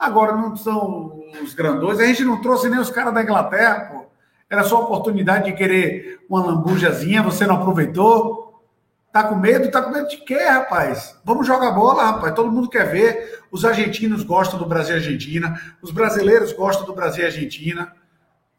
Agora 0.00 0.34
não 0.34 0.56
são 0.56 1.22
os 1.42 1.52
grandões, 1.52 2.00
a 2.00 2.06
gente 2.06 2.24
não 2.24 2.40
trouxe 2.40 2.70
nem 2.70 2.80
os 2.80 2.88
caras 2.88 3.12
da 3.12 3.22
Inglaterra, 3.22 3.80
pô. 3.80 4.06
Era 4.48 4.64
só 4.64 4.82
oportunidade 4.82 5.44
de 5.44 5.52
querer 5.52 6.20
uma 6.26 6.44
lambujazinha, 6.44 7.22
você 7.22 7.46
não 7.46 7.56
aproveitou. 7.56 8.64
Tá 9.12 9.24
com 9.24 9.34
medo? 9.34 9.70
Tá 9.70 9.82
com 9.82 9.90
medo 9.90 10.08
de 10.08 10.16
quê, 10.18 10.42
rapaz? 10.42 11.20
Vamos 11.24 11.46
jogar 11.46 11.72
bola, 11.72 12.04
rapaz. 12.04 12.34
Todo 12.34 12.50
mundo 12.50 12.68
quer 12.68 12.90
ver. 12.90 13.42
Os 13.50 13.64
argentinos 13.64 14.22
gostam 14.22 14.58
do 14.58 14.66
Brasil 14.66 14.94
e 14.94 14.98
Argentina. 14.98 15.60
Os 15.82 15.90
brasileiros 15.90 16.52
gostam 16.52 16.86
do 16.86 16.94
Brasil 16.94 17.24
e 17.24 17.26
Argentina. 17.26 17.92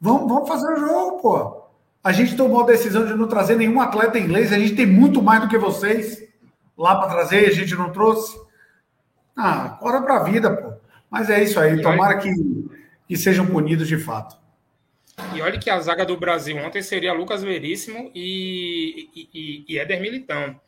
Vamos, 0.00 0.28
vamos 0.28 0.48
fazer 0.48 0.72
o 0.72 0.76
jogo, 0.76 1.22
pô. 1.22 1.62
A 2.04 2.12
gente 2.12 2.36
tomou 2.36 2.62
a 2.62 2.66
decisão 2.66 3.04
de 3.04 3.14
não 3.14 3.26
trazer 3.26 3.56
nenhum 3.56 3.80
atleta 3.80 4.18
inglês. 4.18 4.52
A 4.52 4.58
gente 4.58 4.76
tem 4.76 4.86
muito 4.86 5.20
mais 5.20 5.40
do 5.40 5.48
que 5.48 5.58
vocês 5.58 6.22
lá 6.76 6.96
para 6.96 7.10
trazer 7.10 7.42
e 7.42 7.50
a 7.50 7.54
gente 7.54 7.74
não 7.74 7.90
trouxe. 7.90 8.38
Ah, 9.36 9.78
bora 9.80 10.00
para 10.02 10.16
a 10.16 10.22
vida, 10.22 10.54
pô. 10.54 10.71
Mas 11.12 11.28
é 11.28 11.44
isso 11.44 11.60
aí. 11.60 11.82
Tomara 11.82 12.16
que, 12.16 12.32
que 13.06 13.16
sejam 13.18 13.46
punidos 13.46 13.86
de 13.86 13.98
fato. 13.98 14.40
E 15.34 15.42
olha 15.42 15.58
que 15.58 15.68
a 15.68 15.78
zaga 15.78 16.06
do 16.06 16.16
Brasil 16.16 16.56
ontem 16.56 16.80
seria 16.80 17.12
Lucas 17.12 17.42
Veríssimo 17.42 18.10
e, 18.14 19.10
e, 19.14 19.64
e 19.68 19.78
Éder 19.78 20.00
Militão. 20.00 20.58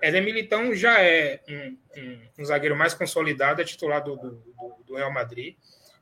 Éder 0.00 0.22
Militão 0.22 0.72
já 0.72 1.00
é 1.00 1.40
um, 1.48 1.76
um, 1.96 2.20
um 2.38 2.44
zagueiro 2.44 2.76
mais 2.76 2.94
consolidado, 2.94 3.60
é 3.60 3.64
titular 3.64 4.00
do, 4.04 4.14
do, 4.14 4.42
do, 4.86 4.94
Real 4.94 5.12
Madrid. 5.12 5.56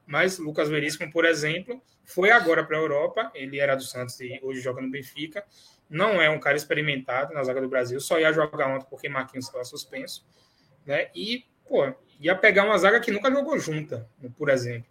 Mas 0.06 0.38
Lucas 0.38 0.68
Veríssimo, 0.68 1.10
por 1.10 1.24
exemplo, 1.24 1.82
foi 2.04 2.30
agora 2.30 2.62
para 2.62 2.76
a 2.76 2.80
Europa. 2.80 3.32
Ele 3.34 3.58
era 3.58 3.74
do 3.74 3.82
Santos 3.82 4.20
e 4.20 4.38
hoje 4.42 4.60
joga 4.60 4.82
no 4.82 4.90
Benfica. 4.90 5.42
Não 5.88 6.20
é 6.20 6.28
um 6.28 6.38
cara 6.38 6.58
experimentado 6.58 7.32
na 7.32 7.42
zaga 7.42 7.62
do 7.62 7.68
Brasil, 7.68 7.98
só 7.98 8.20
ia 8.20 8.30
jogar 8.30 8.68
ontem 8.68 8.86
porque 8.90 9.08
Marquinhos 9.08 9.46
estava 9.46 9.64
suspenso. 9.64 10.22
Né? 10.84 11.08
E, 11.14 11.46
pô, 11.66 11.94
ia 12.20 12.34
pegar 12.34 12.64
uma 12.64 12.78
zaga 12.78 13.00
que 13.00 13.10
nunca 13.10 13.30
jogou 13.30 13.58
junta, 13.58 14.06
por 14.38 14.48
exemplo. 14.48 14.86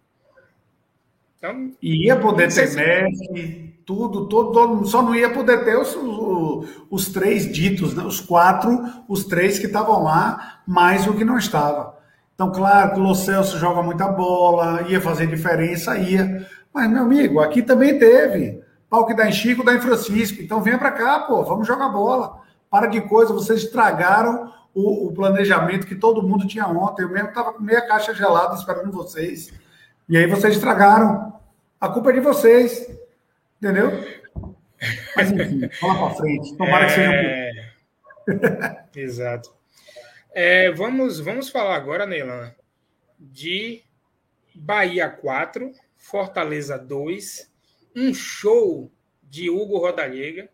Então, 1.38 1.72
ia 1.82 2.16
poder 2.16 2.52
ter 2.52 2.66
se... 2.66 2.76
Messi, 2.76 3.74
tudo, 3.84 4.26
todo, 4.26 4.52
todo, 4.52 4.86
só 4.86 5.00
não 5.02 5.14
ia 5.14 5.32
poder 5.32 5.64
ter 5.64 5.76
os, 5.76 5.94
os, 5.94 6.68
os 6.90 7.08
três 7.08 7.52
ditos, 7.52 7.94
né? 7.94 8.02
os 8.02 8.20
quatro, 8.20 8.82
os 9.08 9.24
três 9.24 9.58
que 9.58 9.66
estavam 9.66 10.02
lá, 10.02 10.60
mais 10.66 11.06
o 11.06 11.14
que 11.14 11.24
não 11.24 11.38
estava. 11.38 11.96
Então, 12.34 12.50
claro 12.50 12.92
que 12.92 13.00
o 13.00 13.02
Lo 13.02 13.14
Celso 13.14 13.58
joga 13.58 13.82
muita 13.82 14.08
bola, 14.08 14.82
ia 14.88 15.00
fazer 15.00 15.26
diferença, 15.26 15.96
ia. 15.96 16.46
Mas, 16.72 16.90
meu 16.90 17.02
amigo, 17.02 17.40
aqui 17.40 17.62
também 17.62 17.98
teve. 17.98 18.60
Pau 18.90 19.06
que 19.06 19.14
dá 19.14 19.28
em 19.28 19.32
Chico, 19.32 19.64
dá 19.64 19.74
em 19.74 19.80
Francisco. 19.80 20.42
Então, 20.42 20.60
venha 20.60 20.78
para 20.78 20.90
cá, 20.90 21.20
pô, 21.20 21.42
vamos 21.44 21.66
jogar 21.66 21.88
bola. 21.88 22.40
Para 22.68 22.88
de 22.88 23.00
coisa, 23.02 23.32
vocês 23.32 23.62
estragaram 23.62 24.52
o, 24.76 25.06
o 25.06 25.12
planejamento 25.12 25.86
que 25.86 25.94
todo 25.94 26.22
mundo 26.22 26.46
tinha 26.46 26.66
ontem. 26.66 27.02
Eu 27.02 27.08
mesmo 27.08 27.30
estava 27.30 27.54
com 27.54 27.62
meia 27.62 27.80
caixa 27.80 28.12
gelada 28.12 28.54
esperando 28.54 28.92
vocês. 28.92 29.50
E 30.06 30.18
aí 30.18 30.26
vocês 30.26 30.54
estragaram. 30.54 31.40
A 31.80 31.88
culpa 31.88 32.10
é 32.10 32.12
de 32.12 32.20
vocês. 32.20 32.86
Entendeu? 33.56 33.90
Mas 35.16 35.32
enfim, 35.32 35.60
vamos 35.80 35.98
para 35.98 36.14
frente. 36.14 36.56
Tomara 36.58 36.86
que 36.86 36.92
seja 36.92 37.10
um 37.10 38.76
Exato. 39.00 39.54
É, 40.34 40.70
vamos, 40.72 41.20
vamos 41.20 41.48
falar 41.48 41.74
agora, 41.74 42.04
Neilan, 42.04 42.52
de 43.18 43.82
Bahia 44.54 45.08
4, 45.08 45.72
Fortaleza 45.96 46.78
2, 46.78 47.50
um 47.96 48.12
show 48.12 48.92
de 49.22 49.48
Hugo 49.48 49.78
Rodallega, 49.78 50.50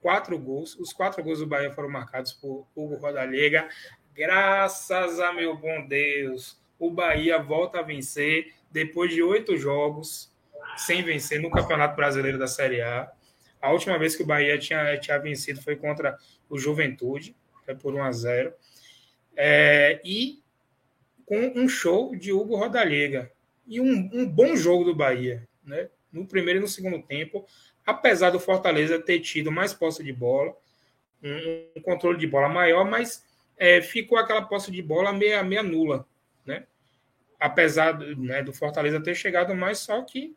quatro 0.00 0.38
gols. 0.38 0.76
Os 0.78 0.92
quatro 0.92 1.22
gols 1.22 1.38
do 1.38 1.46
Bahia 1.46 1.70
foram 1.72 1.88
marcados 1.88 2.32
por 2.32 2.66
Hugo 2.74 2.96
Rodallega. 2.96 3.68
Graças 4.14 5.20
a 5.20 5.32
meu 5.32 5.56
bom 5.56 5.86
Deus, 5.86 6.60
o 6.78 6.90
Bahia 6.90 7.38
volta 7.38 7.78
a 7.78 7.82
vencer 7.82 8.52
depois 8.70 9.12
de 9.12 9.22
oito 9.22 9.56
jogos 9.56 10.32
sem 10.76 11.02
vencer 11.02 11.40
no 11.40 11.50
Campeonato 11.50 11.96
Brasileiro 11.96 12.38
da 12.38 12.46
Série 12.46 12.80
A. 12.80 13.10
A 13.60 13.72
última 13.72 13.98
vez 13.98 14.14
que 14.14 14.22
o 14.22 14.26
Bahia 14.26 14.58
tinha, 14.58 14.98
tinha 14.98 15.18
vencido 15.18 15.62
foi 15.62 15.76
contra 15.76 16.16
o 16.48 16.58
Juventude, 16.58 17.36
por 17.82 17.94
1 17.94 18.02
a 18.02 18.12
0 18.12 18.54
é, 19.36 20.00
E 20.04 20.42
com 21.26 21.52
um 21.54 21.68
show 21.68 22.16
de 22.16 22.32
Hugo 22.32 22.56
Rodallega. 22.56 23.30
E 23.66 23.80
um, 23.80 24.10
um 24.12 24.26
bom 24.26 24.56
jogo 24.56 24.84
do 24.84 24.94
Bahia, 24.94 25.46
né? 25.62 25.90
no 26.12 26.26
primeiro 26.26 26.58
e 26.58 26.62
no 26.62 26.68
segundo 26.68 27.02
tempo, 27.02 27.46
apesar 27.88 28.28
do 28.28 28.38
Fortaleza 28.38 28.98
ter 28.98 29.18
tido 29.20 29.50
mais 29.50 29.72
posse 29.72 30.04
de 30.04 30.12
bola, 30.12 30.54
um, 31.22 31.80
controle 31.80 32.18
de 32.18 32.26
bola 32.26 32.46
maior, 32.46 32.84
mas 32.84 33.24
é, 33.56 33.80
ficou 33.80 34.18
aquela 34.18 34.42
posse 34.42 34.70
de 34.70 34.82
bola 34.82 35.10
meia, 35.10 35.42
meia 35.42 35.62
nula, 35.62 36.06
né? 36.44 36.64
apesar 37.40 37.92
do, 37.92 38.14
né, 38.14 38.42
do 38.42 38.52
Fortaleza 38.52 39.00
ter 39.00 39.14
chegado 39.14 39.54
mais, 39.54 39.78
só 39.78 40.02
que 40.02 40.36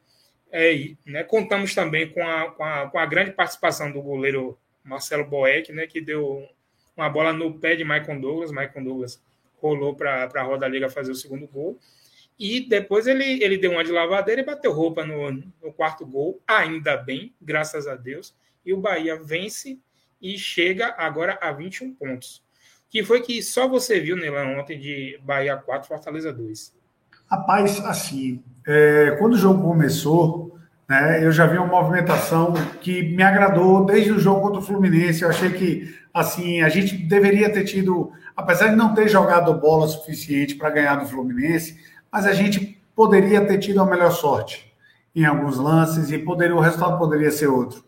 é, 0.49 0.93
né, 1.06 1.26
contamos 1.26 1.76
também 1.76 2.10
com 2.10 2.26
a, 2.26 2.52
com, 2.52 2.64
a, 2.64 2.89
com 2.89 2.97
a 2.97 3.06
grande 3.06 3.32
participação 3.32 3.91
do 3.91 4.02
goleiro 4.02 4.58
Marcelo 4.82 5.26
Boeck, 5.26 5.74
né, 5.74 5.86
que 5.88 5.99
deu 5.99 6.47
uma 6.95 7.10
bola 7.10 7.34
no 7.34 7.60
pé 7.60 7.76
de 7.76 7.84
Michael 7.84 8.22
Douglas. 8.22 8.52
Michael 8.52 8.84
Douglas 8.86 9.22
rolou 9.62 9.93
para 9.93 10.24
a 10.34 10.43
Roda 10.43 10.70
Liga 10.70 10.89
fazer 10.89 11.12
o 11.12 11.16
segundo 11.16 11.47
gol. 11.47 11.78
E 12.42 12.60
depois 12.68 13.06
ele, 13.06 13.44
ele 13.44 13.56
deu 13.56 13.70
uma 13.70 13.84
de 13.84 13.92
lavadeira 13.92 14.42
e 14.42 14.44
bateu 14.44 14.74
roupa 14.74 15.06
no, 15.06 15.32
no 15.32 15.72
quarto 15.72 16.04
gol, 16.04 16.42
ainda 16.48 16.98
bem, 16.98 17.36
graças 17.39 17.88
a 17.88 17.94
Deus. 17.94 18.36
E 18.66 18.74
o 18.74 18.82
Bahia 18.82 19.16
vence 19.16 19.78
e 20.20 20.39
chega 20.39 20.96
agora 20.98 21.38
a 21.39 21.52
21 21.52 21.94
pontos. 21.94 22.44
Que 22.89 23.04
foi 23.04 23.22
que 23.22 23.44
só 23.44 23.68
você 23.68 24.00
viu, 24.00 24.18
Nelan, 24.18 24.60
ontem 24.60 24.80
de 24.80 25.20
Bahia 25.22 25.56
4, 25.56 25.88
Fortaleza 25.88 26.34
2. 26.34 26.74
Rapaz, 27.30 27.80
assim, 27.86 28.44
é, 28.66 29.16
quando 29.20 29.34
o 29.34 29.38
jogo 29.38 29.62
começou, 29.62 30.58
né, 30.89 31.24
eu 31.24 31.32
já 31.32 31.46
vi 31.46 31.60
uma 31.60 31.68
movimentação 31.68 32.56
que 32.82 33.04
me 33.04 33.22
agradou 33.22 33.86
desde 33.86 34.14
o 34.14 34.20
jogo 34.20 34.42
contra 34.42 34.62
o 34.62 34.64
Fluminense. 34.64 35.22
Eu 35.22 35.30
achei 35.30 35.52
que, 35.52 35.96
assim, 36.12 36.64
a 36.64 36.70
gente 36.70 36.98
deveria 36.98 37.54
ter 37.54 37.66
tido, 37.66 38.12
apesar 38.36 38.70
de 38.70 38.76
não 38.76 38.96
ter 38.96 39.08
jogado 39.08 39.54
bola 39.54 39.88
suficiente 39.88 40.56
para 40.56 40.72
ganhar 40.72 40.96
do 40.96 41.06
Fluminense, 41.06 41.91
mas 42.12 42.26
a 42.26 42.34
gente 42.34 42.82
poderia 42.95 43.45
ter 43.45 43.57
tido 43.57 43.82
a 43.82 43.86
melhor 43.86 44.12
sorte 44.12 44.72
em 45.16 45.26
alguns 45.26 45.57
lances 45.57 46.12
e 46.12 46.18
poderia, 46.18 46.55
o 46.55 46.59
resultado 46.59 46.97
poderia 46.97 47.32
ser 47.32 47.47
outro. 47.47 47.84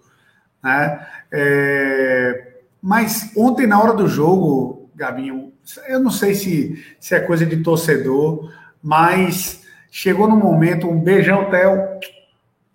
Né? 0.64 1.08
É, 1.32 2.54
mas 2.82 3.32
ontem, 3.36 3.66
na 3.66 3.82
hora 3.82 3.94
do 3.94 4.08
jogo, 4.08 4.90
Gabinho, 4.96 5.54
eu 5.88 6.00
não 6.00 6.12
sei 6.12 6.36
se, 6.36 6.84
se 7.00 7.16
é 7.16 7.20
coisa 7.20 7.46
de 7.46 7.64
torcedor, 7.64 8.52
mas 8.82 9.64
chegou 9.90 10.28
no 10.28 10.36
momento, 10.36 10.90
um 10.90 11.00
beijão, 11.00 11.50
Theo, 11.50 12.00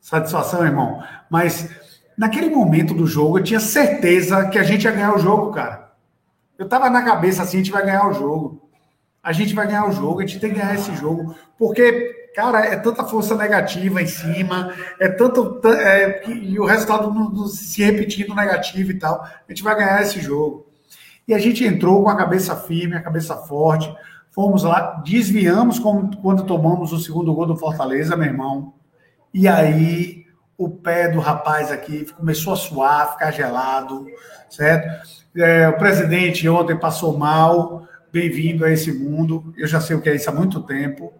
satisfação, 0.01 0.65
irmão. 0.65 1.03
Mas 1.31 1.71
naquele 2.17 2.49
momento 2.51 2.95
do 2.95 3.07
jogo, 3.07 3.39
eu 3.39 3.45
tinha 3.45 3.61
certeza 3.61 4.49
que 4.49 4.59
a 4.59 4.63
gente 4.63 4.85
ia 4.85 4.93
ganhar 4.93 5.15
o 5.15 5.19
jogo, 5.19 5.53
cara. 5.53 5.93
Eu 6.59 6.69
tava 6.69 6.91
na 6.91 7.03
cabeça 7.03 7.43
assim, 7.43 7.59
a 7.59 7.61
gente 7.61 7.71
vai 7.71 7.85
ganhar 7.85 8.09
o 8.09 8.15
jogo. 8.15 8.68
A 9.29 9.33
gente 9.33 9.55
vai 9.55 9.67
ganhar 9.67 9.87
o 9.87 9.93
jogo, 9.93 10.21
a 10.21 10.27
gente 10.27 10.41
tem 10.41 10.51
que 10.51 10.59
ganhar 10.59 10.75
esse 10.75 10.95
jogo. 10.95 11.35
Porque, 11.59 12.31
cara, 12.35 12.65
é 12.65 12.77
tanta 12.77 13.05
força 13.05 13.35
negativa 13.35 14.01
em 14.01 14.07
cima, 14.07 14.73
é 14.99 15.09
tanto. 15.09 15.61
É, 15.69 16.29
e 16.29 16.59
o 16.59 16.65
resultado 16.65 17.47
se 17.49 17.83
repetindo 17.83 18.35
negativo 18.35 18.91
e 18.91 18.99
tal. 18.99 19.23
A 19.23 19.53
gente 19.53 19.63
vai 19.63 19.77
ganhar 19.77 20.01
esse 20.03 20.21
jogo. 20.21 20.67
E 21.27 21.35
a 21.35 21.39
gente 21.39 21.65
entrou 21.65 22.03
com 22.03 22.09
a 22.09 22.17
cabeça 22.17 22.57
firme, 22.57 22.97
a 22.97 23.03
cabeça 23.03 23.37
forte 23.37 23.95
Fomos 24.39 24.63
lá, 24.63 25.03
desviamos 25.05 25.81
quando 25.81 26.45
tomamos 26.45 26.93
o 26.93 26.99
segundo 27.01 27.35
gol 27.35 27.45
do 27.45 27.57
Fortaleza, 27.57 28.17
meu 28.17 28.29
irmão. 28.29 28.73
E 29.35 29.49
aí 29.49 30.27
o 30.57 30.71
pé 30.71 31.09
do 31.09 31.19
rapaz 31.19 31.73
aqui 31.73 32.07
começou 32.13 32.53
a 32.53 32.57
suar, 32.57 33.15
ficar 33.15 33.33
gelado, 33.33 34.07
certo? 34.49 35.09
É, 35.37 35.69
o 35.69 35.77
presidente 35.77 36.49
ontem 36.49 36.79
passou 36.79 37.19
mal, 37.19 37.83
bem-vindo 38.19 38.65
a 38.65 38.71
esse 38.71 38.93
mundo. 38.93 39.55
Eu 39.57 39.69
já 39.69 39.81
sei 39.81 39.95
o 39.95 40.01
que 40.01 40.09
é 40.09 40.17
isso 40.17 40.29
há 40.29 40.33
muito 40.33 40.61
tempo, 40.63 41.13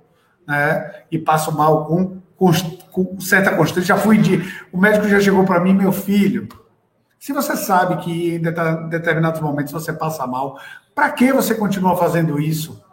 né? 0.47 1.05
E 1.13 1.19
passo 1.19 1.57
mal 1.57 1.87
com, 1.87 2.21
com, 2.37 3.21
certa 3.21 3.55
constância. 3.55 3.95
Já 3.95 3.97
fui 3.97 4.19
de. 4.19 4.43
O 4.73 4.79
médico 4.79 5.09
já 5.09 5.21
chegou 5.21 5.45
para 5.45 5.61
mim, 5.61 5.73
meu 5.73 5.93
filho. 5.93 6.49
Se 7.21 7.33
você 7.33 7.57
sabe 7.57 7.99
que 7.99 8.35
em 8.35 8.43
determinados 8.89 9.41
momentos 9.41 9.73
você 9.73 9.93
passa 9.93 10.27
mal, 10.27 10.59
para 10.95 11.11
que 11.11 11.33
você 11.33 11.55
continua 11.55 11.97
fazendo 11.97 12.41
isso? 12.41 12.85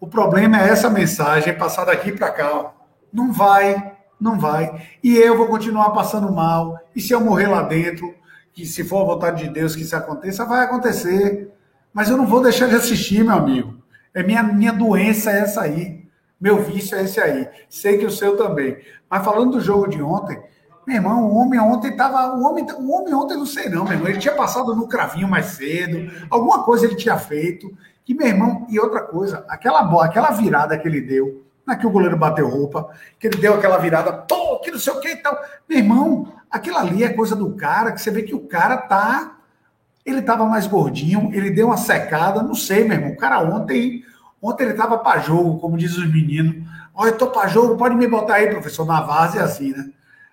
O 0.00 0.06
problema 0.06 0.60
é 0.60 0.68
essa 0.68 0.88
mensagem 0.88 1.52
passar 1.54 1.84
daqui 1.84 2.12
para 2.12 2.30
cá. 2.30 2.72
Não 3.12 3.32
vai, 3.32 3.92
não 4.20 4.38
vai. 4.38 4.86
E 5.02 5.16
eu 5.16 5.36
vou 5.36 5.48
continuar 5.48 5.90
passando 5.90 6.32
mal. 6.32 6.78
E 6.94 7.00
se 7.00 7.12
eu 7.12 7.20
morrer 7.20 7.48
lá 7.48 7.62
dentro, 7.62 8.14
que 8.52 8.64
se 8.64 8.84
for 8.84 9.02
a 9.02 9.14
vontade 9.14 9.44
de 9.44 9.50
Deus 9.50 9.74
que 9.74 9.82
isso 9.82 9.96
aconteça, 9.96 10.44
vai 10.44 10.64
acontecer. 10.64 11.52
Mas 11.92 12.10
eu 12.10 12.16
não 12.16 12.26
vou 12.26 12.42
deixar 12.42 12.68
de 12.68 12.74
assistir, 12.74 13.24
meu 13.24 13.34
amigo. 13.34 13.74
É 14.14 14.22
minha, 14.22 14.42
minha 14.42 14.72
doença 14.72 15.30
é 15.30 15.40
essa 15.40 15.62
aí. 15.62 16.06
Meu 16.40 16.62
vício 16.62 16.96
é 16.96 17.02
esse 17.02 17.20
aí. 17.20 17.48
Sei 17.68 17.98
que 17.98 18.06
o 18.06 18.10
seu 18.10 18.36
também. 18.36 18.78
Mas 19.10 19.24
falando 19.24 19.52
do 19.52 19.60
jogo 19.60 19.88
de 19.88 20.00
ontem, 20.00 20.40
meu 20.86 20.96
irmão, 20.96 21.26
o 21.26 21.34
homem 21.36 21.60
ontem 21.60 21.90
estava. 21.90 22.34
O 22.34 22.44
homem, 22.44 22.64
o 22.78 22.92
homem 22.92 23.14
ontem 23.14 23.36
não 23.36 23.46
sei 23.46 23.68
não, 23.68 23.84
meu 23.84 23.94
irmão. 23.94 24.08
Ele 24.08 24.18
tinha 24.18 24.34
passado 24.34 24.74
no 24.74 24.88
cravinho 24.88 25.28
mais 25.28 25.46
cedo, 25.46 26.10
alguma 26.30 26.62
coisa 26.62 26.86
ele 26.86 26.94
tinha 26.94 27.18
feito. 27.18 27.70
Que, 28.04 28.14
meu 28.14 28.26
irmão, 28.26 28.66
e 28.70 28.80
outra 28.80 29.02
coisa, 29.02 29.44
aquela 29.48 29.82
bola, 29.82 30.06
aquela 30.06 30.30
virada 30.30 30.78
que 30.78 30.88
ele 30.88 31.02
deu, 31.02 31.44
não 31.66 31.74
é 31.74 31.76
que 31.76 31.86
o 31.86 31.90
goleiro 31.90 32.16
bateu 32.16 32.48
roupa, 32.48 32.88
que 33.18 33.26
ele 33.26 33.36
deu 33.36 33.52
aquela 33.52 33.76
virada, 33.76 34.10
pô, 34.14 34.58
que 34.60 34.70
não 34.70 34.78
sei 34.78 34.94
o 34.94 35.00
que 35.00 35.08
e 35.08 35.16
tal. 35.16 35.38
Meu 35.68 35.78
irmão, 35.78 36.32
aquilo 36.50 36.78
ali 36.78 37.04
é 37.04 37.12
coisa 37.12 37.36
do 37.36 37.54
cara, 37.54 37.92
que 37.92 38.00
você 38.00 38.10
vê 38.10 38.22
que 38.22 38.34
o 38.34 38.46
cara 38.46 38.78
tá. 38.78 39.37
Ele 40.08 40.22
tava 40.22 40.44
mais 40.46 40.66
gordinho, 40.66 41.30
ele 41.32 41.50
deu 41.50 41.66
uma 41.66 41.76
secada, 41.76 42.42
não 42.42 42.54
sei, 42.54 42.84
meu 42.84 42.96
irmão. 42.96 43.12
O 43.12 43.16
cara 43.16 43.40
ontem, 43.40 44.02
ontem 44.40 44.64
ele 44.64 44.74
tava 44.74 44.98
para 44.98 45.20
jogo, 45.20 45.58
como 45.58 45.76
diz 45.76 45.96
os 45.96 46.10
meninos. 46.10 46.66
Olha, 46.94 47.10
eu 47.10 47.18
tô 47.18 47.28
para 47.28 47.48
jogo, 47.48 47.76
pode 47.76 47.94
me 47.94 48.08
botar 48.08 48.34
aí, 48.34 48.48
professor, 48.48 48.86
na 48.86 49.00
é 49.36 49.40
assim, 49.40 49.72
né? 49.72 49.90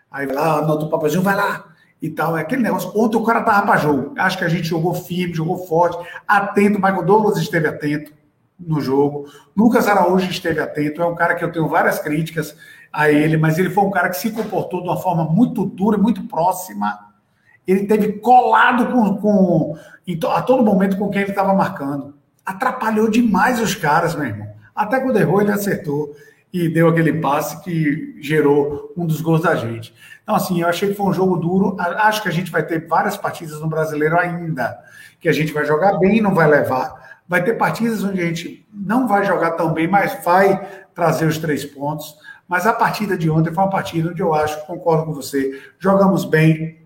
Aí 0.09 0.25
vai 0.25 0.35
lá, 0.35 0.59
anota 0.59 0.85
o 0.85 0.89
papelzinho, 0.89 1.21
vai 1.21 1.35
lá, 1.35 1.65
e 2.01 2.09
tal. 2.09 2.37
É 2.37 2.41
aquele 2.41 2.61
negócio. 2.61 2.91
Ontem 2.95 3.17
o 3.17 3.23
cara 3.23 3.41
tava 3.41 3.65
para 3.65 3.77
jogo. 3.77 4.13
Acho 4.17 4.37
que 4.37 4.43
a 4.43 4.49
gente 4.49 4.67
jogou 4.67 4.93
firme, 4.93 5.33
jogou 5.33 5.65
forte, 5.65 5.97
atento. 6.27 6.79
Michael 6.79 7.03
Douglas 7.03 7.37
esteve 7.37 7.67
atento 7.67 8.13
no 8.59 8.79
jogo. 8.79 9.27
Lucas 9.55 9.87
Araújo 9.87 10.29
esteve 10.29 10.59
atento. 10.59 11.01
É 11.01 11.05
um 11.05 11.15
cara 11.15 11.35
que 11.35 11.43
eu 11.43 11.51
tenho 11.51 11.67
várias 11.67 11.99
críticas 11.99 12.55
a 12.91 13.11
ele, 13.11 13.37
mas 13.37 13.57
ele 13.57 13.69
foi 13.69 13.83
um 13.83 13.91
cara 13.91 14.09
que 14.09 14.17
se 14.17 14.31
comportou 14.31 14.81
de 14.81 14.87
uma 14.87 14.97
forma 14.97 15.25
muito 15.25 15.65
dura, 15.65 15.97
muito 15.97 16.23
próxima. 16.23 17.13
Ele 17.67 17.85
teve 17.85 18.13
colado 18.13 18.91
com, 18.91 19.17
com 19.17 19.77
a 20.29 20.41
todo 20.41 20.63
momento 20.63 20.97
com 20.97 21.09
quem 21.09 21.21
ele 21.21 21.31
estava 21.31 21.53
marcando. 21.53 22.13
Atrapalhou 22.45 23.09
demais 23.09 23.59
os 23.59 23.73
caras, 23.73 24.15
meu 24.15 24.25
irmão. 24.25 24.47
Até 24.75 24.99
quando 24.99 25.17
errou, 25.17 25.41
ele 25.41 25.51
acertou 25.51 26.15
e 26.53 26.69
deu 26.69 26.87
aquele 26.87 27.13
passe 27.13 27.61
que 27.63 28.15
gerou 28.21 28.93
um 28.95 29.05
dos 29.05 29.19
gols 29.21 29.41
da 29.41 29.55
gente. 29.55 29.93
Então, 30.23 30.35
assim, 30.35 30.61
eu 30.61 30.67
achei 30.67 30.89
que 30.89 30.95
foi 30.95 31.07
um 31.07 31.13
jogo 31.13 31.37
duro. 31.37 31.75
Acho 31.79 32.21
que 32.23 32.29
a 32.29 32.31
gente 32.31 32.51
vai 32.51 32.63
ter 32.63 32.87
várias 32.87 33.17
partidas 33.17 33.59
no 33.59 33.67
brasileiro 33.67 34.17
ainda, 34.17 34.77
que 35.19 35.27
a 35.27 35.33
gente 35.33 35.53
vai 35.53 35.65
jogar 35.65 35.97
bem 35.97 36.17
e 36.17 36.21
não 36.21 36.33
vai 36.33 36.47
levar. 36.47 37.19
Vai 37.27 37.43
ter 37.43 37.55
partidas 37.55 38.03
onde 38.03 38.21
a 38.21 38.25
gente 38.25 38.65
não 38.71 39.07
vai 39.07 39.25
jogar 39.25 39.51
tão 39.51 39.73
bem, 39.73 39.87
mas 39.87 40.23
vai 40.23 40.85
trazer 40.93 41.25
os 41.25 41.37
três 41.37 41.65
pontos. 41.65 42.15
Mas 42.47 42.67
a 42.67 42.73
partida 42.73 43.17
de 43.17 43.29
ontem 43.29 43.53
foi 43.53 43.63
uma 43.63 43.69
partida 43.69 44.09
onde 44.09 44.21
eu 44.21 44.33
acho, 44.33 44.65
concordo 44.65 45.05
com 45.05 45.13
você, 45.13 45.61
jogamos 45.79 46.23
bem, 46.25 46.84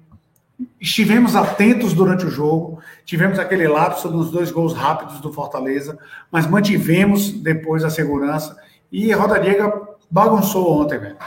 estivemos 0.80 1.36
atentos 1.36 1.94
durante 1.94 2.26
o 2.26 2.30
jogo, 2.30 2.80
tivemos 3.06 3.40
aquele 3.40 3.68
lapso 3.68 4.10
dos 4.10 4.32
dois 4.32 4.52
gols 4.52 4.74
rápidos 4.74 5.20
do 5.20 5.32
Fortaleza, 5.32 5.98
mas 6.32 6.48
mantivemos 6.48 7.32
depois 7.32 7.84
a 7.84 7.90
segurança 7.90 8.58
e 8.92 9.12
Roda 9.12 9.40
Diego 9.40 9.98
bagunçou 10.10 10.82
ontem, 10.82 11.00
velho. 11.00 11.18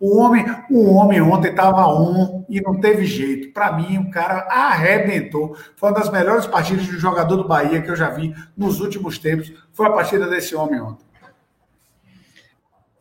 O 0.00 0.18
homem, 0.18 0.44
o 0.68 0.94
homem 0.94 1.20
ontem 1.22 1.50
estava 1.50 1.86
um 1.86 2.44
e 2.48 2.60
não 2.60 2.80
teve 2.80 3.04
jeito. 3.04 3.52
Para 3.52 3.70
mim, 3.70 3.98
o 3.98 4.10
cara 4.10 4.48
arrebentou. 4.50 5.56
Foi 5.76 5.90
uma 5.90 5.98
das 6.00 6.10
melhores 6.10 6.44
partidas 6.44 6.86
de 6.86 6.98
jogador 6.98 7.36
do 7.36 7.46
Bahia 7.46 7.80
que 7.80 7.88
eu 7.88 7.94
já 7.94 8.10
vi 8.10 8.34
nos 8.56 8.80
últimos 8.80 9.16
tempos. 9.16 9.52
Foi 9.72 9.86
a 9.86 9.92
partida 9.92 10.26
desse 10.26 10.56
homem 10.56 10.80
ontem. 10.80 11.06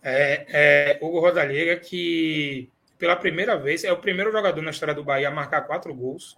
É, 0.04 0.46
é 0.50 1.00
Hugo 1.02 1.20
Rodallega 1.22 1.78
que 1.78 2.70
pela 3.02 3.16
primeira 3.16 3.58
vez 3.58 3.84
é 3.84 3.92
o 3.92 3.98
primeiro 3.98 4.32
jogador 4.32 4.62
na 4.62 4.70
história 4.70 4.94
do 4.94 5.04
Bahia 5.04 5.30
a 5.30 5.32
marcar 5.32 5.62
quatro 5.62 5.92
gols 5.92 6.38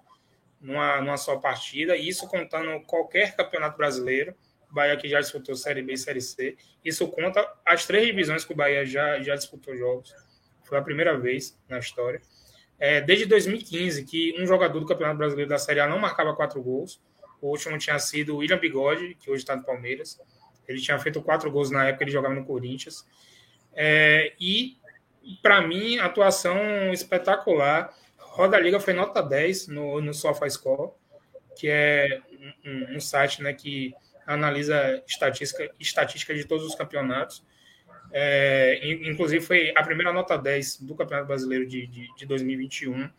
numa, 0.62 1.02
numa 1.02 1.18
só 1.18 1.36
partida. 1.36 1.98
Isso 1.98 2.26
contando 2.26 2.80
qualquer 2.86 3.36
campeonato 3.36 3.78
brasileiro. 3.78 4.34
O 4.72 4.74
Bahia 4.74 4.96
que 4.96 5.10
já 5.10 5.20
disputou 5.20 5.58
Série 5.58 5.82
B 5.82 5.92
e 5.92 5.98
Série 5.98 6.22
C. 6.22 6.56
Isso 6.84 7.06
conta 7.10 7.46
as 7.66 7.86
três 7.86 8.06
divisões 8.06 8.46
que 8.46 8.54
o 8.54 8.56
Bahia 8.56 8.86
já, 8.86 9.22
já 9.22 9.36
disputou 9.36 9.76
jogos. 9.76 10.16
Foi 10.64 10.78
a 10.78 10.82
primeira 10.82 11.20
vez 11.20 11.60
na 11.68 11.80
história. 11.80 12.22
É, 12.80 13.02
desde 13.02 13.26
2015, 13.26 14.06
que 14.06 14.34
um 14.42 14.48
jogador 14.48 14.80
do 14.80 14.86
Campeonato 14.86 15.18
Brasileiro 15.18 15.50
da 15.50 15.58
Série 15.58 15.82
A 15.82 15.88
não 15.88 16.00
marcava 16.00 16.34
quatro 16.34 16.64
gols. 16.64 17.02
O 17.42 17.50
último 17.50 17.78
tinha 17.78 18.00
sido 18.00 18.36
o 18.36 18.38
William 18.38 18.58
Bigode, 18.58 19.16
que 19.16 19.30
hoje 19.30 19.44
está 19.44 19.54
no 19.54 19.66
Palmeiras. 19.66 20.18
Ele 20.66 20.80
tinha 20.80 20.98
feito 20.98 21.22
quatro 21.22 21.52
gols 21.52 21.70
na 21.70 21.90
época, 21.90 22.06
ele 22.06 22.12
jogava 22.12 22.34
no 22.34 22.46
Corinthians. 22.46 23.06
É, 23.74 24.32
e, 24.40 24.78
para 25.42 25.62
mim, 25.62 25.98
atuação 26.00 26.92
espetacular. 26.92 27.94
Roda 28.18 28.60
Liga 28.60 28.80
foi 28.80 28.94
nota 28.94 29.22
10 29.22 29.68
no, 29.68 30.02
no 30.02 30.14
SofaScore, 30.14 30.92
que 31.56 31.68
é 31.70 32.20
um, 32.66 32.96
um, 32.96 33.00
site 33.00 33.42
né, 33.42 33.54
que 33.54 33.94
analisa 34.26 35.04
estatística, 35.08 35.70
estatística 35.80 36.34
de 36.34 36.46
todos 36.46 36.66
os 36.66 36.76
campeonatos. 36.76 37.44
É, 38.12 38.80
inclusive, 39.08 39.44
foi 39.44 39.74
a 39.76 39.84
primeira 39.84 40.14
nota 40.14 40.38
10 40.38 40.82
do 40.82 40.96
Campeonato 40.96 41.28
Brasileiro 41.28 41.66
de, 41.66 41.88
de, 41.88 42.16
de 42.16 42.26
2021. 42.26 43.10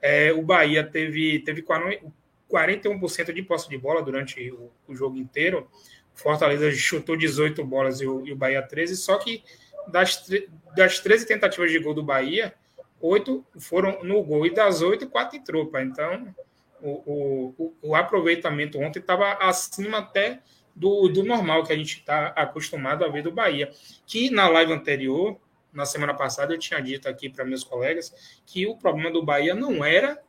É, 0.00 0.32
o 0.32 0.42
Bahia 0.42 0.82
teve, 0.82 1.40
teve 1.40 1.62
41% 1.62 3.32
de 3.32 3.42
posse 3.42 3.68
de 3.68 3.76
bola 3.76 4.02
durante 4.02 4.50
o, 4.50 4.70
o 4.88 4.94
jogo 4.94 5.18
inteiro. 5.18 5.68
Fortaleza 6.14 6.70
chutou 6.72 7.16
18 7.16 7.62
bolas 7.64 8.00
e 8.00 8.06
o, 8.06 8.26
e 8.26 8.32
o 8.32 8.36
Bahia 8.36 8.62
13, 8.62 8.96
só 8.96 9.18
que 9.18 9.42
das, 9.90 10.28
das 10.76 11.00
13 11.00 11.26
tentativas 11.26 11.70
de 11.70 11.78
gol 11.78 11.94
do 11.94 12.02
Bahia, 12.02 12.54
oito 13.00 13.44
foram 13.58 14.02
no 14.02 14.22
gol 14.22 14.46
e 14.46 14.54
das 14.54 14.82
oito, 14.82 15.08
quatro 15.08 15.36
entrou. 15.36 15.66
Pá. 15.66 15.82
Então, 15.82 16.34
o, 16.82 17.54
o, 17.58 17.74
o 17.82 17.94
aproveitamento 17.94 18.78
ontem 18.78 19.00
estava 19.00 19.32
acima 19.34 19.98
até 19.98 20.40
do, 20.74 21.08
do 21.08 21.22
normal 21.22 21.64
que 21.64 21.72
a 21.72 21.76
gente 21.76 21.98
está 21.98 22.28
acostumado 22.28 23.04
a 23.04 23.08
ver 23.08 23.22
do 23.22 23.32
Bahia. 23.32 23.70
Que 24.06 24.30
na 24.30 24.48
live 24.48 24.72
anterior, 24.72 25.38
na 25.72 25.84
semana 25.84 26.14
passada, 26.14 26.54
eu 26.54 26.58
tinha 26.58 26.80
dito 26.80 27.08
aqui 27.08 27.28
para 27.28 27.44
meus 27.44 27.64
colegas 27.64 28.40
que 28.46 28.66
o 28.66 28.76
problema 28.76 29.10
do 29.10 29.22
Bahia 29.22 29.54
não 29.54 29.84
era 29.84 30.20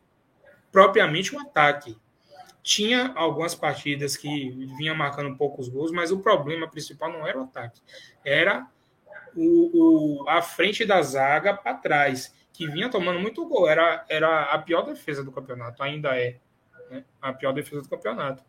propriamente 0.72 1.36
um 1.36 1.39
ataque. 1.39 1.97
Tinha 2.64 3.12
algumas 3.16 3.55
partidas 3.55 4.16
que 4.16 4.51
vinha 4.78 4.93
marcando 4.93 5.36
poucos 5.36 5.68
gols, 5.68 5.91
mas 5.91 6.12
o 6.12 6.20
problema 6.20 6.68
principal 6.68 7.12
não 7.12 7.26
era 7.26 7.39
o 7.39 7.43
ataque, 7.43 7.82
era 8.24 8.68
o, 9.36 10.24
o 10.24 10.30
a 10.30 10.42
frente 10.42 10.86
da 10.86 11.02
zaga 11.02 11.54
para 11.54 11.74
trás, 11.76 12.34
que 12.54 12.68
vinha 12.68 12.90
tomando 12.90 13.20
muito 13.20 13.46
gol. 13.48 13.68
Era, 13.68 14.06
era 14.10 14.44
a 14.46 14.58
pior 14.60 14.82
defesa 14.84 15.24
do 15.24 15.32
campeonato, 15.32 15.82
ainda 15.82 16.16
é 16.18 16.38
né? 16.90 17.04
a 17.22 17.34
pior 17.34 17.54
defesa 17.54 17.82
do 17.82 17.90
campeonato. 17.90 18.44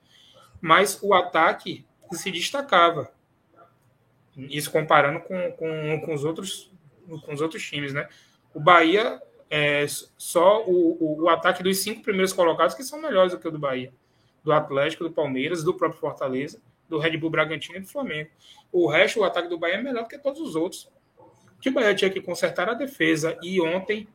Mas 0.60 0.98
o 1.02 1.14
ataque 1.14 1.86
se 2.12 2.30
destacava. 2.30 3.10
Isso 4.36 4.70
comparando 4.70 5.20
com, 5.20 5.52
com, 5.52 6.00
com, 6.04 6.14
os, 6.14 6.24
outros, 6.24 6.70
com 7.24 7.32
os 7.32 7.40
outros 7.40 7.62
times, 7.62 7.92
né? 7.92 8.08
O 8.54 8.60
Bahia 8.60 9.20
é 9.50 9.84
só 10.16 10.64
o, 10.64 10.96
o, 10.98 11.22
o, 11.22 11.28
ataque 11.28 11.62
dos 11.62 11.78
cinco 11.78 12.02
primeiros 12.02 12.32
colocados 12.32 12.74
que 12.74 12.82
são 12.82 13.00
melhores 13.00 13.32
do 13.32 13.38
que 13.38 13.48
o 13.48 13.50
do 13.50 13.58
Bahia. 13.58 13.92
Do 14.42 14.52
Atlético, 14.52 15.04
do 15.04 15.12
Palmeiras, 15.12 15.62
do 15.62 15.74
próprio 15.74 16.00
Fortaleza, 16.00 16.60
do 16.92 16.98
Red 16.98 17.16
Bull 17.16 17.30
Bragantino 17.30 17.78
e 17.78 17.80
do 17.80 17.88
Flamengo. 17.88 18.28
O 18.70 18.86
resto, 18.86 19.20
o 19.20 19.24
ataque 19.24 19.48
do 19.48 19.58
Bahia 19.58 19.76
é 19.76 19.82
melhor 19.82 20.02
do 20.02 20.08
que 20.08 20.18
todos 20.18 20.40
os 20.42 20.54
outros. 20.54 20.90
Que 21.58 21.70
o 21.70 21.72
Bahia 21.72 21.94
tinha 21.94 22.10
que 22.10 22.20
consertar 22.20 22.68
a 22.68 22.74
defesa. 22.74 23.38
E 23.42 23.58
ontem 23.62 24.06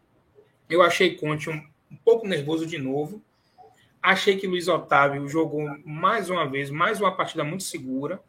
eu 0.70 0.84
achei 0.84 1.16
Conte 1.16 1.50
um, 1.50 1.56
um 1.92 1.96
pouco 2.06 2.28
nervoso 2.28 2.68
de 2.68 2.78
novo. 2.78 3.20
Achei 4.00 4.38
que 4.38 4.46
Luiz 4.46 4.68
Otávio 4.68 5.28
jogou 5.28 5.68
mais 5.84 6.30
uma 6.30 6.48
vez, 6.48 6.70
mais 6.70 7.02
uma 7.02 7.12
partida 7.12 7.44
muito 7.44 7.64
segura. 7.64 8.22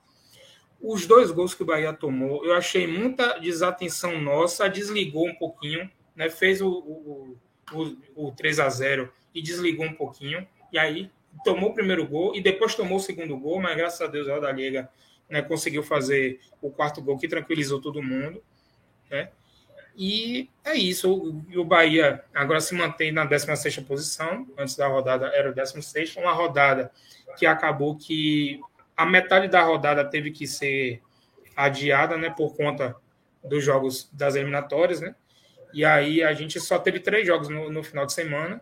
Os 0.81 1.07
dois 1.07 1.31
gols 1.31 1.55
que 1.55 1.63
o 1.63 1.67
Bahia 1.67 1.93
tomou, 1.93 2.43
eu 2.45 2.55
achei 2.55 2.87
muita 2.87 3.39
desatenção 3.39 4.19
nossa, 4.19 4.67
desligou 4.69 5.29
um 5.29 5.35
pouquinho, 5.35 5.91
né? 6.17 6.31
fez 6.31 6.63
o, 6.63 6.69
o, 6.69 7.37
o, 7.73 8.29
o 8.29 8.33
3 8.33 8.61
a 8.61 8.69
0 8.71 9.13
e 9.35 9.43
desligou 9.43 9.85
um 9.85 9.93
pouquinho. 9.93 10.47
E 10.73 10.79
aí 10.79 11.11
tomou 11.45 11.71
o 11.71 11.75
primeiro 11.75 12.07
gol 12.07 12.35
e 12.35 12.41
depois 12.41 12.75
tomou 12.75 12.99
o 12.99 13.01
segundo 13.01 13.37
gol, 13.37 13.61
mas 13.61 13.77
graças 13.77 14.01
a 14.01 14.07
Deus 14.07 14.27
o 14.27 14.41
da 14.41 14.53
Liga 14.53 14.89
né, 15.29 15.43
conseguiu 15.43 15.83
fazer 15.83 16.41
o 16.61 16.71
quarto 16.71 17.03
gol 17.03 17.19
que 17.19 17.29
tranquilizou 17.29 17.81
todo 17.81 18.03
mundo. 18.03 18.43
Né? 19.11 19.31
E 19.97 20.49
é 20.65 20.75
isso. 20.75 21.13
O, 21.13 21.61
o 21.61 21.65
Bahia 21.65 22.25
agora 22.35 22.61
se 22.61 22.75
mantém 22.75 23.13
na 23.13 23.25
16 23.25 23.79
posição. 23.81 24.47
Antes 24.57 24.77
da 24.77 24.87
rodada 24.87 25.27
era 25.29 25.51
o 25.51 25.55
16, 25.55 26.17
uma 26.17 26.33
rodada 26.33 26.91
que 27.37 27.45
acabou 27.45 27.97
que 27.97 28.61
a 28.97 29.05
metade 29.05 29.49
da 29.49 29.63
rodada 29.63 30.05
teve 30.05 30.31
que 30.31 30.47
ser 30.47 31.03
adiada, 31.57 32.17
né, 32.17 32.31
por 32.31 32.57
conta 32.57 32.97
dos 33.43 33.65
jogos 33.65 34.09
das 34.13 34.35
eliminatórias, 34.35 35.01
né? 35.01 35.15
E 35.73 35.85
aí 35.85 36.23
a 36.23 36.33
gente 36.33 36.59
só 36.61 36.79
teve 36.79 37.01
três 37.01 37.27
jogos 37.27 37.49
no, 37.49 37.71
no 37.71 37.83
final 37.83 38.07
de 38.07 38.13
semana. 38.13 38.61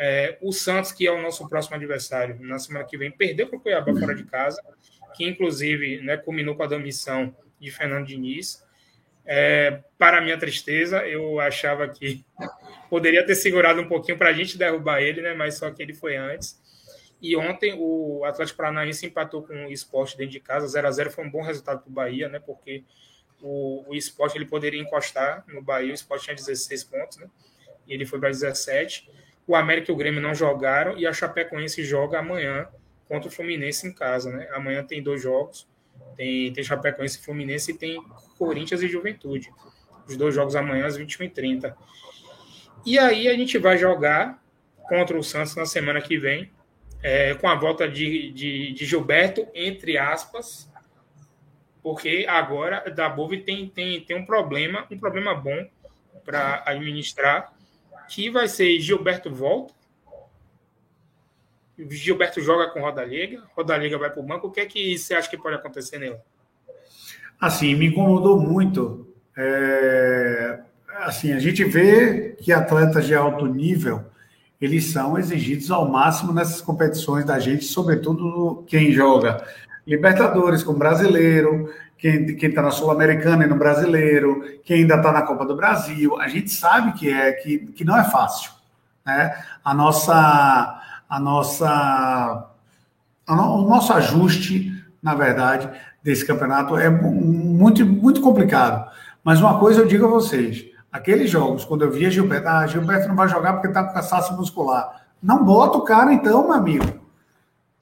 É, 0.00 0.38
o 0.40 0.52
Santos, 0.52 0.92
que 0.92 1.06
é 1.06 1.10
o 1.10 1.20
nosso 1.20 1.48
próximo 1.48 1.74
adversário, 1.74 2.38
na 2.40 2.56
semana 2.60 2.84
que 2.84 2.96
vem, 2.96 3.10
perdeu 3.10 3.48
para 3.48 3.58
o 3.58 3.60
Cuiabá 3.60 3.92
fora 3.98 4.14
de 4.14 4.22
casa, 4.22 4.62
que 5.16 5.26
inclusive 5.26 6.00
né, 6.02 6.16
culminou 6.16 6.54
com 6.54 6.62
a 6.62 6.68
demissão 6.68 7.34
de 7.60 7.68
Fernando 7.72 8.06
Diniz. 8.06 8.64
É, 9.26 9.82
para 9.98 10.20
minha 10.20 10.38
tristeza, 10.38 11.06
eu 11.06 11.40
achava 11.40 11.88
que 11.88 12.24
poderia 12.88 13.26
ter 13.26 13.34
segurado 13.34 13.80
um 13.80 13.88
pouquinho 13.88 14.16
para 14.16 14.30
a 14.30 14.32
gente 14.32 14.56
derrubar 14.56 15.02
ele, 15.02 15.20
né, 15.20 15.34
mas 15.34 15.56
só 15.56 15.68
que 15.70 15.82
ele 15.82 15.92
foi 15.92 16.16
antes. 16.16 16.62
E 17.20 17.36
ontem 17.36 17.74
o 17.76 18.24
Atlético 18.24 18.58
Paranaense 18.58 19.04
empatou 19.04 19.42
com 19.42 19.66
o 19.66 19.72
esporte 19.72 20.16
dentro 20.16 20.30
de 20.30 20.40
casa, 20.40 20.68
0 20.68 20.86
a 20.86 20.90
0 20.92 21.10
foi 21.10 21.24
um 21.24 21.30
bom 21.30 21.42
resultado 21.42 21.80
para 21.82 21.90
o 21.90 21.92
Bahia, 21.92 22.28
né, 22.28 22.38
porque 22.38 22.84
o, 23.42 23.84
o 23.88 23.94
esporte 23.96 24.38
ele 24.38 24.46
poderia 24.46 24.80
encostar 24.80 25.44
no 25.48 25.60
Bahia, 25.60 25.90
o 25.90 25.94
esporte 25.94 26.24
tinha 26.24 26.36
16 26.36 26.84
pontos, 26.84 27.18
né? 27.18 27.28
E 27.86 27.94
ele 27.94 28.04
foi 28.04 28.18
para 28.20 28.28
17. 28.28 29.10
O 29.48 29.56
América 29.56 29.90
e 29.90 29.94
o 29.94 29.96
Grêmio 29.96 30.20
não 30.20 30.34
jogaram 30.34 30.98
e 30.98 31.06
a 31.06 31.12
Chapecoense 31.12 31.82
joga 31.82 32.18
amanhã 32.18 32.68
contra 33.08 33.30
o 33.30 33.32
Fluminense 33.32 33.86
em 33.88 33.92
casa, 33.92 34.30
né? 34.30 34.46
Amanhã 34.52 34.84
tem 34.84 35.02
dois 35.02 35.22
jogos, 35.22 35.66
tem, 36.14 36.52
tem 36.52 36.62
Chapecoense 36.62 37.18
e 37.18 37.24
Fluminense 37.24 37.70
e 37.70 37.74
tem 37.74 37.98
Corinthians 38.38 38.82
e 38.82 38.88
Juventude. 38.88 39.50
Os 40.06 40.18
dois 40.18 40.34
jogos 40.34 40.54
amanhã 40.54 40.84
às 40.84 40.98
21h30. 40.98 41.74
E 42.84 42.98
aí 42.98 43.26
a 43.26 43.32
gente 43.32 43.56
vai 43.56 43.78
jogar 43.78 44.38
contra 44.88 45.18
o 45.18 45.22
Santos 45.22 45.56
na 45.56 45.64
semana 45.64 46.02
que 46.02 46.18
vem, 46.18 46.52
é, 47.02 47.34
com 47.34 47.48
a 47.48 47.54
volta 47.54 47.88
de, 47.88 48.30
de, 48.32 48.72
de 48.72 48.84
Gilberto, 48.84 49.46
entre 49.54 49.96
aspas, 49.96 50.70
porque 51.82 52.26
agora 52.28 52.90
da 52.90 53.08
Bove 53.08 53.38
tem, 53.38 53.66
tem, 53.68 54.00
tem 54.02 54.14
um 54.14 54.26
problema, 54.26 54.86
um 54.90 54.98
problema 54.98 55.34
bom 55.34 55.66
para 56.22 56.62
administrar, 56.66 57.52
que 58.08 58.30
vai 58.30 58.48
ser 58.48 58.80
Gilberto 58.80 59.30
volta, 59.30 59.74
Gilberto 61.90 62.40
joga 62.40 62.70
com 62.70 62.80
Roda 62.80 63.04
Liga, 63.04 63.42
Roda 63.56 63.76
Liga 63.76 63.96
vai 63.96 64.10
para 64.10 64.20
o 64.20 64.26
banco. 64.26 64.48
O 64.48 64.50
que 64.50 64.60
é 64.60 64.66
que 64.66 64.98
você 64.98 65.14
acha 65.14 65.30
que 65.30 65.38
pode 65.38 65.54
acontecer 65.54 65.98
nele? 65.98 66.16
Assim, 67.40 67.74
me 67.76 67.86
incomodou 67.86 68.40
muito. 68.40 69.06
É... 69.36 70.58
Assim, 70.96 71.32
a 71.32 71.38
gente 71.38 71.62
vê 71.62 72.36
que 72.40 72.52
atletas 72.52 73.06
de 73.06 73.14
alto 73.14 73.46
nível 73.46 74.04
eles 74.60 74.86
são 74.86 75.16
exigidos 75.16 75.70
ao 75.70 75.88
máximo 75.88 76.32
nessas 76.32 76.60
competições 76.60 77.24
da 77.24 77.38
gente, 77.38 77.64
sobretudo 77.64 78.64
quem 78.66 78.90
joga 78.90 79.46
Libertadores 79.86 80.62
com 80.62 80.74
brasileiro, 80.74 81.72
quem 81.98 82.48
está 82.48 82.62
na 82.62 82.70
Sul-Americana 82.70 83.44
e 83.44 83.48
no 83.48 83.56
brasileiro, 83.56 84.42
quem 84.64 84.82
ainda 84.82 84.94
está 84.94 85.10
na 85.10 85.22
Copa 85.22 85.44
do 85.44 85.56
Brasil. 85.56 86.18
A 86.20 86.28
gente 86.28 86.50
sabe 86.50 86.92
que 86.92 87.10
é 87.10 87.32
que, 87.32 87.58
que 87.58 87.84
não 87.84 87.98
é 87.98 88.04
fácil. 88.04 88.52
Né? 89.04 89.36
A 89.64 89.74
nossa, 89.74 90.80
a 91.10 91.20
nossa, 91.20 92.46
a 93.26 93.34
no, 93.34 93.64
o 93.64 93.68
nosso 93.68 93.92
ajuste, 93.92 94.72
na 95.02 95.14
verdade, 95.14 95.68
desse 96.02 96.24
campeonato 96.24 96.76
é 96.76 96.88
muito, 96.88 97.84
muito 97.84 98.20
complicado. 98.20 98.88
Mas 99.24 99.40
uma 99.40 99.58
coisa 99.58 99.80
eu 99.80 99.86
digo 99.86 100.06
a 100.06 100.10
vocês: 100.10 100.66
aqueles 100.92 101.28
jogos, 101.28 101.64
quando 101.64 101.82
eu 101.82 101.90
via 101.90 102.10
Gilberto, 102.10 102.48
ah, 102.48 102.66
Gilberto 102.66 103.08
não 103.08 103.16
vai 103.16 103.28
jogar 103.28 103.54
porque 103.54 103.68
está 103.68 103.82
com 103.82 103.92
cansaço 103.92 104.36
muscular. 104.36 105.02
Não 105.20 105.44
bota 105.44 105.78
o 105.78 105.82
cara, 105.82 106.12
então, 106.12 106.44
meu 106.44 106.52
amigo. 106.52 106.86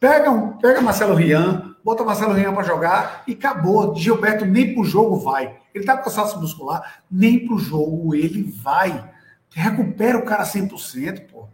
Pega, 0.01 0.33
pega 0.61 0.81
Marcelo 0.81 1.15
Rian, 1.15 1.76
bota 1.87 2.03
Marcelo 2.03 2.33
Rian 2.33 2.53
para 2.53 2.65
jogar 2.65 3.23
e 3.29 3.33
acabou. 3.35 3.95
Gilberto 3.95 4.45
nem 4.45 4.75
pro 4.75 4.83
jogo 4.83 5.21
vai. 5.21 5.57
Ele 5.73 5.85
tá 5.85 5.97
com 5.97 6.03
cansaço 6.03 6.41
muscular, 6.41 7.01
nem 7.09 7.47
pro 7.47 7.61
jogo 7.61 8.13
ele 8.13 8.43
vai. 8.61 9.09
Recupera 9.55 10.19
o 10.19 10.25
cara 10.25 10.43
100%, 10.43 11.29
pô. 11.31 11.47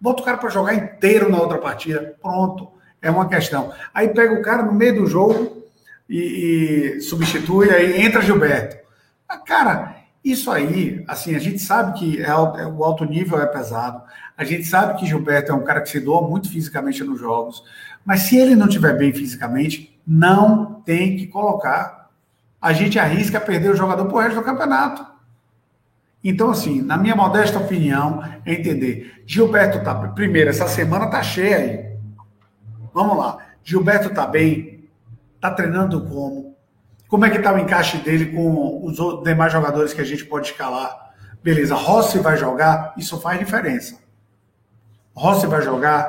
Bota 0.00 0.22
o 0.22 0.24
cara 0.24 0.38
para 0.38 0.50
jogar 0.50 0.74
inteiro 0.74 1.28
na 1.28 1.40
outra 1.40 1.58
partida. 1.58 2.14
Pronto. 2.22 2.70
É 3.02 3.10
uma 3.10 3.28
questão. 3.28 3.72
Aí 3.92 4.10
pega 4.10 4.32
o 4.34 4.42
cara 4.42 4.62
no 4.62 4.72
meio 4.72 5.00
do 5.00 5.06
jogo 5.08 5.64
e, 6.08 6.94
e 6.96 7.00
substitui, 7.00 7.68
aí 7.68 8.02
entra 8.02 8.22
Gilberto. 8.22 8.76
Ah, 9.28 9.38
cara, 9.38 9.96
isso 10.24 10.50
aí, 10.50 11.04
assim, 11.08 11.34
a 11.34 11.38
gente 11.38 11.58
sabe 11.58 11.98
que 11.98 12.22
é, 12.22 12.28
é, 12.28 12.34
o 12.34 12.84
alto 12.84 13.04
nível 13.04 13.40
é 13.40 13.46
pesado. 13.46 14.02
A 14.36 14.44
gente 14.44 14.64
sabe 14.64 14.98
que 14.98 15.06
Gilberto 15.06 15.50
é 15.50 15.54
um 15.54 15.64
cara 15.64 15.80
que 15.80 15.88
se 15.90 15.98
doa 15.98 16.26
muito 16.28 16.48
fisicamente 16.48 17.02
nos 17.02 17.18
jogos. 17.18 17.64
Mas 18.04 18.20
se 18.20 18.36
ele 18.36 18.54
não 18.54 18.68
estiver 18.68 18.96
bem 18.96 19.12
fisicamente, 19.12 20.00
não 20.06 20.74
tem 20.84 21.16
que 21.16 21.26
colocar. 21.26 22.08
A 22.60 22.72
gente 22.72 22.98
arrisca 22.98 23.40
perder 23.40 23.70
o 23.70 23.76
jogador 23.76 24.06
pro 24.06 24.18
resto 24.18 24.36
do 24.36 24.44
campeonato. 24.44 25.04
Então, 26.22 26.50
assim, 26.50 26.80
na 26.80 26.96
minha 26.96 27.16
modesta 27.16 27.58
opinião, 27.58 28.22
é 28.46 28.52
entender. 28.52 29.24
Gilberto 29.26 29.82
tá. 29.82 29.92
Primeiro, 30.08 30.50
essa 30.50 30.68
semana 30.68 31.08
tá 31.08 31.20
cheia 31.20 31.56
aí. 31.56 31.96
Vamos 32.94 33.16
lá. 33.16 33.38
Gilberto 33.64 34.10
tá 34.10 34.24
bem? 34.24 34.88
Tá 35.40 35.50
treinando 35.50 36.00
como? 36.02 36.51
Como 37.12 37.26
é 37.26 37.30
que 37.30 37.40
tá 37.40 37.52
o 37.52 37.58
encaixe 37.58 37.98
dele 37.98 38.32
com 38.32 38.86
os 38.86 39.22
demais 39.22 39.52
jogadores 39.52 39.92
que 39.92 40.00
a 40.00 40.04
gente 40.04 40.24
pode 40.24 40.46
escalar? 40.46 41.12
Beleza, 41.42 41.74
Rossi 41.74 42.18
vai 42.18 42.38
jogar? 42.38 42.94
Isso 42.96 43.20
faz 43.20 43.38
diferença. 43.38 43.98
Rossi 45.14 45.46
vai 45.46 45.60
jogar? 45.60 46.08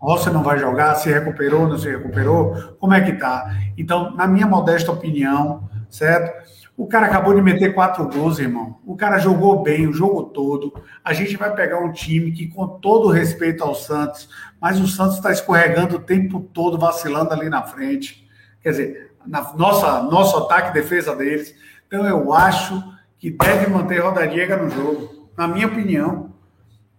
Rossi 0.00 0.30
não 0.30 0.42
vai 0.42 0.58
jogar, 0.58 0.96
se 0.96 1.08
recuperou, 1.08 1.68
não 1.68 1.78
se 1.78 1.88
recuperou, 1.88 2.74
como 2.80 2.92
é 2.92 3.00
que 3.00 3.12
tá? 3.12 3.54
Então, 3.78 4.16
na 4.16 4.26
minha 4.26 4.44
modesta 4.44 4.90
opinião, 4.90 5.70
certo? 5.88 6.44
O 6.76 6.88
cara 6.88 7.06
acabou 7.06 7.32
de 7.32 7.40
meter 7.40 7.72
quatro 7.72 8.08
gols, 8.08 8.40
irmão. 8.40 8.80
O 8.84 8.96
cara 8.96 9.18
jogou 9.18 9.62
bem 9.62 9.86
o 9.86 9.92
jogo 9.92 10.24
todo. 10.24 10.74
A 11.04 11.12
gente 11.12 11.36
vai 11.36 11.54
pegar 11.54 11.78
um 11.78 11.92
time 11.92 12.32
que, 12.32 12.48
com 12.48 12.66
todo 12.66 13.10
respeito 13.10 13.62
ao 13.62 13.76
Santos, 13.76 14.28
mas 14.60 14.80
o 14.80 14.88
Santos 14.88 15.18
está 15.18 15.30
escorregando 15.30 15.98
o 15.98 16.00
tempo 16.00 16.40
todo, 16.52 16.76
vacilando 16.76 17.32
ali 17.32 17.48
na 17.48 17.62
frente. 17.62 18.28
Quer 18.60 18.70
dizer, 18.70 19.11
na 19.26 19.52
nossa, 19.54 20.02
nosso 20.02 20.36
ataque 20.36 20.70
e 20.70 20.82
defesa 20.82 21.14
deles. 21.14 21.54
Então, 21.86 22.06
eu 22.06 22.32
acho 22.32 22.82
que 23.18 23.30
deve 23.30 23.68
manter 23.68 24.00
Rodariega 24.00 24.56
no 24.56 24.68
jogo, 24.68 25.30
na 25.36 25.46
minha 25.46 25.66
opinião. 25.66 26.32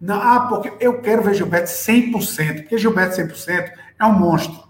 Não, 0.00 0.20
ah, 0.20 0.46
porque 0.48 0.72
eu 0.80 1.00
quero 1.00 1.22
ver 1.22 1.34
Gilberto 1.34 1.70
100%, 1.70 2.62
porque 2.62 2.78
Gilberto 2.78 3.16
100% 3.16 3.70
é 3.98 4.04
um 4.04 4.18
monstro. 4.18 4.64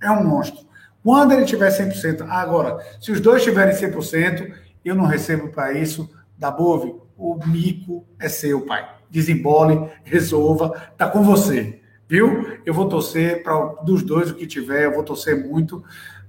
É 0.00 0.10
um 0.10 0.24
monstro. 0.24 0.66
Quando 1.02 1.32
ele 1.32 1.44
tiver 1.44 1.70
100%, 1.70 2.26
agora, 2.28 2.78
se 3.00 3.10
os 3.10 3.20
dois 3.20 3.42
tiverem 3.42 3.74
100%, 3.74 4.52
eu 4.84 4.94
não 4.94 5.04
recebo 5.04 5.48
para 5.48 5.72
isso 5.72 6.10
da 6.36 6.50
Bove, 6.50 6.94
o 7.16 7.38
mico 7.46 8.06
é 8.18 8.28
seu, 8.28 8.60
pai. 8.62 8.88
Desembole, 9.10 9.90
resolva, 10.04 10.70
tá 10.96 11.08
com 11.08 11.22
você, 11.22 11.80
viu? 12.06 12.58
Eu 12.64 12.74
vou 12.74 12.88
torcer 12.88 13.42
para 13.42 13.56
dos 13.82 14.02
dois 14.02 14.30
o 14.30 14.34
que 14.34 14.46
tiver, 14.46 14.84
eu 14.84 14.94
vou 14.94 15.02
torcer 15.02 15.48
muito, 15.48 15.82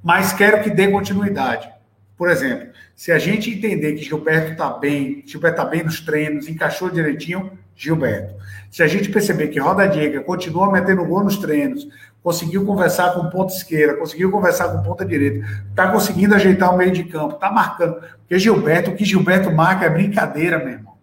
mas 0.03 0.33
quero 0.33 0.63
que 0.63 0.69
dê 0.69 0.87
continuidade. 0.87 1.69
Por 2.17 2.29
exemplo, 2.29 2.69
se 2.95 3.11
a 3.11 3.17
gente 3.17 3.49
entender 3.49 3.93
que 3.93 4.03
Gilberto 4.03 4.51
está 4.51 4.71
bem, 4.71 5.23
Gilberto 5.25 5.61
está 5.61 5.69
bem 5.69 5.83
nos 5.83 6.01
treinos, 6.01 6.49
encaixou 6.49 6.89
direitinho, 6.89 7.57
Gilberto. 7.75 8.35
Se 8.69 8.83
a 8.83 8.87
gente 8.87 9.09
perceber 9.09 9.47
que 9.47 9.59
Roda 9.59 9.87
Diego 9.87 10.21
continua 10.25 10.69
metendo 10.69 11.05
gol 11.05 11.23
nos 11.23 11.37
treinos, 11.37 11.87
conseguiu 12.21 12.65
conversar 12.65 13.13
com 13.13 13.29
ponta 13.29 13.53
esquerda, 13.53 13.95
conseguiu 13.95 14.29
conversar 14.29 14.69
com 14.69 14.83
ponta 14.83 15.05
direita, 15.05 15.47
está 15.69 15.89
conseguindo 15.89 16.35
ajeitar 16.35 16.73
o 16.73 16.77
meio 16.77 16.91
de 16.91 17.05
campo, 17.05 17.35
está 17.35 17.49
marcando. 17.49 18.01
Porque 18.19 18.37
Gilberto, 18.37 18.91
o 18.91 18.95
que 18.95 19.05
Gilberto 19.05 19.49
marca 19.49 19.85
é 19.85 19.89
brincadeira, 19.89 20.59
meu 20.59 20.69
irmão. 20.69 20.97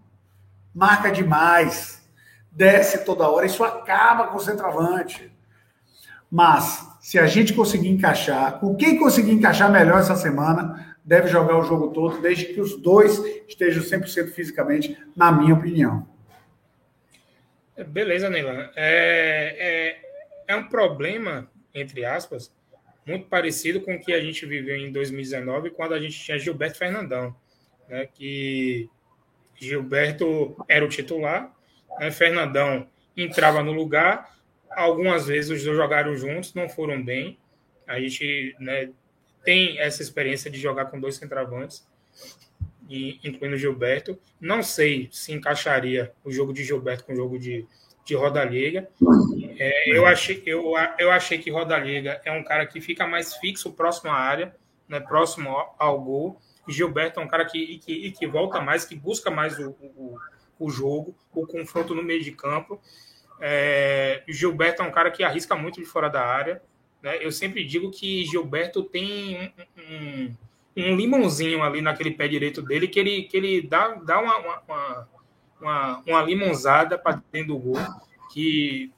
Marca 0.74 1.11
demais. 1.11 2.03
Desce 2.53 3.05
toda 3.05 3.28
hora, 3.28 3.47
isso 3.47 3.64
acaba 3.64 4.26
com 4.26 4.36
o 4.36 4.40
centroavante. 4.40 5.32
Mas, 6.30 6.86
se 7.07 7.20
a 7.20 7.26
gente 7.28 7.54
conseguir 7.54 7.88
encaixar, 7.88 8.59
com 8.59 8.74
quem 8.74 8.98
conseguir 8.98 9.30
encaixar 9.30 9.70
melhor 9.70 10.00
essa 10.00 10.16
semana, 10.16 10.98
deve 11.04 11.28
jogar 11.28 11.57
o 11.57 11.62
jogo 11.62 11.92
todo, 11.92 12.20
desde 12.20 12.46
que 12.46 12.61
os 12.61 12.76
dois 12.82 13.16
estejam 13.46 13.80
100% 13.80 14.32
fisicamente, 14.32 14.98
na 15.14 15.30
minha 15.30 15.54
opinião. 15.54 16.04
Beleza, 17.86 18.28
Neylan. 18.28 18.70
É, 18.74 20.00
é, 20.48 20.52
é 20.52 20.57
um 20.57 20.68
problema, 20.68 21.48
entre 21.72 22.04
aspas, 22.04 22.52
muito 23.07 23.28
parecido 23.28 23.80
com 23.82 23.94
o 23.94 24.00
que 24.00 24.12
a 24.12 24.20
gente 24.20 24.44
viveu 24.44 24.76
em 24.76 24.90
2019, 24.90 25.70
quando 25.70 25.94
a 25.94 26.00
gente 26.00 26.18
tinha 26.18 26.40
Gilberto 26.40 26.76
Fernandão, 26.76 27.36
né, 27.88 28.09
que 28.12 28.90
Gilberto 29.54 30.57
era 30.68 30.84
o 30.84 30.88
titular, 30.88 31.54
né, 32.00 32.11
Fernandão 32.11 32.84
entrava 33.16 33.62
no 33.62 33.70
lugar, 33.70 34.36
algumas 34.76 35.26
vezes 35.26 35.50
os 35.50 35.64
dois 35.64 35.76
jogaram 35.76 36.16
juntos, 36.16 36.54
não 36.54 36.68
foram 36.68 37.02
bem, 37.02 37.38
a 37.86 37.98
gente 37.98 38.54
né, 38.60 38.90
tem 39.44 39.78
essa 39.80 40.02
experiência 40.02 40.50
de 40.50 40.60
jogar 40.60 40.86
com 40.86 41.00
dois 41.00 41.16
centravantes, 41.16 41.86
e, 42.88 43.18
incluindo 43.24 43.56
Gilberto. 43.56 44.18
Não 44.40 44.62
sei 44.62 45.08
se 45.10 45.32
encaixaria 45.32 46.12
o 46.24 46.30
jogo 46.30 46.52
de 46.52 46.64
Gilberto 46.64 47.04
com 47.04 47.12
o 47.12 47.16
jogo 47.16 47.38
de, 47.38 47.66
de 48.04 48.14
Roda 48.14 48.44
Liga. 48.44 48.88
É, 49.58 49.96
eu, 49.96 50.06
achei, 50.06 50.42
eu, 50.46 50.74
eu 50.98 51.10
achei 51.10 51.38
que 51.38 51.50
Roda 51.50 51.76
Liga 51.78 52.20
é 52.24 52.32
um 52.32 52.44
cara 52.44 52.66
que 52.66 52.80
fica 52.80 53.06
mais 53.06 53.34
fixo 53.36 53.72
próximo 53.72 54.10
à 54.10 54.14
área, 54.14 54.54
né, 54.88 55.00
próximo 55.00 55.50
ao 55.78 56.00
gol. 56.00 56.40
Gilberto 56.68 57.20
é 57.20 57.22
um 57.22 57.28
cara 57.28 57.44
que, 57.44 57.78
que, 57.78 58.10
que 58.12 58.26
volta 58.26 58.60
mais, 58.60 58.84
que 58.84 58.94
busca 58.94 59.30
mais 59.30 59.58
o, 59.58 59.70
o, 59.70 60.16
o 60.58 60.70
jogo, 60.70 61.14
o 61.32 61.46
confronto 61.46 61.94
no 61.94 62.02
meio 62.02 62.22
de 62.22 62.32
campo. 62.32 62.80
É, 63.41 64.22
Gilberto 64.28 64.82
é 64.82 64.84
um 64.87 64.91
cara 64.91 65.11
que 65.11 65.22
arrisca 65.22 65.55
muito 65.55 65.80
de 65.80 65.87
fora 65.87 66.09
da 66.09 66.24
área. 66.24 66.62
Né? 67.03 67.18
Eu 67.20 67.30
sempre 67.30 67.64
digo 67.64 67.91
que 67.91 68.24
Gilberto 68.24 68.82
tem 68.82 69.53
um, 69.76 69.82
um, 69.82 70.34
um, 70.76 70.97
limãozinho 70.97 71.62
ali 71.62 71.80
naquele 71.80 72.11
pé 72.11 72.26
direito 72.28 72.62
dele 72.62 72.89
que 72.89 72.99
ele, 72.99 73.22
que 73.24 73.37
ele 73.37 73.62
dá, 73.62 73.95
dá 73.95 74.20
uma, 74.20 74.39
uma, 74.39 75.09
uma, 75.61 76.03
uma 76.07 76.22
limonzada 76.22 76.99
para 76.99 77.22
dentro 77.30 77.55
do 77.55 77.59
gol 77.59 77.78
que, 78.32 78.91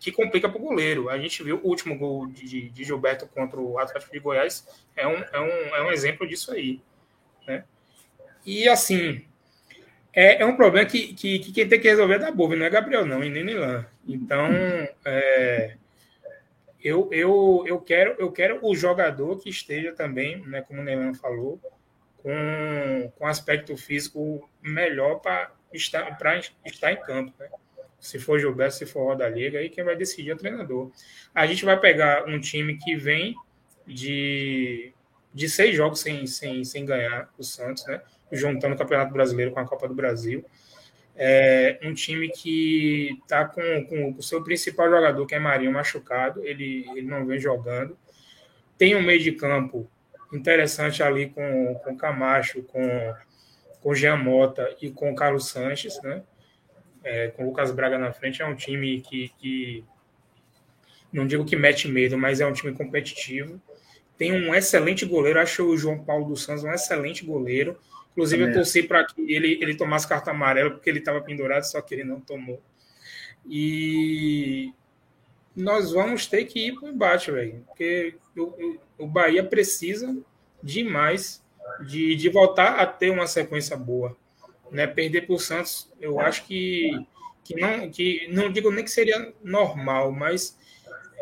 que 0.00 0.12
complica 0.12 0.48
para 0.48 0.58
o 0.58 0.64
goleiro. 0.64 1.08
A 1.08 1.18
gente 1.18 1.42
viu 1.42 1.60
o 1.62 1.68
último 1.68 1.96
gol 1.96 2.26
de, 2.26 2.70
de, 2.70 2.84
Gilberto 2.84 3.26
contra 3.26 3.60
o 3.60 3.78
Atlético 3.78 4.12
de 4.12 4.20
Goiás, 4.20 4.66
é 4.96 5.06
um, 5.06 5.16
é 5.32 5.40
um, 5.40 5.76
é 5.76 5.82
um 5.82 5.92
exemplo 5.92 6.26
disso 6.26 6.52
aí. 6.52 6.80
Né? 7.46 7.64
E 8.44 8.68
assim, 8.68 9.24
é, 10.12 10.42
é 10.42 10.46
um 10.46 10.56
problema 10.56 10.88
que, 10.88 11.14
que, 11.14 11.38
que, 11.38 11.52
quem 11.52 11.68
tem 11.68 11.80
que 11.80 11.88
resolver 11.88 12.14
é 12.14 12.18
da 12.18 12.30
Bove, 12.30 12.56
não 12.56 12.66
é 12.66 12.70
Gabriel, 12.70 13.06
não, 13.06 13.22
e 13.22 13.30
nem 13.30 13.44
Nilan. 13.44 13.86
Então, 14.06 14.48
é, 15.04 15.76
eu, 16.82 17.08
eu, 17.12 17.64
eu, 17.66 17.80
quero, 17.80 18.16
eu 18.18 18.32
quero 18.32 18.58
o 18.62 18.74
jogador 18.74 19.38
que 19.38 19.50
esteja 19.50 19.92
também, 19.92 20.40
né, 20.46 20.62
como 20.62 20.80
o 20.80 20.84
Nilan 20.84 21.14
falou, 21.14 21.60
com, 22.18 23.12
com 23.16 23.26
aspecto 23.26 23.76
físico 23.76 24.48
melhor 24.62 25.16
para 25.16 25.52
estar, 25.72 26.18
estar 26.64 26.92
em 26.92 27.00
campo. 27.00 27.32
Né? 27.38 27.48
Se 27.98 28.18
for 28.18 28.38
Gilberto, 28.38 28.76
se 28.76 28.86
for 28.86 29.04
Roda 29.04 29.28
Liga, 29.28 29.58
aí 29.58 29.68
quem 29.68 29.84
vai 29.84 29.96
decidir 29.96 30.30
é 30.30 30.34
o 30.34 30.38
treinador. 30.38 30.90
A 31.34 31.46
gente 31.46 31.64
vai 31.64 31.78
pegar 31.78 32.26
um 32.26 32.40
time 32.40 32.78
que 32.78 32.96
vem 32.96 33.34
de, 33.86 34.92
de 35.34 35.48
seis 35.48 35.76
jogos 35.76 36.00
sem, 36.00 36.26
sem, 36.26 36.64
sem 36.64 36.84
ganhar, 36.84 37.32
o 37.36 37.42
Santos, 37.42 37.86
né? 37.86 38.00
Juntando 38.32 38.74
o 38.74 38.78
Campeonato 38.78 39.12
Brasileiro 39.12 39.52
com 39.52 39.60
a 39.60 39.66
Copa 39.66 39.88
do 39.88 39.94
Brasil. 39.94 40.44
É 41.16 41.80
um 41.82 41.92
time 41.92 42.28
que 42.28 43.18
está 43.22 43.44
com, 43.44 43.84
com, 43.86 44.14
o 44.16 44.22
seu 44.22 44.42
principal 44.44 44.88
jogador, 44.88 45.26
que 45.26 45.34
é 45.34 45.38
Marinho, 45.38 45.72
machucado, 45.72 46.44
ele, 46.44 46.86
ele 46.94 47.06
não 47.06 47.26
vem 47.26 47.40
jogando. 47.40 47.98
Tem 48.76 48.94
um 48.94 49.02
meio 49.02 49.20
de 49.20 49.32
campo 49.32 49.90
interessante 50.32 51.02
ali 51.02 51.30
com, 51.30 51.74
com 51.82 51.96
Camacho, 51.96 52.62
com, 52.62 53.14
com 53.80 53.94
Jean 53.94 54.16
Mota 54.16 54.76
e 54.80 54.90
com 54.90 55.14
Carlos 55.14 55.48
Sanches, 55.48 56.00
né? 56.02 56.22
É, 57.02 57.28
com 57.28 57.44
o 57.44 57.46
Lucas 57.46 57.72
Braga 57.72 57.98
na 57.98 58.12
frente. 58.12 58.42
É 58.42 58.46
um 58.46 58.54
time 58.54 59.00
que, 59.00 59.32
que 59.40 59.84
não 61.12 61.26
digo 61.26 61.44
que 61.44 61.56
mete 61.56 61.88
medo, 61.88 62.16
mas 62.18 62.40
é 62.40 62.46
um 62.46 62.52
time 62.52 62.72
competitivo. 62.72 63.60
Tem 64.16 64.32
um 64.32 64.54
excelente 64.54 65.06
goleiro, 65.06 65.40
acho 65.40 65.64
o 65.64 65.76
João 65.76 66.04
Paulo 66.04 66.26
dos 66.26 66.42
Santos 66.42 66.64
um 66.64 66.72
excelente 66.72 67.24
goleiro. 67.24 67.78
Inclusive, 68.18 68.42
eu 68.42 68.52
torci 68.52 68.82
para 68.82 69.04
que 69.04 69.32
ele, 69.32 69.60
ele 69.62 69.76
tomasse 69.76 70.08
carta 70.08 70.32
amarela, 70.32 70.72
porque 70.72 70.90
ele 70.90 70.98
estava 70.98 71.20
pendurado, 71.20 71.62
só 71.62 71.80
que 71.80 71.94
ele 71.94 72.02
não 72.02 72.20
tomou. 72.20 72.60
E 73.48 74.72
nós 75.54 75.92
vamos 75.92 76.26
ter 76.26 76.44
que 76.46 76.66
ir 76.66 76.74
para 76.74 76.88
o 76.88 76.90
embate, 76.90 77.30
velho. 77.30 77.64
Porque 77.68 78.16
o, 78.36 78.76
o 78.98 79.06
Bahia 79.06 79.44
precisa 79.44 80.16
demais 80.60 81.44
de, 81.86 82.16
de 82.16 82.28
voltar 82.28 82.80
a 82.80 82.86
ter 82.86 83.10
uma 83.10 83.28
sequência 83.28 83.76
boa. 83.76 84.16
Né? 84.68 84.84
Perder 84.88 85.24
para 85.24 85.36
o 85.36 85.38
Santos, 85.38 85.88
eu 86.00 86.18
acho 86.18 86.44
que, 86.44 86.90
que, 87.44 87.54
não, 87.54 87.88
que 87.88 88.26
não 88.32 88.50
digo 88.50 88.72
nem 88.72 88.82
que 88.82 88.90
seria 88.90 89.32
normal, 89.44 90.10
mas 90.10 90.58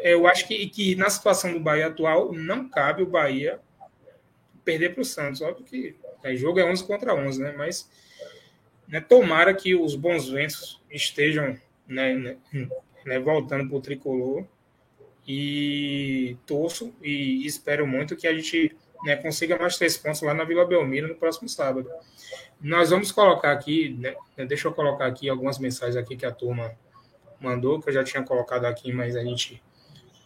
eu 0.01 0.26
acho 0.26 0.49
que, 0.49 0.66
que 0.70 0.94
na 0.94 1.11
situação 1.11 1.53
do 1.53 1.61
Bahia 1.61 1.88
atual 1.88 2.32
não 2.32 2.70
cabe 2.70 3.03
o 3.03 3.07
Bahia 3.07 3.61
perder 4.64 4.94
para 4.94 5.03
o 5.03 5.05
Santos. 5.05 5.42
Óbvio 5.42 5.66
que 5.66 5.94
é, 6.23 6.35
jogo 6.37 6.59
é 6.59 6.64
11 6.64 6.85
contra 6.85 7.14
11, 7.14 7.43
né? 7.43 7.55
Mas 7.57 7.89
né, 8.89 9.01
tomara 9.01 9.53
que 9.55 9.75
os 9.75 9.95
bons 9.95 10.29
ventos 10.29 10.81
estejam 10.91 11.57
né, 11.87 12.14
né, 12.14 12.37
né 13.05 13.19
voltando 13.19 13.69
para 13.69 13.77
o 13.77 13.81
tricolor 13.81 14.45
e 15.27 16.37
torço 16.47 16.95
e 17.03 17.45
espero 17.47 17.87
muito 17.87 18.17
que 18.17 18.27
a 18.27 18.35
gente 18.35 18.75
né, 19.05 19.17
consiga 19.17 19.59
mais 19.59 19.77
três 19.77 19.97
pontos 19.97 20.23
lá 20.23 20.33
na 20.33 20.45
Vila 20.45 20.64
Belmiro 20.64 21.09
no 21.09 21.14
próximo 21.14 21.49
sábado. 21.49 21.91
Nós 22.61 22.91
vamos 22.91 23.12
colocar 23.12 23.53
aqui, 23.53 23.97
né, 23.99 24.14
deixa 24.47 24.69
eu 24.69 24.73
colocar 24.73 25.07
aqui 25.07 25.29
algumas 25.29 25.59
mensagens 25.59 25.97
aqui 25.97 26.17
que 26.17 26.27
a 26.27 26.33
turma 26.33 26.73
mandou, 27.41 27.81
que 27.81 27.89
eu 27.89 27.95
já 27.95 28.05
tinha 28.05 28.23
colocado 28.23 28.64
aqui, 28.64 28.93
mas 28.93 29.17
a 29.17 29.23
gente 29.23 29.62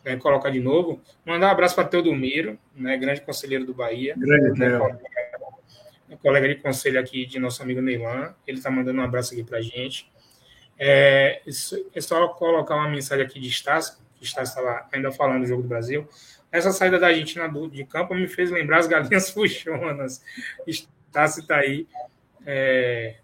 né, 0.05 0.17
coloca 0.17 0.51
de 0.51 0.61
novo. 0.61 1.01
Mandar 1.25 1.49
um 1.49 1.51
abraço 1.51 1.75
para 1.75 1.89
Teodomiro, 1.89 2.59
né, 2.75 2.97
grande 2.97 3.21
conselheiro 3.23 3.65
do 3.65 3.75
Bahia. 3.75 4.15
Grande, 4.17 4.59
né, 4.59 4.79
colega 6.17 6.49
de 6.49 6.57
conselho 6.57 6.99
aqui 6.99 7.27
de 7.27 7.39
nosso 7.39 7.63
amigo 7.63 7.81
Neilan. 7.81 8.35
Ele 8.47 8.59
está 8.59 8.71
mandando 8.71 9.01
um 9.01 9.05
abraço 9.05 9.33
aqui 9.33 9.45
para 9.45 9.59
a 9.59 9.63
gente. 9.63 10.11
É, 10.79 11.43
é 11.95 12.01
só 12.01 12.29
colocar 12.29 12.75
uma 12.75 12.89
mensagem 12.89 13.25
aqui 13.25 13.39
de 13.39 13.49
Estácio, 13.49 13.99
que 14.17 14.25
Estácio 14.25 14.59
estava 14.59 14.89
ainda 14.93 15.13
falando 15.13 15.43
do 15.43 15.47
Jogo 15.47 15.63
do 15.63 15.69
Brasil. 15.69 16.09
Essa 16.51 16.73
saída 16.73 16.99
da 16.99 17.09
Argentina 17.09 17.47
do, 17.49 17.69
de 17.69 17.85
campo 17.85 18.15
me 18.15 18.27
fez 18.27 18.51
lembrar 18.51 18.79
as 18.79 18.87
galinhas 18.87 19.29
fuchonas. 19.31 20.25
Estácio 20.67 21.43
está 21.43 21.57
aí 21.57 21.87
é, 22.47 23.17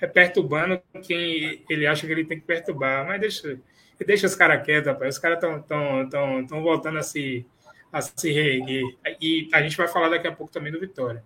é, 0.00 0.06
perturbando 0.06 0.80
quem 1.02 1.64
ele 1.68 1.86
acha 1.86 2.06
que 2.06 2.12
ele 2.12 2.24
tem 2.24 2.38
que 2.38 2.46
perturbar. 2.46 3.06
Mas 3.06 3.20
deixa, 3.20 3.58
deixa 4.06 4.26
os 4.26 4.34
caras 4.34 4.64
quietos, 4.64 4.86
rapaz. 4.86 5.16
Os 5.16 5.20
caras 5.20 5.36
estão 5.36 5.60
tão, 5.62 6.08
tão, 6.08 6.46
tão 6.46 6.62
voltando 6.62 6.98
a 6.98 7.02
se, 7.02 7.44
a 7.92 8.00
se 8.00 8.32
reerguer. 8.32 8.84
E 9.20 9.48
a 9.52 9.60
gente 9.60 9.76
vai 9.76 9.88
falar 9.88 10.08
daqui 10.08 10.28
a 10.28 10.32
pouco 10.32 10.52
também 10.52 10.72
do 10.72 10.80
Vitória. 10.80 11.22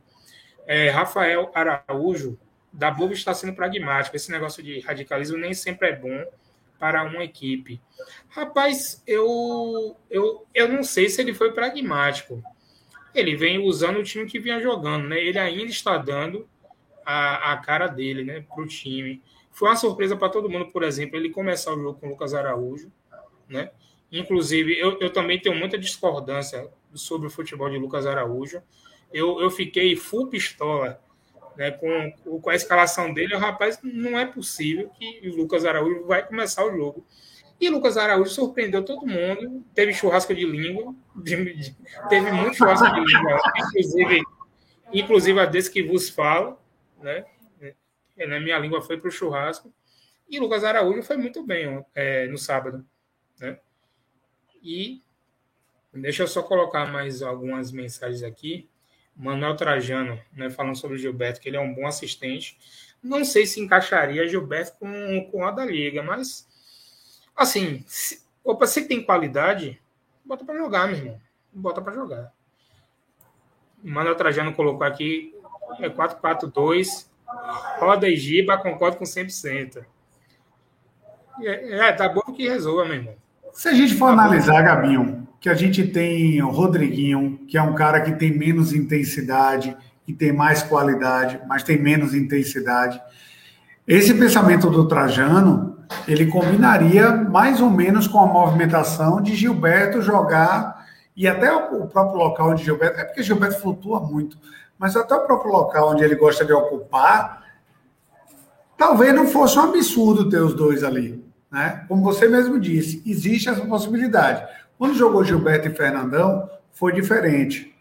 É, 0.66 0.90
Rafael 0.90 1.50
Araújo, 1.54 2.38
da 2.72 2.90
Bobo 2.90 3.12
está 3.12 3.32
sendo 3.32 3.54
pragmático. 3.54 4.16
Esse 4.16 4.30
negócio 4.30 4.62
de 4.62 4.80
radicalismo 4.80 5.38
nem 5.38 5.54
sempre 5.54 5.88
é 5.88 5.96
bom 5.96 6.24
para 6.78 7.04
uma 7.04 7.22
equipe. 7.22 7.80
Rapaz, 8.28 9.02
eu, 9.06 9.96
eu, 10.10 10.46
eu 10.54 10.68
não 10.68 10.82
sei 10.82 11.08
se 11.08 11.20
ele 11.20 11.32
foi 11.32 11.52
pragmático. 11.52 12.42
Ele 13.14 13.36
vem 13.36 13.58
usando 13.58 13.98
o 13.98 14.02
time 14.02 14.26
que 14.26 14.40
vinha 14.40 14.60
jogando, 14.60 15.08
né? 15.08 15.18
Ele 15.18 15.38
ainda 15.38 15.70
está 15.70 15.96
dando 15.96 16.48
a, 17.06 17.52
a 17.52 17.56
cara 17.58 17.86
dele, 17.86 18.24
né, 18.24 18.40
para 18.40 18.62
o 18.62 18.66
time. 18.66 19.22
Foi 19.52 19.68
uma 19.68 19.76
surpresa 19.76 20.16
para 20.16 20.28
todo 20.28 20.50
mundo, 20.50 20.66
por 20.72 20.82
exemplo, 20.82 21.16
ele 21.16 21.30
começar 21.30 21.72
o 21.72 21.80
jogo 21.80 22.00
com 22.00 22.06
o 22.06 22.10
Lucas 22.10 22.34
Araújo, 22.34 22.90
né? 23.48 23.70
Inclusive, 24.10 24.76
eu, 24.78 24.98
eu 25.00 25.10
também 25.10 25.40
tenho 25.40 25.54
muita 25.54 25.78
discordância 25.78 26.68
sobre 26.92 27.28
o 27.28 27.30
futebol 27.30 27.70
de 27.70 27.78
Lucas 27.78 28.06
Araújo 28.06 28.62
eu, 29.12 29.40
eu 29.40 29.50
fiquei 29.50 29.96
full 29.96 30.28
pistola 30.28 31.00
né, 31.56 31.70
com, 31.70 32.40
com 32.40 32.50
a 32.50 32.54
escalação 32.54 33.12
dele. 33.12 33.34
O 33.34 33.38
rapaz, 33.38 33.78
não 33.82 34.18
é 34.18 34.26
possível 34.26 34.90
que 34.90 35.28
o 35.28 35.36
Lucas 35.36 35.64
Araújo 35.64 36.04
vai 36.04 36.26
começar 36.26 36.64
o 36.64 36.76
jogo. 36.76 37.04
E 37.60 37.68
Lucas 37.68 37.96
Araújo 37.96 38.30
surpreendeu 38.30 38.84
todo 38.84 39.06
mundo. 39.06 39.64
Teve 39.74 39.94
churrasco 39.94 40.34
de 40.34 40.44
língua, 40.44 40.94
de, 41.14 41.54
de, 41.54 41.76
teve 42.08 42.30
muito 42.32 42.56
churrasco 42.56 42.92
de 42.92 43.00
língua, 43.00 43.40
inclusive, 43.56 44.22
inclusive 44.92 45.40
a 45.40 45.46
desse 45.46 45.70
que 45.70 45.82
vos 45.82 46.08
falo, 46.08 46.58
né? 47.00 47.24
É, 48.16 48.26
na 48.26 48.38
minha 48.38 48.58
língua 48.58 48.82
foi 48.82 48.98
para 48.98 49.08
o 49.08 49.12
churrasco. 49.12 49.72
E 50.28 50.38
Lucas 50.38 50.64
Araújo 50.64 51.02
foi 51.02 51.16
muito 51.16 51.44
bem 51.44 51.84
é, 51.94 52.26
no 52.26 52.38
sábado, 52.38 52.84
né? 53.38 53.58
E 54.62 55.02
deixa 55.92 56.22
eu 56.22 56.28
só 56.28 56.42
colocar 56.42 56.90
mais 56.90 57.22
algumas 57.22 57.70
mensagens 57.70 58.22
aqui. 58.22 58.68
Manuel 59.16 59.56
Trajano, 59.56 60.20
né, 60.32 60.50
falando 60.50 60.76
sobre 60.76 60.96
o 60.96 60.98
Gilberto, 60.98 61.40
que 61.40 61.48
ele 61.48 61.56
é 61.56 61.60
um 61.60 61.74
bom 61.74 61.86
assistente. 61.86 62.58
Não 63.02 63.24
sei 63.24 63.46
se 63.46 63.60
encaixaria 63.60 64.26
Gilberto 64.26 64.78
com, 64.78 65.28
com 65.30 65.44
a 65.44 65.50
da 65.50 65.64
Liga, 65.64 66.02
mas 66.02 66.48
assim, 67.36 67.84
se, 67.86 68.24
opa, 68.42 68.66
se 68.66 68.86
tem 68.86 69.02
qualidade, 69.02 69.80
bota 70.24 70.44
para 70.44 70.56
jogar, 70.56 70.88
meu 70.88 70.96
irmão. 70.96 71.20
Bota 71.52 71.80
para 71.80 71.94
jogar. 71.94 72.32
Manuel 73.82 74.16
Trajano 74.16 74.54
colocou 74.54 74.86
aqui 74.86 75.34
é 75.80 75.88
4-4-2, 75.88 77.08
roda 77.78 78.08
e 78.08 78.16
giba, 78.16 78.58
concordo 78.58 78.96
com 78.96 79.04
100%. 79.04 79.84
É, 81.40 81.88
é, 81.88 81.92
tá 81.92 82.08
bom 82.08 82.20
que 82.32 82.48
resolva, 82.48 82.84
meu 82.84 82.94
irmão. 82.94 83.16
Se 83.54 83.68
a 83.68 83.72
gente 83.72 83.94
for 83.94 84.06
analisar, 84.06 84.62
Gabinho, 84.62 85.28
que 85.40 85.48
a 85.48 85.54
gente 85.54 85.86
tem 85.86 86.42
o 86.42 86.50
Rodriguinho, 86.50 87.38
que 87.46 87.56
é 87.56 87.62
um 87.62 87.72
cara 87.72 88.00
que 88.00 88.10
tem 88.12 88.36
menos 88.36 88.72
intensidade 88.72 89.76
e 90.08 90.12
tem 90.12 90.32
mais 90.32 90.64
qualidade, 90.64 91.40
mas 91.46 91.62
tem 91.62 91.80
menos 91.80 92.14
intensidade. 92.14 93.00
Esse 93.86 94.12
pensamento 94.12 94.68
do 94.68 94.88
Trajano, 94.88 95.78
ele 96.08 96.26
combinaria 96.26 97.12
mais 97.12 97.60
ou 97.60 97.70
menos 97.70 98.08
com 98.08 98.18
a 98.18 98.26
movimentação 98.26 99.22
de 99.22 99.36
Gilberto 99.36 100.02
jogar 100.02 100.84
e 101.16 101.28
até 101.28 101.54
o 101.54 101.86
próprio 101.86 102.18
local 102.18 102.50
onde 102.50 102.64
Gilberto, 102.64 103.00
é 103.00 103.04
porque 103.04 103.22
Gilberto 103.22 103.60
flutua 103.60 104.00
muito, 104.00 104.36
mas 104.76 104.96
até 104.96 105.14
o 105.14 105.24
próprio 105.26 105.52
local 105.52 105.92
onde 105.92 106.02
ele 106.02 106.16
gosta 106.16 106.44
de 106.44 106.52
ocupar, 106.52 107.44
talvez 108.76 109.14
não 109.14 109.28
fosse 109.28 109.56
um 109.60 109.62
absurdo 109.62 110.28
ter 110.28 110.40
os 110.40 110.54
dois 110.54 110.82
ali. 110.82 111.23
Né? 111.54 111.84
Como 111.86 112.02
você 112.02 112.26
mesmo 112.26 112.58
disse, 112.58 113.00
existe 113.06 113.48
essa 113.48 113.64
possibilidade. 113.64 114.44
Quando 114.76 114.96
jogou 114.96 115.22
Gilberto 115.22 115.68
e 115.68 115.70
Fernandão, 115.72 116.50
foi 116.72 116.92
diferente. 116.92 117.72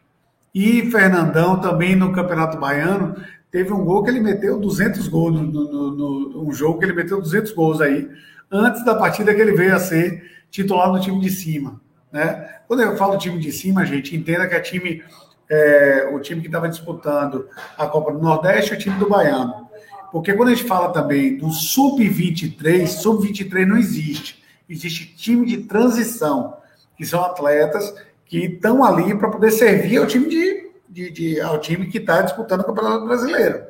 E 0.54 0.92
Fernandão 0.92 1.60
também 1.60 1.96
no 1.96 2.14
Campeonato 2.14 2.60
Baiano 2.60 3.16
teve 3.50 3.74
um 3.74 3.84
gol 3.84 4.04
que 4.04 4.12
ele 4.12 4.20
meteu 4.20 4.60
200 4.60 5.08
gols, 5.08 5.34
no, 5.34 5.48
no, 5.48 5.92
no, 5.92 6.48
um 6.48 6.54
jogo 6.54 6.78
que 6.78 6.86
ele 6.86 6.94
meteu 6.94 7.20
200 7.20 7.52
gols 7.54 7.82
aí, 7.82 8.08
antes 8.52 8.86
da 8.86 8.94
partida 8.94 9.34
que 9.34 9.42
ele 9.42 9.54
veio 9.54 9.76
a 9.76 9.80
ser 9.80 10.24
titular 10.52 10.92
no 10.92 11.00
time 11.00 11.20
de 11.20 11.32
cima. 11.32 11.82
Né? 12.12 12.48
Quando 12.68 12.84
eu 12.84 12.96
falo 12.96 13.18
time 13.18 13.40
de 13.40 13.52
cima, 13.52 13.84
gente, 13.88 14.16
entenda 14.16 14.48
que 14.48 14.54
é 14.54 14.60
time, 14.60 15.04
é, 15.50 16.12
o 16.14 16.20
time 16.20 16.42
que 16.42 16.48
estava 16.48 16.70
disputando 16.70 17.48
a 17.76 17.88
Copa 17.88 18.14
do 18.14 18.20
Nordeste 18.20 18.76
o 18.76 18.78
time 18.78 19.00
do 19.00 19.10
Baiano. 19.10 19.68
Porque 20.14 20.32
quando 20.32 20.50
a 20.50 20.54
gente 20.54 20.68
fala 20.68 20.94
também 20.94 21.38
do 21.38 21.50
sub-23, 21.50 22.86
sub-23 22.86 23.66
não 23.66 23.78
existe. 23.78 24.44
Existe 24.70 25.08
time 25.16 25.44
de 25.44 25.64
transição, 25.64 26.58
que 26.96 27.04
são 27.04 27.26
atletas 27.26 27.92
que 28.24 28.46
estão 28.46 28.84
ali 28.84 29.18
para 29.18 29.32
poder 29.32 29.50
servir 29.50 29.98
ao 29.98 30.06
time 30.06 30.30
de, 30.30 30.72
de, 30.88 31.10
de 31.10 31.42
ao 31.42 31.60
time 31.60 31.88
que 31.88 31.98
está 31.98 32.22
disputando 32.22 32.62
o 32.62 32.64
Campeonato 32.64 33.06
Brasileiro. 33.06 33.64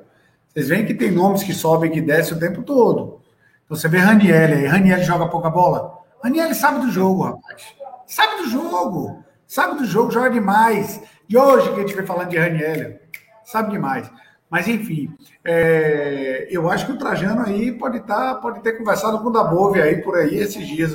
Vocês 0.49 0.67
veem 0.67 0.85
que 0.85 0.93
tem 0.93 1.11
nomes 1.11 1.43
que 1.43 1.53
sobem 1.53 1.89
e 1.89 1.93
que 1.93 2.01
descem 2.01 2.35
o 2.35 2.39
tempo 2.41 2.61
todo. 2.61 3.21
Então 3.63 3.77
você 3.77 3.87
vê 3.87 3.99
Raniel 3.99 4.57
aí, 4.57 4.65
Raniel 4.65 5.01
joga 5.01 5.29
pouca 5.29 5.49
bola. 5.49 5.97
Raniel 6.21 6.53
sabe 6.53 6.85
do 6.85 6.91
jogo, 6.91 7.23
rapaz. 7.23 7.63
Sabe 8.05 8.43
do 8.43 8.49
jogo. 8.49 9.23
Sabe 9.47 9.77
do 9.77 9.85
jogo, 9.85 10.11
joga 10.11 10.29
demais. 10.29 11.01
E 11.29 11.37
hoje 11.37 11.69
que 11.69 11.79
a 11.79 11.79
gente 11.83 11.95
vai 11.95 12.05
falando 12.05 12.27
de 12.27 12.37
Raniel, 12.37 12.99
sabe 13.45 13.71
demais. 13.71 14.11
Mas, 14.53 14.67
enfim, 14.67 15.11
é, 15.43 16.47
eu 16.47 16.69
acho 16.69 16.85
que 16.85 16.91
o 16.91 16.97
Trajano 16.99 17.41
aí 17.41 17.71
pode, 17.71 17.99
tá, 18.01 18.35
pode 18.35 18.61
ter 18.61 18.77
conversado 18.77 19.17
com 19.17 19.29
o 19.29 19.31
Dabove 19.31 19.81
aí 19.81 19.99
por 20.03 20.15
aí 20.15 20.35
esses 20.35 20.67
dias. 20.67 20.93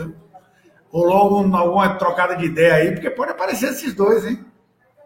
Rolou 0.89 1.17
algum, 1.17 1.57
alguma 1.57 1.97
trocada 1.97 2.37
de 2.37 2.45
ideia 2.45 2.75
aí, 2.75 2.93
porque 2.93 3.11
pode 3.11 3.33
aparecer 3.33 3.71
esses 3.71 3.93
dois, 3.93 4.25
hein? 4.25 4.47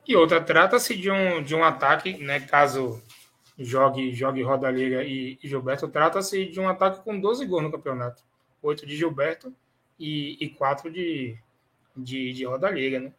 E 0.07 0.15
outra, 0.15 0.39
trata-se 0.39 0.95
de 0.95 1.11
um, 1.11 1.43
de 1.43 1.55
um 1.55 1.65
ataque, 1.65 2.19
né? 2.19 2.41
Caso 2.41 3.03
jogue, 3.59 4.13
jogue 4.13 4.43
Roda 4.43 4.71
Liga 4.71 5.03
e, 5.03 5.39
Gilberto, 5.43 5.89
trata-se 5.89 6.45
de 6.45 6.61
um 6.61 6.69
ataque 6.69 7.03
com 7.03 7.19
12 7.19 7.47
gols 7.47 7.63
no 7.63 7.73
campeonato. 7.73 8.23
Oito 8.63 8.85
de 8.85 8.95
Gilberto 8.95 9.51
e, 9.99 10.37
e 10.39 10.51
quatro 10.51 10.91
de, 10.91 11.39
de, 11.97 12.35
de 12.35 12.45
Roda 12.45 12.71
Liga, 12.71 13.01
né? 13.01 13.13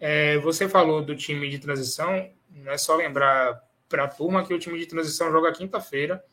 É, 0.00 0.36
você 0.38 0.68
falou 0.68 1.00
do 1.00 1.14
time 1.14 1.48
de 1.48 1.60
transição, 1.60 2.28
não 2.50 2.72
é 2.72 2.76
só 2.76 2.96
lembrar 2.96 3.67
para 3.88 4.04
a 4.04 4.08
turma 4.08 4.44
que 4.44 4.52
o 4.52 4.58
time 4.58 4.78
de 4.78 4.86
transição 4.86 5.30
joga 5.30 5.52
quinta-feira 5.52 6.24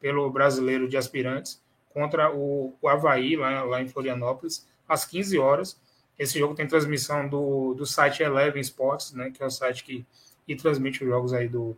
pelo 0.00 0.28
brasileiro 0.30 0.88
de 0.88 0.96
aspirantes 0.96 1.62
contra 1.90 2.34
o, 2.34 2.74
o 2.80 2.88
Havaí, 2.88 3.36
lá, 3.36 3.62
lá 3.64 3.82
em 3.82 3.88
Florianópolis, 3.88 4.66
às 4.88 5.04
15 5.04 5.38
horas. 5.38 5.80
Esse 6.18 6.38
jogo 6.38 6.54
tem 6.54 6.66
transmissão 6.66 7.28
do, 7.28 7.74
do 7.74 7.86
site 7.86 8.22
Eleven 8.22 8.60
Sports, 8.60 9.12
né, 9.12 9.30
que 9.30 9.42
é 9.42 9.46
o 9.46 9.50
site 9.50 9.84
que, 9.84 10.06
que 10.46 10.56
transmite 10.56 11.02
os 11.02 11.08
jogos 11.08 11.32
aí 11.32 11.48
do, 11.48 11.76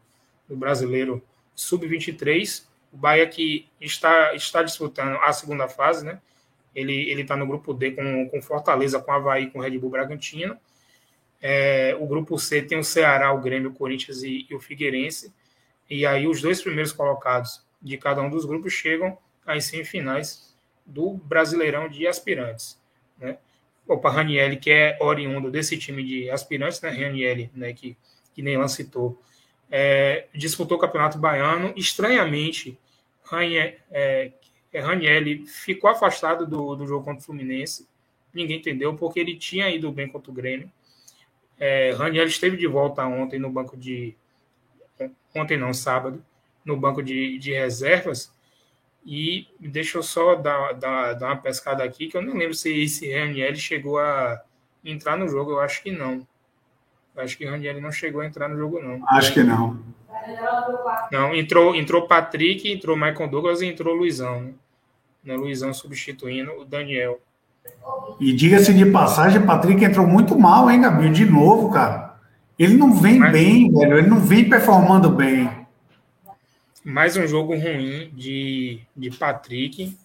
do 0.48 0.56
brasileiro 0.56 1.22
sub-23. 1.54 2.64
O 2.92 2.96
Bahia 2.96 3.26
que 3.26 3.68
está, 3.80 4.34
está 4.34 4.62
disputando 4.62 5.16
a 5.18 5.32
segunda 5.32 5.68
fase, 5.68 6.04
né? 6.04 6.20
Ele 6.74 7.20
está 7.20 7.36
no 7.36 7.46
grupo 7.46 7.72
D 7.72 7.92
com, 7.92 8.28
com 8.28 8.42
Fortaleza, 8.42 8.98
com 8.98 9.12
Havaí, 9.12 9.48
com 9.48 9.60
Red 9.60 9.78
Bull 9.78 9.90
Bragantino. 9.90 10.58
É, 11.46 11.94
o 12.00 12.06
grupo 12.06 12.38
C 12.38 12.62
tem 12.62 12.78
o 12.78 12.82
Ceará, 12.82 13.30
o 13.30 13.38
Grêmio, 13.38 13.68
o 13.68 13.74
Corinthians 13.74 14.22
e, 14.22 14.46
e, 14.48 14.54
o 14.54 14.60
Figueirense. 14.60 15.30
E 15.90 16.06
aí 16.06 16.26
os 16.26 16.40
dois 16.40 16.62
primeiros 16.62 16.90
colocados 16.90 17.62
de 17.82 17.98
cada 17.98 18.22
um 18.22 18.30
dos 18.30 18.46
grupos 18.46 18.72
chegam 18.72 19.18
às 19.44 19.66
semifinais 19.66 20.56
do 20.86 21.12
Brasileirão 21.12 21.86
de 21.86 22.06
aspirantes. 22.06 22.80
Né? 23.18 23.36
Opa, 23.86 24.08
Ranielli, 24.08 24.56
que 24.56 24.70
é 24.70 24.96
oriundo 25.02 25.50
desse 25.50 25.76
time 25.76 26.02
de 26.02 26.30
aspirantes, 26.30 26.80
né? 26.80 26.88
Ranielli, 26.88 27.50
né? 27.54 27.74
que, 27.74 27.94
que 28.34 28.40
Neylan 28.40 28.66
citou, 28.66 29.20
é, 29.70 30.28
disputou 30.34 30.78
o 30.78 30.80
Campeonato 30.80 31.18
Baiano. 31.18 31.74
Estranhamente, 31.76 32.78
Ranielli, 33.22 33.76
é, 33.90 34.32
Ranielli 34.72 35.46
ficou 35.46 35.90
afastado 35.90 36.46
do, 36.46 36.74
do 36.74 36.86
jogo 36.86 37.04
contra 37.04 37.20
o 37.20 37.22
Fluminense. 37.22 37.86
Ninguém 38.32 38.56
entendeu, 38.56 38.94
porque 38.94 39.20
ele 39.20 39.36
tinha 39.36 39.68
ido 39.68 39.92
bem 39.92 40.08
contra 40.08 40.30
o 40.30 40.34
Grêmio 40.34 40.72
é, 41.58 41.92
Raniel 41.92 42.26
esteve 42.26 42.56
de 42.56 42.66
volta 42.66 43.04
ontem 43.04 43.38
no 43.38 43.50
banco 43.50 43.76
de. 43.76 44.16
Ontem 45.34 45.56
não, 45.56 45.72
sábado, 45.72 46.24
no 46.64 46.76
banco 46.76 47.02
de, 47.02 47.38
de 47.38 47.52
reservas. 47.52 48.32
E 49.04 49.48
deixa 49.60 49.98
eu 49.98 50.02
só 50.02 50.34
dar, 50.34 50.72
dar, 50.72 51.12
dar 51.14 51.26
uma 51.26 51.36
pescada 51.36 51.84
aqui, 51.84 52.08
que 52.08 52.16
eu 52.16 52.22
não 52.22 52.34
lembro 52.34 52.54
se 52.54 52.82
esse 52.82 53.12
Raniel 53.12 53.54
chegou 53.54 53.98
a 53.98 54.40
entrar 54.84 55.16
no 55.16 55.28
jogo. 55.28 55.52
Eu 55.52 55.60
acho 55.60 55.82
que 55.82 55.90
não. 55.90 56.26
Eu 57.14 57.22
acho 57.22 57.36
que 57.36 57.44
Raniel 57.44 57.80
não 57.80 57.92
chegou 57.92 58.22
a 58.22 58.26
entrar 58.26 58.48
no 58.48 58.56
jogo, 58.56 58.80
não. 58.80 59.06
Acho 59.08 59.32
que 59.32 59.42
não. 59.42 59.78
Não, 61.10 61.34
entrou, 61.34 61.74
entrou 61.74 62.08
Patrick, 62.08 62.70
entrou 62.70 62.96
Michael 62.96 63.28
Douglas 63.28 63.60
e 63.60 63.66
entrou 63.66 63.94
Luizão. 63.94 64.40
Né? 64.40 64.54
né? 65.22 65.36
Luizão 65.36 65.72
substituindo 65.74 66.52
o 66.52 66.64
Daniel. 66.64 67.20
E 68.20 68.32
diga-se 68.32 68.72
de 68.72 68.86
passagem, 68.86 69.44
Patrick 69.44 69.84
entrou 69.84 70.06
muito 70.06 70.38
mal, 70.38 70.70
hein, 70.70 70.80
Gabriel? 70.80 71.12
De 71.12 71.24
novo, 71.24 71.70
cara. 71.70 72.16
Ele 72.58 72.74
não 72.74 72.94
vem 72.94 73.20
bem, 73.32 73.70
velho. 73.70 73.98
Ele 73.98 74.06
não 74.06 74.20
vem 74.20 74.48
performando 74.48 75.10
bem. 75.10 75.50
Mais 76.84 77.16
um 77.16 77.26
jogo 77.26 77.56
ruim 77.56 78.10
de, 78.14 78.80
de 78.94 79.10
Patrick, 79.10 79.96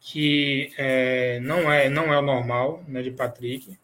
que 0.00 0.72
é, 0.78 1.40
não, 1.40 1.70
é, 1.70 1.88
não 1.88 2.12
é 2.12 2.18
o 2.18 2.22
normal 2.22 2.82
né, 2.88 3.02
de 3.02 3.10
Patrick. 3.10 3.76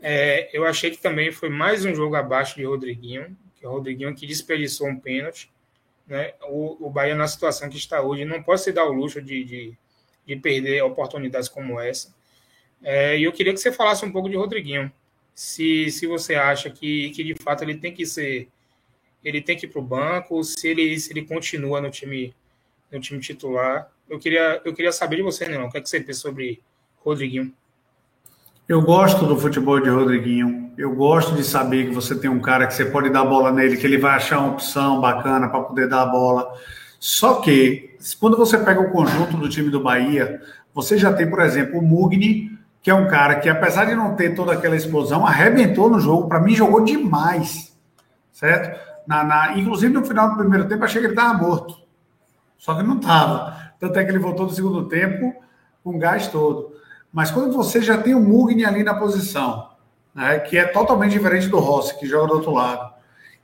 É, 0.00 0.50
eu 0.52 0.66
achei 0.66 0.90
que 0.90 0.98
também 0.98 1.30
foi 1.30 1.48
mais 1.48 1.84
um 1.84 1.94
jogo 1.94 2.16
abaixo 2.16 2.56
de 2.56 2.64
Rodriguinho, 2.64 3.36
que 3.56 3.64
é 3.64 3.68
o 3.68 3.72
Rodriguinho 3.72 4.14
que 4.14 4.26
desperdiçou 4.26 4.88
um 4.88 4.98
pênalti. 4.98 5.50
Né? 6.06 6.32
O, 6.48 6.86
o 6.86 6.90
Bahia, 6.90 7.14
na 7.14 7.28
situação 7.28 7.68
que 7.68 7.76
está 7.76 8.02
hoje, 8.02 8.24
não 8.24 8.42
pode 8.42 8.62
se 8.62 8.72
dar 8.72 8.84
o 8.84 8.92
luxo 8.92 9.22
de, 9.22 9.44
de 9.44 9.78
de 10.26 10.36
perder 10.36 10.82
oportunidades 10.82 11.48
como 11.48 11.80
essa. 11.80 12.13
É, 12.84 13.18
e 13.18 13.24
eu 13.24 13.32
queria 13.32 13.52
que 13.52 13.58
você 13.58 13.72
falasse 13.72 14.04
um 14.04 14.12
pouco 14.12 14.28
de 14.28 14.36
Rodriguinho. 14.36 14.92
Se, 15.34 15.90
se 15.90 16.06
você 16.06 16.34
acha 16.36 16.70
que, 16.70 17.10
que 17.10 17.24
de 17.24 17.34
fato 17.34 17.62
ele 17.64 17.74
tem 17.76 17.92
que 17.92 18.06
ser 18.06 18.48
ele 19.24 19.40
tem 19.40 19.56
que 19.56 19.64
ir 19.64 19.70
para 19.70 19.80
o 19.80 19.82
banco, 19.82 20.44
se 20.44 20.68
ele, 20.68 21.00
se 21.00 21.10
ele 21.10 21.24
continua 21.24 21.80
no 21.80 21.90
time 21.90 22.34
no 22.92 23.00
time 23.00 23.20
titular. 23.20 23.88
Eu 24.08 24.18
queria, 24.18 24.60
eu 24.64 24.74
queria 24.74 24.92
saber 24.92 25.16
de 25.16 25.22
você, 25.22 25.48
não. 25.48 25.66
O 25.66 25.70
que, 25.70 25.78
é 25.78 25.80
que 25.80 25.88
você 25.88 25.98
pensa 25.98 26.20
sobre 26.20 26.60
Rodriguinho? 26.98 27.52
Eu 28.68 28.80
gosto 28.82 29.26
do 29.26 29.36
futebol 29.36 29.80
de 29.80 29.88
Rodriguinho. 29.88 30.72
Eu 30.76 30.94
gosto 30.94 31.34
de 31.34 31.42
saber 31.42 31.88
que 31.88 31.94
você 31.94 32.18
tem 32.18 32.30
um 32.30 32.40
cara 32.40 32.66
que 32.66 32.74
você 32.74 32.84
pode 32.84 33.10
dar 33.10 33.22
a 33.22 33.24
bola 33.24 33.50
nele, 33.50 33.76
que 33.76 33.86
ele 33.86 33.98
vai 33.98 34.14
achar 34.14 34.38
uma 34.38 34.52
opção 34.52 35.00
bacana 35.00 35.48
para 35.48 35.60
poder 35.60 35.88
dar 35.88 36.02
a 36.02 36.06
bola. 36.06 36.52
Só 37.00 37.40
que, 37.40 37.96
quando 38.20 38.36
você 38.36 38.56
pega 38.58 38.80
o 38.80 38.90
conjunto 38.90 39.36
do 39.36 39.48
time 39.48 39.70
do 39.70 39.80
Bahia, 39.80 40.40
você 40.72 40.96
já 40.96 41.12
tem, 41.12 41.28
por 41.28 41.40
exemplo, 41.40 41.78
o 41.78 41.82
Mugni, 41.82 42.53
que 42.84 42.90
é 42.90 42.94
um 42.94 43.08
cara 43.08 43.36
que, 43.36 43.48
apesar 43.48 43.86
de 43.86 43.94
não 43.94 44.14
ter 44.14 44.34
toda 44.34 44.52
aquela 44.52 44.76
explosão, 44.76 45.26
arrebentou 45.26 45.88
no 45.88 45.98
jogo. 45.98 46.28
Para 46.28 46.38
mim, 46.38 46.54
jogou 46.54 46.84
demais. 46.84 47.74
Certo? 48.30 48.78
Na, 49.06 49.24
na, 49.24 49.58
inclusive, 49.58 49.90
no 49.90 50.04
final 50.04 50.28
do 50.28 50.36
primeiro 50.36 50.68
tempo, 50.68 50.84
achei 50.84 51.00
que 51.00 51.06
ele 51.06 51.14
estava 51.14 51.32
morto. 51.32 51.78
Só 52.58 52.74
que 52.74 52.82
não 52.82 52.98
estava. 52.98 53.72
Tanto 53.80 53.98
é 53.98 54.04
que 54.04 54.10
ele 54.10 54.18
voltou 54.18 54.44
no 54.44 54.52
segundo 54.52 54.86
tempo 54.86 55.34
com 55.82 55.98
gás 55.98 56.28
todo. 56.28 56.74
Mas 57.10 57.30
quando 57.30 57.54
você 57.54 57.80
já 57.80 57.96
tem 57.96 58.14
o 58.14 58.20
Mugni 58.20 58.66
ali 58.66 58.84
na 58.84 58.92
posição, 58.92 59.70
né, 60.14 60.40
que 60.40 60.58
é 60.58 60.66
totalmente 60.66 61.12
diferente 61.12 61.48
do 61.48 61.60
Rossi, 61.60 61.98
que 61.98 62.06
joga 62.06 62.26
do 62.26 62.34
outro 62.34 62.52
lado. 62.52 62.92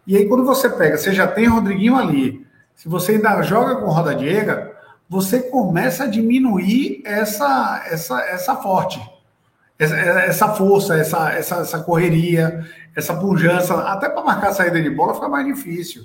E 0.07 0.19
aí, 0.19 0.29
quando 0.29 0.45
você 0.45 0.69
pega, 0.69 0.99
você 0.99 1.15
já 1.15 1.27
tem 1.27 1.49
o 1.49 1.55
Rodriguinho 1.55 1.97
ali, 1.97 2.47
se 2.77 2.91
você 2.91 3.13
ainda 3.13 3.41
joga 3.41 3.77
com 3.77 3.91
roda 3.91 4.15
diega, 4.15 4.71
você 5.09 5.41
começa 5.41 6.05
a 6.05 6.07
diminuir 6.07 7.01
essa, 7.07 7.83
essa, 7.87 8.21
essa 8.27 8.57
forte, 8.57 9.01
essa, 9.81 9.97
essa 9.97 10.49
força, 10.51 10.95
essa, 10.95 11.33
essa, 11.33 11.57
essa 11.57 11.81
correria, 11.81 12.67
essa 12.95 13.17
pujança, 13.17 13.75
até 13.75 14.11
para 14.11 14.23
marcar 14.23 14.51
a 14.51 14.53
saída 14.53 14.81
de 14.81 14.91
bola 14.91 15.15
fica 15.15 15.29
mais 15.29 15.47
difícil. 15.47 16.05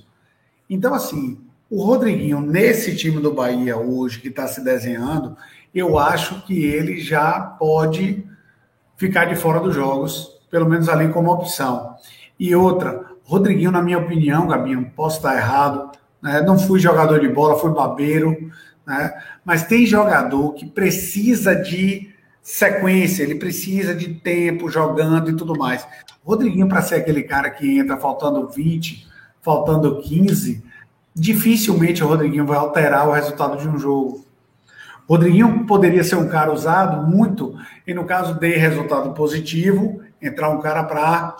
Então, 0.69 0.93
assim, 0.93 1.37
o 1.69 1.83
Rodriguinho, 1.83 2.39
nesse 2.39 2.95
time 2.95 3.21
do 3.21 3.33
Bahia 3.33 3.75
hoje, 3.75 4.21
que 4.21 4.29
está 4.29 4.47
se 4.47 4.63
desenhando, 4.63 5.35
eu 5.73 5.99
acho 5.99 6.41
que 6.45 6.63
ele 6.63 7.01
já 7.01 7.41
pode 7.41 8.25
ficar 8.95 9.25
de 9.25 9.35
fora 9.35 9.59
dos 9.59 9.75
jogos, 9.75 10.39
pelo 10.49 10.69
menos 10.69 10.87
ali 10.87 11.09
como 11.09 11.33
opção. 11.33 11.95
E 12.39 12.55
outra, 12.55 13.03
Rodriguinho, 13.25 13.71
na 13.71 13.81
minha 13.81 13.97
opinião, 13.97 14.47
Gabinho, 14.47 14.89
posso 14.95 15.17
estar 15.17 15.35
errado, 15.35 15.91
né? 16.21 16.41
Não 16.41 16.57
fui 16.57 16.79
jogador 16.79 17.19
de 17.19 17.27
bola, 17.27 17.59
fui 17.59 17.73
babeiro, 17.73 18.51
né? 18.87 19.13
Mas 19.43 19.63
tem 19.63 19.85
jogador 19.85 20.53
que 20.53 20.65
precisa 20.65 21.53
de 21.53 22.14
sequência, 22.45 23.23
ele 23.23 23.33
precisa 23.33 23.95
de 23.95 24.13
tempo 24.13 24.69
jogando 24.69 25.31
e 25.31 25.35
tudo 25.35 25.57
mais. 25.57 25.85
Rodriguinho, 26.23 26.69
para 26.69 26.83
ser 26.83 26.95
aquele 26.95 27.23
cara 27.23 27.49
que 27.49 27.79
entra 27.79 27.97
faltando 27.97 28.47
20, 28.47 29.07
faltando 29.41 29.99
15, 29.99 30.63
dificilmente 31.13 32.03
o 32.03 32.07
Rodriguinho 32.07 32.45
vai 32.45 32.59
alterar 32.59 33.09
o 33.09 33.13
resultado 33.13 33.57
de 33.57 33.67
um 33.67 33.79
jogo. 33.79 34.23
Rodriguinho 35.09 35.65
poderia 35.65 36.03
ser 36.03 36.17
um 36.17 36.27
cara 36.27 36.53
usado 36.53 37.09
muito, 37.09 37.57
e 37.85 37.95
no 37.95 38.05
caso 38.05 38.35
de 38.35 38.55
resultado 38.55 39.11
positivo, 39.13 40.01
entrar 40.21 40.51
um 40.51 40.61
cara 40.61 40.83
para 40.83 41.35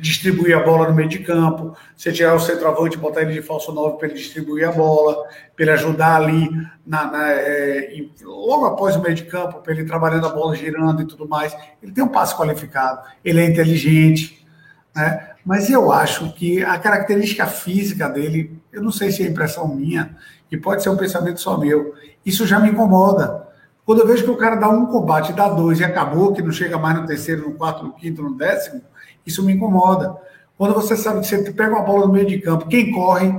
distribuir 0.00 0.56
a 0.56 0.62
bola 0.62 0.88
no 0.88 0.94
meio 0.94 1.08
de 1.08 1.18
campo, 1.20 1.76
você 1.96 2.12
tirar 2.12 2.34
o 2.34 2.40
centroavante, 2.40 2.96
botar 2.96 3.22
ele 3.22 3.32
de 3.32 3.42
falso 3.42 3.72
9 3.72 3.98
para 3.98 4.08
ele 4.08 4.16
distribuir 4.16 4.68
a 4.68 4.72
bola, 4.72 5.16
para 5.54 5.64
ele 5.64 5.70
ajudar 5.72 6.16
ali 6.16 6.48
na, 6.86 7.10
na 7.10 7.30
é, 7.32 8.04
logo 8.22 8.66
após 8.66 8.96
o 8.96 9.02
meio 9.02 9.14
de 9.14 9.24
campo, 9.24 9.60
para 9.60 9.72
ele 9.72 9.84
trabalhando 9.84 10.26
a 10.26 10.30
bola 10.30 10.54
girando 10.54 11.02
e 11.02 11.06
tudo 11.06 11.28
mais. 11.28 11.56
Ele 11.82 11.92
tem 11.92 12.04
um 12.04 12.08
passe 12.08 12.36
qualificado, 12.36 13.00
ele 13.24 13.40
é 13.40 13.46
inteligente, 13.46 14.46
né? 14.94 15.30
Mas 15.44 15.68
eu 15.68 15.92
acho 15.92 16.32
que 16.32 16.62
a 16.62 16.78
característica 16.78 17.46
física 17.46 18.08
dele, 18.08 18.58
eu 18.72 18.82
não 18.82 18.90
sei 18.90 19.10
se 19.10 19.22
é 19.22 19.26
impressão 19.26 19.68
minha, 19.68 20.16
e 20.50 20.56
pode 20.56 20.82
ser 20.82 20.88
um 20.88 20.96
pensamento 20.96 21.40
só 21.40 21.58
meu, 21.58 21.94
isso 22.24 22.46
já 22.46 22.58
me 22.58 22.70
incomoda. 22.70 23.46
Quando 23.84 24.00
eu 24.00 24.06
vejo 24.06 24.24
que 24.24 24.30
o 24.30 24.36
cara 24.36 24.56
dá 24.56 24.68
um 24.68 24.86
combate, 24.86 25.34
dá 25.34 25.48
dois 25.48 25.80
e 25.80 25.84
acabou, 25.84 26.32
que 26.32 26.40
não 26.40 26.50
chega 26.50 26.78
mais 26.78 26.98
no 26.98 27.06
terceiro, 27.06 27.48
no 27.48 27.54
quarto, 27.54 27.84
no 27.84 27.92
quinto, 27.92 28.22
no 28.22 28.34
décimo, 28.34 28.80
isso 29.26 29.42
me 29.42 29.52
incomoda. 29.52 30.16
Quando 30.56 30.74
você 30.74 30.96
sabe 30.96 31.20
que 31.20 31.26
você 31.26 31.52
pega 31.52 31.74
uma 31.74 31.82
bola 31.82 32.06
no 32.06 32.12
meio 32.12 32.26
de 32.26 32.38
campo, 32.40 32.68
quem 32.68 32.92
corre? 32.92 33.32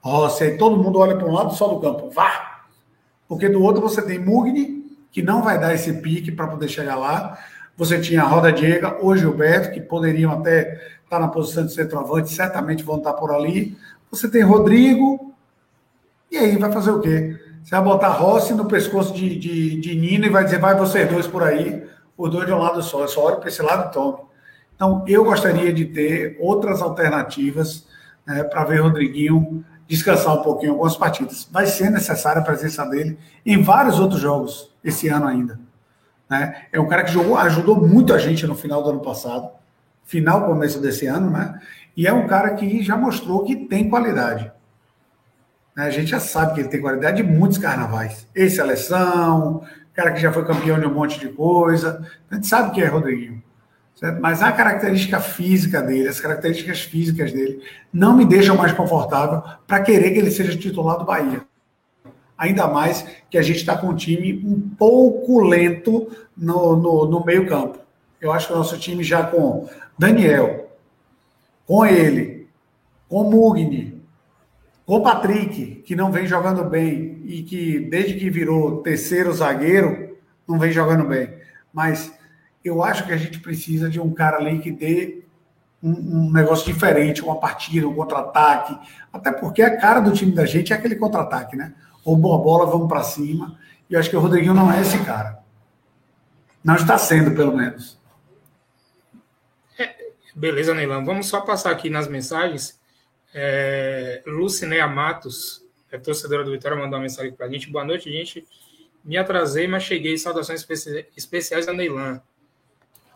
Rossi, 0.00 0.44
aí 0.44 0.58
todo 0.58 0.82
mundo 0.82 0.98
olha 0.98 1.16
para 1.16 1.26
um 1.26 1.32
lado 1.32 1.54
só 1.54 1.68
do 1.68 1.80
campo, 1.80 2.10
vá! 2.10 2.64
Porque 3.28 3.48
do 3.48 3.62
outro 3.62 3.80
você 3.80 4.02
tem 4.02 4.18
Mugni, 4.18 4.84
que 5.10 5.22
não 5.22 5.42
vai 5.42 5.58
dar 5.58 5.74
esse 5.74 5.92
pique 5.94 6.32
para 6.32 6.48
poder 6.48 6.68
chegar 6.68 6.96
lá. 6.96 7.38
Você 7.76 8.00
tinha 8.00 8.22
Roda 8.22 8.52
Diego, 8.52 8.96
ou 9.00 9.16
Gilberto, 9.16 9.70
que 9.70 9.80
poderiam 9.80 10.32
até 10.32 10.80
estar 11.04 11.18
na 11.18 11.28
posição 11.28 11.64
de 11.64 11.72
centroavante, 11.72 12.30
certamente 12.30 12.82
vão 12.82 12.98
estar 12.98 13.12
por 13.14 13.30
ali. 13.30 13.76
Você 14.10 14.28
tem 14.28 14.42
Rodrigo, 14.42 15.32
e 16.30 16.36
aí 16.36 16.56
vai 16.56 16.72
fazer 16.72 16.90
o 16.90 17.00
quê? 17.00 17.38
Você 17.62 17.70
vai 17.70 17.82
botar 17.82 18.08
Rossi 18.08 18.54
no 18.54 18.64
pescoço 18.64 19.12
de, 19.12 19.38
de, 19.38 19.80
de 19.80 19.94
Nino 19.94 20.26
e 20.26 20.30
vai 20.30 20.44
dizer, 20.44 20.58
vai 20.58 20.74
vocês 20.76 21.08
dois 21.08 21.26
por 21.26 21.42
aí, 21.42 21.86
os 22.16 22.30
dois 22.30 22.46
de 22.46 22.52
um 22.52 22.58
lado 22.58 22.82
só. 22.82 23.02
Eu 23.02 23.08
só 23.08 23.26
olho 23.26 23.36
para 23.36 23.48
esse 23.48 23.62
lado 23.62 23.88
e 23.88 23.92
tome. 23.92 24.18
Então, 24.82 25.04
eu 25.06 25.22
gostaria 25.22 25.72
de 25.72 25.84
ter 25.84 26.36
outras 26.40 26.82
alternativas 26.82 27.86
né, 28.26 28.42
para 28.42 28.64
ver 28.64 28.80
Rodriguinho 28.80 29.64
descansar 29.86 30.34
um 30.34 30.42
pouquinho 30.42 30.72
algumas 30.72 30.96
partidas. 30.96 31.48
Vai 31.52 31.66
ser 31.66 31.88
necessária 31.88 32.42
a 32.42 32.44
presença 32.44 32.84
dele 32.86 33.16
em 33.46 33.62
vários 33.62 34.00
outros 34.00 34.20
jogos 34.20 34.74
esse 34.82 35.06
ano 35.06 35.28
ainda. 35.28 35.60
Né? 36.28 36.64
É 36.72 36.80
um 36.80 36.88
cara 36.88 37.04
que 37.04 37.12
jogou, 37.12 37.36
ajudou 37.36 37.76
muito 37.76 38.12
a 38.12 38.18
gente 38.18 38.44
no 38.44 38.56
final 38.56 38.82
do 38.82 38.90
ano 38.90 38.98
passado, 38.98 39.50
final, 40.02 40.46
começo 40.46 40.80
desse 40.80 41.06
ano, 41.06 41.30
né? 41.30 41.60
E 41.96 42.04
é 42.04 42.12
um 42.12 42.26
cara 42.26 42.52
que 42.54 42.82
já 42.82 42.96
mostrou 42.96 43.44
que 43.44 43.54
tem 43.54 43.88
qualidade. 43.88 44.50
Né? 45.76 45.84
A 45.84 45.90
gente 45.90 46.10
já 46.10 46.18
sabe 46.18 46.54
que 46.54 46.60
ele 46.60 46.68
tem 46.68 46.80
qualidade 46.80 47.22
de 47.22 47.22
muitos 47.22 47.56
carnavais. 47.56 48.26
Ex-seleção, 48.34 49.62
cara 49.94 50.10
que 50.10 50.20
já 50.20 50.32
foi 50.32 50.44
campeão 50.44 50.80
de 50.80 50.86
um 50.86 50.92
monte 50.92 51.20
de 51.20 51.28
coisa. 51.28 52.04
A 52.28 52.34
gente 52.34 52.48
sabe 52.48 52.72
que 52.72 52.82
é 52.82 52.86
Rodriguinho. 52.86 53.40
Mas 54.20 54.42
a 54.42 54.50
característica 54.50 55.20
física 55.20 55.80
dele, 55.80 56.08
as 56.08 56.20
características 56.20 56.80
físicas 56.80 57.32
dele, 57.32 57.62
não 57.92 58.16
me 58.16 58.24
deixam 58.24 58.56
mais 58.56 58.72
confortável 58.72 59.42
para 59.66 59.80
querer 59.80 60.10
que 60.10 60.18
ele 60.18 60.30
seja 60.30 60.58
titular 60.58 60.98
do 60.98 61.04
Bahia. 61.04 61.42
Ainda 62.36 62.66
mais 62.66 63.06
que 63.30 63.38
a 63.38 63.42
gente 63.42 63.58
está 63.58 63.76
com 63.76 63.88
um 63.88 63.94
time 63.94 64.42
um 64.44 64.60
pouco 64.76 65.40
lento 65.40 66.10
no, 66.36 66.74
no, 66.74 67.06
no 67.06 67.24
meio-campo. 67.24 67.78
Eu 68.20 68.32
acho 68.32 68.48
que 68.48 68.52
o 68.52 68.56
nosso 68.56 68.76
time 68.76 69.04
já 69.04 69.22
com 69.22 69.68
Daniel, 69.96 70.72
com 71.64 71.86
ele, 71.86 72.48
com 73.08 73.22
Mugni, 73.22 74.02
com 74.84 75.00
Patrick, 75.00 75.82
que 75.84 75.94
não 75.94 76.10
vem 76.10 76.26
jogando 76.26 76.64
bem 76.64 77.22
e 77.24 77.42
que 77.42 77.78
desde 77.78 78.14
que 78.14 78.28
virou 78.28 78.82
terceiro 78.82 79.32
zagueiro, 79.32 80.16
não 80.48 80.58
vem 80.58 80.72
jogando 80.72 81.04
bem. 81.04 81.30
Mas 81.72 82.12
eu 82.64 82.82
acho 82.82 83.06
que 83.06 83.12
a 83.12 83.16
gente 83.16 83.40
precisa 83.40 83.88
de 83.88 84.00
um 84.00 84.12
cara 84.12 84.38
ali 84.38 84.58
que 84.58 84.70
dê 84.70 85.22
um, 85.82 85.90
um 85.90 86.32
negócio 86.32 86.72
diferente, 86.72 87.22
uma 87.22 87.40
partida, 87.40 87.88
um 87.88 87.94
contra-ataque. 87.94 88.78
Até 89.12 89.32
porque 89.32 89.62
a 89.62 89.76
cara 89.76 90.00
do 90.00 90.12
time 90.12 90.32
da 90.32 90.46
gente 90.46 90.72
é 90.72 90.76
aquele 90.76 90.96
contra-ataque, 90.96 91.56
né? 91.56 91.74
Ou 92.04 92.16
boa 92.16 92.38
bola, 92.38 92.70
vamos 92.70 92.88
para 92.88 93.02
cima. 93.02 93.58
E 93.90 93.94
eu 93.94 94.00
acho 94.00 94.08
que 94.08 94.16
o 94.16 94.20
Rodriguinho 94.20 94.54
não 94.54 94.72
é 94.72 94.80
esse 94.80 95.02
cara. 95.04 95.42
Não 96.62 96.76
está 96.76 96.96
sendo, 96.96 97.34
pelo 97.34 97.56
menos. 97.56 97.98
É, 99.78 100.12
beleza, 100.34 100.72
Neilão. 100.72 101.04
Vamos 101.04 101.26
só 101.26 101.40
passar 101.40 101.72
aqui 101.72 101.90
nas 101.90 102.06
mensagens. 102.06 102.80
É, 103.34 104.22
Lucinéia 104.26 104.86
Matos, 104.86 105.64
é 105.90 105.98
torcedora 105.98 106.44
do 106.44 106.52
Vitória, 106.52 106.76
mandou 106.76 106.96
uma 106.98 107.02
mensagem 107.02 107.32
para 107.32 107.46
a 107.46 107.50
gente. 107.50 107.70
Boa 107.70 107.84
noite, 107.84 108.10
gente. 108.10 108.46
Me 109.04 109.16
atrasei, 109.16 109.66
mas 109.66 109.82
cheguei. 109.82 110.16
Saudações 110.16 110.64
especiais 111.16 111.66
da 111.66 111.72
Neilan. 111.72 112.22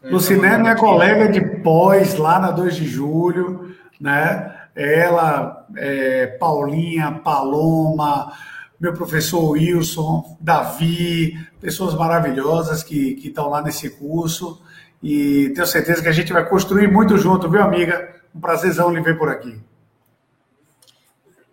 Lucinene 0.02 0.68
é 0.68 0.74
colega 0.74 1.28
de 1.28 1.40
pós 1.40 2.16
lá 2.16 2.39
na 2.39 2.51
2 2.51 2.77
de 2.77 2.86
julho, 2.86 3.74
né? 4.01 4.55
Ela, 4.74 5.66
é, 5.77 6.27
Paulinha, 6.39 7.12
Paloma, 7.24 8.32
meu 8.78 8.93
professor 8.93 9.52
Wilson, 9.52 10.36
Davi, 10.40 11.35
pessoas 11.60 11.94
maravilhosas 11.94 12.82
que 12.82 13.18
estão 13.24 13.48
lá 13.48 13.62
nesse 13.62 13.90
curso. 13.90 14.62
E 15.02 15.51
tenho 15.55 15.66
certeza 15.66 16.02
que 16.02 16.09
a 16.09 16.12
gente 16.12 16.32
vai 16.32 16.47
construir 16.47 16.90
muito 16.90 17.16
junto, 17.16 17.51
viu, 17.51 17.62
amiga? 17.62 18.14
Um 18.35 18.40
prazerzão 18.40 18.93
lhe 18.93 19.01
ver 19.01 19.16
por 19.16 19.28
aqui. 19.28 19.59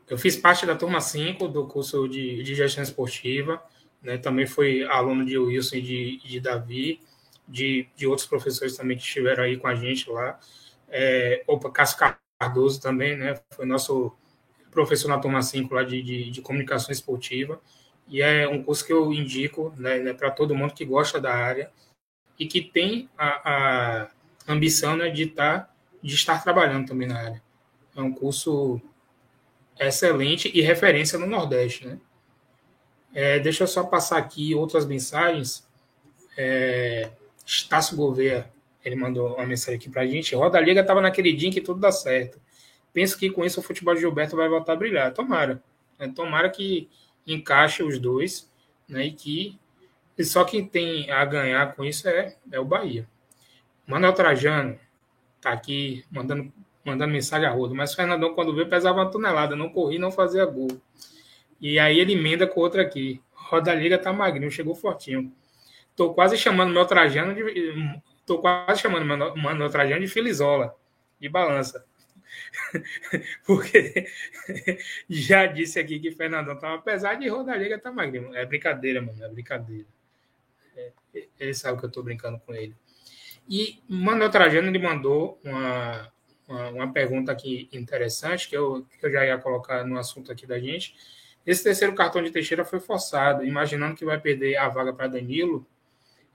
Eu 0.09 0.17
fiz 0.17 0.35
parte 0.35 0.65
da 0.65 0.75
turma 0.75 0.99
5 0.99 1.47
do 1.47 1.65
curso 1.65 2.07
de, 2.07 2.43
de 2.43 2.55
gestão 2.55 2.83
esportiva, 2.83 3.61
né? 4.01 4.17
também 4.17 4.45
fui 4.45 4.83
aluno 4.83 5.25
de 5.25 5.37
Wilson 5.37 5.77
e 5.77 5.81
de, 5.81 6.17
de 6.17 6.39
Davi 6.39 6.99
de, 7.47 7.87
de 7.95 8.07
outros 8.07 8.27
professores 8.27 8.75
também 8.77 8.97
que 8.97 9.03
estiveram 9.03 9.43
aí 9.43 9.57
com 9.57 9.67
a 9.67 9.75
gente 9.75 10.09
lá. 10.09 10.39
É, 10.89 11.43
opa, 11.47 11.71
Cássio 11.71 11.97
Cardoso 12.39 12.81
também, 12.81 13.17
né? 13.17 13.39
Foi 13.51 13.65
nosso 13.65 14.15
professor 14.71 15.07
na 15.07 15.19
turma 15.19 15.41
5 15.41 15.73
lá 15.73 15.83
de, 15.83 16.01
de, 16.01 16.31
de, 16.31 16.41
comunicação 16.41 16.91
esportiva. 16.91 17.61
E 18.07 18.21
é 18.21 18.47
um 18.47 18.63
curso 18.63 18.85
que 18.85 18.91
eu 18.91 19.13
indico 19.13 19.73
né, 19.77 19.99
né 19.99 20.13
para 20.13 20.31
todo 20.31 20.55
mundo 20.55 20.73
que 20.73 20.83
gosta 20.83 21.21
da 21.21 21.33
área 21.33 21.71
e 22.37 22.45
que 22.45 22.61
tem 22.61 23.09
a, 23.17 23.51
a 23.51 24.09
ambição 24.47 24.97
né, 24.97 25.09
de, 25.09 25.27
tá, 25.27 25.69
de 26.01 26.15
estar 26.15 26.43
trabalhando 26.43 26.87
também 26.87 27.07
na 27.07 27.17
área. 27.17 27.43
É 27.95 28.01
um 28.01 28.11
curso 28.11 28.81
excelente 29.79 30.51
e 30.53 30.61
referência 30.61 31.17
no 31.17 31.27
Nordeste. 31.27 31.87
Né? 31.87 31.99
É, 33.13 33.39
deixa 33.39 33.63
eu 33.63 33.67
só 33.67 33.83
passar 33.83 34.17
aqui 34.17 34.53
outras 34.55 34.85
mensagens. 34.85 35.67
É, 36.35 37.11
Estácio 37.45 37.95
Gouveia, 37.95 38.51
ele 38.83 38.95
mandou 38.95 39.35
uma 39.35 39.45
mensagem 39.45 39.79
aqui 39.79 39.89
pra 39.89 40.05
gente. 40.05 40.35
Roda 40.35 40.59
Liga 40.59 40.81
estava 40.81 41.01
naquele 41.01 41.33
dia 41.33 41.49
em 41.49 41.51
que 41.51 41.61
tudo 41.61 41.79
dá 41.79 41.91
certo. 41.91 42.39
Penso 42.91 43.17
que 43.17 43.29
com 43.29 43.43
isso 43.43 43.59
o 43.59 43.63
futebol 43.63 43.93
de 43.93 44.01
Gilberto 44.01 44.35
vai 44.35 44.47
voltar 44.47 44.73
a 44.73 44.75
brilhar. 44.75 45.13
Tomara. 45.13 45.61
Né? 45.97 46.11
Tomara 46.15 46.49
que 46.49 46.89
encaixe 47.25 47.81
os 47.81 47.97
dois, 47.99 48.51
né? 48.87 49.05
E 49.05 49.11
que 49.11 49.59
e 50.17 50.23
só 50.23 50.43
quem 50.43 50.65
tem 50.65 51.09
a 51.09 51.25
ganhar 51.25 51.75
com 51.75 51.83
isso 51.83 52.07
é, 52.07 52.35
é 52.51 52.59
o 52.59 52.65
Bahia. 52.65 53.07
Manuel 53.87 54.13
Trajano 54.13 54.79
tá 55.41 55.51
aqui 55.51 56.05
mandando, 56.11 56.53
mandando 56.85 57.11
mensagem 57.11 57.47
a 57.47 57.51
rodo. 57.51 57.73
Mas 57.73 57.93
o 57.93 57.95
Fernandão, 57.95 58.33
quando 58.35 58.53
veio, 58.53 58.69
pesava 58.69 58.99
uma 58.99 59.09
tonelada. 59.09 59.55
Não 59.55 59.69
corri, 59.69 59.97
não 59.97 60.11
fazia 60.11 60.45
gol. 60.45 60.69
E 61.59 61.79
aí 61.79 61.99
ele 61.99 62.13
emenda 62.13 62.45
com 62.45 62.59
outra 62.59 62.83
aqui. 62.83 63.21
Roda 63.33 63.73
Liga 63.73 63.97
tá 63.97 64.13
magrinho, 64.13 64.51
chegou 64.51 64.75
fortinho. 64.75 65.33
Tô 65.95 66.13
quase 66.13 66.37
chamando 66.37 66.73
meu 66.73 66.85
Trajano 66.85 67.33
de. 67.33 68.01
Tô 68.25 68.39
quase 68.39 68.81
chamando 68.81 69.05
meu, 69.05 69.55
meu 69.55 69.69
Trajano 69.69 70.01
de 70.01 70.07
Filizola, 70.07 70.75
de 71.19 71.29
balança. 71.29 71.85
Porque 73.45 74.07
já 75.09 75.45
disse 75.45 75.79
aqui 75.79 75.99
que 75.99 76.11
Fernandão 76.11 76.57
tava 76.57 76.81
pesado 76.81 77.23
e 77.23 77.27
Rodallega 77.27 77.77
tá 77.77 77.91
magrinho. 77.91 78.35
É 78.35 78.45
brincadeira, 78.45 79.01
mano, 79.01 79.23
é 79.23 79.29
brincadeira. 79.29 79.87
É, 80.75 80.91
ele 81.39 81.53
sabe 81.53 81.79
que 81.79 81.85
eu 81.85 81.91
tô 81.91 82.01
brincando 82.01 82.39
com 82.39 82.53
ele. 82.53 82.75
E 83.47 83.79
Manuel 83.87 84.31
Trajano 84.31 84.69
ele 84.69 84.79
mandou 84.79 85.39
uma, 85.43 86.11
uma, 86.47 86.69
uma, 86.69 86.93
pergunta 86.93 87.31
aqui 87.31 87.69
interessante, 87.71 88.47
que 88.47 88.55
eu, 88.55 88.87
que 88.99 89.05
eu 89.05 89.11
já 89.11 89.25
ia 89.25 89.37
colocar 89.37 89.85
no 89.85 89.99
assunto 89.99 90.31
aqui 90.31 90.47
da 90.47 90.57
gente. 90.57 90.95
Esse 91.45 91.63
terceiro 91.63 91.93
cartão 91.93 92.23
de 92.23 92.31
Teixeira 92.31 92.63
foi 92.63 92.79
forçado, 92.79 93.43
imaginando 93.43 93.95
que 93.95 94.05
vai 94.05 94.17
perder 94.19 94.55
a 94.55 94.69
vaga 94.69 94.93
para 94.93 95.07
Danilo 95.07 95.67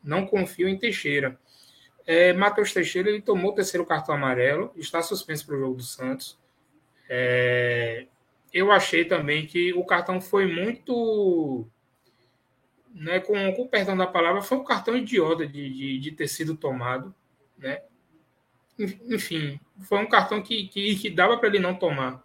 não 0.02 0.26
confio 0.26 0.68
em 0.68 0.78
Teixeira. 0.78 1.38
É, 2.06 2.32
Matheus 2.32 2.72
Teixeira 2.72 3.10
ele 3.10 3.20
tomou 3.20 3.52
o 3.52 3.54
terceiro 3.54 3.84
cartão 3.84 4.14
amarelo, 4.14 4.72
está 4.76 5.02
suspenso 5.02 5.44
para 5.46 5.56
o 5.56 5.60
jogo 5.60 5.76
do 5.76 5.82
Santos. 5.82 6.38
É, 7.08 8.06
eu 8.52 8.72
achei 8.72 9.04
também 9.04 9.46
que 9.46 9.72
o 9.74 9.84
cartão 9.84 10.20
foi 10.20 10.46
muito 10.46 11.66
né, 12.94 13.20
com, 13.20 13.52
com 13.52 13.62
o 13.62 13.68
perdão 13.68 13.96
da 13.96 14.06
palavra, 14.06 14.42
foi 14.42 14.58
um 14.58 14.64
cartão 14.64 14.96
idiota 14.96 15.46
de, 15.46 15.70
de, 15.70 15.98
de 15.98 16.12
ter 16.12 16.28
sido 16.28 16.56
tomado, 16.56 17.14
né? 17.56 17.82
Enfim, 18.78 19.60
foi 19.80 19.98
um 19.98 20.08
cartão 20.08 20.40
que, 20.40 20.68
que, 20.68 20.96
que 20.96 21.10
dava 21.10 21.36
para 21.36 21.48
ele 21.48 21.58
não 21.58 21.74
tomar. 21.74 22.24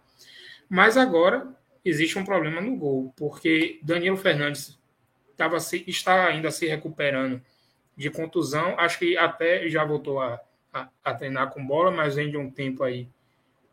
Mas 0.68 0.96
agora 0.96 1.48
existe 1.84 2.18
um 2.18 2.24
problema 2.24 2.60
no 2.60 2.76
gol, 2.76 3.12
porque 3.16 3.78
Danilo 3.82 4.16
Fernandes 4.16 4.78
tava 5.36 5.58
se, 5.60 5.84
está 5.86 6.26
ainda 6.26 6.50
se 6.50 6.66
recuperando 6.66 7.42
de 7.96 8.10
contusão, 8.10 8.78
acho 8.78 8.98
que 8.98 9.16
até 9.16 9.68
já 9.68 9.84
voltou 9.84 10.20
a, 10.20 10.40
a, 10.72 10.88
a 11.04 11.14
treinar 11.14 11.50
com 11.50 11.64
bola, 11.64 11.90
mas 11.90 12.16
vem 12.16 12.30
de 12.30 12.36
um 12.36 12.50
tempo 12.50 12.82
aí 12.82 13.08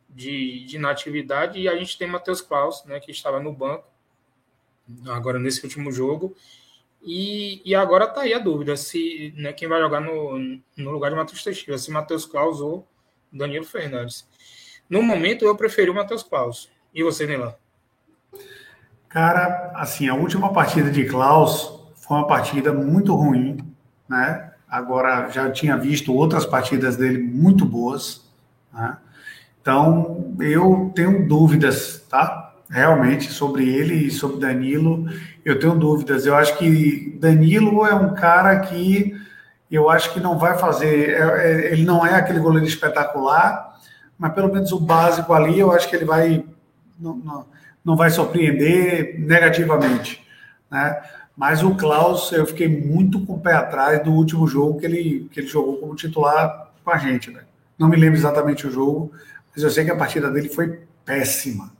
de, 0.09 0.65
de 0.65 0.75
inatividade, 0.75 1.59
e 1.59 1.67
a 1.67 1.75
gente 1.75 1.97
tem 1.97 2.07
Matheus 2.07 2.41
Klaus, 2.41 2.83
né, 2.85 2.99
que 2.99 3.11
estava 3.11 3.39
no 3.39 3.51
banco, 3.51 3.85
agora 5.07 5.39
nesse 5.39 5.63
último 5.63 5.91
jogo, 5.91 6.35
e, 7.01 7.61
e 7.65 7.73
agora 7.73 8.07
tá 8.07 8.21
aí 8.21 8.33
a 8.33 8.39
dúvida 8.39 8.77
se 8.77 9.33
né, 9.35 9.51
quem 9.53 9.67
vai 9.67 9.79
jogar 9.81 9.99
no, 9.99 10.37
no 10.77 10.91
lugar 10.91 11.09
de 11.09 11.17
Matheus 11.17 11.43
Teixeira, 11.43 11.77
se 11.77 11.89
Matheus 11.89 12.25
Claus 12.25 12.61
ou 12.61 12.87
Danilo 13.31 13.65
Fernandes. 13.65 14.27
No 14.87 15.01
momento, 15.01 15.45
eu 15.45 15.55
preferi 15.55 15.89
o 15.89 15.95
Matheus 15.95 16.21
Claus. 16.21 16.69
E 16.93 17.01
você, 17.01 17.25
Nelan? 17.25 17.55
Cara, 19.07 19.71
assim, 19.75 20.09
a 20.09 20.13
última 20.13 20.53
partida 20.53 20.91
de 20.91 21.05
Klaus 21.05 21.81
foi 21.95 22.17
uma 22.17 22.27
partida 22.27 22.71
muito 22.73 23.15
ruim, 23.15 23.70
né? 24.11 24.51
Agora 24.69 25.29
já 25.29 25.49
tinha 25.49 25.77
visto 25.77 26.13
outras 26.13 26.45
partidas 26.45 26.97
dele 26.97 27.17
muito 27.17 27.65
boas, 27.65 28.29
né? 28.73 28.97
Então 29.61 30.35
eu 30.39 30.91
tenho 30.93 31.27
dúvidas, 31.27 32.05
tá? 32.09 32.49
realmente 32.69 33.29
sobre 33.29 33.67
ele 33.67 33.93
e 33.95 34.09
sobre 34.09 34.39
Danilo, 34.39 35.05
eu 35.43 35.59
tenho 35.59 35.75
dúvidas. 35.75 36.25
Eu 36.25 36.35
acho 36.35 36.57
que 36.57 37.17
Danilo 37.19 37.85
é 37.85 37.93
um 37.93 38.13
cara 38.13 38.57
que 38.61 39.13
eu 39.69 39.89
acho 39.89 40.13
que 40.13 40.21
não 40.21 40.37
vai 40.37 40.57
fazer. 40.57 41.09
É, 41.09 41.19
é, 41.19 41.73
ele 41.73 41.83
não 41.83 42.05
é 42.05 42.15
aquele 42.15 42.39
goleiro 42.39 42.65
espetacular, 42.65 43.77
mas 44.17 44.33
pelo 44.33 44.51
menos 44.53 44.71
o 44.71 44.79
básico 44.79 45.33
ali, 45.33 45.59
eu 45.59 45.71
acho 45.73 45.89
que 45.89 45.95
ele 45.97 46.05
vai 46.05 46.45
não, 46.97 47.17
não, 47.17 47.45
não 47.83 47.95
vai 47.97 48.09
surpreender 48.09 49.19
negativamente, 49.19 50.25
né? 50.69 51.01
Mas 51.41 51.63
o 51.63 51.73
Klaus, 51.73 52.31
eu 52.31 52.45
fiquei 52.45 52.67
muito 52.67 53.25
com 53.25 53.33
o 53.33 53.39
pé 53.39 53.53
atrás 53.53 54.03
do 54.03 54.11
último 54.11 54.47
jogo 54.47 54.79
que 54.79 54.85
ele, 54.85 55.27
que 55.31 55.39
ele 55.39 55.47
jogou 55.47 55.77
como 55.77 55.95
titular 55.95 56.71
com 56.83 56.91
a 56.91 56.97
gente, 56.97 57.31
né? 57.31 57.41
Não 57.79 57.89
me 57.89 57.97
lembro 57.97 58.17
exatamente 58.17 58.67
o 58.67 58.71
jogo, 58.71 59.11
mas 59.51 59.63
eu 59.63 59.69
sei 59.71 59.83
que 59.83 59.89
a 59.89 59.95
partida 59.95 60.29
dele 60.29 60.49
foi 60.49 60.81
péssima 61.03 61.71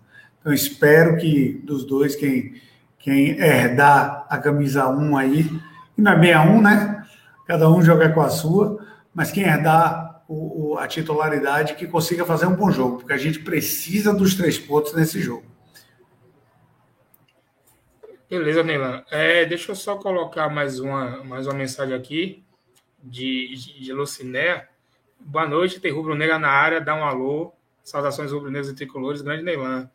então, 0.41 0.51
espero 0.51 1.17
que 1.17 1.61
dos 1.63 1.85
dois, 1.85 2.15
quem, 2.15 2.55
quem 2.97 3.39
herdar 3.39 4.25
a 4.27 4.39
camisa 4.39 4.89
1 4.89 5.15
aí, 5.15 5.47
e 5.95 6.01
não 6.01 6.13
é 6.13 6.19
bem 6.19 6.33
a 6.33 6.41
1, 6.41 6.61
né? 6.61 7.05
Cada 7.45 7.69
um 7.69 7.81
joga 7.83 8.09
com 8.09 8.21
a 8.21 8.29
sua, 8.29 8.83
mas 9.13 9.31
quem 9.31 9.43
herdar 9.43 10.23
o, 10.27 10.71
o, 10.71 10.77
a 10.79 10.87
titularidade, 10.87 11.75
que 11.75 11.85
consiga 11.85 12.25
fazer 12.25 12.47
um 12.47 12.55
bom 12.55 12.71
jogo, 12.71 12.97
porque 12.97 13.13
a 13.13 13.17
gente 13.17 13.39
precisa 13.39 14.11
dos 14.11 14.33
três 14.33 14.57
pontos 14.57 14.93
nesse 14.93 15.21
jogo. 15.21 15.43
Beleza, 18.31 18.63
Neylan. 18.63 19.03
É, 19.11 19.43
deixa 19.43 19.73
eu 19.73 19.75
só 19.75 19.97
colocar 19.97 20.47
mais 20.47 20.79
uma, 20.79 21.21
mais 21.21 21.47
uma 21.47 21.53
mensagem 21.53 21.93
aqui 21.93 22.41
de, 23.03 23.53
de, 23.57 23.79
de 23.81 23.91
Luciné. 23.91 24.69
Boa 25.19 25.45
noite, 25.45 25.81
tem 25.81 25.91
Rubro 25.91 26.15
Negra 26.15 26.39
na 26.39 26.47
área, 26.47 26.79
dá 26.79 26.95
um 26.95 27.03
alô. 27.03 27.51
Saudações 27.83 28.31
rubro-negros 28.31 28.69
e 28.69 28.73
tricolores, 28.73 29.21
grande 29.21 29.43
Neylan. 29.43 29.91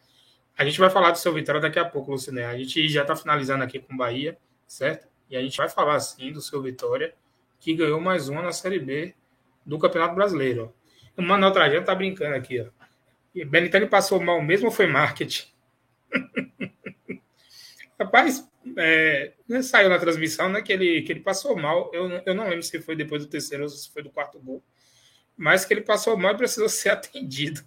A 0.54 0.66
gente 0.66 0.78
vai 0.78 0.90
falar 0.90 1.12
do 1.12 1.18
seu 1.18 1.32
Vitória 1.32 1.62
daqui 1.62 1.78
a 1.78 1.84
pouco, 1.86 2.10
Luciné. 2.10 2.44
A 2.44 2.58
gente 2.58 2.86
já 2.90 3.00
está 3.00 3.16
finalizando 3.16 3.64
aqui 3.64 3.78
com 3.78 3.94
o 3.94 3.96
Bahia, 3.96 4.36
certo? 4.66 5.08
E 5.30 5.36
a 5.38 5.40
gente 5.40 5.56
vai 5.56 5.70
falar, 5.70 5.98
sim, 6.00 6.30
do 6.30 6.42
seu 6.42 6.60
Vitória, 6.60 7.14
que 7.58 7.72
ganhou 7.72 8.02
mais 8.02 8.28
uma 8.28 8.42
na 8.42 8.52
Série 8.52 8.78
B 8.78 9.14
do 9.64 9.78
Campeonato 9.78 10.14
Brasileiro. 10.14 10.74
O 11.16 11.22
Manuel 11.22 11.52
Trajano 11.52 11.86
tá 11.86 11.94
brincando 11.94 12.34
aqui, 12.34 12.60
ó. 12.60 12.66
E 13.34 13.46
Benitani 13.46 13.86
passou 13.86 14.20
mal 14.20 14.42
mesmo 14.42 14.66
ou 14.66 14.72
foi 14.72 14.86
marketing? 14.86 15.55
Rapaz, 17.98 18.46
é, 18.76 19.32
saiu 19.62 19.88
na 19.88 19.98
transmissão 19.98 20.50
né, 20.50 20.60
que, 20.60 20.72
ele, 20.72 21.02
que 21.02 21.12
ele 21.12 21.20
passou 21.20 21.56
mal. 21.56 21.90
Eu, 21.94 22.10
eu 22.26 22.34
não 22.34 22.44
lembro 22.44 22.62
se 22.62 22.80
foi 22.80 22.94
depois 22.94 23.22
do 23.24 23.30
terceiro 23.30 23.64
ou 23.64 23.68
se 23.68 23.90
foi 23.90 24.02
do 24.02 24.10
quarto 24.10 24.38
gol. 24.38 24.62
Mas 25.36 25.64
que 25.64 25.72
ele 25.72 25.80
passou 25.80 26.16
mal 26.16 26.34
e 26.34 26.36
precisou 26.36 26.68
ser 26.70 26.90
atendido. 26.90 27.62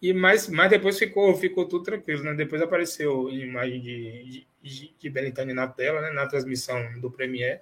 E 0.00 0.12
mas, 0.12 0.48
mas 0.48 0.68
depois 0.68 0.98
ficou, 0.98 1.34
ficou 1.34 1.66
tudo 1.66 1.84
tranquilo, 1.84 2.22
né? 2.22 2.34
Depois 2.34 2.60
apareceu 2.60 3.30
imagem 3.30 3.80
de, 3.80 4.46
de, 4.62 4.94
de 4.98 5.54
na 5.54 5.66
tela, 5.66 6.02
né? 6.02 6.10
Na 6.10 6.26
transmissão 6.26 7.00
do 7.00 7.10
Premiere. 7.10 7.60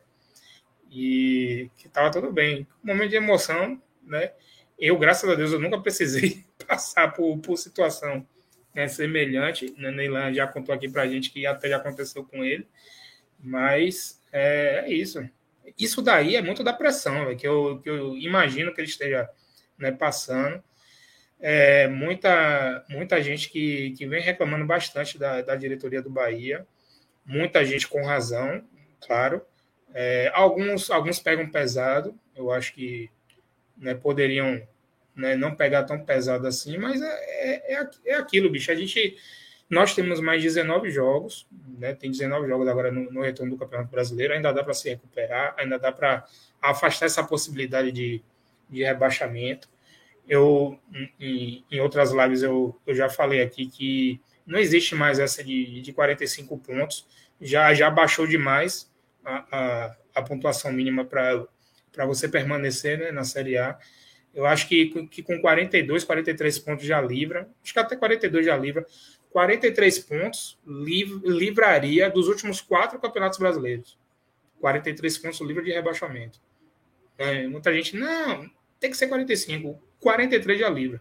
E 0.91 1.71
que 1.77 1.89
tava 1.89 2.11
tudo 2.11 2.33
bem. 2.33 2.67
Um 2.83 2.89
momento 2.89 3.11
de 3.11 3.17
emoção, 3.17 3.81
né? 4.03 4.33
Eu, 4.77 4.99
graças 4.99 5.31
a 5.31 5.37
Deus, 5.37 5.53
eu 5.53 5.61
nunca 5.61 5.81
precisei 5.81 6.45
passar 6.67 7.13
por, 7.13 7.39
por 7.39 7.57
situação 7.57 8.27
né, 8.75 8.89
semelhante. 8.89 9.75
Né? 9.79 9.91
Neylan 9.91 10.33
já 10.33 10.47
contou 10.47 10.75
aqui 10.75 10.89
pra 10.89 11.07
gente 11.07 11.31
que 11.31 11.47
até 11.47 11.69
já 11.69 11.77
aconteceu 11.77 12.25
com 12.25 12.45
ele. 12.45 12.67
Mas 13.39 14.21
é, 14.33 14.85
é 14.87 14.93
isso. 14.93 15.27
Isso 15.79 16.03
daí 16.03 16.37
é 16.37 16.43
muito 16.43 16.63
da 16.63 16.73
pressão, 16.73 17.25
véio, 17.27 17.37
que, 17.37 17.47
eu, 17.47 17.81
que 17.83 17.89
eu 17.89 18.17
imagino 18.17 18.75
que 18.75 18.81
ele 18.81 18.89
esteja 18.89 19.29
né, 19.79 19.91
passando 19.91 20.63
é, 21.43 21.89
muita, 21.89 22.85
muita 22.89 23.21
gente 23.21 23.51
que, 23.51 23.91
que 23.99 24.07
vem 24.07 24.23
reclamando 24.23 24.65
bastante 24.65 25.19
da, 25.19 25.43
da 25.43 25.57
diretoria 25.57 26.01
do 26.01 26.09
Bahia, 26.09 26.65
muita 27.27 27.65
gente 27.65 27.89
com 27.89 28.05
razão, 28.05 28.65
claro. 29.05 29.45
É, 29.93 30.31
alguns, 30.33 30.89
alguns 30.89 31.19
pegam 31.19 31.51
pesado, 31.51 32.17
eu 32.37 32.53
acho 32.53 32.73
que 32.73 33.11
né, 33.77 33.93
poderiam 33.93 34.63
né, 35.15 35.37
não 35.37 35.55
pegar 35.55 35.85
tão 35.85 36.05
pesado 36.05 36.47
assim, 36.47 36.79
mas 36.79 37.01
é, 37.03 37.75
é, 37.75 37.91
é 38.07 38.15
aquilo, 38.15 38.51
bicho. 38.51 38.71
A 38.71 38.75
gente, 38.75 39.17
nós 39.69 39.95
temos 39.95 40.21
mais 40.21 40.43
19 40.43 40.91
jogos, 40.91 41.47
né, 41.79 41.95
tem 41.95 42.11
19 42.11 42.49
jogos 42.49 42.69
agora 42.69 42.91
no, 42.91 43.11
no 43.11 43.23
retorno 43.23 43.53
do 43.53 43.59
Campeonato 43.59 43.91
Brasileiro, 43.91 44.35
ainda 44.35 44.53
dá 44.53 44.65
para 44.65 44.75
se 44.75 44.89
recuperar, 44.89 45.55
ainda 45.59 45.79
dá 45.79 45.93
para 45.93 46.25
afastar 46.61 47.07
essa 47.07 47.25
possibilidade 47.25 47.93
de, 47.93 48.23
de 48.69 48.85
rebaixamento. 48.85 49.69
Eu, 50.29 50.79
em, 51.19 51.65
em 51.71 51.81
outras 51.81 52.13
lives, 52.13 52.43
eu, 52.43 52.79
eu 52.87 52.95
já 52.95 53.09
falei 53.09 53.43
aqui 53.43 53.67
que 53.67 54.21
não 54.47 54.59
existe 54.59 54.95
mais 54.95 55.19
essa 55.19 55.43
de, 55.43 55.81
de 55.81 55.93
45 55.93 56.57
pontos, 56.59 57.07
já, 57.41 57.75
já 57.75 57.91
baixou 57.91 58.27
demais 58.27 58.91
a, 59.25 59.45
a, 59.51 59.97
a 60.15 60.23
pontuação 60.23 60.73
mínima 60.73 61.05
para 61.05 62.07
você 62.07 62.29
permanecer 62.29 62.99
né, 62.99 63.11
na 63.11 63.25
Série 63.25 63.59
A. 63.59 63.79
Eu 64.35 64.47
acho 64.47 64.67
que, 64.67 65.07
que 65.07 65.23
com 65.23 65.41
42, 65.41 66.05
43 66.05 66.59
pontos 66.61 66.85
já 66.87 67.01
livra, 67.01 67.49
acho 67.63 67.73
que 67.73 67.79
até 67.79 67.97
42 67.97 68.47
já 68.47 68.57
livra. 68.57 68.87
43 69.31 69.99
pontos 70.01 70.59
liv, 70.67 71.21
livraria 71.25 72.11
dos 72.11 72.29
últimos 72.29 72.61
quatro 72.61 72.99
campeonatos 72.99 73.39
brasileiros. 73.39 73.99
43 74.61 75.19
pontos 75.19 75.41
livre 75.41 75.65
de 75.65 75.73
rebaixamento. 75.73 76.41
É, 77.19 77.47
muita 77.47 77.73
gente, 77.73 77.97
não, 77.97 78.51
tem 78.79 78.91
que 78.91 78.97
ser 78.97 79.09
45. 79.09 79.81
43 80.01 80.59
já 80.59 80.69
livra. 80.69 81.01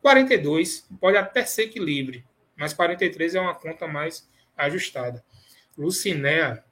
42 0.00 0.88
pode 1.00 1.16
até 1.16 1.44
ser 1.44 1.68
que 1.68 1.78
livre, 1.78 2.24
mas 2.56 2.72
43 2.72 3.34
é 3.34 3.40
uma 3.40 3.54
conta 3.54 3.86
mais 3.86 4.28
ajustada. 4.56 5.22
Lucinéa, 5.76 6.64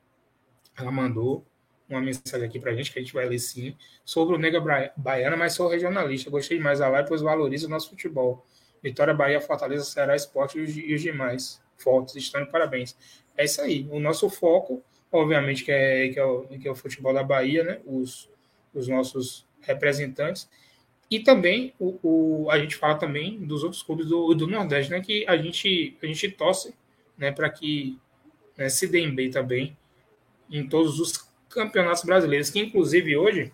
ela 0.76 0.90
mandou 0.90 1.46
uma 1.88 2.00
mensagem 2.00 2.46
aqui 2.46 2.58
para 2.58 2.72
a 2.72 2.74
gente, 2.74 2.92
que 2.92 2.98
a 2.98 3.02
gente 3.02 3.14
vai 3.14 3.26
ler 3.26 3.38
sim, 3.38 3.76
sobre 4.04 4.34
o 4.34 4.38
Nega 4.38 4.60
Baiana, 4.96 5.36
mas 5.36 5.54
sou 5.54 5.68
regionalista. 5.68 6.30
Gostei 6.30 6.58
mais 6.58 6.78
da 6.80 6.88
live, 6.88 7.08
pois 7.08 7.22
valoriza 7.22 7.66
o 7.66 7.70
nosso 7.70 7.90
futebol. 7.90 8.44
Vitória, 8.82 9.14
Bahia, 9.14 9.40
Fortaleza, 9.40 9.84
Ceará, 9.84 10.14
Esporte 10.14 10.58
e 10.58 10.94
os 10.94 11.02
demais 11.02 11.60
fortes. 11.76 12.14
Estão 12.16 12.44
de 12.44 12.50
parabéns. 12.50 12.96
É 13.36 13.44
isso 13.44 13.60
aí. 13.60 13.88
O 13.90 13.98
nosso 13.98 14.28
foco, 14.28 14.82
obviamente, 15.10 15.64
que 15.64 15.72
é, 15.72 16.08
que 16.08 16.18
é, 16.18 16.24
o, 16.24 16.42
que 16.46 16.68
é 16.68 16.70
o 16.70 16.74
futebol 16.74 17.12
da 17.12 17.22
Bahia, 17.22 17.64
né? 17.64 17.80
Os, 17.86 18.30
os 18.74 18.86
nossos 18.86 19.46
representantes. 19.60 20.48
E 21.10 21.20
também 21.20 21.72
o, 21.78 21.98
o, 22.02 22.50
a 22.50 22.58
gente 22.58 22.76
fala 22.76 22.96
também 22.96 23.38
dos 23.40 23.64
outros 23.64 23.82
clubes 23.82 24.06
do, 24.06 24.34
do 24.34 24.46
Nordeste, 24.46 24.90
né? 24.90 25.00
Que 25.00 25.24
a 25.26 25.36
gente, 25.36 25.96
a 26.02 26.06
gente 26.06 26.30
torce 26.30 26.74
né, 27.16 27.32
para 27.32 27.48
que 27.50 27.98
né, 28.56 28.68
se 28.68 28.86
deem 28.86 29.14
bem 29.14 29.30
também 29.30 29.76
em 30.50 30.66
todos 30.68 31.00
os 31.00 31.27
campeonatos 31.48 32.04
brasileiros, 32.04 32.50
que 32.50 32.60
inclusive 32.60 33.16
hoje 33.16 33.52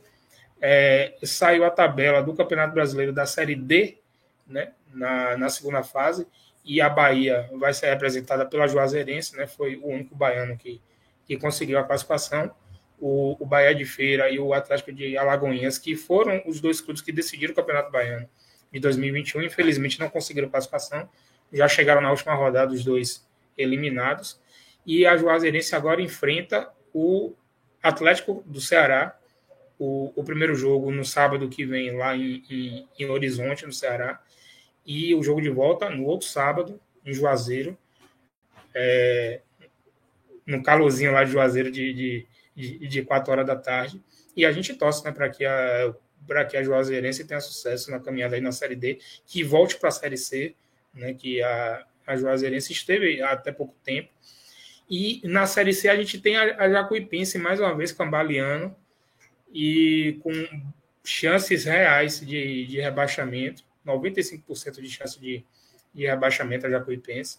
é, 0.61 1.15
saiu 1.23 1.65
a 1.65 1.71
tabela 1.71 2.23
do 2.23 2.35
Campeonato 2.35 2.75
Brasileiro 2.75 3.12
da 3.12 3.27
Série 3.27 3.55
D, 3.55 3.99
né, 4.47 4.73
na, 4.93 5.37
na 5.37 5.49
segunda 5.49 5.83
fase, 5.83 6.27
e 6.65 6.81
a 6.81 6.89
Bahia 6.89 7.49
vai 7.59 7.75
ser 7.75 7.91
representada 7.91 8.47
pela 8.47 8.66
Juazeirense, 8.66 9.37
né, 9.37 9.47
foi 9.47 9.77
o 9.77 9.89
único 9.89 10.15
baiano 10.15 10.57
que, 10.57 10.81
que 11.27 11.37
conseguiu 11.37 11.79
a 11.79 11.85
classificação 11.85 12.55
o, 12.99 13.37
o 13.39 13.47
Bahia 13.47 13.75
de 13.75 13.85
Feira 13.85 14.31
e 14.31 14.39
o 14.39 14.55
Atlético 14.55 14.93
de 14.93 15.16
Alagoinhas, 15.16 15.79
que 15.79 15.97
foram 15.97 16.43
os 16.47 16.61
dois 16.61 16.81
clubes 16.81 17.03
que 17.03 17.12
decidiram 17.12 17.53
o 17.53 17.57
Campeonato 17.57 17.91
Baiano 17.91 18.27
de 18.73 18.81
2021. 18.81 19.43
Infelizmente 19.43 20.01
não 20.01 20.09
conseguiram 20.09 20.49
classificação, 20.49 21.09
já 21.53 21.69
chegaram 21.69 22.01
na 22.01 22.11
última 22.11 22.35
rodada 22.35 22.73
os 22.73 22.85
dois 22.85 23.27
eliminados. 23.59 24.41
E 24.87 25.07
a 25.07 25.16
Juazeirense 25.16 25.75
agora 25.75 26.01
enfrenta 26.01 26.71
o 26.93 27.35
Atlético 27.85 28.43
do 28.47 28.62
Ceará, 28.62 29.15
o, 29.78 30.11
o 30.16 30.24
primeiro 30.24 30.55
jogo 30.55 30.90
no 30.90 31.05
sábado 31.05 31.51
que 31.51 31.66
vem 31.66 31.94
lá 31.94 32.16
em, 32.16 32.43
em, 32.48 32.89
em, 32.98 33.11
Horizonte, 33.11 33.66
no 33.66 33.73
Ceará, 33.73 34.23
e 34.86 35.15
o 35.15 35.23
jogo 35.23 35.43
de 35.43 35.51
volta 35.51 35.90
no 35.90 36.05
outro 36.06 36.27
sábado, 36.27 36.81
em 37.05 37.12
Juazeiro, 37.12 37.77
é, 38.74 39.43
no 40.47 40.62
calorzinho 40.62 41.12
lá 41.12 41.24
de 41.24 41.32
Juazeiro 41.32 41.70
de, 41.70 41.93
de, 41.93 42.27
de, 42.56 42.89
de 42.89 43.02
4 43.02 43.31
horas 43.31 43.47
da 43.47 43.55
tarde. 43.55 44.02
E 44.35 44.47
a 44.47 44.52
gente 44.52 44.74
torce 44.74 45.05
né, 45.05 45.12
para 45.12 45.28
que 45.28 45.44
a 45.44 45.94
para 46.27 46.43
que 46.43 46.56
a 46.56 46.62
Juazeirense 46.62 47.27
tenha 47.27 47.39
sucesso 47.39 47.90
na 47.90 48.01
caminhada 48.01 48.35
aí 48.35 48.40
na 48.40 48.51
Série 48.51 48.74
D, 48.74 48.98
que 49.27 49.44
volte 49.44 49.77
para 49.77 49.90
a 49.90 49.93
Série 49.93 50.16
C, 50.16 50.55
né, 50.94 51.12
que 51.12 51.43
a, 51.43 51.85
a 52.06 52.16
Juazeirense 52.16 52.73
esteve 52.73 53.20
até 53.20 53.52
pouco 53.52 53.74
tempo. 53.85 54.09
E 54.89 55.20
na 55.24 55.47
Série 55.47 55.73
C 55.73 55.89
a 55.89 55.97
gente 55.97 56.20
tem 56.20 56.36
a, 56.36 56.65
a 56.65 56.70
Jacuipense 56.70 57.39
mais 57.39 57.59
uma 57.59 57.74
vez 57.74 57.93
cambaleando 57.93 58.74
e 59.52 60.19
com 60.23 60.32
chances 61.02 61.65
reais 61.65 62.20
de, 62.20 62.66
de 62.66 62.81
rebaixamento, 62.81 63.65
95% 63.86 64.81
de 64.81 64.89
chance 64.89 65.20
de, 65.20 65.44
de 65.93 66.06
rebaixamento 66.06 66.66
a 66.66 66.70
Jacuipense. 66.70 67.39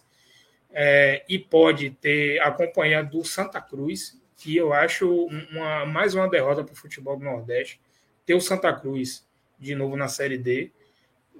É, 0.72 1.24
e 1.28 1.38
pode 1.38 1.90
ter 1.90 2.40
a 2.40 2.50
companhia 2.50 3.02
do 3.02 3.24
Santa 3.24 3.60
Cruz, 3.60 4.20
que 4.36 4.56
eu 4.56 4.72
acho 4.72 5.26
uma, 5.26 5.86
mais 5.86 6.14
uma 6.14 6.28
derrota 6.28 6.62
para 6.62 6.72
o 6.72 6.76
futebol 6.76 7.16
do 7.16 7.24
Nordeste. 7.24 7.80
Ter 8.24 8.34
o 8.34 8.40
Santa 8.40 8.72
Cruz 8.72 9.26
de 9.58 9.74
novo 9.74 9.96
na 9.96 10.08
Série 10.08 10.36
D 10.36 10.70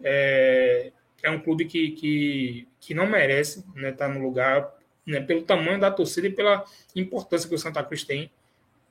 é, 0.03 0.93
é 1.23 1.31
um 1.31 1.41
clube 1.41 1.65
que, 1.65 1.91
que, 1.93 2.69
que 2.81 2.95
não 2.95 3.07
merece 3.07 3.61
estar 3.61 3.81
né, 3.81 3.93
tá 3.93 4.09
no 4.09 4.21
lugar 4.21 4.76
né, 5.07 5.21
pelo 5.21 5.43
tamanho 5.43 5.79
da 5.79 5.91
torcida 5.91 6.27
e 6.27 6.33
pela 6.33 6.65
importância 6.95 7.49
que 7.49 7.55
o 7.55 7.59
Santa 7.59 7.83
Cruz 7.85 8.03
tem 8.03 8.31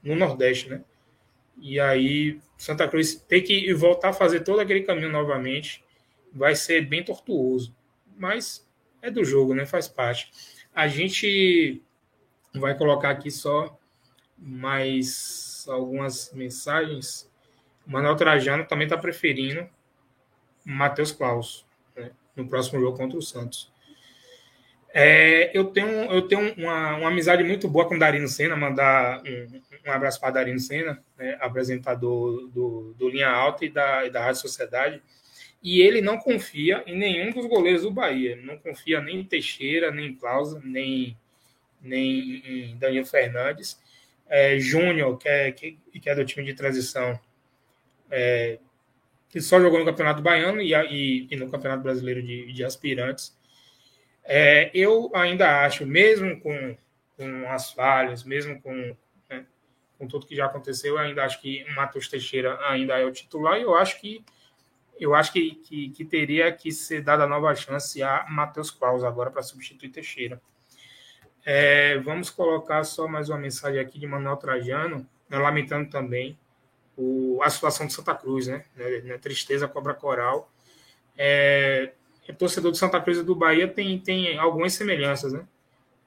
no 0.01 0.15
Nordeste. 0.15 0.69
Né? 0.69 0.81
E 1.59 1.79
aí, 1.79 2.39
Santa 2.57 2.87
Cruz 2.87 3.15
tem 3.15 3.43
que 3.43 3.73
voltar 3.73 4.09
a 4.09 4.13
fazer 4.13 4.41
todo 4.41 4.59
aquele 4.59 4.81
caminho 4.81 5.09
novamente. 5.09 5.83
Vai 6.33 6.55
ser 6.55 6.85
bem 6.85 7.03
tortuoso. 7.03 7.75
Mas 8.17 8.65
é 9.01 9.11
do 9.11 9.23
jogo, 9.25 9.53
né? 9.53 9.65
Faz 9.65 9.87
parte. 9.87 10.31
A 10.73 10.87
gente 10.87 11.81
vai 12.53 12.77
colocar 12.77 13.09
aqui 13.09 13.29
só 13.29 13.77
mais 14.37 15.65
algumas 15.69 16.31
mensagens. 16.33 17.29
O 17.85 17.91
Manuel 17.91 18.15
Trajano 18.15 18.65
também 18.65 18.85
está 18.85 18.97
preferindo 18.97 19.69
Matheus 20.63 21.11
Klaus 21.11 21.65
né? 21.95 22.11
no 22.35 22.47
próximo 22.47 22.79
jogo 22.79 22.97
contra 22.97 23.17
o 23.17 23.21
Santos. 23.21 23.71
É, 24.97 25.51
eu 25.53 25.65
tenho, 25.65 25.89
eu 26.09 26.22
tenho 26.22 26.53
uma, 26.53 26.95
uma, 26.95 27.09
amizade 27.09 27.43
muito 27.43 27.67
boa 27.67 27.85
com 27.85 27.99
Darino 27.99 28.30
Senna, 28.30 28.55
mandar 28.55 29.22
um, 29.26 29.61
um 29.89 29.91
abraço 29.91 30.22
para 30.22 30.35
Darino 30.35 30.57
Senna, 30.57 31.03
né, 31.17 31.38
apresentador 31.41 32.47
do, 32.47 32.95
do 32.97 33.09
Linha 33.09 33.27
Alta 33.27 33.65
e 33.65 33.69
da, 33.69 34.05
e 34.05 34.09
da 34.09 34.23
Rádio 34.23 34.39
Sociedade. 34.39 35.01
E 35.61 35.81
ele 35.81 35.99
não 35.99 36.17
confia 36.17 36.81
em 36.88 36.97
nenhum 36.97 37.34
dos 37.34 37.45
goleiros 37.45 37.81
do 37.81 37.91
Bahia. 37.91 38.38
Não 38.38 38.57
confia 38.57 39.01
nem 39.01 39.19
em 39.19 39.23
Teixeira, 39.26 39.91
nem 39.91 40.11
em 40.11 40.15
Clausa, 40.15 40.61
nem, 40.63 41.17
nem 41.81 42.41
em 42.45 42.77
Daniel 42.77 43.05
Fernandes. 43.05 43.77
É, 44.30 44.57
Júnior, 44.59 45.17
que 45.17 45.27
é, 45.27 45.51
que, 45.51 45.77
que, 45.99 46.09
é 46.09 46.15
do 46.15 46.23
time 46.23 46.45
de 46.45 46.53
transição, 46.53 47.19
é, 48.09 48.59
que 49.27 49.41
só 49.41 49.59
jogou 49.59 49.77
no 49.77 49.85
Campeonato 49.85 50.22
Baiano 50.22 50.61
e, 50.61 50.73
e, 50.73 51.27
e 51.30 51.35
no 51.35 51.51
Campeonato 51.51 51.84
Brasileiro 51.84 52.23
de, 52.23 52.53
de 52.53 52.63
Aspirantes. 52.63 53.35
É, 54.26 54.72
eu 54.73 55.11
ainda 55.14 55.65
acho, 55.65 55.85
mesmo 55.85 56.39
com, 56.41 56.76
com 57.15 57.49
as 57.52 57.72
falhas, 57.72 58.23
mesmo 58.23 58.60
com, 58.61 58.95
né, 59.30 59.45
com 59.99 60.07
tudo 60.07 60.26
que 60.26 60.35
já 60.35 60.47
aconteceu, 60.47 60.95
eu 60.95 60.99
ainda 60.99 61.23
acho 61.23 61.39
que 61.39 61.64
o 61.64 61.76
Matheus 61.76 62.07
Teixeira 62.07 62.60
ainda 62.68 62.97
é 62.99 63.06
o 63.06 63.11
titular 63.11 63.60
e 63.60 63.61
eu 63.61 63.76
acho 63.76 64.02
que 64.02 64.26
eu 64.97 65.14
acho 65.14 65.34
que, 65.34 65.56
que, 65.56 65.89
que 65.89 66.06
teria 66.06 66.49
que 66.53 66.72
ser 66.72 67.02
dada 67.02 67.27
nova 67.27 67.53
chance 67.53 68.02
a 68.02 68.26
Matheus 68.30 68.72
Claus 68.72 69.03
agora 69.03 69.30
para 69.30 69.43
substituir 69.43 69.89
Teixeira. 69.89 70.41
É, 71.45 71.97
vamos 71.99 72.30
colocar 72.30 72.84
só 72.85 73.07
mais 73.07 73.30
uma 73.30 73.38
mensagem 73.38 73.80
aqui 73.80 73.99
de 73.99 74.07
Manuel 74.07 74.38
Trajano, 74.38 75.07
né, 75.30 75.38
lamentando 75.38 75.89
também 75.89 76.39
o, 76.97 77.39
a 77.43 77.49
situação 77.49 77.85
de 77.85 77.93
Santa 77.93 78.15
Cruz, 78.15 78.47
né? 78.47 78.64
né, 78.76 79.02
né 79.02 79.18
tristeza, 79.18 79.68
cobra 79.68 79.93
coral. 79.93 80.49
É, 81.18 81.91
torcedor 82.34 82.72
de 82.72 82.77
Santa 82.77 82.99
Cruz 82.99 83.18
e 83.19 83.23
do 83.23 83.35
Bahia 83.35 83.68
tem, 83.68 83.99
tem 83.99 84.38
algumas 84.38 84.73
semelhanças, 84.73 85.34
né? 85.34 85.45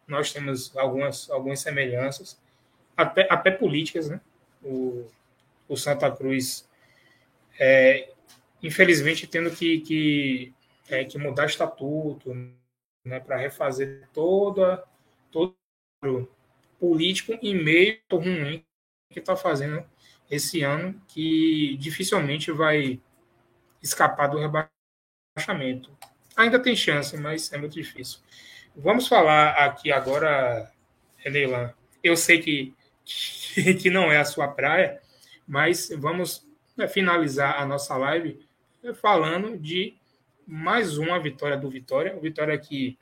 Nós 0.06 0.32
temos 0.32 0.76
algumas, 0.76 1.30
algumas 1.30 1.60
semelhanças, 1.60 2.40
até, 2.96 3.26
até 3.30 3.50
políticas, 3.50 4.08
né? 4.08 4.20
O, 4.62 5.06
o 5.68 5.76
Santa 5.76 6.10
Cruz, 6.10 6.68
é, 7.58 8.12
infelizmente, 8.62 9.26
tendo 9.26 9.50
que, 9.50 9.80
que, 9.80 10.54
é, 10.88 11.04
que 11.04 11.18
mudar 11.18 11.46
estatuto, 11.46 12.34
né? 13.04 13.20
Para 13.20 13.36
refazer 13.36 14.08
toda, 14.12 14.84
todo 15.30 15.54
político 16.78 17.32
em 17.42 17.54
meio 17.54 17.98
ruim 18.10 18.64
que 19.10 19.18
está 19.18 19.36
fazendo 19.36 19.84
esse 20.30 20.62
ano, 20.62 21.00
que 21.08 21.76
dificilmente 21.78 22.52
vai 22.52 23.00
escapar 23.82 24.28
do 24.28 24.38
rebaixamento. 24.38 25.90
Ainda 26.38 26.56
tem 26.60 26.76
chance, 26.76 27.16
mas 27.16 27.52
é 27.52 27.58
muito 27.58 27.72
difícil. 27.72 28.20
Vamos 28.76 29.08
falar 29.08 29.54
aqui 29.54 29.90
agora, 29.90 30.70
Neilan. 31.26 31.74
Eu 32.00 32.16
sei 32.16 32.40
que, 32.40 32.72
que, 33.82 33.90
não 33.90 34.04
é 34.04 34.18
a 34.18 34.24
sua 34.24 34.46
praia, 34.46 35.00
mas 35.48 35.90
vamos 35.98 36.46
né, 36.76 36.86
finalizar 36.86 37.60
a 37.60 37.66
nossa 37.66 37.96
live 37.96 38.38
falando 39.02 39.58
de 39.58 39.96
mais 40.46 40.96
uma 40.96 41.18
vitória 41.18 41.56
do 41.56 41.68
Vitória. 41.68 42.16
O 42.16 42.20
Vitória 42.20 42.56
que, 42.56 42.96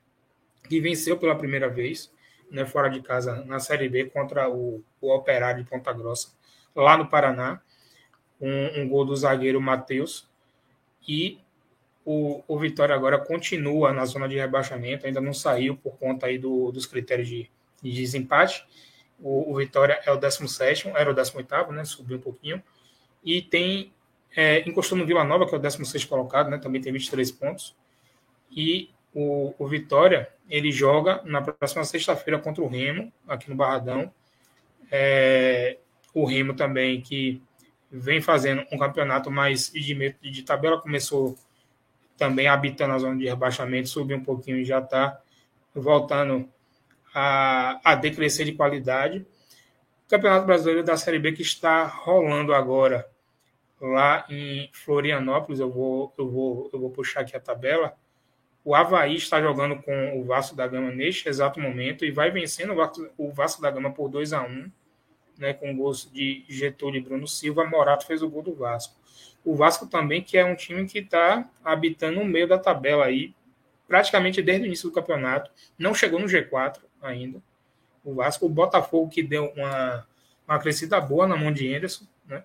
que 0.67 0.81
venceu 0.81 1.15
pela 1.15 1.37
primeira 1.37 1.69
vez, 1.69 2.11
né, 2.49 2.65
fora 2.65 2.89
de 2.89 3.03
casa, 3.03 3.45
na 3.45 3.59
Série 3.59 3.87
B, 3.87 4.05
contra 4.05 4.49
o, 4.49 4.83
o 4.99 5.13
Operário 5.13 5.63
de 5.63 5.69
Ponta 5.69 5.93
Grossa, 5.93 6.29
lá 6.75 6.97
no 6.97 7.07
Paraná. 7.07 7.61
Um, 8.41 8.81
um 8.81 8.89
gol 8.89 9.05
do 9.05 9.15
zagueiro 9.15 9.61
Matheus. 9.61 10.27
E 11.07 11.39
o, 12.09 12.41
o 12.47 12.57
Vitória 12.57 12.95
agora 12.95 13.19
continua 13.19 13.91
na 13.91 14.05
zona 14.05 14.29
de 14.29 14.37
rebaixamento, 14.37 15.05
ainda 15.05 15.19
não 15.19 15.33
saiu 15.33 15.75
por 15.75 15.97
conta 15.97 16.27
aí 16.27 16.37
do, 16.37 16.71
dos 16.71 16.85
critérios 16.85 17.27
de, 17.27 17.51
de 17.83 17.91
desempate. 17.91 18.65
O, 19.19 19.51
o, 19.51 19.57
Vitória 19.57 19.99
é 20.05 20.11
o 20.13 20.15
17, 20.15 20.87
era 20.95 21.11
o 21.11 21.13
18, 21.13 21.73
né? 21.73 21.83
Subiu 21.83 22.15
um 22.15 22.21
pouquinho. 22.21 22.63
E 23.21 23.41
tem. 23.41 23.91
É, 24.33 24.61
encostou 24.69 24.97
no 24.97 25.05
Vila 25.05 25.25
Nova, 25.25 25.45
que 25.45 25.53
é 25.53 25.57
o 25.57 25.61
16 25.61 26.05
colocado, 26.05 26.49
né? 26.49 26.57
Também 26.57 26.79
tem 26.79 26.93
23 26.93 27.29
pontos. 27.31 27.75
E 28.49 28.89
o, 29.13 29.53
o 29.59 29.67
Vitória, 29.67 30.29
ele 30.49 30.71
joga 30.71 31.21
na 31.25 31.41
próxima 31.41 31.83
sexta-feira 31.83 32.39
contra 32.39 32.63
o 32.63 32.69
Remo, 32.69 33.11
aqui 33.27 33.49
no 33.49 33.55
Barradão. 33.57 34.13
É, 34.89 35.77
o 36.13 36.23
Remo 36.23 36.53
também, 36.53 37.01
que 37.01 37.43
vem 37.91 38.21
fazendo 38.21 38.65
um 38.71 38.77
campeonato 38.77 39.29
mais 39.29 39.69
de, 39.73 40.15
de 40.21 40.43
tabela, 40.43 40.79
começou 40.79 41.35
também 42.17 42.47
habitando 42.47 42.93
a 42.93 42.97
zona 42.97 43.17
de 43.17 43.25
rebaixamento, 43.25 43.89
subiu 43.89 44.17
um 44.17 44.23
pouquinho 44.23 44.57
e 44.57 44.65
já 44.65 44.79
está 44.79 45.19
voltando 45.73 46.49
a, 47.13 47.79
a 47.83 47.95
decrescer 47.95 48.45
de 48.45 48.53
qualidade. 48.53 49.19
O 50.05 50.09
Campeonato 50.09 50.45
Brasileiro 50.45 50.83
da 50.83 50.97
Série 50.97 51.19
B 51.19 51.31
que 51.31 51.41
está 51.41 51.85
rolando 51.85 52.53
agora 52.53 53.07
lá 53.79 54.25
em 54.29 54.69
Florianópolis, 54.73 55.59
eu 55.59 55.71
vou, 55.71 56.13
eu 56.17 56.29
vou, 56.29 56.69
eu 56.73 56.79
vou 56.79 56.89
puxar 56.89 57.21
aqui 57.21 57.35
a 57.35 57.39
tabela. 57.39 57.93
O 58.63 58.75
Havaí 58.75 59.15
está 59.15 59.41
jogando 59.41 59.81
com 59.81 60.19
o 60.19 60.25
Vasco 60.25 60.55
da 60.55 60.67
Gama 60.67 60.91
neste 60.91 61.29
exato 61.29 61.59
momento 61.59 62.03
e 62.03 62.11
vai 62.11 62.31
vencendo 62.31 62.73
o 63.17 63.31
Vasco 63.31 63.61
da 63.61 63.71
Gama 63.71 63.93
por 63.93 64.09
2 64.09 64.33
a 64.33 64.43
1 64.43 64.71
né, 65.37 65.53
com 65.53 65.75
gols 65.75 66.11
de 66.11 66.43
Getúlio 66.49 66.99
e 66.99 67.03
Bruno 67.03 67.27
Silva. 67.27 67.65
Morato 67.65 68.05
fez 68.05 68.21
o 68.21 68.29
gol 68.29 68.41
do 68.41 68.55
Vasco. 68.55 68.96
O 69.47 69.55
Vasco 69.55 69.87
também, 69.87 70.21
que 70.21 70.37
é 70.37 70.43
um 70.43 70.57
time 70.57 70.85
que 70.85 70.99
está 70.99 71.49
habitando 71.63 72.19
no 72.19 72.25
meio 72.25 72.49
da 72.49 72.59
tabela 72.59 73.05
aí, 73.05 73.33
praticamente 73.87 74.41
desde 74.41 74.63
o 74.63 74.67
início 74.67 74.89
do 74.89 74.93
campeonato. 74.93 75.49
Não 75.79 75.93
chegou 75.93 76.19
no 76.19 76.25
G4 76.25 76.79
ainda. 77.01 77.41
O 78.03 78.13
Vasco, 78.13 78.45
o 78.45 78.49
Botafogo, 78.49 79.09
que 79.09 79.23
deu 79.23 79.45
uma, 79.55 80.05
uma 80.45 80.59
crescida 80.59 80.99
boa 80.99 81.25
na 81.25 81.37
mão 81.37 81.49
de 81.49 81.73
Anderson, 81.73 82.05
né? 82.25 82.43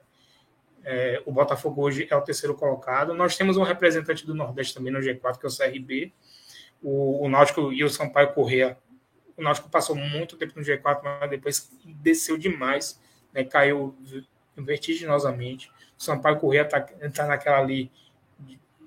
É, 0.85 1.21
o 1.27 1.33
Botafogo 1.33 1.83
hoje 1.83 2.07
é 2.09 2.15
o 2.15 2.21
terceiro 2.21 2.55
colocado. 2.55 3.15
Nós 3.15 3.37
temos 3.37 3.57
um 3.57 3.65
representante 3.65 4.25
do 4.25 4.33
Nordeste 4.33 4.73
também 4.73 4.93
no 4.93 5.01
G4, 5.01 5.41
que 5.41 5.47
é 5.47 5.49
o 5.49 5.57
CRB. 5.57 6.13
O, 6.81 7.25
o 7.27 7.29
Náutico 7.29 7.73
e 7.73 7.83
o 7.83 7.91
Sampaio 7.91 8.33
Correa. 8.33 8.79
O 9.37 9.43
Náutico 9.43 9.69
passou 9.69 9.97
muito 9.97 10.37
tempo 10.37 10.53
no 10.57 10.65
G4, 10.65 11.01
mas 11.03 11.31
depois 11.31 11.69
desceu 11.85 12.39
demais, 12.39 13.03
né? 13.33 13.43
caiu 13.43 13.93
vertiginosamente. 14.57 15.69
Sampaio 15.97 16.39
Corrêa 16.39 16.63
está 16.63 16.81
tá 16.81 17.27
naquela 17.27 17.59
ali, 17.59 17.91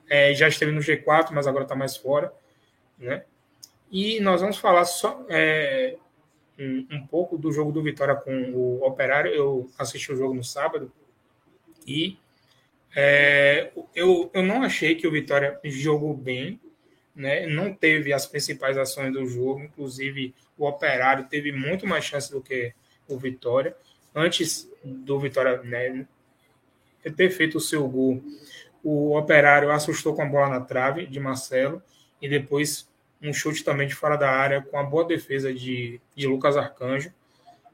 é, 0.09 0.33
já 0.33 0.47
esteve 0.47 0.71
no 0.71 0.81
G4, 0.81 1.29
mas 1.31 1.47
agora 1.47 1.63
está 1.63 1.75
mais 1.75 1.95
fora. 1.95 2.31
Né? 2.97 3.23
E 3.91 4.19
nós 4.19 4.41
vamos 4.41 4.57
falar 4.57 4.85
só, 4.85 5.25
é, 5.29 5.95
um, 6.57 6.87
um, 6.91 7.07
pouco 7.07 7.37
do 7.37 7.51
jogo 7.51 7.71
do 7.71 7.83
Vitória 7.83 8.15
com 8.15 8.51
o 8.51 8.85
Operário. 8.85 9.31
Eu 9.31 9.69
assisti 9.77 10.11
o 10.11 10.17
jogo 10.17 10.33
no 10.33 10.43
sábado 10.43 10.91
e 11.85 12.17
é, 12.95 13.71
eu, 13.93 14.29
eu 14.33 14.43
não 14.43 14.63
achei 14.63 14.95
que 14.95 15.07
o 15.07 15.11
Vitória 15.11 15.59
jogou 15.63 16.15
bem, 16.15 16.59
né? 17.15 17.45
não 17.45 17.73
teve 17.73 18.13
as 18.13 18.25
principais 18.25 18.77
ações 18.77 19.11
do 19.13 19.25
jogo, 19.27 19.63
inclusive 19.63 20.33
o 20.57 20.65
Operário 20.65 21.25
teve 21.25 21.51
muito 21.51 21.85
mais 21.85 22.05
chance 22.05 22.31
do 22.31 22.41
que 22.41 22.73
o 23.07 23.17
Vitória. 23.17 23.75
Antes 24.13 24.69
do 24.83 25.19
Vitória 25.19 25.61
né, 25.63 26.07
ter 27.11 27.29
feito 27.29 27.57
o 27.57 27.61
seu 27.61 27.87
gol, 27.87 28.23
o 28.83 29.17
Operário 29.17 29.71
assustou 29.71 30.15
com 30.15 30.21
a 30.21 30.25
bola 30.25 30.49
na 30.49 30.61
trave 30.61 31.07
de 31.07 31.19
Marcelo 31.19 31.81
e 32.21 32.29
depois 32.29 32.87
um 33.21 33.33
chute 33.33 33.63
também 33.63 33.87
de 33.87 33.95
fora 33.95 34.15
da 34.15 34.29
área 34.29 34.61
com 34.61 34.77
a 34.77 34.83
boa 34.83 35.05
defesa 35.05 35.53
de, 35.53 35.99
de 36.15 36.27
Lucas 36.27 36.55
Arcanjo. 36.55 37.11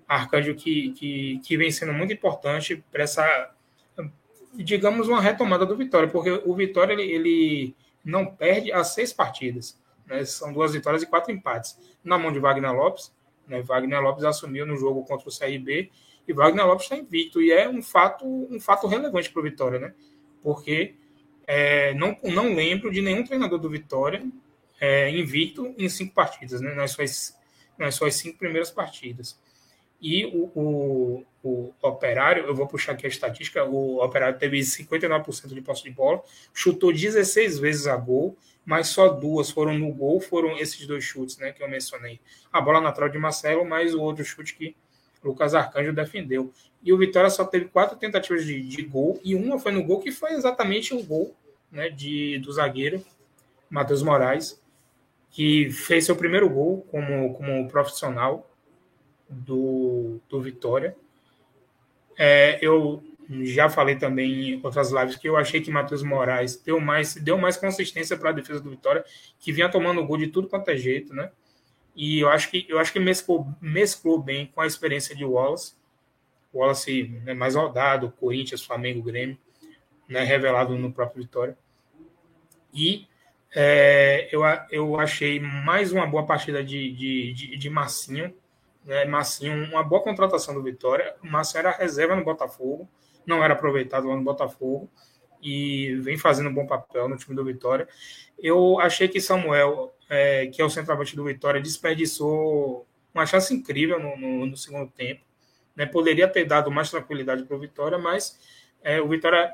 Arcanjo 0.07 0.55
que, 0.55 0.91
que, 0.91 1.39
que 1.39 1.57
vem 1.57 1.71
sendo 1.71 1.93
muito 1.93 2.13
importante 2.13 2.83
para 2.91 3.03
essa, 3.03 3.51
digamos, 4.53 5.07
uma 5.07 5.21
retomada 5.21 5.65
do 5.65 5.75
Vitória, 5.75 6.07
porque 6.07 6.31
o 6.45 6.55
Vitória 6.55 6.93
ele, 6.93 7.03
ele 7.03 7.75
não 8.03 8.25
perde 8.25 8.71
as 8.71 8.93
seis 8.93 9.11
partidas. 9.11 9.79
Né? 10.05 10.23
São 10.25 10.53
duas 10.53 10.73
vitórias 10.73 11.03
e 11.03 11.07
quatro 11.07 11.31
empates. 11.31 11.77
Na 12.03 12.17
mão 12.17 12.31
de 12.31 12.39
Wagner 12.39 12.73
Lopes. 12.73 13.13
Né? 13.47 13.61
Wagner 13.61 14.01
Lopes 14.01 14.23
assumiu 14.23 14.65
no 14.65 14.77
jogo 14.77 15.03
contra 15.03 15.27
o 15.27 15.31
CRB 15.31 15.91
e 16.27 16.33
Wagner 16.33 16.65
Lopes 16.65 16.85
está 16.85 16.95
invicto. 16.95 17.41
E 17.41 17.51
é 17.51 17.67
um 17.67 17.81
fato, 17.81 18.25
um 18.25 18.59
fato 18.59 18.87
relevante 18.87 19.29
para 19.31 19.39
o 19.39 19.43
Vitória, 19.43 19.79
né? 19.79 19.93
Porque 20.41 20.95
é, 21.45 21.93
não, 21.93 22.17
não 22.23 22.53
lembro 22.53 22.91
de 22.91 23.01
nenhum 23.01 23.23
treinador 23.23 23.59
do 23.59 23.69
Vitória 23.69 24.23
é, 24.79 25.09
invicto 25.09 25.73
em 25.77 25.87
cinco 25.87 26.13
partidas, 26.13 26.59
né? 26.59 26.73
nas, 26.73 26.91
suas, 26.91 27.37
nas 27.77 27.95
suas 27.95 28.15
cinco 28.15 28.39
primeiras 28.39 28.71
partidas. 28.71 29.39
E 30.01 30.25
o, 30.25 30.51
o, 30.55 31.25
o, 31.43 31.73
Operário, 31.79 32.45
eu 32.45 32.55
vou 32.55 32.67
puxar 32.67 32.93
aqui 32.93 33.05
a 33.05 33.09
estatística, 33.09 33.63
o 33.63 34.03
Operário 34.03 34.39
teve 34.39 34.59
59% 34.59 35.53
de 35.53 35.61
posse 35.61 35.83
de 35.83 35.91
bola, 35.91 36.23
chutou 36.51 36.91
16 36.91 37.59
vezes 37.59 37.85
a 37.85 37.95
gol, 37.95 38.35
mas 38.65 38.87
só 38.87 39.09
duas 39.09 39.51
foram 39.51 39.77
no 39.77 39.93
gol, 39.93 40.19
foram 40.19 40.57
esses 40.57 40.87
dois 40.87 41.03
chutes 41.03 41.37
né, 41.37 41.51
que 41.51 41.61
eu 41.61 41.69
mencionei. 41.69 42.19
A 42.51 42.59
bola 42.59 42.81
natural 42.81 43.09
de 43.09 43.19
Marcelo, 43.19 43.63
mais 43.63 43.93
o 43.93 44.01
outro 44.01 44.25
chute 44.25 44.55
que 44.55 44.75
Lucas 45.23 45.53
Arcanjo 45.53 45.93
defendeu. 45.93 46.51
E 46.83 46.91
o 46.91 46.97
Vitória 46.97 47.29
só 47.29 47.45
teve 47.45 47.65
quatro 47.65 47.97
tentativas 47.97 48.45
de, 48.45 48.61
de 48.61 48.81
gol, 48.81 49.19
e 49.23 49.35
uma 49.35 49.59
foi 49.59 49.71
no 49.71 49.83
gol, 49.83 49.99
que 49.99 50.11
foi 50.11 50.33
exatamente 50.33 50.93
o 50.93 51.03
gol 51.03 51.35
né, 51.71 51.89
de, 51.89 52.39
do 52.39 52.51
zagueiro, 52.51 53.03
Matheus 53.69 54.01
Moraes, 54.01 54.61
que 55.29 55.69
fez 55.71 56.05
seu 56.05 56.15
primeiro 56.15 56.49
gol 56.49 56.85
como, 56.91 57.33
como 57.35 57.67
profissional 57.69 58.49
do, 59.29 60.19
do 60.27 60.41
Vitória. 60.41 60.95
É, 62.17 62.59
eu 62.61 63.01
já 63.43 63.69
falei 63.69 63.95
também 63.95 64.49
em 64.49 64.61
outras 64.61 64.91
lives 64.91 65.15
que 65.15 65.29
eu 65.29 65.37
achei 65.37 65.61
que 65.61 65.71
Matheus 65.71 66.03
Moraes 66.03 66.57
deu 66.57 66.79
mais, 66.79 67.15
deu 67.15 67.37
mais 67.37 67.55
consistência 67.55 68.17
para 68.17 68.31
a 68.31 68.33
defesa 68.33 68.59
do 68.59 68.69
Vitória, 68.69 69.05
que 69.39 69.53
vinha 69.53 69.69
tomando 69.69 70.05
gol 70.05 70.17
de 70.17 70.27
tudo 70.27 70.49
quanto 70.49 70.69
é 70.69 70.75
jeito, 70.75 71.13
né? 71.13 71.31
E 71.95 72.19
eu 72.19 72.29
acho 72.29 72.49
que 72.49 72.65
eu 72.69 72.79
acho 72.79 72.93
que 72.93 72.99
mesclou, 72.99 73.47
mesclou 73.59 74.19
bem 74.19 74.47
com 74.47 74.61
a 74.61 74.67
experiência 74.67 75.15
de 75.15 75.25
Wallace. 75.25 75.75
Wallace 76.53 77.03
né, 77.23 77.33
mais 77.33 77.55
rodado, 77.55 78.11
Corinthians, 78.11 78.63
Flamengo, 78.63 79.01
Grêmio, 79.01 79.37
né, 80.07 80.23
revelado 80.23 80.77
no 80.77 80.91
próprio 80.91 81.23
Vitória. 81.23 81.57
E 82.73 83.07
é, 83.53 84.29
eu, 84.31 84.41
eu 84.69 84.99
achei 84.99 85.39
mais 85.39 85.91
uma 85.91 86.07
boa 86.07 86.25
partida 86.25 86.63
de, 86.63 86.91
de, 86.93 87.33
de, 87.33 87.57
de 87.57 87.69
Massinho. 87.69 88.33
Né? 88.85 89.05
Massinho, 89.05 89.65
uma 89.65 89.83
boa 89.83 90.01
contratação 90.01 90.53
do 90.53 90.63
Vitória. 90.63 91.15
Massinho 91.21 91.59
era 91.59 91.71
reserva 91.71 92.15
no 92.15 92.23
Botafogo, 92.23 92.89
não 93.25 93.43
era 93.43 93.53
aproveitado 93.53 94.07
lá 94.07 94.15
no 94.15 94.23
Botafogo 94.23 94.89
e 95.41 95.95
vem 95.95 96.17
fazendo 96.17 96.49
um 96.49 96.53
bom 96.53 96.65
papel 96.65 97.07
no 97.09 97.17
time 97.17 97.35
do 97.35 97.43
Vitória. 97.43 97.87
Eu 98.37 98.79
achei 98.79 99.07
que 99.07 99.19
Samuel, 99.19 99.93
é, 100.09 100.47
que 100.47 100.61
é 100.61 100.65
o 100.65 100.69
centroavante 100.69 101.15
do 101.15 101.23
Vitória, 101.23 101.61
desperdiçou 101.61 102.85
uma 103.13 103.25
chance 103.25 103.53
incrível 103.53 103.99
no, 103.99 104.17
no, 104.17 104.45
no 104.45 104.57
segundo 104.57 104.89
tempo. 104.91 105.21
Né? 105.75 105.85
Poderia 105.85 106.27
ter 106.27 106.45
dado 106.45 106.71
mais 106.71 106.89
tranquilidade 106.89 107.43
para 107.43 107.55
o 107.55 107.59
Vitória, 107.59 107.97
mas 107.97 108.39
é, 108.83 109.01
o 109.01 109.07
Vitória 109.07 109.53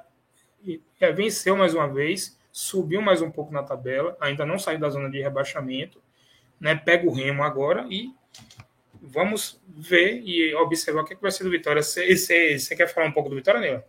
é, 1.00 1.12
venceu 1.12 1.56
mais 1.56 1.74
uma 1.74 1.88
vez 1.88 2.38
subiu 2.58 3.04
mais 3.04 3.22
um 3.22 3.30
pouco 3.30 3.54
na 3.54 3.62
tabela, 3.62 4.18
ainda 4.20 4.44
não 4.44 4.58
saiu 4.58 4.80
da 4.80 4.90
zona 4.90 5.12
de 5.12 5.22
rebaixamento, 5.22 6.02
né? 6.60 6.74
Pega 6.74 7.08
o 7.08 7.14
Remo 7.14 7.44
agora 7.44 7.86
e 7.88 8.12
vamos 9.00 9.62
ver 9.68 10.24
e 10.26 10.56
observar 10.56 11.02
o 11.02 11.06
que, 11.06 11.14
é 11.14 11.16
que 11.16 11.22
vai 11.22 11.30
ser 11.30 11.44
do 11.44 11.52
Vitória. 11.52 11.84
Você 11.84 12.76
quer 12.76 12.88
falar 12.88 13.06
um 13.06 13.12
pouco 13.12 13.30
do 13.30 13.36
Vitória, 13.36 13.62
Neil? 13.62 13.84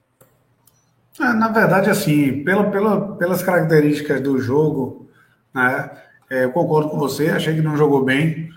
É, 1.21 1.33
na 1.33 1.49
verdade, 1.49 1.91
assim, 1.91 2.45
pela, 2.45 2.71
pela, 2.71 3.17
pelas 3.17 3.43
características 3.43 4.21
do 4.21 4.39
jogo, 4.39 5.09
né, 5.53 5.91
é, 6.31 6.45
eu 6.45 6.53
concordo 6.53 6.91
com 6.91 6.99
você, 6.99 7.31
achei 7.31 7.55
que 7.55 7.63
não 7.63 7.77
jogou 7.77 8.05
bem, 8.05 8.51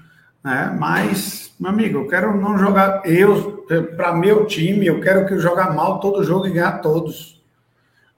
né, 0.43 0.75
mas, 0.77 1.53
meu 1.59 1.71
amigo, 1.71 1.99
eu 1.99 2.07
quero 2.07 2.39
não 2.39 2.57
jogar, 2.57 3.01
eu, 3.05 3.65
para 3.95 4.13
meu 4.13 4.45
time, 4.45 4.85
eu 4.85 4.99
quero 4.99 5.25
que 5.25 5.33
eu 5.33 5.39
jogar 5.39 5.73
mal 5.73 5.99
todo 5.99 6.23
jogo 6.23 6.47
e 6.47 6.51
ganhar 6.51 6.79
todos 6.79 7.41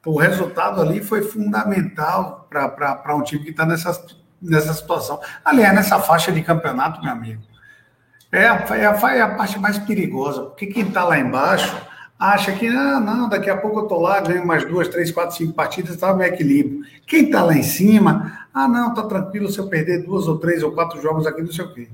o 0.06 0.18
resultado 0.18 0.82
ali 0.82 1.02
foi 1.02 1.22
fundamental 1.22 2.48
para 2.50 3.16
um 3.16 3.24
time 3.24 3.44
que 3.44 3.52
está 3.52 3.66
nessa, 3.66 4.06
nessa 4.42 4.74
situação. 4.74 5.20
Aliás, 5.44 5.74
nessa 5.74 6.00
faixa 6.00 6.32
de 6.32 6.42
campeonato, 6.42 7.02
meu 7.02 7.12
amigo, 7.12 7.42
é 8.32 8.48
a, 8.48 8.56
é 8.72 8.86
a, 8.86 9.16
é 9.16 9.22
a 9.22 9.36
parte 9.36 9.58
mais 9.60 9.78
perigosa, 9.78 10.44
porque 10.44 10.68
quem 10.68 10.88
está 10.88 11.04
lá 11.04 11.18
embaixo 11.18 11.76
acha 12.18 12.52
que, 12.54 12.68
ah, 12.68 13.00
não, 13.00 13.28
daqui 13.28 13.50
a 13.50 13.58
pouco 13.58 13.80
eu 13.80 13.84
estou 13.84 14.02
lá, 14.02 14.22
ganho 14.22 14.46
mais 14.46 14.66
duas, 14.66 14.88
três, 14.88 15.12
quatro, 15.12 15.36
cinco 15.36 15.54
partidas, 15.54 15.96
está 15.96 16.14
no 16.14 16.24
equilíbrio. 16.24 16.82
Quem 17.06 17.26
está 17.26 17.44
lá 17.44 17.56
em 17.56 17.64
cima, 17.64 18.48
ah, 18.54 18.68
não, 18.68 18.90
está 18.90 19.04
tranquilo 19.04 19.50
se 19.50 19.60
eu 19.60 19.68
perder 19.68 20.04
duas 20.04 20.28
ou 20.28 20.38
três 20.38 20.64
ou 20.64 20.72
quatro 20.72 21.02
jogos 21.02 21.28
aqui, 21.28 21.42
não 21.42 21.52
sei 21.52 21.66
o 21.66 21.74
quê. 21.74 21.90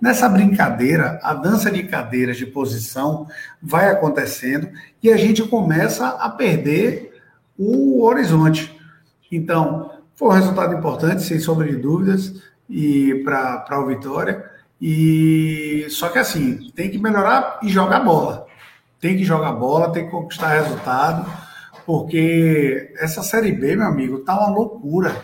Nessa 0.00 0.28
brincadeira, 0.28 1.18
a 1.22 1.34
dança 1.34 1.70
de 1.70 1.82
cadeiras 1.84 2.36
de 2.36 2.46
posição 2.46 3.26
vai 3.62 3.90
acontecendo 3.90 4.68
e 5.02 5.10
a 5.12 5.16
gente 5.16 5.42
começa 5.44 6.08
a 6.08 6.28
perder 6.28 7.20
o 7.58 8.02
horizonte. 8.02 8.78
Então, 9.30 9.90
foi 10.14 10.28
um 10.28 10.32
resultado 10.32 10.74
importante, 10.74 11.22
sem 11.22 11.38
sombra 11.38 11.66
de 11.66 11.76
dúvidas, 11.76 12.42
e 12.68 13.22
para 13.24 13.80
o 13.80 13.86
Vitória. 13.86 14.44
E 14.80 15.86
só 15.90 16.08
que 16.08 16.18
assim, 16.18 16.70
tem 16.74 16.90
que 16.90 16.98
melhorar 16.98 17.58
e 17.62 17.68
jogar 17.68 18.00
bola. 18.00 18.43
Tem 19.04 19.18
que 19.18 19.22
jogar 19.22 19.52
bola, 19.52 19.92
tem 19.92 20.06
que 20.06 20.10
conquistar 20.10 20.48
resultado, 20.48 21.30
porque 21.84 22.90
essa 22.96 23.22
série 23.22 23.52
B, 23.52 23.76
meu 23.76 23.86
amigo, 23.86 24.20
tá 24.20 24.34
uma 24.34 24.48
loucura. 24.48 25.14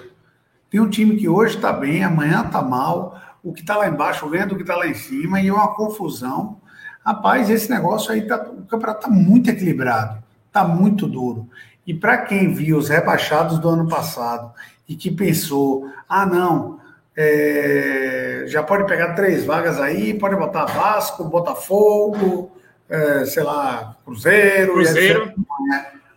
Tem 0.68 0.78
um 0.78 0.90
time 0.90 1.16
que 1.16 1.26
hoje 1.30 1.56
está 1.56 1.72
bem, 1.72 2.04
amanhã 2.04 2.44
está 2.44 2.60
mal, 2.60 3.18
o 3.42 3.54
que 3.54 3.62
está 3.62 3.78
lá 3.78 3.88
embaixo 3.88 4.28
vendo 4.28 4.52
o 4.52 4.56
que 4.56 4.60
está 4.60 4.76
lá 4.76 4.86
em 4.86 4.92
cima, 4.92 5.40
e 5.40 5.48
é 5.48 5.52
uma 5.54 5.74
confusão. 5.74 6.60
Rapaz, 7.02 7.48
esse 7.48 7.70
negócio 7.70 8.12
aí, 8.12 8.20
tá, 8.26 8.50
o 8.50 8.66
campeonato 8.66 9.06
está 9.06 9.08
muito 9.08 9.48
equilibrado, 9.48 10.22
está 10.46 10.62
muito 10.62 11.06
duro. 11.06 11.48
E 11.86 11.94
para 11.94 12.18
quem 12.18 12.52
viu 12.52 12.76
os 12.76 12.90
rebaixados 12.90 13.58
do 13.58 13.70
ano 13.70 13.88
passado 13.88 14.52
e 14.86 14.94
que 14.94 15.10
pensou, 15.10 15.90
ah, 16.06 16.26
não, 16.26 16.80
é, 17.16 18.44
já 18.46 18.62
pode 18.62 18.84
pegar 18.84 19.14
três 19.14 19.42
vagas 19.42 19.80
aí, 19.80 20.12
pode 20.12 20.36
botar 20.36 20.66
Vasco, 20.66 21.24
Botafogo, 21.24 22.59
é, 22.90 23.24
sei 23.24 23.42
lá, 23.42 23.96
Cruzeiro. 24.04 24.72
Cruzeiro. 24.74 25.32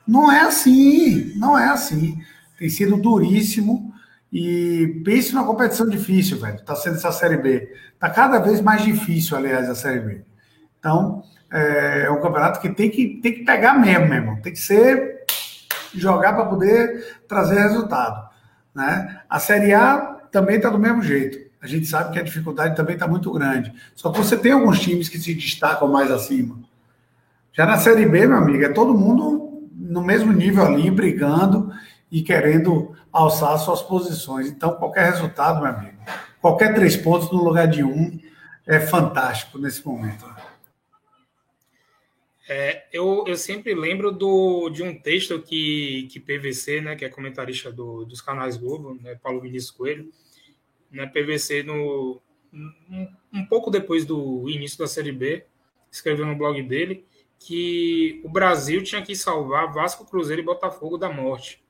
Não 0.05 0.31
é 0.31 0.41
assim, 0.41 1.31
não 1.37 1.57
é 1.57 1.69
assim. 1.69 2.19
Tem 2.57 2.67
sido 2.67 2.97
duríssimo. 2.97 3.93
E 4.31 5.01
pense 5.05 5.31
numa 5.31 5.45
competição 5.45 5.87
difícil, 5.87 6.39
velho. 6.39 6.55
Está 6.55 6.75
sendo 6.75 6.95
essa 6.95 7.11
Série 7.11 7.37
B. 7.37 7.71
Está 7.93 8.09
cada 8.09 8.39
vez 8.39 8.59
mais 8.61 8.81
difícil, 8.81 9.37
aliás, 9.37 9.69
a 9.69 9.75
Série 9.75 9.99
B. 9.99 10.21
Então, 10.79 11.23
é, 11.51 12.05
é 12.07 12.11
um 12.11 12.19
campeonato 12.19 12.59
que 12.59 12.69
tem 12.69 12.89
que, 12.89 13.19
tem 13.21 13.31
que 13.31 13.45
pegar 13.45 13.75
mesmo, 13.75 14.07
meu 14.07 14.15
irmão. 14.15 14.41
Tem 14.41 14.51
que 14.51 14.59
ser 14.59 15.23
jogar 15.93 16.33
para 16.33 16.45
poder 16.45 17.19
trazer 17.27 17.59
resultado. 17.61 18.27
Né? 18.73 19.21
A 19.29 19.39
Série 19.39 19.71
A 19.71 19.97
também 20.31 20.55
está 20.55 20.69
do 20.69 20.79
mesmo 20.79 21.03
jeito. 21.03 21.37
A 21.61 21.67
gente 21.67 21.85
sabe 21.85 22.11
que 22.11 22.19
a 22.19 22.23
dificuldade 22.23 22.75
também 22.75 22.95
está 22.95 23.07
muito 23.07 23.31
grande. 23.31 23.71
Só 23.95 24.11
que 24.11 24.17
você 24.17 24.35
tem 24.35 24.51
alguns 24.51 24.81
times 24.81 25.07
que 25.07 25.19
se 25.19 25.33
destacam 25.33 25.87
mais 25.87 26.09
acima. 26.11 26.59
Já 27.53 27.67
na 27.67 27.77
Série 27.77 28.07
B, 28.07 28.25
meu 28.25 28.37
amigo, 28.37 28.63
é 28.63 28.69
todo 28.69 28.97
mundo 28.97 29.69
no 29.71 30.03
mesmo 30.03 30.33
nível 30.33 30.65
ali, 30.65 30.89
brigando 30.89 31.71
e 32.11 32.23
querendo 32.23 32.95
alçar 33.11 33.57
suas 33.59 33.81
posições. 33.81 34.47
Então, 34.47 34.75
qualquer 34.75 35.11
resultado, 35.11 35.61
meu 35.61 35.71
amigo, 35.71 35.97
qualquer 36.41 36.73
três 36.73 36.97
pontos 36.97 37.31
no 37.31 37.43
lugar 37.43 37.67
de 37.67 37.83
um, 37.83 38.19
é 38.65 38.79
fantástico 38.79 39.59
nesse 39.59 39.85
momento. 39.85 40.25
É, 42.49 42.87
eu, 42.91 43.23
eu 43.27 43.37
sempre 43.37 43.75
lembro 43.75 44.11
do, 44.11 44.69
de 44.69 44.81
um 44.81 44.99
texto 44.99 45.39
que, 45.39 46.07
que 46.11 46.19
PVC, 46.19 46.81
né, 46.81 46.95
que 46.95 47.05
é 47.05 47.09
comentarista 47.09 47.71
do, 47.71 48.03
dos 48.03 48.19
canais 48.19 48.57
Globo, 48.57 48.95
né, 48.99 49.15
Paulo 49.21 49.39
Vinícius 49.39 49.71
Coelho, 49.71 50.11
né, 50.91 51.05
PVC 51.05 51.61
no, 51.61 52.19
um, 52.51 53.07
um 53.31 53.45
pouco 53.45 53.69
depois 53.69 54.05
do 54.05 54.49
início 54.49 54.79
da 54.79 54.87
Série 54.87 55.11
B, 55.11 55.45
escreveu 55.91 56.25
no 56.25 56.35
blog 56.35 56.61
dele 56.63 57.05
que 57.39 58.21
o 58.23 58.29
Brasil 58.29 58.83
tinha 58.83 59.01
que 59.01 59.15
salvar 59.15 59.71
Vasco, 59.73 60.05
Cruzeiro 60.05 60.41
e 60.41 60.45
Botafogo 60.45 60.97
da 60.97 61.09
morte. 61.09 61.63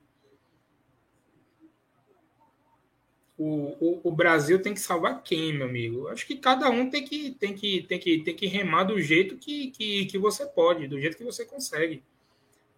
O, 3.36 3.76
o, 3.80 4.00
o, 4.04 4.12
Brasil 4.12 4.62
tem 4.62 4.72
que 4.72 4.80
salvar 4.80 5.20
quem, 5.22 5.52
meu 5.52 5.66
amigo? 5.66 6.06
Acho 6.06 6.24
que 6.24 6.36
cada 6.36 6.70
um 6.70 6.88
tem 6.88 7.04
que, 7.04 7.32
tem 7.32 7.52
que, 7.52 7.82
tem 7.82 7.98
que, 7.98 8.22
tem 8.22 8.36
que 8.36 8.46
remar 8.46 8.84
do 8.84 9.00
jeito 9.00 9.36
que, 9.36 9.72
que, 9.72 10.06
que 10.06 10.16
você 10.16 10.46
pode, 10.46 10.86
do 10.86 11.00
jeito 11.00 11.16
que 11.16 11.24
você 11.24 11.44
consegue. 11.44 12.04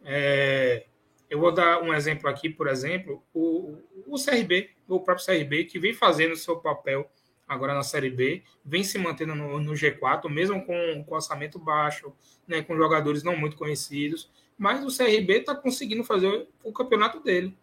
É, 0.02 0.86
eu 1.28 1.38
vou 1.38 1.52
dar 1.52 1.82
um 1.82 1.92
exemplo 1.92 2.28
aqui, 2.30 2.48
por 2.48 2.68
exemplo, 2.68 3.22
o, 3.34 3.76
o 4.06 4.16
CRB, 4.16 4.70
o 4.88 5.00
próprio 5.00 5.26
CRB, 5.26 5.64
que 5.64 5.78
vem 5.78 5.92
fazendo 5.92 6.32
o 6.32 6.36
seu 6.36 6.56
papel 6.56 7.10
agora 7.46 7.74
na 7.74 7.82
Série 7.82 8.10
B, 8.10 8.42
vem 8.64 8.82
se 8.82 8.98
mantendo 8.98 9.34
no, 9.34 9.60
no 9.60 9.72
G4, 9.72 10.28
mesmo 10.28 10.64
com, 10.64 11.04
com 11.04 11.14
orçamento 11.14 11.58
baixo, 11.58 12.12
né, 12.46 12.62
com 12.62 12.76
jogadores 12.76 13.22
não 13.22 13.36
muito 13.36 13.56
conhecidos, 13.56 14.30
mas 14.58 14.84
o 14.84 14.96
CRB 14.96 15.38
está 15.38 15.54
conseguindo 15.54 16.02
fazer 16.02 16.48
o 16.64 16.72
campeonato 16.72 17.20
dele. 17.20 17.56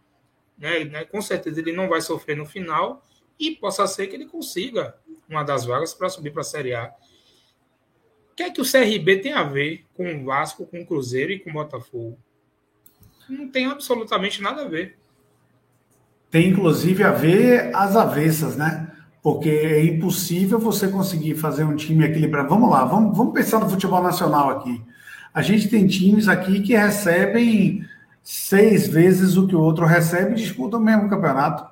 Né, 0.58 0.86
né, 0.86 1.06
com 1.06 1.22
certeza 1.22 1.60
ele 1.60 1.72
não 1.74 1.90
vai 1.90 2.00
sofrer 2.00 2.38
no 2.38 2.46
final 2.46 3.04
e 3.40 3.52
possa 3.52 3.86
ser 3.88 4.08
que 4.08 4.16
ele 4.16 4.28
consiga 4.28 4.96
uma 5.28 5.44
das 5.44 5.66
vagas 5.66 5.94
para 5.94 6.10
subir 6.10 6.32
para 6.32 6.42
a 6.42 6.46
Série 6.46 6.74
A. 6.74 6.94
O 8.32 8.36
que 8.36 8.44
é 8.44 8.50
que 8.50 8.62
o 8.62 8.66
CRB 8.70 9.20
tem 9.20 9.34
a 9.34 9.44
ver 9.44 9.86
com 9.94 10.16
o 10.16 10.26
Vasco, 10.26 10.66
com 10.66 10.82
o 10.82 10.86
Cruzeiro 10.86 11.32
e 11.32 11.40
com 11.40 11.50
o 11.50 11.54
Botafogo? 11.54 12.18
Não 13.28 13.50
tem 13.50 13.66
absolutamente 13.66 14.42
nada 14.42 14.64
a 14.64 14.68
ver. 14.68 14.98
Tem 16.32 16.50
inclusive 16.50 17.04
a 17.04 17.12
ver 17.12 17.76
as 17.76 17.96
avessas, 17.96 18.56
né? 18.58 18.93
Porque 19.24 19.50
é 19.50 19.86
impossível 19.86 20.60
você 20.60 20.90
conseguir 20.90 21.36
fazer 21.36 21.64
um 21.64 21.78
time 21.78 22.04
equilibrado. 22.04 22.50
Vamos 22.50 22.70
lá, 22.70 22.84
vamos, 22.84 23.18
vamos 23.18 23.34
pensar 23.34 23.58
no 23.60 23.70
futebol 23.70 24.04
nacional 24.04 24.50
aqui. 24.50 24.84
A 25.34 25.42
gente 25.42 25.70
tem 25.70 25.88
times 25.88 26.28
aqui 26.28 26.60
que 26.60 26.76
recebem 26.76 27.86
seis 28.22 28.86
vezes 28.86 29.38
o 29.38 29.48
que 29.48 29.56
o 29.56 29.62
outro 29.62 29.86
recebe 29.86 30.34
e 30.34 30.36
disputam 30.36 30.80
o 30.80 30.84
mesmo 30.84 31.10
campeonato. 31.10 31.66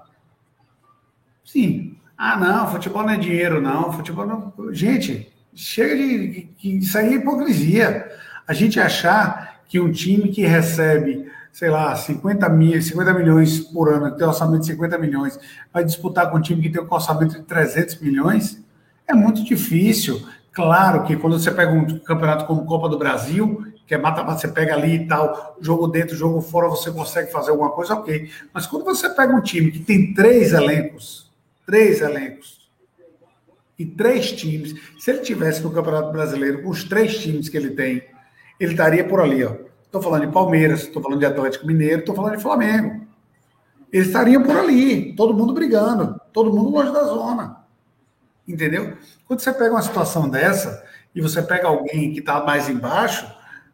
Sim. 1.43 1.97
Ah, 2.17 2.37
não, 2.37 2.71
futebol 2.71 3.03
não 3.03 3.09
é 3.09 3.17
dinheiro, 3.17 3.61
não. 3.61 3.91
Futebol 3.91 4.25
não... 4.25 4.73
Gente, 4.73 5.31
chega 5.53 5.95
de. 5.95 6.49
Isso 6.63 6.97
aí 6.97 7.13
é 7.13 7.17
hipocrisia. 7.17 8.09
A 8.47 8.53
gente 8.53 8.79
achar 8.79 9.61
que 9.67 9.79
um 9.79 9.91
time 9.91 10.29
que 10.29 10.45
recebe 10.45 11.29
sei 11.51 11.69
lá, 11.69 11.95
50, 11.95 12.47
mil, 12.49 12.81
50 12.81 13.13
milhões 13.13 13.59
por 13.59 13.93
ano, 13.93 14.15
tem 14.15 14.25
um 14.25 14.29
orçamento 14.29 14.61
de 14.61 14.67
50 14.67 14.97
milhões, 14.97 15.39
vai 15.73 15.83
disputar 15.83 16.29
com 16.29 16.37
um 16.37 16.41
time 16.41 16.61
que 16.61 16.69
tem 16.69 16.81
um 16.81 16.87
orçamento 16.89 17.35
de 17.35 17.43
300 17.43 17.99
milhões, 17.99 18.63
é 19.07 19.13
muito 19.13 19.43
difícil. 19.43 20.25
Claro 20.53 21.03
que 21.03 21.15
quando 21.15 21.39
você 21.39 21.51
pega 21.51 21.71
um 21.71 21.99
campeonato 21.99 22.45
como 22.45 22.65
Copa 22.65 22.89
do 22.89 22.97
Brasil, 22.97 23.65
que 23.85 23.93
é 23.93 23.97
mata-mata, 23.97 24.39
você 24.39 24.47
pega 24.47 24.73
ali 24.73 24.95
e 24.95 25.07
tal, 25.07 25.57
jogo 25.59 25.87
dentro, 25.87 26.15
jogo 26.15 26.41
fora, 26.41 26.69
você 26.69 26.91
consegue 26.91 27.31
fazer 27.31 27.51
alguma 27.51 27.71
coisa, 27.71 27.93
ok. 27.93 28.29
Mas 28.53 28.65
quando 28.65 28.85
você 28.85 29.09
pega 29.09 29.33
um 29.33 29.41
time 29.41 29.71
que 29.71 29.79
tem 29.79 30.13
três 30.13 30.53
elencos, 30.53 31.29
três 31.65 32.01
elencos, 32.01 32.61
e 33.77 33.85
três 33.85 34.31
times, 34.31 34.75
se 34.99 35.09
ele 35.09 35.21
tivesse 35.21 35.61
no 35.63 35.71
Campeonato 35.71 36.11
Brasileiro 36.11 36.61
com 36.61 36.69
os 36.69 36.83
três 36.83 37.17
times 37.17 37.49
que 37.49 37.57
ele 37.57 37.71
tem, 37.71 38.03
ele 38.59 38.73
estaria 38.73 39.03
por 39.03 39.19
ali, 39.19 39.43
ó 39.43 39.70
Estou 39.91 40.01
falando 40.01 40.25
de 40.25 40.31
Palmeiras, 40.31 40.83
estou 40.83 41.03
falando 41.03 41.19
de 41.19 41.25
Atlético 41.25 41.67
Mineiro, 41.67 41.99
estou 41.99 42.15
falando 42.15 42.37
de 42.37 42.41
Flamengo. 42.41 43.05
Eles 43.91 44.07
estariam 44.07 44.41
por 44.41 44.55
ali, 44.55 45.13
todo 45.17 45.33
mundo 45.33 45.53
brigando, 45.53 46.17
todo 46.31 46.53
mundo 46.53 46.69
longe 46.69 46.93
da 46.93 47.03
zona. 47.03 47.57
Entendeu? 48.47 48.95
Quando 49.27 49.41
você 49.41 49.51
pega 49.51 49.71
uma 49.71 49.81
situação 49.81 50.29
dessa 50.29 50.81
e 51.13 51.19
você 51.19 51.41
pega 51.41 51.67
alguém 51.67 52.13
que 52.13 52.19
está 52.19 52.41
mais 52.41 52.69
embaixo, 52.69 53.29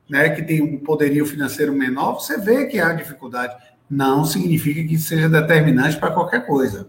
né, 0.10 0.32
que 0.32 0.42
tem 0.42 0.60
um 0.60 0.80
poderio 0.80 1.24
financeiro 1.24 1.72
menor, 1.72 2.14
você 2.14 2.36
vê 2.36 2.66
que 2.66 2.80
há 2.80 2.94
dificuldade. 2.94 3.56
Não 3.88 4.26
significa 4.26 4.84
que 4.84 4.98
seja 4.98 5.30
determinante 5.30 5.98
para 5.98 6.10
qualquer 6.10 6.48
coisa. 6.48 6.88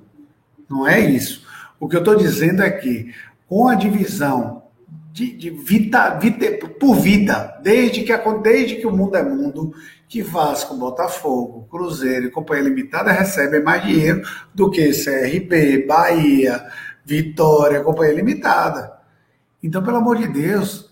Não 0.70 0.88
é 0.88 1.00
isso. 1.00 1.46
O 1.78 1.86
que 1.86 1.96
eu 1.96 2.00
estou 2.00 2.16
dizendo 2.16 2.62
é 2.62 2.70
que, 2.70 3.14
com 3.46 3.68
a 3.68 3.74
divisão 3.74 4.62
de, 5.12 5.36
de 5.36 5.50
vida, 5.50 6.10
vida, 6.10 6.58
por 6.78 6.96
vida, 6.96 7.58
desde 7.62 8.02
que, 8.02 8.12
desde 8.42 8.76
que 8.76 8.86
o 8.86 8.92
mundo 8.92 9.16
é 9.16 9.22
mundo, 9.22 9.72
que 10.08 10.22
Vasco, 10.22 10.76
Botafogo, 10.76 11.66
Cruzeiro 11.70 12.26
e 12.26 12.30
Companhia 12.30 12.64
Limitada 12.64 13.12
recebem 13.12 13.62
mais 13.62 13.82
dinheiro 13.82 14.22
do 14.54 14.70
que 14.70 14.90
CRB, 14.90 15.86
Bahia, 15.86 16.64
Vitória, 17.04 17.82
Companhia 17.82 18.14
Limitada. 18.14 18.92
Então, 19.62 19.82
pelo 19.82 19.96
amor 19.96 20.16
de 20.16 20.28
Deus, 20.28 20.87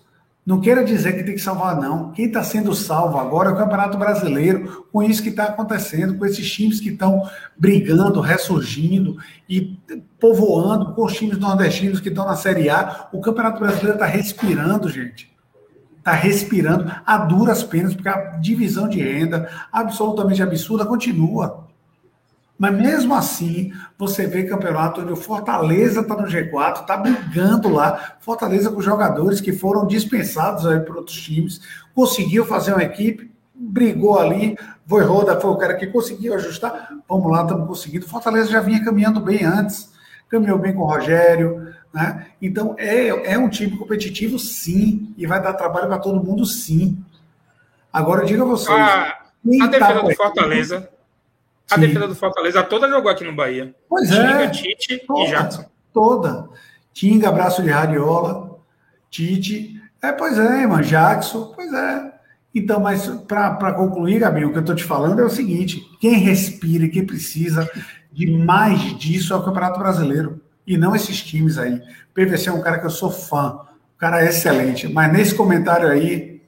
não 0.47 0.61
queira 0.61 0.81
dizer 0.81 1.11
que 1.11 1.25
tem 1.25 1.35
que 1.35 1.41
salvar, 1.41 1.75
não. 1.75 2.13
Quem 2.13 2.27
está 2.27 2.41
sendo 2.41 2.73
salvo 2.73 3.17
agora 3.17 3.49
é 3.49 3.51
o 3.51 3.57
Campeonato 3.57 3.97
Brasileiro, 3.97 4.87
com 4.93 5.03
isso 5.03 5.21
que 5.21 5.27
está 5.27 5.43
acontecendo, 5.43 6.17
com 6.17 6.25
esses 6.25 6.49
times 6.49 6.79
que 6.79 6.87
estão 6.87 7.29
brigando, 7.57 8.21
ressurgindo 8.21 9.17
e 9.49 9.77
povoando, 10.17 10.93
com 10.93 11.03
os 11.03 11.13
times 11.13 11.37
nordestinos 11.37 11.99
que 11.99 12.07
estão 12.07 12.25
na 12.25 12.37
Série 12.37 12.69
A. 12.69 13.09
O 13.11 13.19
Campeonato 13.19 13.59
Brasileiro 13.59 13.95
está 13.95 14.05
respirando, 14.05 14.87
gente. 14.87 15.29
Está 15.97 16.13
respirando 16.13 16.89
a 17.05 17.17
duras 17.17 17.61
penas, 17.61 17.93
porque 17.93 18.07
a 18.07 18.37
divisão 18.37 18.87
de 18.87 19.01
renda 19.01 19.49
absolutamente 19.69 20.41
absurda 20.41 20.85
continua. 20.85 21.66
Mas 22.57 22.73
mesmo 22.73 23.13
assim, 23.13 23.71
você 23.97 24.25
vê 24.25 24.43
campeonato 24.43 25.01
onde 25.01 25.11
o 25.11 25.15
Fortaleza 25.15 26.01
está 26.01 26.15
no 26.15 26.27
G4, 26.27 26.81
está 26.81 26.97
brigando 26.97 27.69
lá. 27.69 28.15
Fortaleza 28.19 28.71
com 28.71 28.81
jogadores 28.81 29.39
que 29.39 29.53
foram 29.53 29.85
dispensados 29.85 30.65
aí 30.65 30.79
por 30.79 30.97
outros 30.97 31.21
times, 31.21 31.61
conseguiu 31.93 32.45
fazer 32.45 32.73
uma 32.73 32.83
equipe, 32.83 33.31
brigou 33.53 34.17
ali. 34.19 34.57
Voivoda 34.85 35.39
foi 35.39 35.51
o 35.51 35.57
cara 35.57 35.75
que 35.75 35.85
conseguiu 35.87 36.33
ajustar. 36.33 36.89
Vamos 37.07 37.31
lá, 37.31 37.43
estamos 37.43 37.67
conseguindo. 37.67 38.07
Fortaleza 38.07 38.49
já 38.49 38.59
vinha 38.59 38.83
caminhando 38.83 39.19
bem 39.19 39.43
antes, 39.43 39.91
caminhou 40.27 40.57
bem 40.57 40.73
com 40.73 40.81
o 40.81 40.87
Rogério. 40.87 41.73
Né? 41.93 42.25
Então, 42.41 42.75
é, 42.79 43.33
é 43.33 43.37
um 43.37 43.49
time 43.49 43.77
competitivo, 43.77 44.39
sim, 44.39 45.13
e 45.15 45.27
vai 45.27 45.41
dar 45.41 45.53
trabalho 45.53 45.87
para 45.87 45.99
todo 45.99 46.23
mundo, 46.23 46.43
sim. 46.45 46.97
Agora, 47.93 48.25
diga 48.25 48.41
a 48.41 48.45
vocês. 48.45 48.77
A, 48.77 49.15
a 49.61 49.67
defesa 49.67 49.93
tá 49.93 50.01
do 50.01 50.15
Fortaleza 50.15 50.96
a 51.69 51.75
Sim. 51.75 51.81
defesa 51.81 52.07
do 52.07 52.15
Fortaleza 52.15 52.63
toda 52.63 52.87
jogou 52.87 53.11
aqui 53.11 53.23
no 53.23 53.35
Bahia. 53.35 53.75
Pois 53.89 54.09
Tinga, 54.09 54.43
é. 54.43 54.49
Tite 54.49 55.03
toda, 55.05 55.21
e 55.21 55.27
Jackson. 55.29 55.65
Toda. 55.93 56.49
Tinga, 56.93 57.31
braço 57.31 57.61
de 57.61 57.69
radiola, 57.69 58.59
Tite. 59.09 59.81
É, 60.01 60.11
pois 60.11 60.37
é, 60.37 60.61
irmão, 60.61 60.81
Jackson, 60.81 61.51
pois 61.55 61.71
é. 61.73 62.13
Então, 62.55 62.79
mas 62.79 63.07
para 63.27 63.73
concluir, 63.73 64.19
Gabi, 64.19 64.45
o 64.45 64.51
que 64.51 64.57
eu 64.57 64.61
estou 64.61 64.75
te 64.75 64.83
falando 64.83 65.21
é 65.21 65.25
o 65.25 65.29
seguinte: 65.29 65.81
quem 65.99 66.15
respira 66.15 66.85
e 66.85 66.89
quem 66.89 67.05
precisa 67.05 67.69
de 68.11 68.25
mais 68.25 68.97
disso 68.97 69.33
é 69.33 69.35
o 69.35 69.43
Campeonato 69.43 69.79
Brasileiro. 69.79 70.41
E 70.65 70.77
não 70.77 70.95
esses 70.95 71.21
times 71.21 71.57
aí. 71.57 71.81
PVC 72.13 72.49
é 72.49 72.51
um 72.51 72.61
cara 72.61 72.79
que 72.79 72.85
eu 72.85 72.89
sou 72.89 73.11
fã, 73.11 73.59
um 73.95 73.97
cara 73.97 74.25
excelente. 74.25 74.87
Mas 74.87 75.11
nesse 75.13 75.35
comentário 75.35 75.87
aí, 75.87 76.41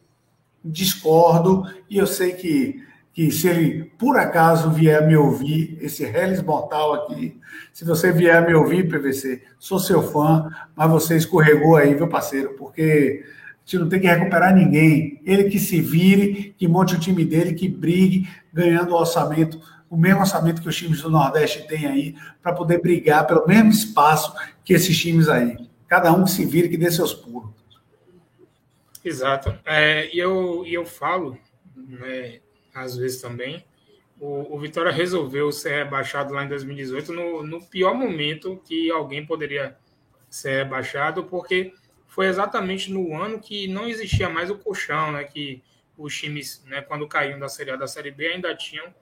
discordo, 0.66 1.64
e 1.90 1.98
eu 1.98 2.08
sei 2.08 2.34
que 2.34 2.84
que 3.20 3.30
se 3.32 3.50
ele 3.50 3.84
por 3.98 4.18
acaso 4.18 4.72
vier 4.72 5.06
me 5.06 5.18
ouvir, 5.18 5.78
esse 5.82 6.06
Hellis 6.06 6.42
Mortal 6.42 6.94
aqui, 6.94 7.38
se 7.74 7.84
você 7.84 8.14
vier 8.14 8.48
me 8.48 8.54
ouvir, 8.54 8.88
PVC, 8.88 9.44
sou 9.60 9.78
seu 9.78 10.02
fã, 10.02 10.50
mas 10.74 10.90
você 10.90 11.18
escorregou 11.18 11.76
aí, 11.76 11.94
meu 11.94 12.08
parceiro, 12.08 12.56
porque 12.58 13.26
a 13.26 13.60
gente 13.66 13.78
não 13.78 13.90
tem 13.90 14.00
que 14.00 14.08
recuperar 14.08 14.56
ninguém. 14.56 15.22
Ele 15.26 15.50
que 15.50 15.60
se 15.60 15.82
vire, 15.82 16.56
que 16.58 16.66
monte 16.66 16.96
o 16.96 17.00
time 17.00 17.26
dele, 17.26 17.56
que 17.56 17.68
brigue, 17.68 18.26
ganhando 18.54 18.94
o 18.94 18.98
orçamento, 18.98 19.60
o 19.90 19.98
mesmo 19.98 20.22
orçamento 20.22 20.62
que 20.62 20.70
os 20.70 20.78
times 20.78 21.02
do 21.02 21.10
Nordeste 21.10 21.68
têm 21.68 21.88
aí, 21.88 22.16
para 22.42 22.54
poder 22.54 22.82
brigar 22.82 23.28
pelo 23.28 23.46
mesmo 23.46 23.70
espaço 23.70 24.34
que 24.64 24.72
esses 24.74 24.98
times 24.98 25.28
aí. 25.28 25.58
Cada 25.90 26.14
um 26.14 26.24
que 26.24 26.32
se 26.32 26.46
vire, 26.46 26.70
que 26.70 26.78
dê 26.78 26.90
seus 26.90 27.14
pulos. 27.14 27.50
Exato. 29.04 29.60
É, 29.66 30.10
e 30.16 30.18
eu, 30.18 30.64
eu 30.66 30.86
falo, 30.86 31.38
né, 31.76 32.40
às 32.82 32.98
vezes 32.98 33.22
também. 33.22 33.66
O, 34.20 34.56
o 34.56 34.60
Vitória 34.60 34.92
resolveu 34.92 35.52
ser 35.52 35.84
rebaixado 35.84 36.34
lá 36.34 36.44
em 36.44 36.50
2018 36.50 37.14
no, 37.14 37.44
no 37.44 37.64
pior 37.66 37.94
momento 37.94 38.62
que 38.66 38.92
alguém 38.92 39.26
poderia 39.26 39.78
ser 40.30 40.64
rebaixado, 40.64 41.24
porque 41.24 41.74
foi 42.08 42.28
exatamente 42.28 42.92
no 42.92 43.16
ano 43.16 43.40
que 43.40 43.68
não 43.68 43.88
existia 43.88 44.30
mais 44.30 44.50
o 44.50 44.58
colchão, 44.58 45.12
né? 45.12 45.24
Que 45.24 45.64
os 45.98 46.16
times, 46.16 46.64
né, 46.66 46.82
quando 46.82 47.08
caíam 47.08 47.40
da 47.40 47.50
Série 47.50 47.72
A 47.72 47.76
da 47.76 47.88
Série 47.88 48.12
B, 48.12 48.28
ainda 48.28 48.56
tinham 48.56 48.94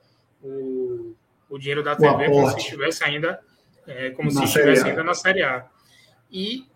o, 0.42 1.16
o 1.50 1.58
dinheiro 1.58 1.84
da 1.84 1.96
TV 1.96 2.26
como 2.26 2.50
se 2.50 2.58
estivesse 2.58 3.04
ainda 3.04 3.40
é, 3.88 4.10
como 4.12 4.32
na 4.32 4.42
se 4.42 4.46
estivesse 4.46 4.88
ainda 4.88 5.04
na 5.04 5.14
Série 5.14 5.44
A. 5.44 5.66
E 6.30 6.68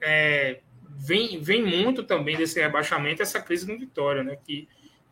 é, 0.00 0.60
vem, 0.88 1.40
vem 1.40 1.64
muito 1.64 2.04
também 2.04 2.36
desse 2.36 2.60
rebaixamento 2.60 3.22
essa 3.22 3.40
crise 3.40 3.66
no 3.70 3.78
Vitória, 3.78 4.22
né? 4.22 4.36
Que 4.44 4.68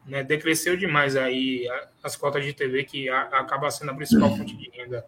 né, 0.07 0.23
decresceu 0.23 0.77
demais 0.77 1.17
aí 1.17 1.67
as 2.03 2.17
cotas 2.17 2.45
de 2.45 2.53
TV, 2.53 2.85
que 2.85 3.09
a, 3.09 3.23
acaba 3.23 3.71
sendo 3.71 3.91
a 3.91 3.95
principal 3.95 4.37
fonte 4.37 4.57
de 4.57 4.71
renda 4.71 5.05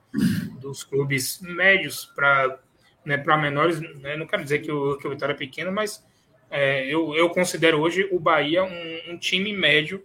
dos 0.61 0.83
clubes 0.83 1.41
médios 1.41 2.07
para 2.15 2.59
né, 3.05 3.17
menores, 3.41 3.81
né, 3.81 4.17
não 4.17 4.27
quero 4.27 4.43
dizer 4.43 4.59
que 4.59 4.73
o, 4.73 4.99
que 4.99 5.07
o 5.07 5.11
Vitória 5.11 5.33
é 5.33 5.37
pequeno, 5.37 5.71
mas 5.71 6.05
é, 6.51 6.87
eu, 6.87 7.15
eu 7.15 7.31
considero 7.31 7.79
hoje 7.81 8.09
o 8.11 8.19
Bahia 8.19 8.65
um, 8.65 9.13
um 9.13 9.19
time 9.19 9.53
médio, 9.53 10.05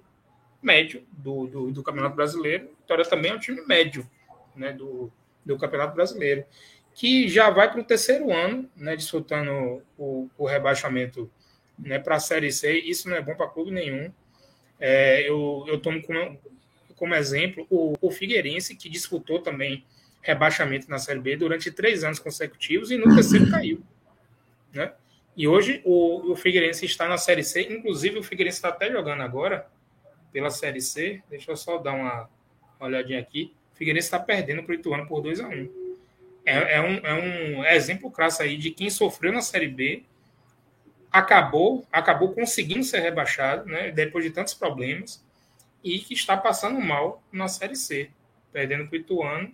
médio 0.62 1.04
do, 1.12 1.48
do, 1.48 1.72
do, 1.72 1.84
Campeonato 1.84 2.16
Brasileiro. 2.16 2.70
Vitória 2.80 3.06
também 3.06 3.32
é 3.32 3.36
um 3.36 3.40
time 3.40 3.66
médio 3.66 4.08
né, 4.56 4.74
do, 4.74 5.12
do 5.44 5.58
Campeonato 5.58 5.96
Brasileiro, 5.96 6.46
que 6.94 7.28
já 7.28 7.50
vai 7.50 7.72
para 7.72 7.82
o 7.82 7.84
terceiro 7.84 8.32
ano, 8.32 8.70
né, 8.76 8.96
disputando 8.96 9.82
o, 9.98 10.30
o 10.38 10.46
rebaixamento 10.46 11.32
né, 11.80 11.98
para 11.98 12.18
a 12.18 12.20
Série 12.20 12.52
C. 12.52 12.78
Isso 12.80 13.10
não 13.10 13.16
é 13.16 13.22
bom 13.22 13.36
para 13.36 13.48
clube 13.48 13.72
nenhum. 13.72 14.12
É, 14.80 15.28
eu, 15.28 15.64
eu 15.68 15.80
tomo 15.80 16.02
como, 16.02 16.40
como 16.96 17.16
exemplo 17.16 17.66
o, 17.70 17.94
o 18.02 18.12
Figueirense, 18.12 18.76
que 18.76 18.90
disputou 18.90 19.40
também 19.40 19.86
rebaixamento 20.22 20.90
na 20.90 20.98
Série 20.98 21.20
B 21.20 21.36
durante 21.36 21.70
três 21.70 22.04
anos 22.04 22.20
consecutivos 22.20 22.92
e 22.92 22.98
no 22.98 23.14
terceiro 23.14 23.50
caiu. 23.50 23.82
Né? 24.74 24.92
E 25.36 25.48
hoje 25.48 25.82
o, 25.84 26.32
o 26.32 26.36
Figueirense 26.36 26.86
está 26.86 27.08
na 27.08 27.18
Série 27.18 27.44
C, 27.44 27.62
inclusive 27.62 28.20
o 28.20 28.24
Figueirense 28.24 28.58
está 28.58 28.70
até 28.70 28.92
jogando 28.92 29.22
agora 29.22 29.68
pela 30.32 30.50
Série 30.50 30.82
C. 30.82 31.22
Deixa 31.30 31.52
eu 31.52 31.58
só 31.58 31.78
dar 31.78 31.94
uma, 31.94 32.30
uma 32.80 32.88
olhadinha 32.88 33.20
aqui. 33.20 33.54
O 33.74 33.76
Figueirense 33.76 34.08
está 34.08 34.20
perdendo 34.20 34.64
para 34.64 34.72
o 34.72 34.76
Ituano 34.76 35.08
por 35.08 35.22
2 35.22 35.40
a 35.40 35.48
1 35.48 35.52
um. 35.52 35.84
É, 36.46 36.76
é, 36.76 36.82
um, 36.82 36.96
é 36.98 37.14
um 37.14 37.66
exemplo 37.66 38.12
crasso 38.12 38.44
aí 38.44 38.58
de 38.58 38.70
quem 38.70 38.90
sofreu 38.90 39.32
na 39.32 39.42
Série 39.42 39.68
B, 39.68 40.04
acabou, 41.14 41.86
acabou 41.92 42.34
conseguindo 42.34 42.84
ser 42.84 43.00
rebaixado, 43.00 43.66
né, 43.66 43.92
depois 43.92 44.26
de 44.26 44.32
tantos 44.32 44.54
problemas, 44.54 45.24
e 45.82 46.00
que 46.00 46.14
está 46.14 46.36
passando 46.36 46.82
mal 46.82 47.24
na 47.32 47.48
Série 47.48 47.76
C, 47.76 48.10
perdendo 48.52 48.88
para 48.88 48.98
o 48.98 49.00
Ituano, 49.00 49.54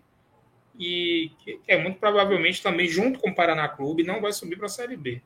e 0.80 1.31
que, 1.40 1.60
é 1.68 1.77
muito 1.77 1.99
provavelmente 1.99 2.64
também, 2.64 2.88
junto 2.88 3.19
com 3.19 3.30
o 3.30 3.36
Paraná 3.36 3.68
Clube, 3.68 4.03
não 4.03 4.22
vai 4.22 4.31
subir 4.31 4.56
para 4.56 4.68
a 4.68 4.69
Série 4.69 4.95
B 4.95 5.22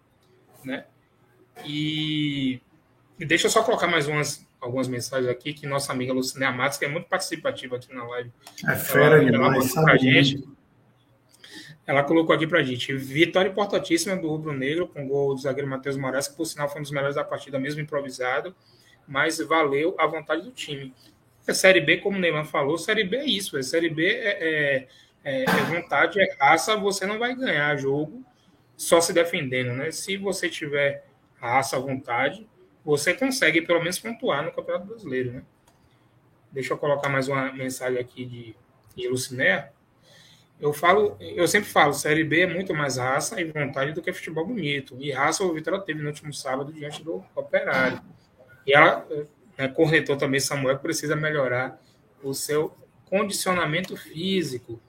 né? 0.66 0.86
E, 1.66 2.60
e 3.20 3.26
deixa 3.26 3.48
eu 3.48 3.52
só 3.52 3.64
colocar 3.64 3.88
mais 3.88 4.08
umas 4.08 4.46
algumas 4.60 4.88
mensagens 4.88 5.30
aqui 5.30 5.54
que 5.54 5.68
nossa 5.68 5.92
amiga 5.92 6.14
Lucinéia 6.14 6.52
Matos, 6.52 6.78
que 6.78 6.86
é 6.86 6.88
muito 6.88 7.10
participativa 7.10 7.76
aqui 7.76 7.94
na 7.94 8.06
live. 8.06 8.32
É 8.66 8.76
fera 8.78 9.18
ela, 9.18 9.26
demais, 9.26 9.76
ela, 9.76 9.86
pra 9.86 9.98
gente, 9.98 10.42
ela 11.86 12.04
colocou 12.04 12.34
aqui 12.34 12.48
pra 12.48 12.64
gente, 12.64 12.94
vitória 12.96 13.50
importantíssima 13.50 14.16
do 14.16 14.30
Rubro 14.30 14.54
Negro, 14.54 14.88
com 14.88 15.08
gol 15.08 15.36
do 15.36 15.42
zagueiro 15.42 15.70
Matheus 15.70 15.98
Moraes, 15.98 16.28
que 16.28 16.36
por 16.36 16.46
sinal 16.46 16.70
foi 16.70 16.80
um 16.80 16.84
dos 16.84 16.92
melhores 16.92 17.16
da 17.16 17.24
partida, 17.24 17.60
mesmo 17.60 17.82
improvisado, 17.82 18.56
mas 19.08 19.40
valeu 19.40 19.96
a 20.00 20.08
vontade 20.08 20.44
do 20.44 20.52
time. 20.52 20.94
A 21.46 21.54
Série 21.54 21.82
B, 21.82 21.98
como 21.98 22.18
o 22.18 22.22
Neymar 22.22 22.46
falou, 22.46 22.78
Série 22.78 23.04
B 23.04 23.18
é 23.18 23.26
isso, 23.26 23.58
a 23.58 23.64
Série 23.64 23.90
B 23.90 24.08
é, 24.08 24.30
é, 24.30 24.88
é, 25.26 25.44
é 25.44 25.64
vontade, 25.82 26.22
é 26.22 26.36
raça, 26.40 26.78
você 26.78 27.06
não 27.06 27.20
vai 27.20 27.36
ganhar 27.36 27.76
jogo 27.76 28.24
só 28.78 29.02
se 29.02 29.14
defendendo, 29.14 29.74
né? 29.74 29.92
Se 29.92 30.18
você 30.18 30.50
tiver 30.50 31.06
raça 31.36 31.78
vontade, 31.80 32.48
você 32.84 33.14
consegue 33.14 33.62
pelo 33.62 33.80
menos 33.80 34.00
pontuar 34.00 34.44
no 34.44 34.52
Campeonato 34.52 34.88
Brasileiro, 34.88 35.34
né? 35.34 35.44
Deixa 36.52 36.74
eu 36.74 36.78
colocar 36.78 37.10
mais 37.10 37.28
uma 37.28 37.52
mensagem 37.52 38.00
aqui 38.00 38.26
de, 38.26 38.56
de 38.96 39.08
Luciné. 39.08 39.72
Eu 40.64 40.72
falo, 40.72 41.18
eu 41.20 41.46
sempre 41.46 41.70
falo, 41.70 41.94
Série 41.94 42.24
B 42.24 42.42
é 42.42 42.48
muito 42.48 42.74
mais 42.74 42.96
raça 42.96 43.42
e 43.42 43.44
vontade 43.44 43.92
do 43.92 44.02
que 44.02 44.14
futebol 44.14 44.48
bonito. 44.48 44.96
E 44.98 45.12
raça 45.12 45.44
o 45.44 45.54
Vitória 45.54 45.78
teve 45.82 46.02
no 46.02 46.08
último 46.08 46.34
sábado 46.34 46.72
diante 46.72 47.04
do 47.04 47.22
Operário. 47.36 48.02
E 48.66 48.74
ela 48.74 49.06
né, 49.58 49.68
corretou 49.68 50.16
também 50.16 50.40
Samuel 50.40 50.78
que 50.78 50.84
precisa 50.84 51.18
melhorar 51.18 51.82
o 52.24 52.34
seu 52.34 52.74
condicionamento 53.04 53.98
físico. 53.98 54.80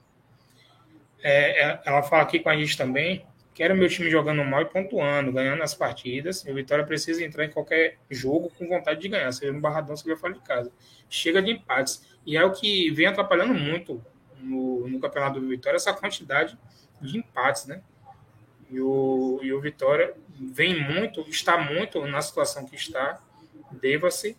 É, 1.21 1.65
é 1.65 1.81
ela 1.85 2.01
fala 2.03 2.23
aqui 2.23 2.39
com 2.39 2.47
a 2.47 2.55
gente 2.55 2.77
também 2.77 3.25
Quero 3.55 3.73
meu 3.73 3.87
time 3.87 4.11
jogando 4.11 4.43
mal 4.43 4.61
e 4.63 4.65
pontuando, 4.65 5.31
ganhando 5.31 5.63
as 5.63 5.73
partidas. 5.73 6.45
E 6.45 6.51
o 6.51 6.53
Vitória 6.53 6.85
precisa 6.85 7.23
entrar 7.23 7.45
em 7.45 7.49
qualquer 7.49 7.97
jogo 8.09 8.51
com 8.57 8.67
vontade 8.67 8.99
de 8.99 9.07
ganhar, 9.07 9.31
seja 9.31 9.53
no 9.53 9.61
Barradão, 9.61 9.95
seja 9.95 10.17
fora 10.17 10.33
de 10.33 10.41
casa. 10.41 10.69
Chega 11.09 11.41
de 11.41 11.51
empates. 11.51 12.05
E 12.25 12.35
é 12.35 12.43
o 12.43 12.51
que 12.51 12.91
vem 12.91 13.07
atrapalhando 13.07 13.53
muito 13.53 14.03
no, 14.45 14.87
no 14.87 14.99
Campeonato 14.99 15.39
do 15.39 15.47
Vitória, 15.47 15.77
essa 15.77 15.93
quantidade 15.93 16.57
de 17.01 17.17
empates, 17.17 17.65
né? 17.65 17.81
E 18.69 18.79
o, 18.79 19.39
e 19.43 19.53
o 19.53 19.61
Vitória 19.61 20.15
vem 20.29 20.83
muito, 20.83 21.21
está 21.29 21.57
muito 21.57 22.05
na 22.05 22.21
situação 22.21 22.65
que 22.65 22.75
está, 22.75 23.21
deva-se 23.71 24.37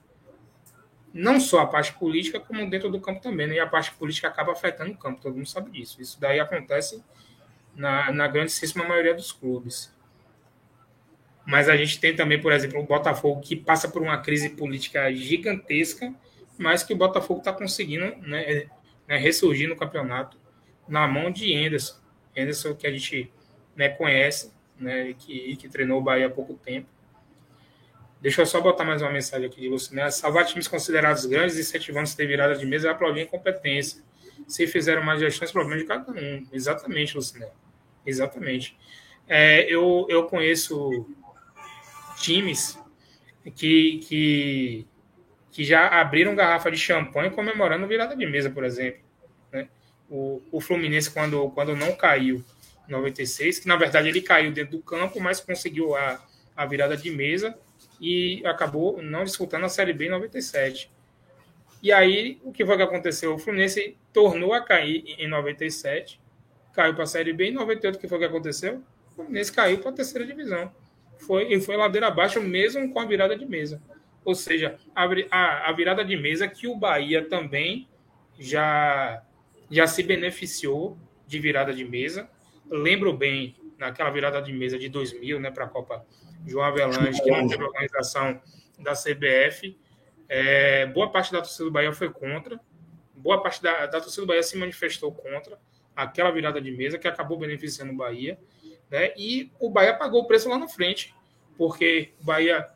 não 1.13 1.41
só 1.41 1.61
a 1.61 1.67
parte 1.67 1.95
política, 1.95 2.39
como 2.39 2.69
dentro 2.69 2.91
do 2.91 3.01
campo 3.01 3.23
também, 3.23 3.47
né? 3.47 3.55
E 3.55 3.61
a 3.61 3.67
parte 3.67 3.93
política 3.93 4.29
acaba 4.29 4.53
afetando 4.53 4.93
o 4.93 4.99
campo, 4.99 5.21
todo 5.21 5.35
mundo 5.35 5.49
sabe 5.49 5.71
disso. 5.71 6.01
Isso 6.01 6.21
daí 6.21 6.39
acontece 6.39 7.03
na, 7.75 8.13
na 8.13 8.29
grandíssima 8.29 8.85
maioria 8.85 9.15
dos 9.15 9.33
clubes. 9.33 9.95
Mas 11.47 11.69
a 11.69 11.77
gente 11.77 12.01
tem 12.01 12.15
também, 12.15 12.41
por 12.41 12.53
exemplo, 12.53 12.81
o 12.81 12.83
Botafogo, 12.83 13.41
que 13.41 13.57
passa 13.57 13.89
por 13.89 14.03
uma 14.03 14.19
crise 14.19 14.51
política 14.51 15.11
gigantesca, 15.15 16.13
mas 16.59 16.83
que 16.83 16.93
o 16.93 16.97
Botafogo 16.97 17.39
está 17.39 17.53
conseguindo 17.53 18.17
né, 18.27 18.67
né, 19.09 19.17
ressurgir 19.17 19.69
no 19.69 19.77
campeonato 19.77 20.39
na 20.89 21.07
mão 21.07 21.31
de 21.31 21.55
Anderson. 21.55 21.97
Anderson, 22.37 22.75
que 22.75 22.87
a 22.87 22.91
gente 22.91 23.33
né, 23.75 23.89
conhece, 23.89 24.53
né, 24.79 25.15
que, 25.19 25.57
que 25.57 25.69
treinou 25.69 25.99
o 25.99 26.03
Bahia 26.03 26.27
há 26.27 26.31
pouco 26.31 26.55
tempo. 26.55 26.89
Deixa 28.21 28.43
eu 28.43 28.47
só 28.47 28.61
botar 28.61 28.85
mais 28.85 29.03
uma 29.03 29.11
mensagem 29.11 29.47
aqui 29.47 29.61
de 29.61 29.69
você. 29.69 29.95
Né? 29.95 30.11
Salvar 30.11 30.47
times 30.47 30.67
considerados 30.67 31.27
grandes, 31.27 31.59
incentivando-se 31.59 32.17
ter 32.17 32.27
virada 32.27 32.55
de 32.55 32.67
mesa 32.67 32.89
e 32.89 32.91
aplaudir 32.91 33.21
a 33.21 33.23
incompetência. 33.25 34.03
Se 34.49 34.67
fizeram 34.67 35.03
mais 35.03 35.21
gestões, 35.21 35.53
problema 35.53 35.81
de 35.81 35.87
cada 35.87 36.13
um. 36.13 36.47
Exatamente, 36.53 37.17
Lucinel. 37.17 37.53
Exatamente. 38.05 38.77
É, 39.29 39.63
eu, 39.73 40.07
eu 40.09 40.25
conheço 40.25 41.07
times 42.19 42.79
que, 43.55 43.99
que, 43.99 44.87
que 45.57 45.65
já 45.65 45.89
abriram 45.89 46.35
garrafa 46.35 46.71
de 46.71 46.77
champanhe 46.77 47.31
comemorando 47.31 47.87
virada 47.87 48.15
de 48.15 48.27
mesa, 48.27 48.51
por 48.51 48.63
exemplo. 48.63 49.01
Né? 49.51 49.67
O, 50.07 50.43
o 50.53 50.61
Fluminense, 50.61 51.11
quando, 51.11 51.49
quando 51.53 51.75
não 51.75 51.97
caiu 51.97 52.45
em 52.87 52.93
96, 52.93 53.61
que 53.61 53.67
na 53.67 53.75
verdade 53.75 54.07
ele 54.07 54.21
caiu 54.21 54.53
dentro 54.53 54.77
do 54.77 54.83
campo, 54.83 55.19
mas 55.19 55.41
conseguiu 55.41 55.97
a, 55.97 56.23
a 56.55 56.67
virada 56.67 56.95
de 56.95 57.11
mesa 57.11 57.59
e 57.99 58.43
acabou 58.45 59.01
não 59.01 59.25
disputando 59.25 59.65
a 59.65 59.71
Série 59.71 59.95
B 59.95 60.09
em 60.09 60.11
97. 60.11 60.93
E 61.83 61.91
aí, 61.91 62.39
o 62.45 62.53
que 62.53 62.67
foi 62.67 62.77
que 62.77 62.83
aconteceu? 62.83 63.33
O 63.33 63.39
Fluminense 63.39 63.97
tornou 64.13 64.53
a 64.53 64.61
cair 64.61 65.07
em 65.19 65.27
97 65.27 66.21
caiu 66.75 66.93
para 66.93 67.05
a 67.05 67.07
Série 67.07 67.33
B. 67.33 67.49
Em 67.49 67.53
98, 67.53 67.97
o 67.97 67.99
que 67.99 68.07
foi 68.07 68.19
que 68.19 68.25
aconteceu? 68.27 68.83
O 69.13 69.15
Fluminense 69.15 69.51
caiu 69.51 69.79
para 69.79 69.89
a 69.89 69.95
terceira 69.95 70.27
divisão. 70.27 70.71
Foi, 71.17 71.51
e 71.51 71.59
foi 71.59 71.79
ladeira 71.79 72.09
abaixo 72.09 72.43
mesmo 72.43 72.93
com 72.93 73.01
a 73.01 73.07
virada 73.07 73.35
de 73.35 73.47
mesa. 73.47 73.81
Ou 74.27 74.35
seja, 74.35 74.77
a, 74.93 75.05
a, 75.69 75.73
virada 75.73 76.05
de 76.05 76.17
mesa 76.17 76.49
que 76.49 76.67
o 76.67 76.75
Bahia 76.75 77.25
também 77.29 77.89
já, 78.37 79.23
já 79.71 79.87
se 79.87 80.03
beneficiou 80.03 80.99
de 81.29 81.39
virada 81.39 81.73
de 81.73 81.85
mesa. 81.85 82.29
Lembro 82.69 83.13
bem 83.13 83.55
naquela 83.79 84.11
virada 84.11 84.43
de 84.43 84.53
mesa 84.53 84.77
de 84.77 84.89
2000, 84.89 85.39
né, 85.39 85.49
para 85.53 85.67
a 85.67 85.69
Copa 85.69 86.05
João 86.45 86.65
Avelange, 86.65 87.23
que 87.23 87.31
não 87.31 87.47
teve 87.47 87.63
organização 87.63 88.43
da 88.77 88.95
CBF. 88.95 89.79
É, 90.29 90.87
boa 90.87 91.09
parte 91.13 91.31
da 91.31 91.39
torcida 91.39 91.67
do 91.67 91.71
Bahia 91.71 91.93
foi 91.93 92.11
contra. 92.11 92.59
Boa 93.15 93.41
parte 93.41 93.63
da, 93.63 93.87
da 93.87 94.01
torcida 94.01 94.23
do 94.23 94.27
Bahia 94.27 94.43
se 94.43 94.59
manifestou 94.59 95.13
contra 95.13 95.57
aquela 95.95 96.33
virada 96.33 96.61
de 96.61 96.73
mesa 96.73 96.99
que 96.99 97.07
acabou 97.07 97.39
beneficiando 97.39 97.93
o 97.93 97.97
Bahia, 97.97 98.37
né? 98.91 99.13
E 99.17 99.53
o 99.61 99.71
Bahia 99.71 99.95
pagou 99.95 100.23
o 100.23 100.27
preço 100.27 100.49
lá 100.49 100.59
na 100.59 100.67
frente, 100.67 101.15
porque 101.57 102.13
o 102.21 102.25
Bahia 102.25 102.69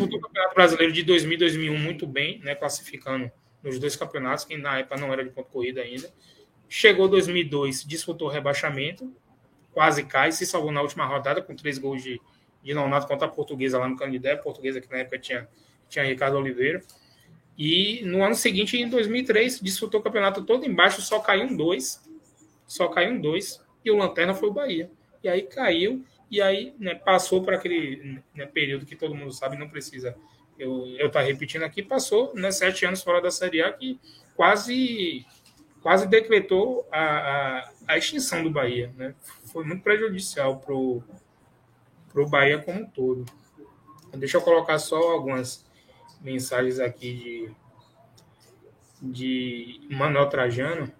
disputou 0.00 0.18
o 0.18 0.22
Campeonato 0.22 0.54
Brasileiro 0.54 0.92
de 0.92 1.02
2000 1.02 1.34
e 1.34 1.36
2001 1.38 1.78
muito 1.78 2.06
bem, 2.06 2.38
né? 2.40 2.54
Classificando 2.54 3.30
nos 3.62 3.78
dois 3.78 3.94
campeonatos, 3.96 4.44
que 4.44 4.56
na 4.56 4.78
época 4.78 4.96
não 4.96 5.12
era 5.12 5.22
de 5.22 5.30
ponto 5.30 5.50
corrida 5.50 5.82
ainda. 5.82 6.10
Chegou 6.68 7.08
2002, 7.08 7.84
disputou 7.84 8.28
rebaixamento, 8.28 9.12
quase 9.72 10.04
cai, 10.04 10.32
se 10.32 10.46
salvou 10.46 10.72
na 10.72 10.80
última 10.80 11.04
rodada 11.04 11.42
com 11.42 11.54
três 11.54 11.78
gols 11.78 12.02
de, 12.02 12.20
de 12.62 12.74
Nonato 12.74 13.06
contra 13.06 13.26
a 13.26 13.30
Portuguesa 13.30 13.78
lá 13.78 13.88
no 13.88 13.96
Canidé, 13.96 14.36
Portuguesa 14.36 14.80
que 14.80 14.90
na 14.90 14.98
época 14.98 15.18
tinha, 15.18 15.48
tinha 15.88 16.04
Ricardo 16.04 16.36
Oliveira. 16.36 16.82
E 17.58 18.00
no 18.04 18.24
ano 18.24 18.34
seguinte, 18.34 18.78
em 18.78 18.88
2003, 18.88 19.60
disputou 19.60 20.00
o 20.00 20.02
campeonato 20.02 20.42
todo 20.44 20.64
embaixo, 20.64 21.02
só 21.02 21.20
caiu 21.20 21.44
um 21.44 21.56
dois. 21.56 22.00
Só 22.66 22.88
caiu 22.88 23.12
um 23.12 23.20
dois. 23.20 23.62
E 23.84 23.90
o 23.90 23.96
Lanterna 23.96 24.32
foi 24.32 24.48
o 24.48 24.52
Bahia. 24.52 24.90
E 25.22 25.28
aí 25.28 25.42
caiu, 25.42 26.02
e 26.30 26.40
aí 26.40 26.74
né, 26.78 26.94
passou 26.94 27.42
para 27.42 27.56
aquele 27.56 28.22
né, 28.34 28.46
período 28.46 28.86
que 28.86 28.94
todo 28.94 29.14
mundo 29.14 29.32
sabe, 29.32 29.58
não 29.58 29.68
precisa 29.68 30.16
eu 30.58 30.94
estar 30.94 31.20
tá 31.20 31.22
repetindo 31.22 31.62
aqui, 31.62 31.82
passou 31.82 32.34
né, 32.34 32.52
sete 32.52 32.84
anos 32.84 33.02
fora 33.02 33.20
da 33.20 33.30
Série 33.30 33.62
A, 33.62 33.72
que 33.72 33.98
quase, 34.36 35.26
quase 35.82 36.06
decretou 36.06 36.86
a, 36.92 37.00
a, 37.00 37.70
a 37.88 37.98
extinção 37.98 38.42
do 38.42 38.50
Bahia. 38.50 38.92
Né? 38.96 39.14
Foi 39.46 39.64
muito 39.64 39.82
prejudicial 39.82 40.58
para 40.58 40.74
o 40.74 41.02
Bahia 42.28 42.58
como 42.58 42.82
um 42.82 42.86
todo. 42.86 43.24
Deixa 44.14 44.36
eu 44.36 44.42
colocar 44.42 44.78
só 44.78 45.12
algumas 45.12 45.64
mensagens 46.20 46.78
aqui 46.78 47.50
de, 49.00 49.80
de 49.80 49.80
Manuel 49.90 50.28
Trajano. 50.28 50.92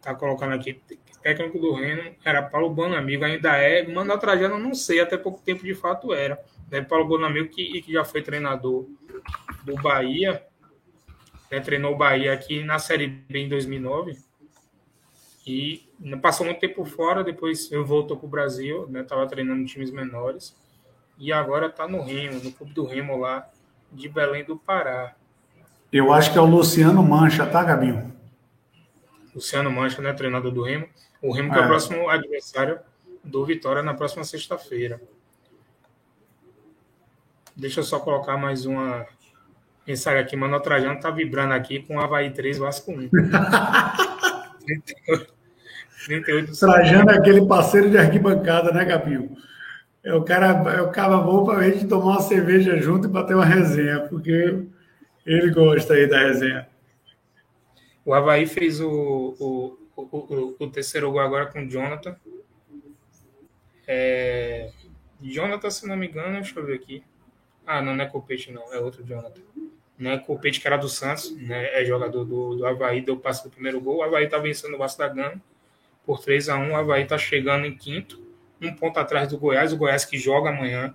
Tá 0.00 0.14
colocando 0.14 0.54
aqui. 0.54 0.80
Técnico 1.22 1.58
do 1.58 1.74
Remo 1.74 2.14
era 2.24 2.42
Paulo 2.42 2.70
Bonamigo, 2.70 3.24
ainda 3.24 3.56
é. 3.56 3.86
Manuel 3.86 4.18
Trajano, 4.18 4.58
não 4.58 4.74
sei, 4.74 5.00
até 5.00 5.16
pouco 5.16 5.42
tempo 5.42 5.64
de 5.64 5.74
fato 5.74 6.12
era. 6.12 6.42
Né? 6.70 6.80
Paulo 6.82 7.06
Bonamigo, 7.06 7.48
que, 7.48 7.82
que 7.82 7.92
já 7.92 8.04
foi 8.04 8.22
treinador 8.22 8.86
do 9.64 9.74
Bahia, 9.76 10.42
né? 11.50 11.60
treinou 11.60 11.94
o 11.94 11.96
Bahia 11.96 12.32
aqui 12.32 12.62
na 12.62 12.78
Série 12.78 13.06
B 13.06 13.38
em 13.40 13.48
2009. 13.48 14.16
E 15.46 15.88
passou 16.20 16.44
muito 16.44 16.60
tempo 16.60 16.84
fora, 16.84 17.24
depois 17.24 17.72
eu 17.72 17.84
voltou 17.84 18.16
para 18.16 18.26
o 18.26 18.30
Brasil, 18.30 18.88
estava 18.94 19.22
né? 19.22 19.28
treinando 19.28 19.64
times 19.64 19.90
menores. 19.90 20.54
E 21.18 21.32
agora 21.32 21.66
está 21.66 21.88
no 21.88 22.02
Remo, 22.02 22.40
no 22.44 22.52
clube 22.52 22.72
do 22.72 22.84
Remo 22.84 23.16
lá 23.16 23.48
de 23.90 24.08
Belém 24.08 24.44
do 24.44 24.56
Pará. 24.56 25.14
Eu 25.90 26.12
acho 26.12 26.30
que 26.30 26.38
é 26.38 26.40
o 26.40 26.44
Luciano 26.44 27.02
Mancha, 27.02 27.46
tá, 27.46 27.64
Gabinho? 27.64 28.14
Luciano 29.34 29.70
Mancha, 29.70 30.02
né, 30.02 30.12
treinador 30.12 30.52
do 30.52 30.62
Remo. 30.62 30.86
O 31.20 31.32
Remo 31.32 31.52
que 31.52 31.58
é 31.58 31.62
o 31.62 31.64
é. 31.64 31.66
próximo 31.66 32.08
adversário 32.08 32.78
do 33.24 33.44
Vitória 33.44 33.82
na 33.82 33.94
próxima 33.94 34.24
sexta-feira. 34.24 35.00
Deixa 37.56 37.80
eu 37.80 37.84
só 37.84 37.98
colocar 37.98 38.36
mais 38.36 38.64
uma 38.64 39.04
mensagem 39.86 40.20
aqui. 40.20 40.36
Mano 40.36 40.60
Trajano 40.60 41.00
tá 41.00 41.10
vibrando 41.10 41.54
aqui 41.54 41.82
com 41.82 41.96
o 41.96 42.00
Havaí 42.00 42.30
3, 42.30 42.58
Vasco 42.58 42.92
1. 42.92 43.10
38 46.06 46.58
Trajano 46.58 47.10
é 47.10 47.18
aquele 47.18 47.44
parceiro 47.46 47.90
de 47.90 47.98
arquibancada, 47.98 48.72
né, 48.72 48.84
Gabinho? 48.84 49.36
É 50.04 50.14
o 50.14 50.22
cara, 50.22 50.46
é 50.72 50.80
o 50.80 50.90
cara 50.90 51.18
bom 51.18 51.44
para 51.44 51.58
a 51.58 51.70
gente 51.70 51.86
tomar 51.86 52.12
uma 52.12 52.20
cerveja 52.20 52.80
junto 52.80 53.08
e 53.08 53.10
bater 53.10 53.34
uma 53.34 53.44
resenha, 53.44 54.00
porque 54.08 54.64
ele 55.26 55.50
gosta 55.50 55.94
aí 55.94 56.06
da 56.06 56.20
resenha. 56.20 56.68
O 58.04 58.14
Havaí 58.14 58.46
fez 58.46 58.80
o, 58.80 59.36
o, 59.38 59.78
o, 60.02 60.56
o 60.58 60.70
terceiro 60.70 61.10
gol 61.10 61.20
agora 61.20 61.46
com 61.46 61.64
o 61.64 61.68
Jonathan. 61.68 62.16
É... 63.86 64.70
Jonathan, 65.20 65.70
se 65.70 65.86
não 65.86 65.96
me 65.96 66.08
engano, 66.08 66.34
deixa 66.34 66.58
eu 66.58 66.64
ver 66.64 66.74
aqui. 66.74 67.02
Ah, 67.66 67.82
não, 67.82 67.94
não 67.94 68.04
é 68.04 68.08
Copete, 68.08 68.52
não, 68.52 68.72
é 68.72 68.78
outro 68.78 69.04
Jonathan. 69.04 69.40
Não 69.98 70.12
é 70.12 70.18
Copete, 70.18 70.60
que 70.60 70.66
era 70.66 70.76
do 70.76 70.88
Santos, 70.88 71.30
né? 71.36 71.80
é 71.80 71.84
jogador 71.84 72.24
do, 72.24 72.56
do 72.56 72.66
Havaí, 72.66 73.00
deu 73.00 73.16
passe 73.16 73.42
do 73.42 73.50
primeiro 73.50 73.80
gol. 73.80 73.96
O 73.96 74.02
Havaí 74.02 74.24
está 74.24 74.38
vencendo 74.38 74.74
o 74.74 74.78
Vasco 74.78 74.98
da 74.98 75.08
Gama 75.08 75.42
por 76.06 76.20
3 76.20 76.48
a 76.48 76.56
1 76.56 76.70
O 76.70 76.76
Havaí 76.76 77.02
está 77.02 77.18
chegando 77.18 77.66
em 77.66 77.76
quinto, 77.76 78.22
um 78.62 78.72
ponto 78.74 78.98
atrás 78.98 79.28
do 79.28 79.38
Goiás. 79.38 79.72
O 79.72 79.76
Goiás 79.76 80.04
que 80.04 80.16
joga 80.16 80.50
amanhã, 80.50 80.94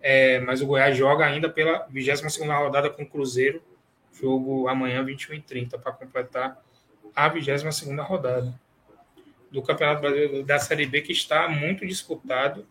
é, 0.00 0.40
mas 0.40 0.62
o 0.62 0.66
Goiás 0.66 0.96
joga 0.96 1.26
ainda 1.26 1.48
pela 1.48 1.86
22 1.90 2.38
rodada 2.48 2.88
com 2.88 3.02
o 3.02 3.06
Cruzeiro 3.06 3.62
Jogo 4.20 4.68
amanhã, 4.68 5.02
21 5.02 5.36
h 5.36 5.44
30 5.46 5.78
para 5.78 5.92
completar 5.92 6.62
a 7.14 7.28
22 7.28 7.82
rodada 7.98 8.54
do 9.50 9.62
Campeonato 9.62 10.00
Brasileiro 10.00 10.44
da 10.44 10.58
Série 10.58 10.86
B, 10.86 11.00
que 11.00 11.12
está 11.12 11.48
muito 11.48 11.86
disputado. 11.86 12.66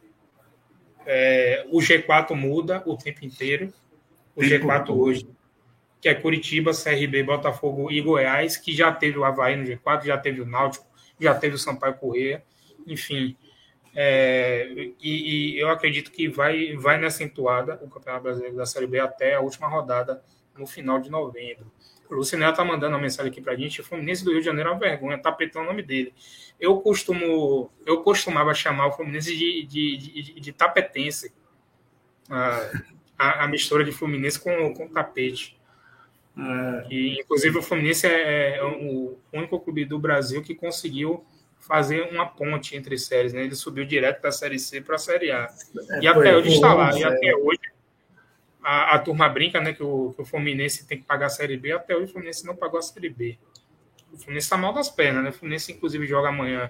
É, 1.06 1.66
o 1.70 1.80
G4 1.80 2.34
muda 2.34 2.82
o 2.86 2.96
tempo 2.96 3.26
inteiro. 3.26 3.74
O 4.36 4.42
G4 4.42 4.92
hoje, 4.92 5.28
que 6.00 6.08
é 6.08 6.16
Curitiba, 6.16 6.72
CRB, 6.72 7.24
Botafogo 7.24 7.92
e 7.92 8.00
Goiás, 8.00 8.56
que 8.56 8.74
já 8.74 8.92
teve 8.92 9.18
o 9.18 9.26
Havaí 9.26 9.56
no 9.56 9.66
G4, 9.66 10.06
já 10.06 10.18
teve 10.18 10.40
o 10.40 10.46
Náutico, 10.46 10.86
já 11.20 11.36
teve 11.36 11.56
o 11.56 11.60
Sampaio 11.60 11.96
Corrêa, 11.96 12.44
enfim. 12.88 13.36
É, 13.94 14.92
e, 15.02 15.56
e, 15.56 15.60
eu 15.60 15.70
acredito 15.70 16.12
que 16.12 16.30
vai, 16.30 16.76
vai 16.78 16.98
nessa 16.98 17.24
entoada 17.24 17.80
o 17.82 17.90
Campeonato 17.90 18.24
Brasileiro 18.24 18.56
da 18.56 18.66
Série 18.66 18.88
B 18.88 19.00
até 19.00 19.36
a 19.36 19.42
última 19.42 19.68
rodada 19.68 20.24
no 20.58 20.66
final 20.66 21.02
de 21.02 21.10
novembro. 21.10 21.70
O 22.10 22.16
Lucinel 22.16 22.54
tá 22.54 22.66
mandando 22.66 22.96
uma 22.96 23.02
mensagem 23.02 23.32
aqui 23.32 23.40
pra 23.40 23.56
gente. 23.56 23.82
O 23.82 23.84
Fluminense 23.84 24.24
do 24.24 24.32
Rio 24.32 24.40
de 24.40 24.46
Janeiro 24.46 24.70
é 24.70 24.74
uma 24.74 24.80
vergonha, 24.80 25.18
tapetão 25.18 25.62
o 25.62 25.66
nome 25.66 25.84
dele. 25.84 26.14
Eu 26.60 26.80
costumo, 26.82 27.70
eu 27.86 28.02
costumava 28.02 28.54
chamar 28.54 28.88
o 28.88 28.92
Fluminense 28.94 29.38
de, 29.38 29.64
de, 29.64 29.98
de, 29.98 30.40
de 30.40 30.52
tapetense. 30.52 31.32
A, 32.30 32.72
a, 33.18 33.44
a, 33.44 33.48
mistura 33.48 33.84
de 33.84 33.92
Fluminense 33.92 34.40
com, 34.40 34.74
com 34.74 34.88
tapete. 34.88 35.60
É. 36.38 36.88
E, 36.90 37.20
inclusive, 37.20 37.58
o 37.58 37.62
Fluminense 37.62 38.08
é, 38.08 38.58
é, 38.58 38.64
o 38.64 39.18
único 39.32 39.60
clube 39.60 39.86
do 39.86 40.00
Brasil 40.00 40.42
que 40.42 40.56
conseguiu 40.56 41.24
fazer 41.60 42.02
uma 42.12 42.26
ponte 42.26 42.76
entre 42.76 42.98
séries. 42.98 43.34
Né? 43.34 43.44
Ele 43.44 43.56
subiu 43.56 43.86
direto 43.86 44.22
da 44.22 44.32
Série 44.32 44.58
C 44.58 44.82
para 44.82 44.96
a 44.96 45.00
Série 45.00 45.32
A. 45.32 45.48
É, 45.92 46.02
e 46.02 46.08
até 46.08 46.36
hoje 46.36 46.54
está 46.54 46.74
lá. 46.74 46.98
E 46.98 47.04
até 47.04 47.36
hoje 47.36 47.60
a, 48.70 48.96
a 48.96 49.00
turma 49.00 49.28
brinca, 49.28 49.60
né, 49.60 49.74
que 49.74 49.82
o, 49.82 50.14
que 50.14 50.22
o 50.22 50.26
Fluminense 50.26 50.86
tem 50.86 51.00
que 51.00 51.04
pagar 51.04 51.26
a 51.26 51.30
Série 51.30 51.58
B, 51.58 51.72
até 51.72 51.96
hoje 51.96 52.06
o 52.06 52.10
Fluminense 52.10 52.46
não 52.46 52.56
pagou 52.56 52.78
a 52.78 52.84
Série 52.84 53.10
B. 53.10 53.40
O 54.14 54.18
Fluminense 54.18 54.46
está 54.46 54.58
mal 54.58 54.72
das 54.72 54.90
pernas, 54.90 55.24
né? 55.24 55.30
O 55.32 55.34
Fluminense, 55.34 55.72
inclusive, 55.72 56.06
joga 56.06 56.30
amanhã 56.30 56.70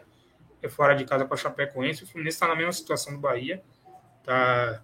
é 0.62 0.70
fora 0.70 0.94
de 0.94 1.04
casa 1.04 1.26
com 1.26 1.34
a 1.34 1.38
Chapecoense. 1.38 2.04
O 2.04 2.08
Fluminense 2.08 2.36
está 2.36 2.48
na 2.48 2.56
mesma 2.56 2.72
situação 2.72 3.14
do 3.14 3.20
Bahia. 3.20 3.62
Está 4.20 4.82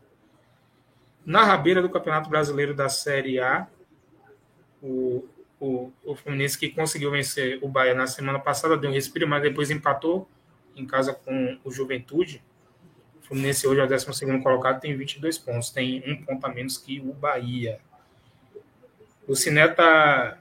na 1.26 1.44
rabeira 1.44 1.82
do 1.82 1.90
Campeonato 1.90 2.30
Brasileiro 2.30 2.74
da 2.74 2.90
Série 2.90 3.40
A. 3.40 3.68
O, 4.82 5.26
o, 5.60 5.92
o 6.04 6.16
Fluminense 6.16 6.58
que 6.58 6.70
conseguiu 6.70 7.12
vencer 7.12 7.60
o 7.62 7.70
Bahia 7.70 7.94
na 7.94 8.08
semana 8.08 8.40
passada 8.40 8.78
deu 8.78 8.90
um 8.90 8.94
respiro, 8.94 9.28
mas 9.28 9.42
depois 9.42 9.72
empatou 9.72 10.30
em 10.76 10.86
casa 10.86 11.14
com 11.14 11.58
o 11.64 11.72
Juventude. 11.72 12.44
O 13.26 13.30
Fluminense 13.30 13.68
hoje 13.68 13.82
é 13.82 13.84
o 13.84 13.88
12 13.88 14.06
colocado, 14.44 14.80
tem 14.80 14.96
22 14.96 15.40
pontos, 15.40 15.72
tem 15.72 16.04
um 16.06 16.24
ponto 16.24 16.46
a 16.46 16.54
menos 16.54 16.78
que 16.78 17.00
o 17.00 17.12
Bahia. 17.12 17.80
O 19.28 19.36
Ciné 19.36 19.68
tá, 19.68 20.38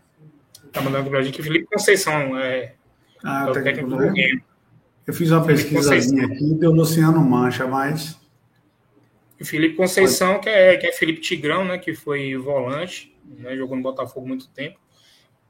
tá 0.70 0.82
mandando 0.82 1.09
para 1.09 1.20
a 1.20 1.23
gente 1.23 1.35
que 1.35 1.43
Felipe 1.43 1.65
Conceição 1.65 2.39
é, 2.39 2.74
ah, 3.24 3.47
é 3.47 3.51
o 3.51 3.52
técnico 3.55 3.89
do 3.89 3.97
Remo. 3.97 4.43
Eu 5.06 5.15
fiz 5.15 5.31
uma 5.31 5.43
pesquisa 5.47 5.94
aqui, 5.94 6.55
deu 6.56 6.73
Luciano 6.73 7.24
Mancha, 7.24 7.66
mas. 7.66 8.20
O 9.40 9.47
Felipe 9.47 9.77
Conceição, 9.77 10.39
que 10.39 10.51
é, 10.51 10.77
que 10.77 10.86
é 10.86 10.93
Felipe 10.93 11.23
Tigrão, 11.23 11.65
né, 11.65 11.78
que 11.78 11.94
foi 11.94 12.36
volante, 12.36 13.16
né, 13.24 13.56
jogou 13.56 13.78
no 13.78 13.82
Botafogo 13.82 14.28
muito 14.28 14.47
tempo. 14.48 14.78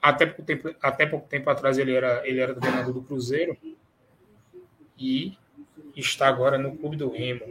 Até 0.01 0.25
pouco 0.25 0.45
tempo, 0.45 0.73
até 0.81 1.05
pouco 1.05 1.29
tempo 1.29 1.51
atrás 1.51 1.79
ele 1.79 1.93
era, 1.93 2.23
ele 2.25 2.39
era 2.39 2.55
treinador 2.55 2.95
do 2.95 3.03
Cruzeiro. 3.03 3.57
E 4.97 5.37
está 5.97 6.29
agora 6.29 6.59
no 6.59 6.77
Clube 6.77 6.97
do 6.97 7.11
Remo. 7.11 7.45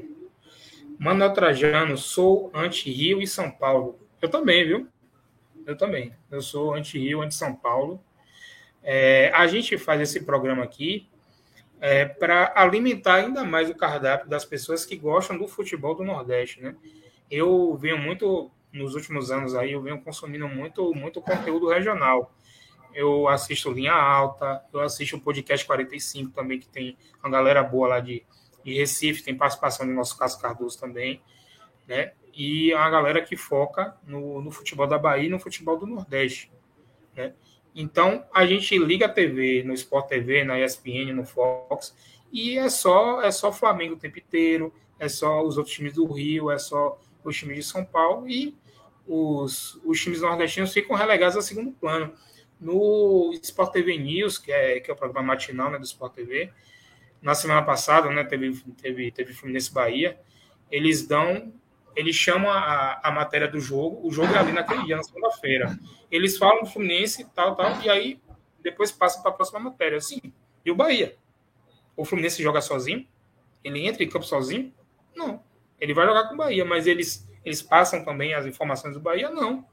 Manuel 1.00 1.34
Trajano, 1.34 1.98
sou 1.98 2.52
anti-Rio 2.54 3.22
e 3.22 3.28
São 3.28 3.52
Paulo. 3.52 4.00
Eu 4.22 4.30
também, 4.30 4.66
viu? 4.66 4.88
Eu 5.66 5.78
também. 5.78 6.14
Eu 6.32 6.42
sou 6.42 6.74
anti-Rio, 6.74 7.22
anti-São 7.22 7.56
Paulo. 7.56 8.04
É, 8.82 9.32
a 9.34 9.48
gente 9.48 9.78
faz 9.78 10.02
esse 10.02 10.24
programa 10.24 10.64
aqui 10.64 11.08
é, 11.80 12.06
para 12.06 12.54
alimentar 12.56 13.16
ainda 13.16 13.44
mais 13.44 13.70
o 13.70 13.76
cardápio 13.76 14.30
das 14.30 14.46
pessoas 14.46 14.86
que 14.86 14.96
gostam 14.96 15.38
do 15.38 15.48
futebol 15.48 15.96
do 15.96 16.04
Nordeste, 16.04 16.62
né? 16.62 16.76
Eu 17.30 17.76
venho 17.76 17.98
muito, 17.98 18.52
nos 18.72 18.94
últimos 18.96 19.32
anos 19.32 19.56
aí, 19.56 19.72
eu 19.72 19.82
venho 19.82 20.00
consumindo 20.02 20.48
muito, 20.48 20.94
muito 20.94 21.22
conteúdo 21.22 21.70
regional 21.70 22.34
eu 22.94 23.28
assisto 23.28 23.72
Linha 23.72 23.94
Alta, 23.94 24.64
eu 24.72 24.82
assisto 24.82 25.18
o 25.18 25.22
Podcast 25.22 25.66
45 25.66 26.32
também, 26.32 26.60
que 26.60 26.68
tem 26.68 26.98
uma 27.24 27.30
galera 27.30 27.64
boa 27.64 27.88
lá 27.88 28.00
de, 28.00 28.24
de 28.64 28.74
Recife, 28.74 29.24
tem 29.24 29.36
participação 29.36 29.86
do 29.86 29.94
nosso 29.94 30.18
Cássio 30.18 30.42
Cardoso 30.42 30.80
também, 30.80 31.22
né? 31.88 32.14
E 32.34 32.72
é 32.72 32.76
uma 32.76 32.90
galera 32.90 33.22
que 33.22 33.36
foca 33.36 33.96
no, 34.06 34.42
no 34.42 34.52
futebol 34.52 34.88
da 34.88 34.98
Bahia 34.98 35.28
e 35.28 35.30
no 35.30 35.40
futebol 35.40 35.78
do 35.78 35.86
Nordeste, 35.86 36.52
né? 37.16 37.34
Então, 37.76 38.24
a 38.34 38.46
gente 38.46 38.78
liga 38.78 39.08
a 39.08 39.10
TV, 39.10 39.64
no 39.64 39.74
Sport 39.74 40.08
TV, 40.08 40.44
na 40.44 40.60
ESPN, 40.60 41.12
no 41.14 41.26
Fox, 41.26 41.96
e 42.32 42.58
é 42.58 42.70
só 42.70 43.22
é 43.22 43.32
só 43.32 43.52
Flamengo 43.52 43.96
o 43.96 43.98
tempo 43.98 44.20
inteiro, 44.20 44.74
é 45.00 45.10
só 45.10 45.44
os 45.44 45.58
outros 45.58 45.76
times 45.76 45.94
do 45.94 46.06
Rio, 46.06 46.52
é 46.52 46.60
só 46.60 47.00
os 47.24 47.36
times 47.36 47.58
de 47.58 47.64
São 47.64 47.84
Paulo, 47.84 48.30
e 48.30 48.56
os, 49.08 49.80
os 49.84 50.00
times 50.00 50.22
nordestinos 50.22 50.72
ficam 50.72 50.96
relegados 50.96 51.36
a 51.36 51.42
segundo 51.42 51.72
plano. 51.72 52.14
No 52.64 53.32
Sport 53.44 53.74
TV 53.74 53.98
News, 53.98 54.38
que 54.38 54.52
é, 54.52 54.80
que 54.80 54.90
é 54.90 54.94
o 54.94 54.98
programa 54.98 55.28
matinal 55.28 55.70
né, 55.70 55.78
do 55.78 55.84
Sport 55.84 56.14
TV, 56.14 56.52
na 57.22 57.36
semana 57.36 57.62
passada, 57.62 58.10
né, 58.10 58.24
teve, 58.24 58.54
teve, 58.82 59.12
teve 59.12 59.34
Fluminense 59.34 59.72
Bahia, 59.72 60.18
eles 60.72 61.06
dão, 61.06 61.54
eles 61.96 62.16
chamam 62.16 62.50
a, 62.50 63.02
a 63.04 63.12
matéria 63.12 63.48
do 63.48 63.60
jogo, 63.60 64.08
o 64.08 64.12
jogo 64.12 64.34
é 64.34 64.38
ali 64.38 64.54
naquele 64.54 64.84
dia, 64.86 64.96
na 64.96 65.04
segunda-feira. 65.04 65.78
Eles 66.10 66.38
falam 66.38 66.66
Fluminense, 66.66 67.26
tal, 67.36 67.56
tal, 67.56 67.82
e 67.82 67.90
aí 67.90 68.20
depois 68.62 68.92
passa 68.92 69.22
para 69.22 69.32
a 69.32 69.34
próxima 69.34 69.60
matéria. 69.60 69.98
Assim, 69.98 70.22
e 70.66 70.72
o 70.72 70.76
Bahia? 70.76 71.18
O 71.96 72.06
Fluminense 72.06 72.42
joga 72.42 72.62
sozinho? 72.62 73.06
Ele 73.64 73.86
entra 73.86 74.04
em 74.04 74.10
campo 74.10 74.26
sozinho? 74.26 74.74
Não. 75.16 75.44
Ele 75.80 75.94
vai 75.94 76.06
jogar 76.06 76.30
com 76.30 76.34
o 76.34 76.38
Bahia, 76.38 76.64
mas 76.64 76.88
eles, 76.88 77.28
eles 77.44 77.62
passam 77.62 78.04
também 78.04 78.34
as 78.34 78.46
informações 78.46 78.94
do 78.94 79.02
Bahia? 79.02 79.30
Não. 79.30 79.66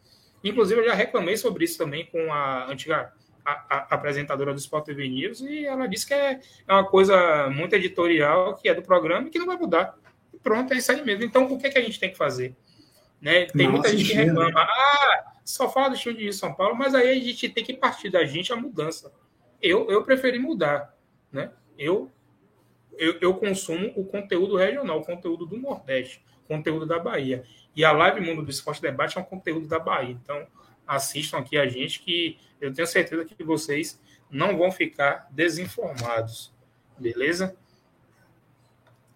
Inclusive, 0.42 0.80
eu 0.80 0.86
já 0.86 0.94
reclamei 0.94 1.36
sobre 1.36 1.64
isso 1.64 1.76
também 1.76 2.06
com 2.06 2.32
a 2.32 2.70
antiga 2.70 3.12
a, 3.44 3.64
a 3.68 3.94
apresentadora 3.94 4.52
do 4.52 4.58
Sport 4.58 4.84
TV 4.86 5.08
News 5.08 5.40
e 5.40 5.66
ela 5.66 5.86
disse 5.86 6.06
que 6.06 6.14
é, 6.14 6.40
é 6.66 6.72
uma 6.72 6.86
coisa 6.86 7.48
muito 7.50 7.74
editorial, 7.74 8.54
que 8.54 8.68
é 8.68 8.74
do 8.74 8.82
programa 8.82 9.28
e 9.28 9.30
que 9.30 9.38
não 9.38 9.46
vai 9.46 9.56
mudar. 9.56 9.98
E 10.32 10.38
pronto, 10.38 10.72
é 10.72 10.76
isso 10.76 10.92
aí 10.92 11.02
mesmo. 11.04 11.24
Então, 11.24 11.44
o 11.44 11.58
que, 11.58 11.66
é 11.66 11.70
que 11.70 11.78
a 11.78 11.82
gente 11.82 11.98
tem 11.98 12.10
que 12.10 12.16
fazer? 12.16 12.54
Né? 13.20 13.46
Tem 13.46 13.66
Nossa, 13.66 13.72
muita 13.72 13.96
gente 13.96 14.08
que 14.08 14.14
reclama, 14.14 14.60
ah, 14.60 15.32
só 15.44 15.68
fala 15.68 15.90
do 15.90 15.96
time 15.96 16.14
de 16.14 16.32
São 16.32 16.54
Paulo, 16.54 16.74
mas 16.74 16.94
aí 16.94 17.10
a 17.10 17.14
gente 17.14 17.48
tem 17.48 17.64
que 17.64 17.74
partir 17.74 18.08
da 18.08 18.24
gente 18.24 18.52
a 18.52 18.56
mudança. 18.56 19.12
Eu, 19.60 19.90
eu 19.90 20.02
preferi 20.02 20.38
mudar, 20.38 20.96
né? 21.30 21.50
Eu, 21.78 22.10
eu, 22.96 23.18
eu 23.20 23.34
consumo 23.34 23.92
o 23.94 24.04
conteúdo 24.04 24.56
regional, 24.56 25.00
o 25.00 25.04
conteúdo 25.04 25.44
do 25.44 25.58
Nordeste, 25.58 26.24
o 26.44 26.48
conteúdo 26.48 26.86
da 26.86 26.98
Bahia. 26.98 27.44
E 27.74 27.84
a 27.84 27.92
Live 27.92 28.20
Mundo 28.20 28.42
do 28.42 28.50
Esporte 28.50 28.82
Debate 28.82 29.16
é 29.16 29.20
um 29.20 29.24
conteúdo 29.24 29.66
da 29.66 29.78
Bahia. 29.78 30.10
Então, 30.22 30.46
assistam 30.86 31.38
aqui 31.38 31.56
a 31.56 31.66
gente 31.66 32.00
que 32.00 32.38
eu 32.60 32.72
tenho 32.72 32.86
certeza 32.86 33.24
que 33.24 33.44
vocês 33.44 34.00
não 34.30 34.56
vão 34.56 34.70
ficar 34.70 35.28
desinformados. 35.30 36.52
Beleza? 36.98 37.56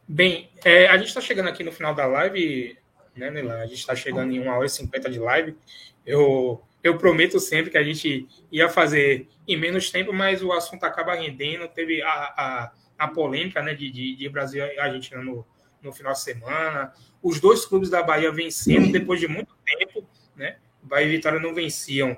Bem, 0.06 0.50
é, 0.64 0.86
a 0.86 0.96
gente 0.96 1.08
está 1.08 1.20
chegando 1.20 1.48
aqui 1.48 1.64
no 1.64 1.72
final 1.72 1.94
da 1.94 2.06
live, 2.06 2.78
né, 3.16 3.30
Nelan? 3.30 3.58
A 3.58 3.66
gente 3.66 3.78
está 3.78 3.94
chegando 3.94 4.32
em 4.32 4.40
1 4.40 4.48
hora 4.48 4.66
e 4.66 4.68
50 4.68 5.10
de 5.10 5.18
live. 5.18 5.56
Eu, 6.04 6.62
eu 6.82 6.98
prometo 6.98 7.40
sempre 7.40 7.70
que 7.70 7.78
a 7.78 7.82
gente 7.82 8.28
ia 8.52 8.68
fazer 8.68 9.28
em 9.48 9.56
menos 9.56 9.90
tempo, 9.90 10.12
mas 10.12 10.42
o 10.42 10.52
assunto 10.52 10.84
acaba 10.84 11.14
rendendo. 11.14 11.66
Teve 11.68 12.02
a, 12.02 12.10
a, 12.10 12.72
a 12.98 13.08
polêmica 13.08 13.62
né, 13.62 13.74
de, 13.74 13.90
de, 13.90 14.16
de 14.16 14.28
Brasil 14.28 14.64
e 14.64 14.78
Argentina 14.78 15.22
no, 15.22 15.46
no 15.82 15.92
final 15.92 16.12
de 16.12 16.20
semana. 16.20 16.92
Os 17.24 17.40
dois 17.40 17.64
clubes 17.64 17.88
da 17.88 18.02
Bahia 18.02 18.30
vencendo 18.30 18.92
depois 18.92 19.18
de 19.18 19.26
muito 19.26 19.56
tempo. 19.64 20.06
Né? 20.36 20.58
Bahia 20.82 21.06
e 21.06 21.10
Vitória 21.10 21.40
não 21.40 21.54
venciam 21.54 22.14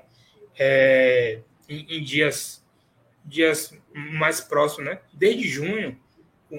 é, 0.59 1.39
em, 1.69 1.97
em, 1.97 2.03
dias, 2.03 2.61
dias 3.23 3.73
mais 3.93 4.41
próximos, 4.41 4.85
né? 4.85 4.99
desde 5.13 5.47
junho. 5.47 5.97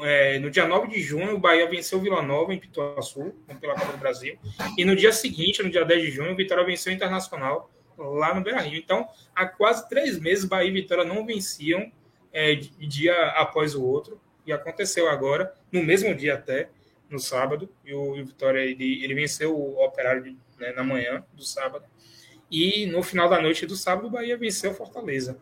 É, 0.03 0.39
no 0.39 0.51
dia 0.51 0.67
9 0.67 0.89
de 0.89 1.01
junho, 1.01 1.35
o 1.35 1.39
Bahia 1.39 1.69
venceu 1.69 1.99
o 1.99 2.01
Vila 2.01 2.23
Nova 2.23 2.55
em 2.55 2.59
Pituaçu, 2.59 3.35
pela 3.61 3.75
Copa 3.75 3.93
do 3.93 3.99
Brasil. 3.99 4.39
E 4.79 4.85
no 4.85 4.97
dia 4.97 5.13
seguinte, 5.13 5.63
no 5.63 5.71
dia 5.71 5.85
10 5.85 6.03
de 6.03 6.11
junho, 6.11 6.33
o 6.33 6.37
Vitória 6.37 6.65
venceu 6.65 6.91
o 6.91 6.97
Internacional 6.97 7.71
lá 7.99 8.35
no 8.35 8.41
Beira 8.41 8.61
Rio. 8.61 8.79
Então, 8.79 9.07
há 9.35 9.47
quase 9.47 9.87
três 9.91 10.19
meses, 10.19 10.47
Bahia 10.47 10.71
e 10.71 10.73
Vitória 10.73 11.05
não 11.05 11.27
venciam 11.27 11.93
é, 12.33 12.55
dia 12.55 13.15
após 13.33 13.75
o 13.75 13.85
outro. 13.85 14.19
E 14.47 14.53
aconteceu 14.53 15.11
agora, 15.11 15.53
no 15.71 15.83
mesmo 15.83 16.15
dia 16.15 16.35
até, 16.35 16.71
no 17.11 17.19
sábado. 17.19 17.69
E 17.85 17.95
o, 17.95 18.17
e 18.17 18.23
o 18.23 18.27
Vitória 18.27 18.61
ele, 18.61 19.05
ele, 19.05 19.15
venceu 19.15 19.57
o 19.57 19.85
Operário 19.85 20.37
né, 20.59 20.73
na 20.73 20.83
manhã 20.83 21.25
do 21.33 21.43
sábado. 21.43 21.85
E 22.51 22.87
no 22.87 23.03
final 23.03 23.29
da 23.29 23.41
noite 23.41 23.67
do 23.67 23.77
sábado, 23.77 24.09
o 24.09 24.11
Bahia 24.11 24.37
venceu 24.37 24.71
o 24.71 24.75
Fortaleza. 24.75 25.39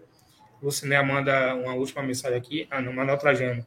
O 0.60 0.70
Ciné 0.70 1.00
manda 1.02 1.54
uma 1.54 1.74
última 1.74 2.02
mensagem 2.02 2.36
aqui. 2.36 2.66
Ah, 2.70 2.80
não, 2.80 2.92
Manuel 2.92 3.18
Trajano. 3.18 3.64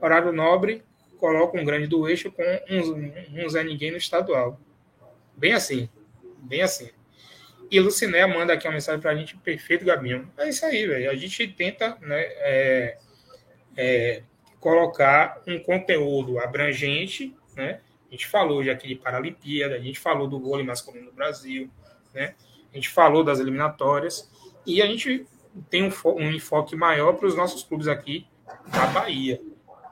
Horário 0.00 0.32
nobre, 0.32 0.82
coloca 1.18 1.60
um 1.60 1.64
grande 1.64 1.86
do 1.86 2.08
eixo 2.08 2.32
com 2.32 2.42
um, 2.42 3.44
um 3.44 3.48
Zé 3.48 3.62
Ninguém 3.62 3.90
no 3.90 3.98
estadual. 3.98 4.58
Bem 5.36 5.52
assim. 5.52 5.88
Bem 6.38 6.62
assim. 6.62 6.90
E 7.70 7.78
Luciné 7.78 8.26
manda 8.26 8.52
aqui 8.52 8.66
uma 8.66 8.74
mensagem 8.74 9.00
para 9.00 9.12
a 9.12 9.14
gente, 9.14 9.36
perfeito, 9.36 9.84
Gabinho. 9.84 10.28
É 10.36 10.48
isso 10.48 10.66
aí, 10.66 10.86
velho. 10.86 11.08
A 11.08 11.14
gente 11.14 11.46
tenta 11.46 11.96
né, 12.00 12.20
é, 12.20 12.98
é, 13.76 14.22
colocar 14.58 15.40
um 15.46 15.58
conteúdo 15.60 16.40
abrangente, 16.40 17.34
né? 17.60 17.80
A 18.08 18.12
gente 18.12 18.26
falou 18.26 18.64
já 18.64 18.72
aqui 18.72 18.88
de 18.88 18.96
Paralimpíada, 18.96 19.76
a 19.76 19.78
gente 19.78 20.00
falou 20.00 20.26
do 20.26 20.40
vôlei 20.40 20.64
masculino 20.64 21.06
do 21.06 21.12
Brasil, 21.12 21.70
né? 22.14 22.34
A 22.72 22.74
gente 22.74 22.88
falou 22.88 23.22
das 23.22 23.38
eliminatórias 23.38 24.28
e 24.66 24.82
a 24.82 24.86
gente 24.86 25.26
tem 25.68 25.84
um, 25.84 25.90
um 26.16 26.32
enfoque 26.32 26.74
maior 26.74 27.12
para 27.14 27.26
os 27.26 27.36
nossos 27.36 27.62
clubes 27.62 27.86
aqui 27.86 28.26
da 28.72 28.86
Bahia, 28.86 29.40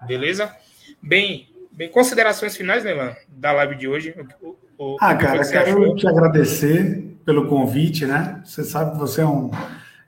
beleza? 0.06 0.54
Bem, 1.02 1.48
bem 1.70 1.88
considerações 1.88 2.56
finais, 2.56 2.82
Nelan, 2.82 3.14
da 3.28 3.52
live 3.52 3.76
de 3.76 3.86
hoje. 3.86 4.14
O, 4.40 4.56
o, 4.78 4.96
ah, 5.00 5.14
cara, 5.14 5.48
quero 5.48 5.82
achou? 5.82 5.96
te 5.96 6.08
agradecer 6.08 7.16
pelo 7.24 7.46
convite, 7.46 8.06
né? 8.06 8.40
Você 8.44 8.64
sabe 8.64 8.92
que 8.92 8.98
você 8.98 9.20
é 9.20 9.26
um, 9.26 9.50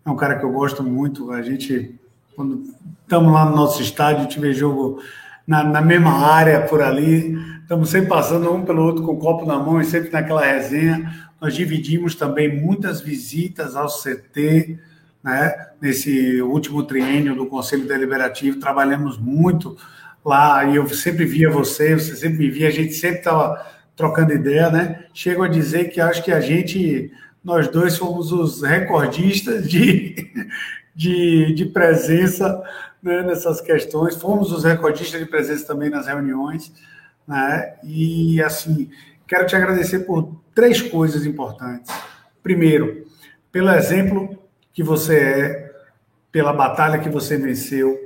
é 0.05 0.11
um 0.11 0.16
cara 0.16 0.39
que 0.39 0.45
eu 0.45 0.53
gosto 0.53 0.82
muito. 0.82 1.31
A 1.31 1.43
gente, 1.43 1.95
quando 2.35 2.65
estamos 3.03 3.32
lá 3.32 3.45
no 3.45 3.55
nosso 3.55 3.82
estádio, 3.82 4.27
tive 4.27 4.53
jogo 4.53 5.03
na, 5.51 5.64
na 5.64 5.81
mesma 5.82 6.12
área 6.12 6.60
por 6.60 6.81
ali, 6.81 7.36
estamos 7.62 7.90
sempre 7.90 8.09
passando 8.09 8.55
um 8.55 8.64
pelo 8.64 8.85
outro 8.85 9.02
com 9.02 9.14
o 9.14 9.18
copo 9.18 9.44
na 9.44 9.59
mão 9.59 9.81
e 9.81 9.85
sempre 9.85 10.09
naquela 10.09 10.47
resenha. 10.47 11.12
Nós 11.40 11.55
dividimos 11.55 12.14
também 12.14 12.62
muitas 12.62 13.01
visitas 13.01 13.74
ao 13.74 13.89
CT, 13.89 14.78
né? 15.24 15.66
Nesse 15.82 16.40
último 16.40 16.85
triênio 16.85 17.35
do 17.35 17.47
Conselho 17.47 17.85
Deliberativo, 17.89 18.60
trabalhamos 18.60 19.18
muito 19.18 19.77
lá 20.24 20.64
e 20.66 20.77
eu 20.77 20.89
sempre 20.89 21.24
via 21.24 21.51
você, 21.51 21.98
você 21.98 22.14
sempre 22.14 22.39
me 22.39 22.48
via, 22.48 22.68
a 22.68 22.70
gente 22.70 22.93
sempre 22.93 23.18
estava 23.18 23.60
trocando 23.97 24.32
ideia, 24.32 24.70
né? 24.70 25.05
Chego 25.12 25.43
a 25.43 25.48
dizer 25.48 25.86
que 25.90 26.01
acho 26.01 26.22
que 26.22 26.31
a 26.31 26.40
gente, 26.40 27.10
nós 27.43 27.66
dois 27.66 27.98
fomos 27.98 28.31
os 28.31 28.62
recordistas 28.62 29.68
de, 29.68 30.14
de, 30.94 31.52
de 31.55 31.64
presença 31.66 32.62
né, 33.02 33.22
nessas 33.22 33.60
questões, 33.60 34.16
fomos 34.16 34.52
os 34.52 34.64
recordistas 34.64 35.20
de 35.20 35.27
presença 35.27 35.66
também 35.66 35.90
nas 35.90 36.06
reuniões, 36.06 36.72
né? 37.27 37.74
E 37.82 38.43
assim, 38.43 38.90
quero 39.27 39.47
te 39.47 39.56
agradecer 39.56 40.01
por 40.01 40.40
três 40.55 40.82
coisas 40.82 41.24
importantes. 41.24 41.93
Primeiro, 42.43 43.06
pelo 43.51 43.70
exemplo 43.70 44.39
que 44.72 44.82
você 44.82 45.18
é, 45.18 45.70
pela 46.31 46.52
batalha 46.52 46.98
que 46.98 47.09
você 47.09 47.36
venceu 47.36 47.98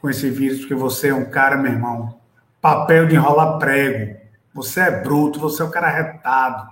com 0.00 0.08
esse 0.08 0.30
vírus, 0.30 0.60
porque 0.60 0.74
você 0.74 1.08
é 1.08 1.14
um 1.14 1.24
cara, 1.24 1.56
meu 1.56 1.72
irmão, 1.72 2.18
papel 2.60 3.06
de 3.06 3.14
enrolar 3.14 3.58
prego 3.58 4.22
você 4.54 4.80
é 4.80 4.90
bruto, 5.02 5.40
você 5.40 5.62
é 5.62 5.64
um 5.64 5.70
cara 5.70 5.88
retado. 5.88 6.70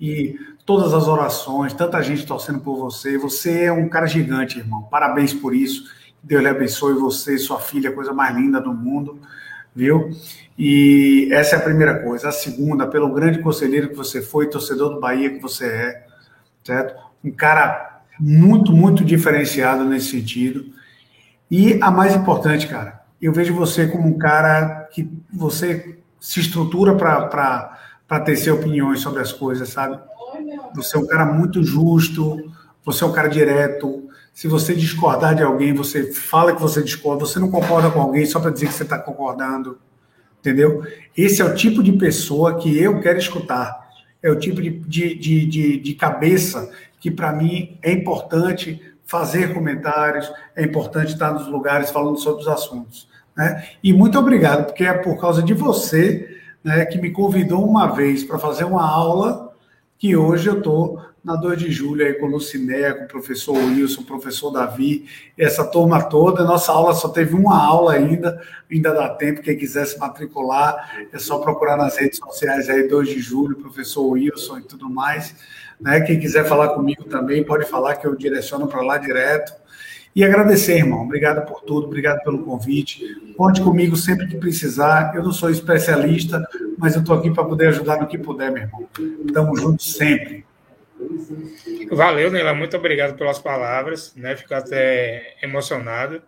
E 0.00 0.38
todas 0.64 0.92
as 0.92 1.08
orações, 1.08 1.72
tanta 1.72 2.02
gente 2.02 2.26
torcendo 2.26 2.60
por 2.60 2.76
você. 2.76 3.16
Você 3.18 3.64
é 3.64 3.72
um 3.72 3.88
cara 3.88 4.06
gigante, 4.06 4.58
irmão. 4.58 4.82
Parabéns 4.84 5.32
por 5.32 5.54
isso. 5.54 5.84
Deus 6.22 6.42
lhe 6.42 6.48
abençoe 6.48 6.94
você, 6.94 7.38
sua 7.38 7.60
filha, 7.60 7.90
a 7.90 7.92
coisa 7.92 8.12
mais 8.12 8.36
linda 8.36 8.60
do 8.60 8.72
mundo, 8.72 9.18
viu? 9.74 10.10
E 10.58 11.28
essa 11.32 11.56
é 11.56 11.58
a 11.58 11.62
primeira 11.62 12.02
coisa. 12.02 12.28
A 12.28 12.32
segunda, 12.32 12.86
pelo 12.86 13.12
grande 13.12 13.38
conselheiro 13.40 13.88
que 13.90 13.94
você 13.94 14.20
foi, 14.20 14.48
torcedor 14.48 14.94
do 14.94 15.00
Bahia 15.00 15.30
que 15.30 15.40
você 15.40 15.66
é, 15.66 16.06
certo? 16.64 17.00
Um 17.22 17.30
cara 17.30 18.02
muito, 18.18 18.72
muito 18.72 19.04
diferenciado 19.04 19.84
nesse 19.84 20.10
sentido. 20.10 20.66
E 21.50 21.78
a 21.80 21.90
mais 21.90 22.14
importante, 22.14 22.66
cara, 22.66 23.02
eu 23.22 23.32
vejo 23.32 23.54
você 23.54 23.86
como 23.86 24.08
um 24.08 24.18
cara 24.18 24.88
que 24.92 25.08
você 25.32 25.98
se 26.20 26.40
estrutura 26.40 26.94
para 26.96 28.20
tecer 28.24 28.52
opiniões 28.52 29.00
sobre 29.00 29.22
as 29.22 29.32
coisas, 29.32 29.68
sabe? 29.68 29.98
Você 30.74 30.96
é 30.96 31.00
um 31.00 31.06
cara 31.06 31.24
muito 31.24 31.62
justo, 31.62 32.52
você 32.84 33.04
é 33.04 33.06
um 33.06 33.12
cara 33.12 33.28
direto. 33.28 34.07
Se 34.38 34.46
você 34.46 34.72
discordar 34.72 35.34
de 35.34 35.42
alguém, 35.42 35.74
você 35.74 36.12
fala 36.12 36.54
que 36.54 36.62
você 36.62 36.80
discorda, 36.80 37.26
você 37.26 37.40
não 37.40 37.50
concorda 37.50 37.90
com 37.90 38.00
alguém 38.00 38.24
só 38.24 38.38
para 38.38 38.52
dizer 38.52 38.68
que 38.68 38.72
você 38.72 38.84
está 38.84 38.96
concordando, 38.96 39.80
entendeu? 40.38 40.80
Esse 41.16 41.42
é 41.42 41.44
o 41.44 41.56
tipo 41.56 41.82
de 41.82 41.90
pessoa 41.90 42.56
que 42.56 42.80
eu 42.80 43.00
quero 43.00 43.18
escutar. 43.18 43.90
É 44.22 44.30
o 44.30 44.38
tipo 44.38 44.62
de, 44.62 44.70
de, 44.70 45.16
de, 45.16 45.44
de, 45.44 45.80
de 45.80 45.94
cabeça 45.96 46.70
que, 47.00 47.10
para 47.10 47.32
mim, 47.32 47.80
é 47.82 47.90
importante 47.90 48.80
fazer 49.04 49.52
comentários, 49.52 50.32
é 50.54 50.62
importante 50.62 51.14
estar 51.14 51.32
nos 51.32 51.48
lugares 51.48 51.90
falando 51.90 52.20
sobre 52.20 52.42
os 52.42 52.46
assuntos. 52.46 53.08
Né? 53.36 53.70
E 53.82 53.92
muito 53.92 54.20
obrigado, 54.20 54.66
porque 54.66 54.84
é 54.84 54.92
por 54.92 55.20
causa 55.20 55.42
de 55.42 55.52
você 55.52 56.38
né, 56.62 56.84
que 56.84 56.98
me 56.98 57.10
convidou 57.10 57.68
uma 57.68 57.88
vez 57.88 58.22
para 58.22 58.38
fazer 58.38 58.62
uma 58.62 58.88
aula 58.88 59.52
que 59.98 60.16
hoje 60.16 60.48
eu 60.48 60.58
estou 60.58 61.07
na 61.24 61.36
2 61.36 61.58
de 61.58 61.70
julho 61.70 62.04
aí 62.04 62.14
com 62.14 62.26
o 62.26 62.30
Luciné, 62.30 62.92
com 62.92 63.04
o 63.04 63.08
professor 63.08 63.54
Wilson, 63.54 64.00
o 64.00 64.04
professor 64.04 64.50
Davi, 64.50 65.06
essa 65.36 65.64
turma 65.64 66.02
toda. 66.02 66.44
Nossa 66.44 66.72
aula 66.72 66.94
só 66.94 67.08
teve 67.08 67.34
uma 67.34 67.62
aula 67.62 67.92
ainda, 67.92 68.40
ainda 68.70 68.94
dá 68.94 69.08
tempo, 69.10 69.42
quem 69.42 69.56
quiser 69.56 69.86
se 69.86 69.98
matricular, 69.98 71.06
é 71.12 71.18
só 71.18 71.38
procurar 71.38 71.76
nas 71.76 71.96
redes 71.96 72.18
sociais 72.18 72.68
aí, 72.68 72.88
2 72.88 73.08
de 73.08 73.20
julho, 73.20 73.56
professor 73.56 74.06
Wilson 74.06 74.58
e 74.58 74.62
tudo 74.62 74.88
mais. 74.88 75.34
Né? 75.80 76.00
Quem 76.00 76.18
quiser 76.18 76.44
falar 76.44 76.70
comigo 76.70 77.04
também, 77.04 77.44
pode 77.44 77.66
falar 77.66 77.96
que 77.96 78.06
eu 78.06 78.14
direciono 78.14 78.66
para 78.66 78.82
lá 78.82 78.98
direto. 78.98 79.52
E 80.16 80.24
agradecer, 80.24 80.78
irmão. 80.78 81.02
Obrigado 81.04 81.46
por 81.46 81.60
tudo, 81.60 81.86
obrigado 81.86 82.22
pelo 82.24 82.42
convite. 82.42 83.04
Conte 83.36 83.60
comigo 83.60 83.94
sempre 83.96 84.26
que 84.26 84.36
precisar. 84.36 85.12
Eu 85.14 85.22
não 85.22 85.30
sou 85.30 85.50
especialista, 85.50 86.44
mas 86.76 86.94
eu 86.94 87.02
estou 87.02 87.16
aqui 87.16 87.30
para 87.30 87.44
poder 87.44 87.68
ajudar 87.68 88.00
no 88.00 88.06
que 88.08 88.18
puder, 88.18 88.50
meu 88.50 88.62
irmão. 88.62 88.88
Estamos 89.24 89.60
juntos 89.60 89.94
sempre. 89.94 90.47
Valeu, 91.90 92.30
Neila. 92.30 92.54
Muito 92.54 92.76
obrigado 92.76 93.16
pelas 93.16 93.38
palavras. 93.38 94.14
Né? 94.14 94.36
Fico 94.36 94.54
até 94.54 95.36
emocionado. 95.42 96.22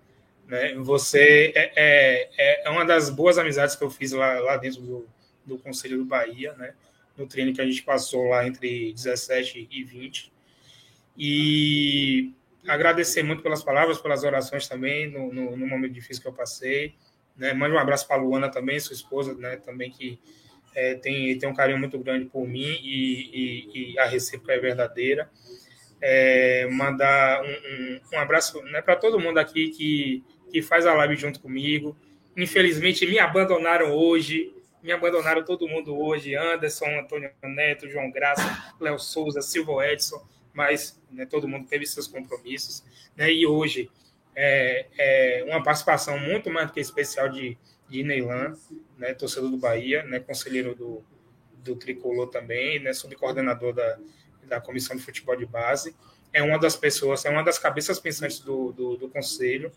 Né? 0.46 0.74
Você 0.76 1.52
é, 1.54 1.72
é, 1.76 2.66
é, 2.66 2.70
uma 2.70 2.84
das 2.84 3.10
boas 3.10 3.38
amizades 3.38 3.76
que 3.76 3.84
eu 3.84 3.90
fiz 3.90 4.12
lá, 4.12 4.38
lá 4.40 4.56
dentro 4.56 4.80
do, 4.80 5.08
do 5.44 5.58
Conselho 5.58 5.98
do 5.98 6.04
Bahia, 6.04 6.52
né? 6.54 6.74
no 7.16 7.26
treino 7.26 7.52
que 7.52 7.60
a 7.60 7.66
gente 7.66 7.82
passou 7.82 8.28
lá 8.28 8.46
entre 8.46 8.92
17 8.92 9.68
e 9.70 9.84
20. 9.84 10.32
E 11.16 12.32
agradecer 12.66 13.22
muito 13.22 13.42
pelas 13.42 13.62
palavras, 13.62 13.98
pelas 13.98 14.24
orações 14.24 14.66
também, 14.68 15.10
no, 15.10 15.32
no, 15.32 15.56
no 15.56 15.66
momento 15.66 15.92
difícil 15.92 16.22
que 16.22 16.28
eu 16.28 16.32
passei. 16.32 16.94
Né? 17.36 17.52
Mande 17.52 17.74
um 17.74 17.78
abraço 17.78 18.06
para 18.06 18.16
a 18.16 18.20
Luana 18.20 18.48
também, 18.48 18.78
sua 18.80 18.94
esposa, 18.94 19.34
né? 19.34 19.56
também 19.56 19.90
que 19.90 20.18
é, 20.74 20.94
tem, 20.94 21.38
tem 21.38 21.48
um 21.48 21.54
carinho 21.54 21.78
muito 21.78 21.98
grande 21.98 22.26
por 22.26 22.46
mim 22.46 22.78
e, 22.82 23.30
e, 23.32 23.92
e 23.92 23.98
a 23.98 24.06
recíproca 24.06 24.52
é 24.52 24.58
verdadeira. 24.58 25.30
É, 26.02 26.66
mandar 26.70 27.42
um, 27.42 27.46
um, 27.46 28.00
um 28.14 28.18
abraço 28.18 28.62
né, 28.62 28.80
para 28.80 28.96
todo 28.96 29.20
mundo 29.20 29.38
aqui 29.38 29.68
que 29.68 30.24
que 30.50 30.60
faz 30.60 30.84
a 30.84 30.92
live 30.94 31.16
junto 31.16 31.40
comigo. 31.40 31.96
Infelizmente, 32.36 33.06
me 33.06 33.18
abandonaram 33.18 33.92
hoje. 33.92 34.52
Me 34.82 34.92
abandonaram 34.92 35.44
todo 35.44 35.68
mundo 35.68 35.96
hoje. 35.96 36.34
Anderson, 36.34 36.86
Antônio 36.98 37.30
Neto, 37.42 37.88
João 37.88 38.10
Graça, 38.10 38.74
Léo 38.80 38.98
Souza, 38.98 39.40
Silvio 39.40 39.80
Edson. 39.80 40.22
Mas 40.52 41.00
né, 41.10 41.24
todo 41.24 41.48
mundo 41.48 41.66
teve 41.68 41.86
seus 41.86 42.06
compromissos. 42.06 42.84
Né, 43.16 43.32
e 43.32 43.46
hoje 43.46 43.90
é, 44.34 44.86
é, 44.98 45.44
uma 45.46 45.62
participação 45.62 46.18
muito 46.18 46.50
mais 46.50 46.66
do 46.66 46.72
que 46.72 46.80
especial 46.80 47.28
de, 47.28 47.56
de 47.90 48.04
Neylan, 48.04 48.56
né, 48.96 49.12
torcedor 49.12 49.50
do 49.50 49.56
Bahia, 49.56 50.04
né, 50.04 50.20
conselheiro 50.20 50.74
do, 50.74 51.02
do 51.62 51.74
Tricolor 51.76 52.28
também, 52.28 52.78
né, 52.78 52.92
subcoordenador 52.92 53.74
da, 53.74 53.98
da 54.44 54.60
Comissão 54.60 54.96
de 54.96 55.02
Futebol 55.02 55.36
de 55.36 55.44
Base. 55.44 55.94
É 56.32 56.42
uma 56.42 56.58
das 56.58 56.76
pessoas, 56.76 57.24
é 57.24 57.30
uma 57.30 57.42
das 57.42 57.58
cabeças 57.58 57.98
pensantes 57.98 58.38
do, 58.38 58.72
do, 58.72 58.96
do 58.96 59.08
conselho. 59.08 59.72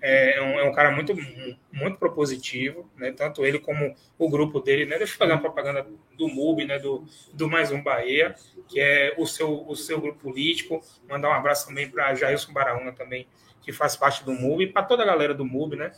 É, 0.00 0.36
é 0.36 0.42
um, 0.42 0.60
é 0.60 0.64
um, 0.64 0.72
cara 0.72 0.90
muito, 0.90 1.14
muito 1.72 1.96
propositivo, 1.96 2.90
né? 2.94 3.10
tanto 3.10 3.42
ele 3.46 3.58
como 3.58 3.96
o 4.18 4.28
grupo 4.28 4.60
dele. 4.60 4.84
Né? 4.84 4.98
Deixa 4.98 5.14
eu 5.14 5.18
fazer 5.18 5.32
uma 5.32 5.40
propaganda 5.40 5.86
do 6.14 6.28
MUB, 6.28 6.66
né? 6.66 6.78
do, 6.78 7.06
do 7.32 7.48
Mais 7.48 7.72
Um 7.72 7.82
Bahia, 7.82 8.34
que 8.68 8.78
é 8.78 9.14
o 9.16 9.26
seu, 9.26 9.66
o 9.66 9.74
seu 9.74 9.98
grupo 9.98 10.18
político. 10.18 10.82
Mandar 11.08 11.30
um 11.30 11.32
abraço 11.32 11.68
também 11.68 11.88
para 11.88 12.14
Jailson 12.14 12.52
Baraúna 12.52 12.92
também, 12.92 13.26
que 13.62 13.72
faz 13.72 13.96
parte 13.96 14.22
do 14.24 14.32
MUB, 14.32 14.66
para 14.66 14.82
toda 14.82 15.02
a 15.02 15.06
galera 15.06 15.32
do 15.32 15.44
MUB. 15.44 15.76
Né? 15.76 15.90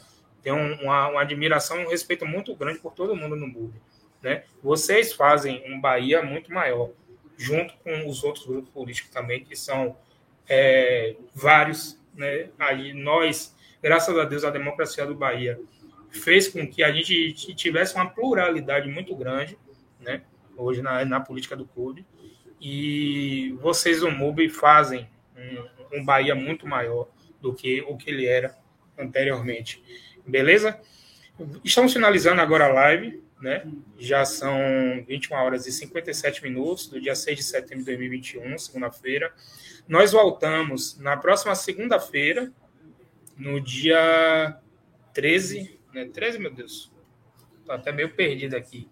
Um, 0.53 0.75
uma, 0.83 1.09
uma 1.09 1.21
admiração 1.21 1.79
um 1.79 1.89
respeito 1.89 2.25
muito 2.27 2.55
grande 2.55 2.79
por 2.79 2.93
todo 2.93 3.17
mundo 3.17 3.37
no 3.37 3.47
MUB. 3.47 3.75
Né? 4.23 4.45
Vocês 4.63 5.13
fazem 5.13 5.63
um 5.67 5.81
Bahia 5.81 6.23
muito 6.23 6.53
maior, 6.53 6.91
junto 7.37 7.75
com 7.79 8.09
os 8.09 8.25
outros 8.25 8.47
grupos 8.47 8.71
políticos 8.71 9.11
também, 9.11 9.45
que 9.45 9.57
são 9.57 9.97
é, 10.49 11.17
vários. 11.35 12.01
Né? 12.15 12.51
Aí 12.59 12.93
nós 12.93 13.55
graças 13.87 14.19
a 14.19 14.25
Deus, 14.25 14.43
a 14.43 14.51
democracia 14.51 15.07
do 15.07 15.15
Bahia 15.15 15.61
fez 16.11 16.49
com 16.49 16.67
que 16.67 16.83
a 16.83 16.91
gente 16.91 17.55
tivesse 17.55 17.95
uma 17.95 18.11
pluralidade 18.11 18.89
muito 18.89 19.15
grande, 19.15 19.57
né? 20.01 20.23
Hoje 20.57 20.83
na, 20.83 21.05
na 21.05 21.21
política 21.21 21.55
do 21.55 21.67
clube. 21.67 22.05
E 22.61 23.55
vocês, 23.61 24.03
o 24.03 24.11
MUB, 24.11 24.49
fazem 24.49 25.09
um, 25.37 25.99
um 25.99 26.05
Bahia 26.05 26.35
muito 26.35 26.67
maior 26.67 27.09
do 27.41 27.55
que 27.55 27.83
o 27.83 27.97
que 27.97 28.11
ele 28.11 28.27
era 28.27 28.57
anteriormente. 28.99 29.83
Beleza? 30.27 30.81
Estamos 31.63 31.93
finalizando 31.93 32.41
agora 32.41 32.67
a 32.67 32.73
live, 32.73 33.23
né? 33.41 33.65
Já 33.99 34.25
são 34.25 34.59
21 35.07 35.37
horas 35.37 35.67
e 35.67 35.73
57 35.73 36.43
minutos 36.43 36.89
do 36.89 37.01
dia 37.01 37.15
6 37.15 37.39
de 37.39 37.45
setembro 37.45 37.79
de 37.79 37.85
2021, 37.85 38.59
segunda-feira. 38.59 39.33
Nós 39.87 40.13
voltamos 40.13 40.99
na 40.99 41.17
próxima 41.17 41.55
segunda-feira, 41.55 42.53
no 43.37 43.61
dia 43.61 44.59
13, 45.13 45.79
né? 45.93 46.07
13, 46.13 46.39
meu 46.39 46.51
Deus. 46.51 46.91
Tô 47.65 47.73
até 47.73 47.93
meio 47.93 48.11
perdido 48.15 48.57
aqui. 48.57 48.89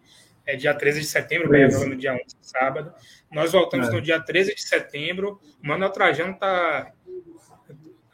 É 0.46 0.54
dia 0.54 0.74
13 0.74 1.00
de 1.00 1.06
setembro, 1.06 1.48
vai 1.48 1.66
no 1.66 1.96
dia 1.96 2.12
11, 2.12 2.22
sábado. 2.42 2.92
Nós 3.32 3.52
voltamos 3.52 3.88
é. 3.88 3.90
no 3.90 4.00
dia 4.00 4.20
13 4.20 4.54
de 4.54 4.62
setembro. 4.62 5.40
O 5.62 5.66
Manuel 5.66 5.90
Trajano 5.90 6.38
tá, 6.38 6.92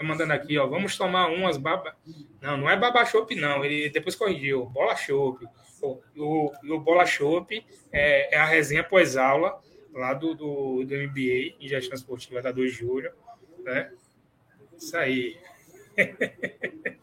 tá 0.00 0.04
mandando 0.04 0.32
aqui, 0.32 0.58
ó. 0.58 0.66
Vamos 0.66 0.96
tomar 0.96 1.28
umas 1.28 1.56
baba. 1.56 1.94
Não, 2.40 2.56
não 2.56 2.70
é 2.70 2.76
baba 2.76 3.04
chopp, 3.04 3.34
não. 3.34 3.64
Ele 3.64 3.90
depois 3.90 4.14
corrigiu. 4.16 4.66
Bola 4.66 4.96
chopp. 4.96 5.46
O, 5.82 6.00
o, 6.16 6.52
o 6.74 6.80
Bola 6.80 7.06
chopp 7.06 7.64
é, 7.92 8.34
é, 8.34 8.38
a 8.38 8.44
resenha 8.44 8.84
pós-aula 8.84 9.60
lá 9.92 10.14
do, 10.14 10.34
do, 10.34 10.84
do 10.84 10.94
MBA 10.94 11.56
em 11.60 11.68
gestão 11.68 11.94
esportiva 11.94 12.42
da 12.42 12.52
2 12.52 12.72
de 12.72 12.78
julho. 12.78 13.12
Né? 13.62 13.92
Isso 14.76 14.96
aí. 14.96 15.38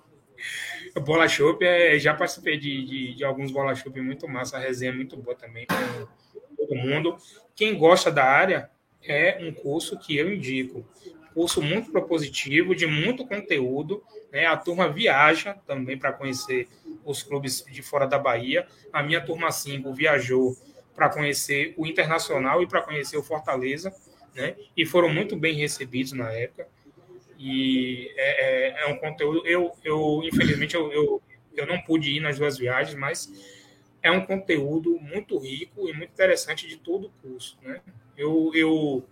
Bola 1.03 1.27
Shop, 1.27 1.63
é, 1.63 1.99
já 1.99 2.13
participei 2.15 2.57
de, 2.57 2.83
de, 2.83 3.15
de, 3.15 3.23
alguns 3.23 3.51
Bola 3.51 3.75
Shop 3.75 3.99
muito 4.01 4.27
massa, 4.27 4.57
a 4.57 4.59
resenha 4.59 4.91
é 4.91 4.95
muito 4.95 5.15
boa 5.15 5.35
também 5.35 5.67
todo 6.57 6.75
mundo. 6.75 7.17
Quem 7.55 7.77
gosta 7.77 8.11
da 8.11 8.23
área, 8.23 8.71
é 9.03 9.37
um 9.41 9.53
curso 9.53 9.97
que 9.97 10.17
eu 10.17 10.33
indico. 10.33 10.85
Curso 11.37 11.61
muito 11.61 11.91
propositivo, 11.91 12.73
de 12.73 12.87
muito 12.87 13.23
conteúdo. 13.27 14.03
Né? 14.31 14.47
A 14.47 14.57
turma 14.57 14.89
viaja 14.89 15.53
também 15.67 15.95
para 15.95 16.11
conhecer 16.11 16.67
os 17.05 17.21
clubes 17.21 17.63
de 17.69 17.83
fora 17.83 18.07
da 18.07 18.17
Bahia. 18.17 18.65
A 18.91 19.03
minha 19.03 19.21
turma 19.21 19.51
5 19.51 19.93
viajou 19.93 20.57
para 20.95 21.09
conhecer 21.09 21.75
o 21.77 21.85
Internacional 21.85 22.63
e 22.63 22.67
para 22.67 22.81
conhecer 22.81 23.17
o 23.17 23.21
Fortaleza. 23.21 23.93
Né? 24.33 24.55
E 24.75 24.83
foram 24.83 25.09
muito 25.09 25.35
bem 25.35 25.53
recebidos 25.53 26.11
na 26.11 26.31
época 26.31 26.67
e 27.37 28.11
é, 28.17 28.45
é, 28.45 28.83
é, 28.83 28.87
um 28.87 28.97
conteúdo. 28.97 29.45
Eu, 29.45 29.75
eu 29.83 30.21
infelizmente, 30.23 30.73
eu, 30.73 30.91
eu, 30.91 31.21
eu 31.55 31.67
não 31.67 31.79
pude 31.79 32.09
ir 32.09 32.19
nas 32.19 32.39
duas 32.39 32.57
viagens, 32.57 32.97
mas 32.97 33.31
é 34.01 34.09
um 34.09 34.25
conteúdo 34.25 34.99
muito 34.99 35.37
rico 35.37 35.87
e 35.87 35.93
muito 35.93 36.11
interessante 36.11 36.67
de 36.67 36.77
todo 36.77 37.05
o 37.05 37.11
curso. 37.21 37.59
Né? 37.61 37.79
Eu, 38.17 38.49
eu, 38.55 39.05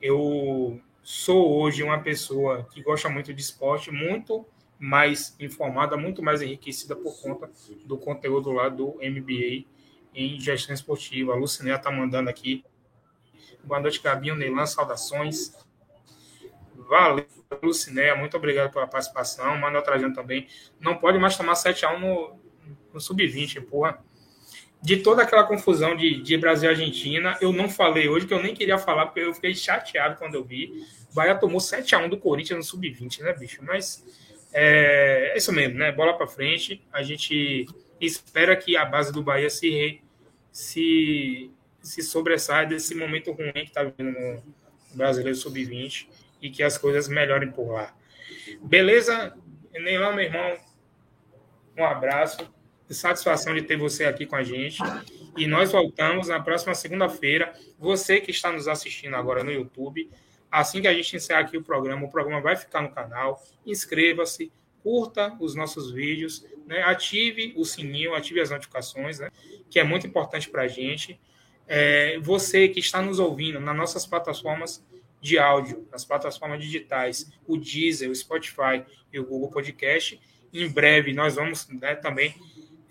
eu 0.00 0.80
sou 1.02 1.60
hoje 1.60 1.82
uma 1.82 2.00
pessoa 2.00 2.66
que 2.72 2.82
gosta 2.82 3.08
muito 3.08 3.34
de 3.34 3.40
esporte, 3.40 3.90
muito 3.90 4.46
mais 4.78 5.36
informada, 5.38 5.96
muito 5.96 6.22
mais 6.22 6.42
enriquecida 6.42 6.96
por 6.96 7.20
conta 7.20 7.50
do 7.84 7.98
conteúdo 7.98 8.50
lá 8.50 8.68
do 8.68 8.98
MBA 9.02 9.64
em 10.14 10.38
gestão 10.40 10.74
esportiva. 10.74 11.32
A 11.32 11.36
Lucinéia 11.36 11.76
está 11.76 11.90
mandando 11.90 12.30
aqui. 12.30 12.64
Boa 13.64 13.80
noite, 13.80 14.00
Gabinho, 14.02 14.34
Neilan, 14.34 14.66
saudações. 14.66 15.52
Valeu, 16.74 17.26
Lucinéia, 17.62 18.16
muito 18.16 18.36
obrigado 18.36 18.72
pela 18.72 18.86
participação. 18.86 19.56
Manuel 19.56 19.82
Trajano 19.82 20.14
também. 20.14 20.48
Não 20.80 20.96
pode 20.98 21.18
mais 21.18 21.36
tomar 21.36 21.54
7x1 21.54 21.98
no, 21.98 22.40
no 22.92 23.00
Sub-20, 23.00 23.64
porra. 23.66 24.02
De 24.82 24.96
toda 24.96 25.22
aquela 25.22 25.44
confusão 25.44 25.96
de, 25.96 26.20
de 26.20 26.36
Brasil 26.36 26.68
e 26.68 26.72
Argentina, 26.72 27.38
eu 27.40 27.52
não 27.52 27.68
falei 27.68 28.08
hoje, 28.08 28.26
que 28.26 28.34
eu 28.34 28.42
nem 28.42 28.52
queria 28.52 28.78
falar, 28.78 29.06
porque 29.06 29.20
eu 29.20 29.32
fiquei 29.32 29.54
chateado 29.54 30.16
quando 30.16 30.34
eu 30.34 30.44
vi. 30.44 30.84
O 31.10 31.14
Bahia 31.14 31.36
tomou 31.36 31.60
7x1 31.60 32.08
do 32.08 32.18
Corinthians 32.18 32.56
no 32.58 32.64
Sub-20, 32.64 33.20
né, 33.20 33.32
bicho? 33.32 33.62
Mas 33.62 34.04
é, 34.52 35.32
é, 35.32 35.38
isso 35.38 35.52
mesmo, 35.52 35.78
né? 35.78 35.90
Bola 35.90 36.16
para 36.16 36.26
frente. 36.26 36.84
A 36.92 37.02
gente 37.02 37.66
espera 38.00 38.54
que 38.56 38.76
a 38.76 38.84
base 38.84 39.12
do 39.12 39.22
Bahia 39.22 39.48
se, 39.48 40.00
se, 40.50 41.50
se 41.80 42.02
sobressaia 42.02 42.66
desse 42.66 42.94
momento 42.94 43.32
ruim 43.32 43.52
que 43.52 43.60
está 43.60 43.84
vivendo 43.84 44.18
no 44.18 44.42
Brasileiro 44.94 45.36
Sub-20 45.36 46.08
e 46.40 46.50
que 46.50 46.62
as 46.62 46.76
coisas 46.76 47.08
melhorem 47.08 47.50
por 47.50 47.72
lá. 47.72 47.94
Beleza? 48.60 49.34
Neilão, 49.72 50.14
meu 50.14 50.24
irmão, 50.24 50.58
um 51.78 51.84
abraço. 51.84 52.52
Satisfação 52.94 53.54
de 53.54 53.62
ter 53.62 53.76
você 53.76 54.04
aqui 54.04 54.26
com 54.26 54.36
a 54.36 54.42
gente. 54.42 54.78
E 55.36 55.46
nós 55.46 55.72
voltamos 55.72 56.28
na 56.28 56.40
próxima 56.40 56.74
segunda-feira. 56.74 57.52
Você 57.78 58.20
que 58.20 58.30
está 58.30 58.52
nos 58.52 58.68
assistindo 58.68 59.14
agora 59.16 59.42
no 59.42 59.50
YouTube, 59.50 60.10
assim 60.50 60.80
que 60.80 60.88
a 60.88 60.94
gente 60.94 61.16
encerrar 61.16 61.40
aqui 61.40 61.56
o 61.56 61.62
programa, 61.62 62.06
o 62.06 62.10
programa 62.10 62.40
vai 62.40 62.56
ficar 62.56 62.82
no 62.82 62.90
canal. 62.90 63.42
Inscreva-se, 63.64 64.52
curta 64.82 65.36
os 65.40 65.54
nossos 65.54 65.90
vídeos, 65.90 66.44
né? 66.66 66.82
ative 66.82 67.54
o 67.56 67.64
sininho, 67.64 68.14
ative 68.14 68.40
as 68.40 68.50
notificações, 68.50 69.18
né? 69.18 69.30
que 69.70 69.78
é 69.78 69.84
muito 69.84 70.06
importante 70.06 70.50
para 70.50 70.62
a 70.62 70.68
gente. 70.68 71.18
É, 71.66 72.18
você 72.18 72.68
que 72.68 72.80
está 72.80 73.00
nos 73.00 73.18
ouvindo 73.18 73.60
nas 73.60 73.76
nossas 73.76 74.04
plataformas 74.04 74.84
de 75.22 75.38
áudio 75.38 75.86
nas 75.90 76.04
plataformas 76.04 76.60
digitais, 76.60 77.30
o 77.46 77.56
Deezer, 77.56 78.10
o 78.10 78.14
Spotify 78.14 78.84
e 79.12 79.20
o 79.20 79.24
Google 79.24 79.50
Podcast. 79.50 80.20
Em 80.52 80.68
breve 80.68 81.14
nós 81.14 81.36
vamos 81.36 81.68
né, 81.68 81.94
também 81.94 82.34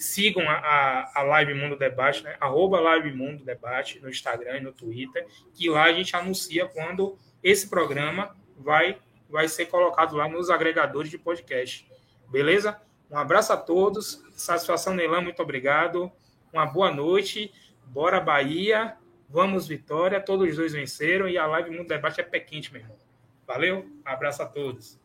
sigam 0.01 0.49
a, 0.49 0.53
a, 0.53 1.19
a, 1.19 1.23
Live 1.23 1.53
Mundo 1.53 1.77
Debate, 1.77 2.23
né? 2.23 2.35
arroba 2.39 2.79
Live 2.79 3.13
Mundo 3.13 3.43
Debate 3.43 3.99
no 3.99 4.09
Instagram 4.09 4.57
e 4.57 4.61
no 4.61 4.71
Twitter, 4.71 5.27
que 5.53 5.69
lá 5.69 5.83
a 5.83 5.93
gente 5.93 6.15
anuncia 6.15 6.65
quando 6.65 7.17
esse 7.43 7.69
programa 7.69 8.35
vai, 8.57 8.97
vai 9.29 9.47
ser 9.47 9.67
colocado 9.67 10.15
lá 10.15 10.27
nos 10.27 10.49
agregadores 10.49 11.09
de 11.09 11.17
podcast. 11.17 11.87
Beleza? 12.29 12.81
Um 13.09 13.17
abraço 13.17 13.53
a 13.53 13.57
todos, 13.57 14.23
satisfação 14.35 14.93
Neilan, 14.93 15.21
muito 15.21 15.41
obrigado, 15.41 16.11
uma 16.51 16.65
boa 16.65 16.91
noite, 16.91 17.53
bora 17.85 18.19
Bahia 18.19 18.97
Vamos 19.31 19.65
Vitória, 19.65 20.19
todos 20.19 20.49
os 20.49 20.57
dois 20.57 20.73
venceram 20.73 21.27
e 21.29 21.37
a 21.37 21.47
live 21.47 21.71
Mundo 21.71 21.87
Debate 21.87 22.19
é 22.19 22.23
pé 22.23 22.41
quente, 22.41 22.71
meu 22.73 22.81
irmão. 22.81 22.97
Valeu, 23.47 23.89
abraço 24.03 24.43
a 24.43 24.45
todos. 24.45 25.00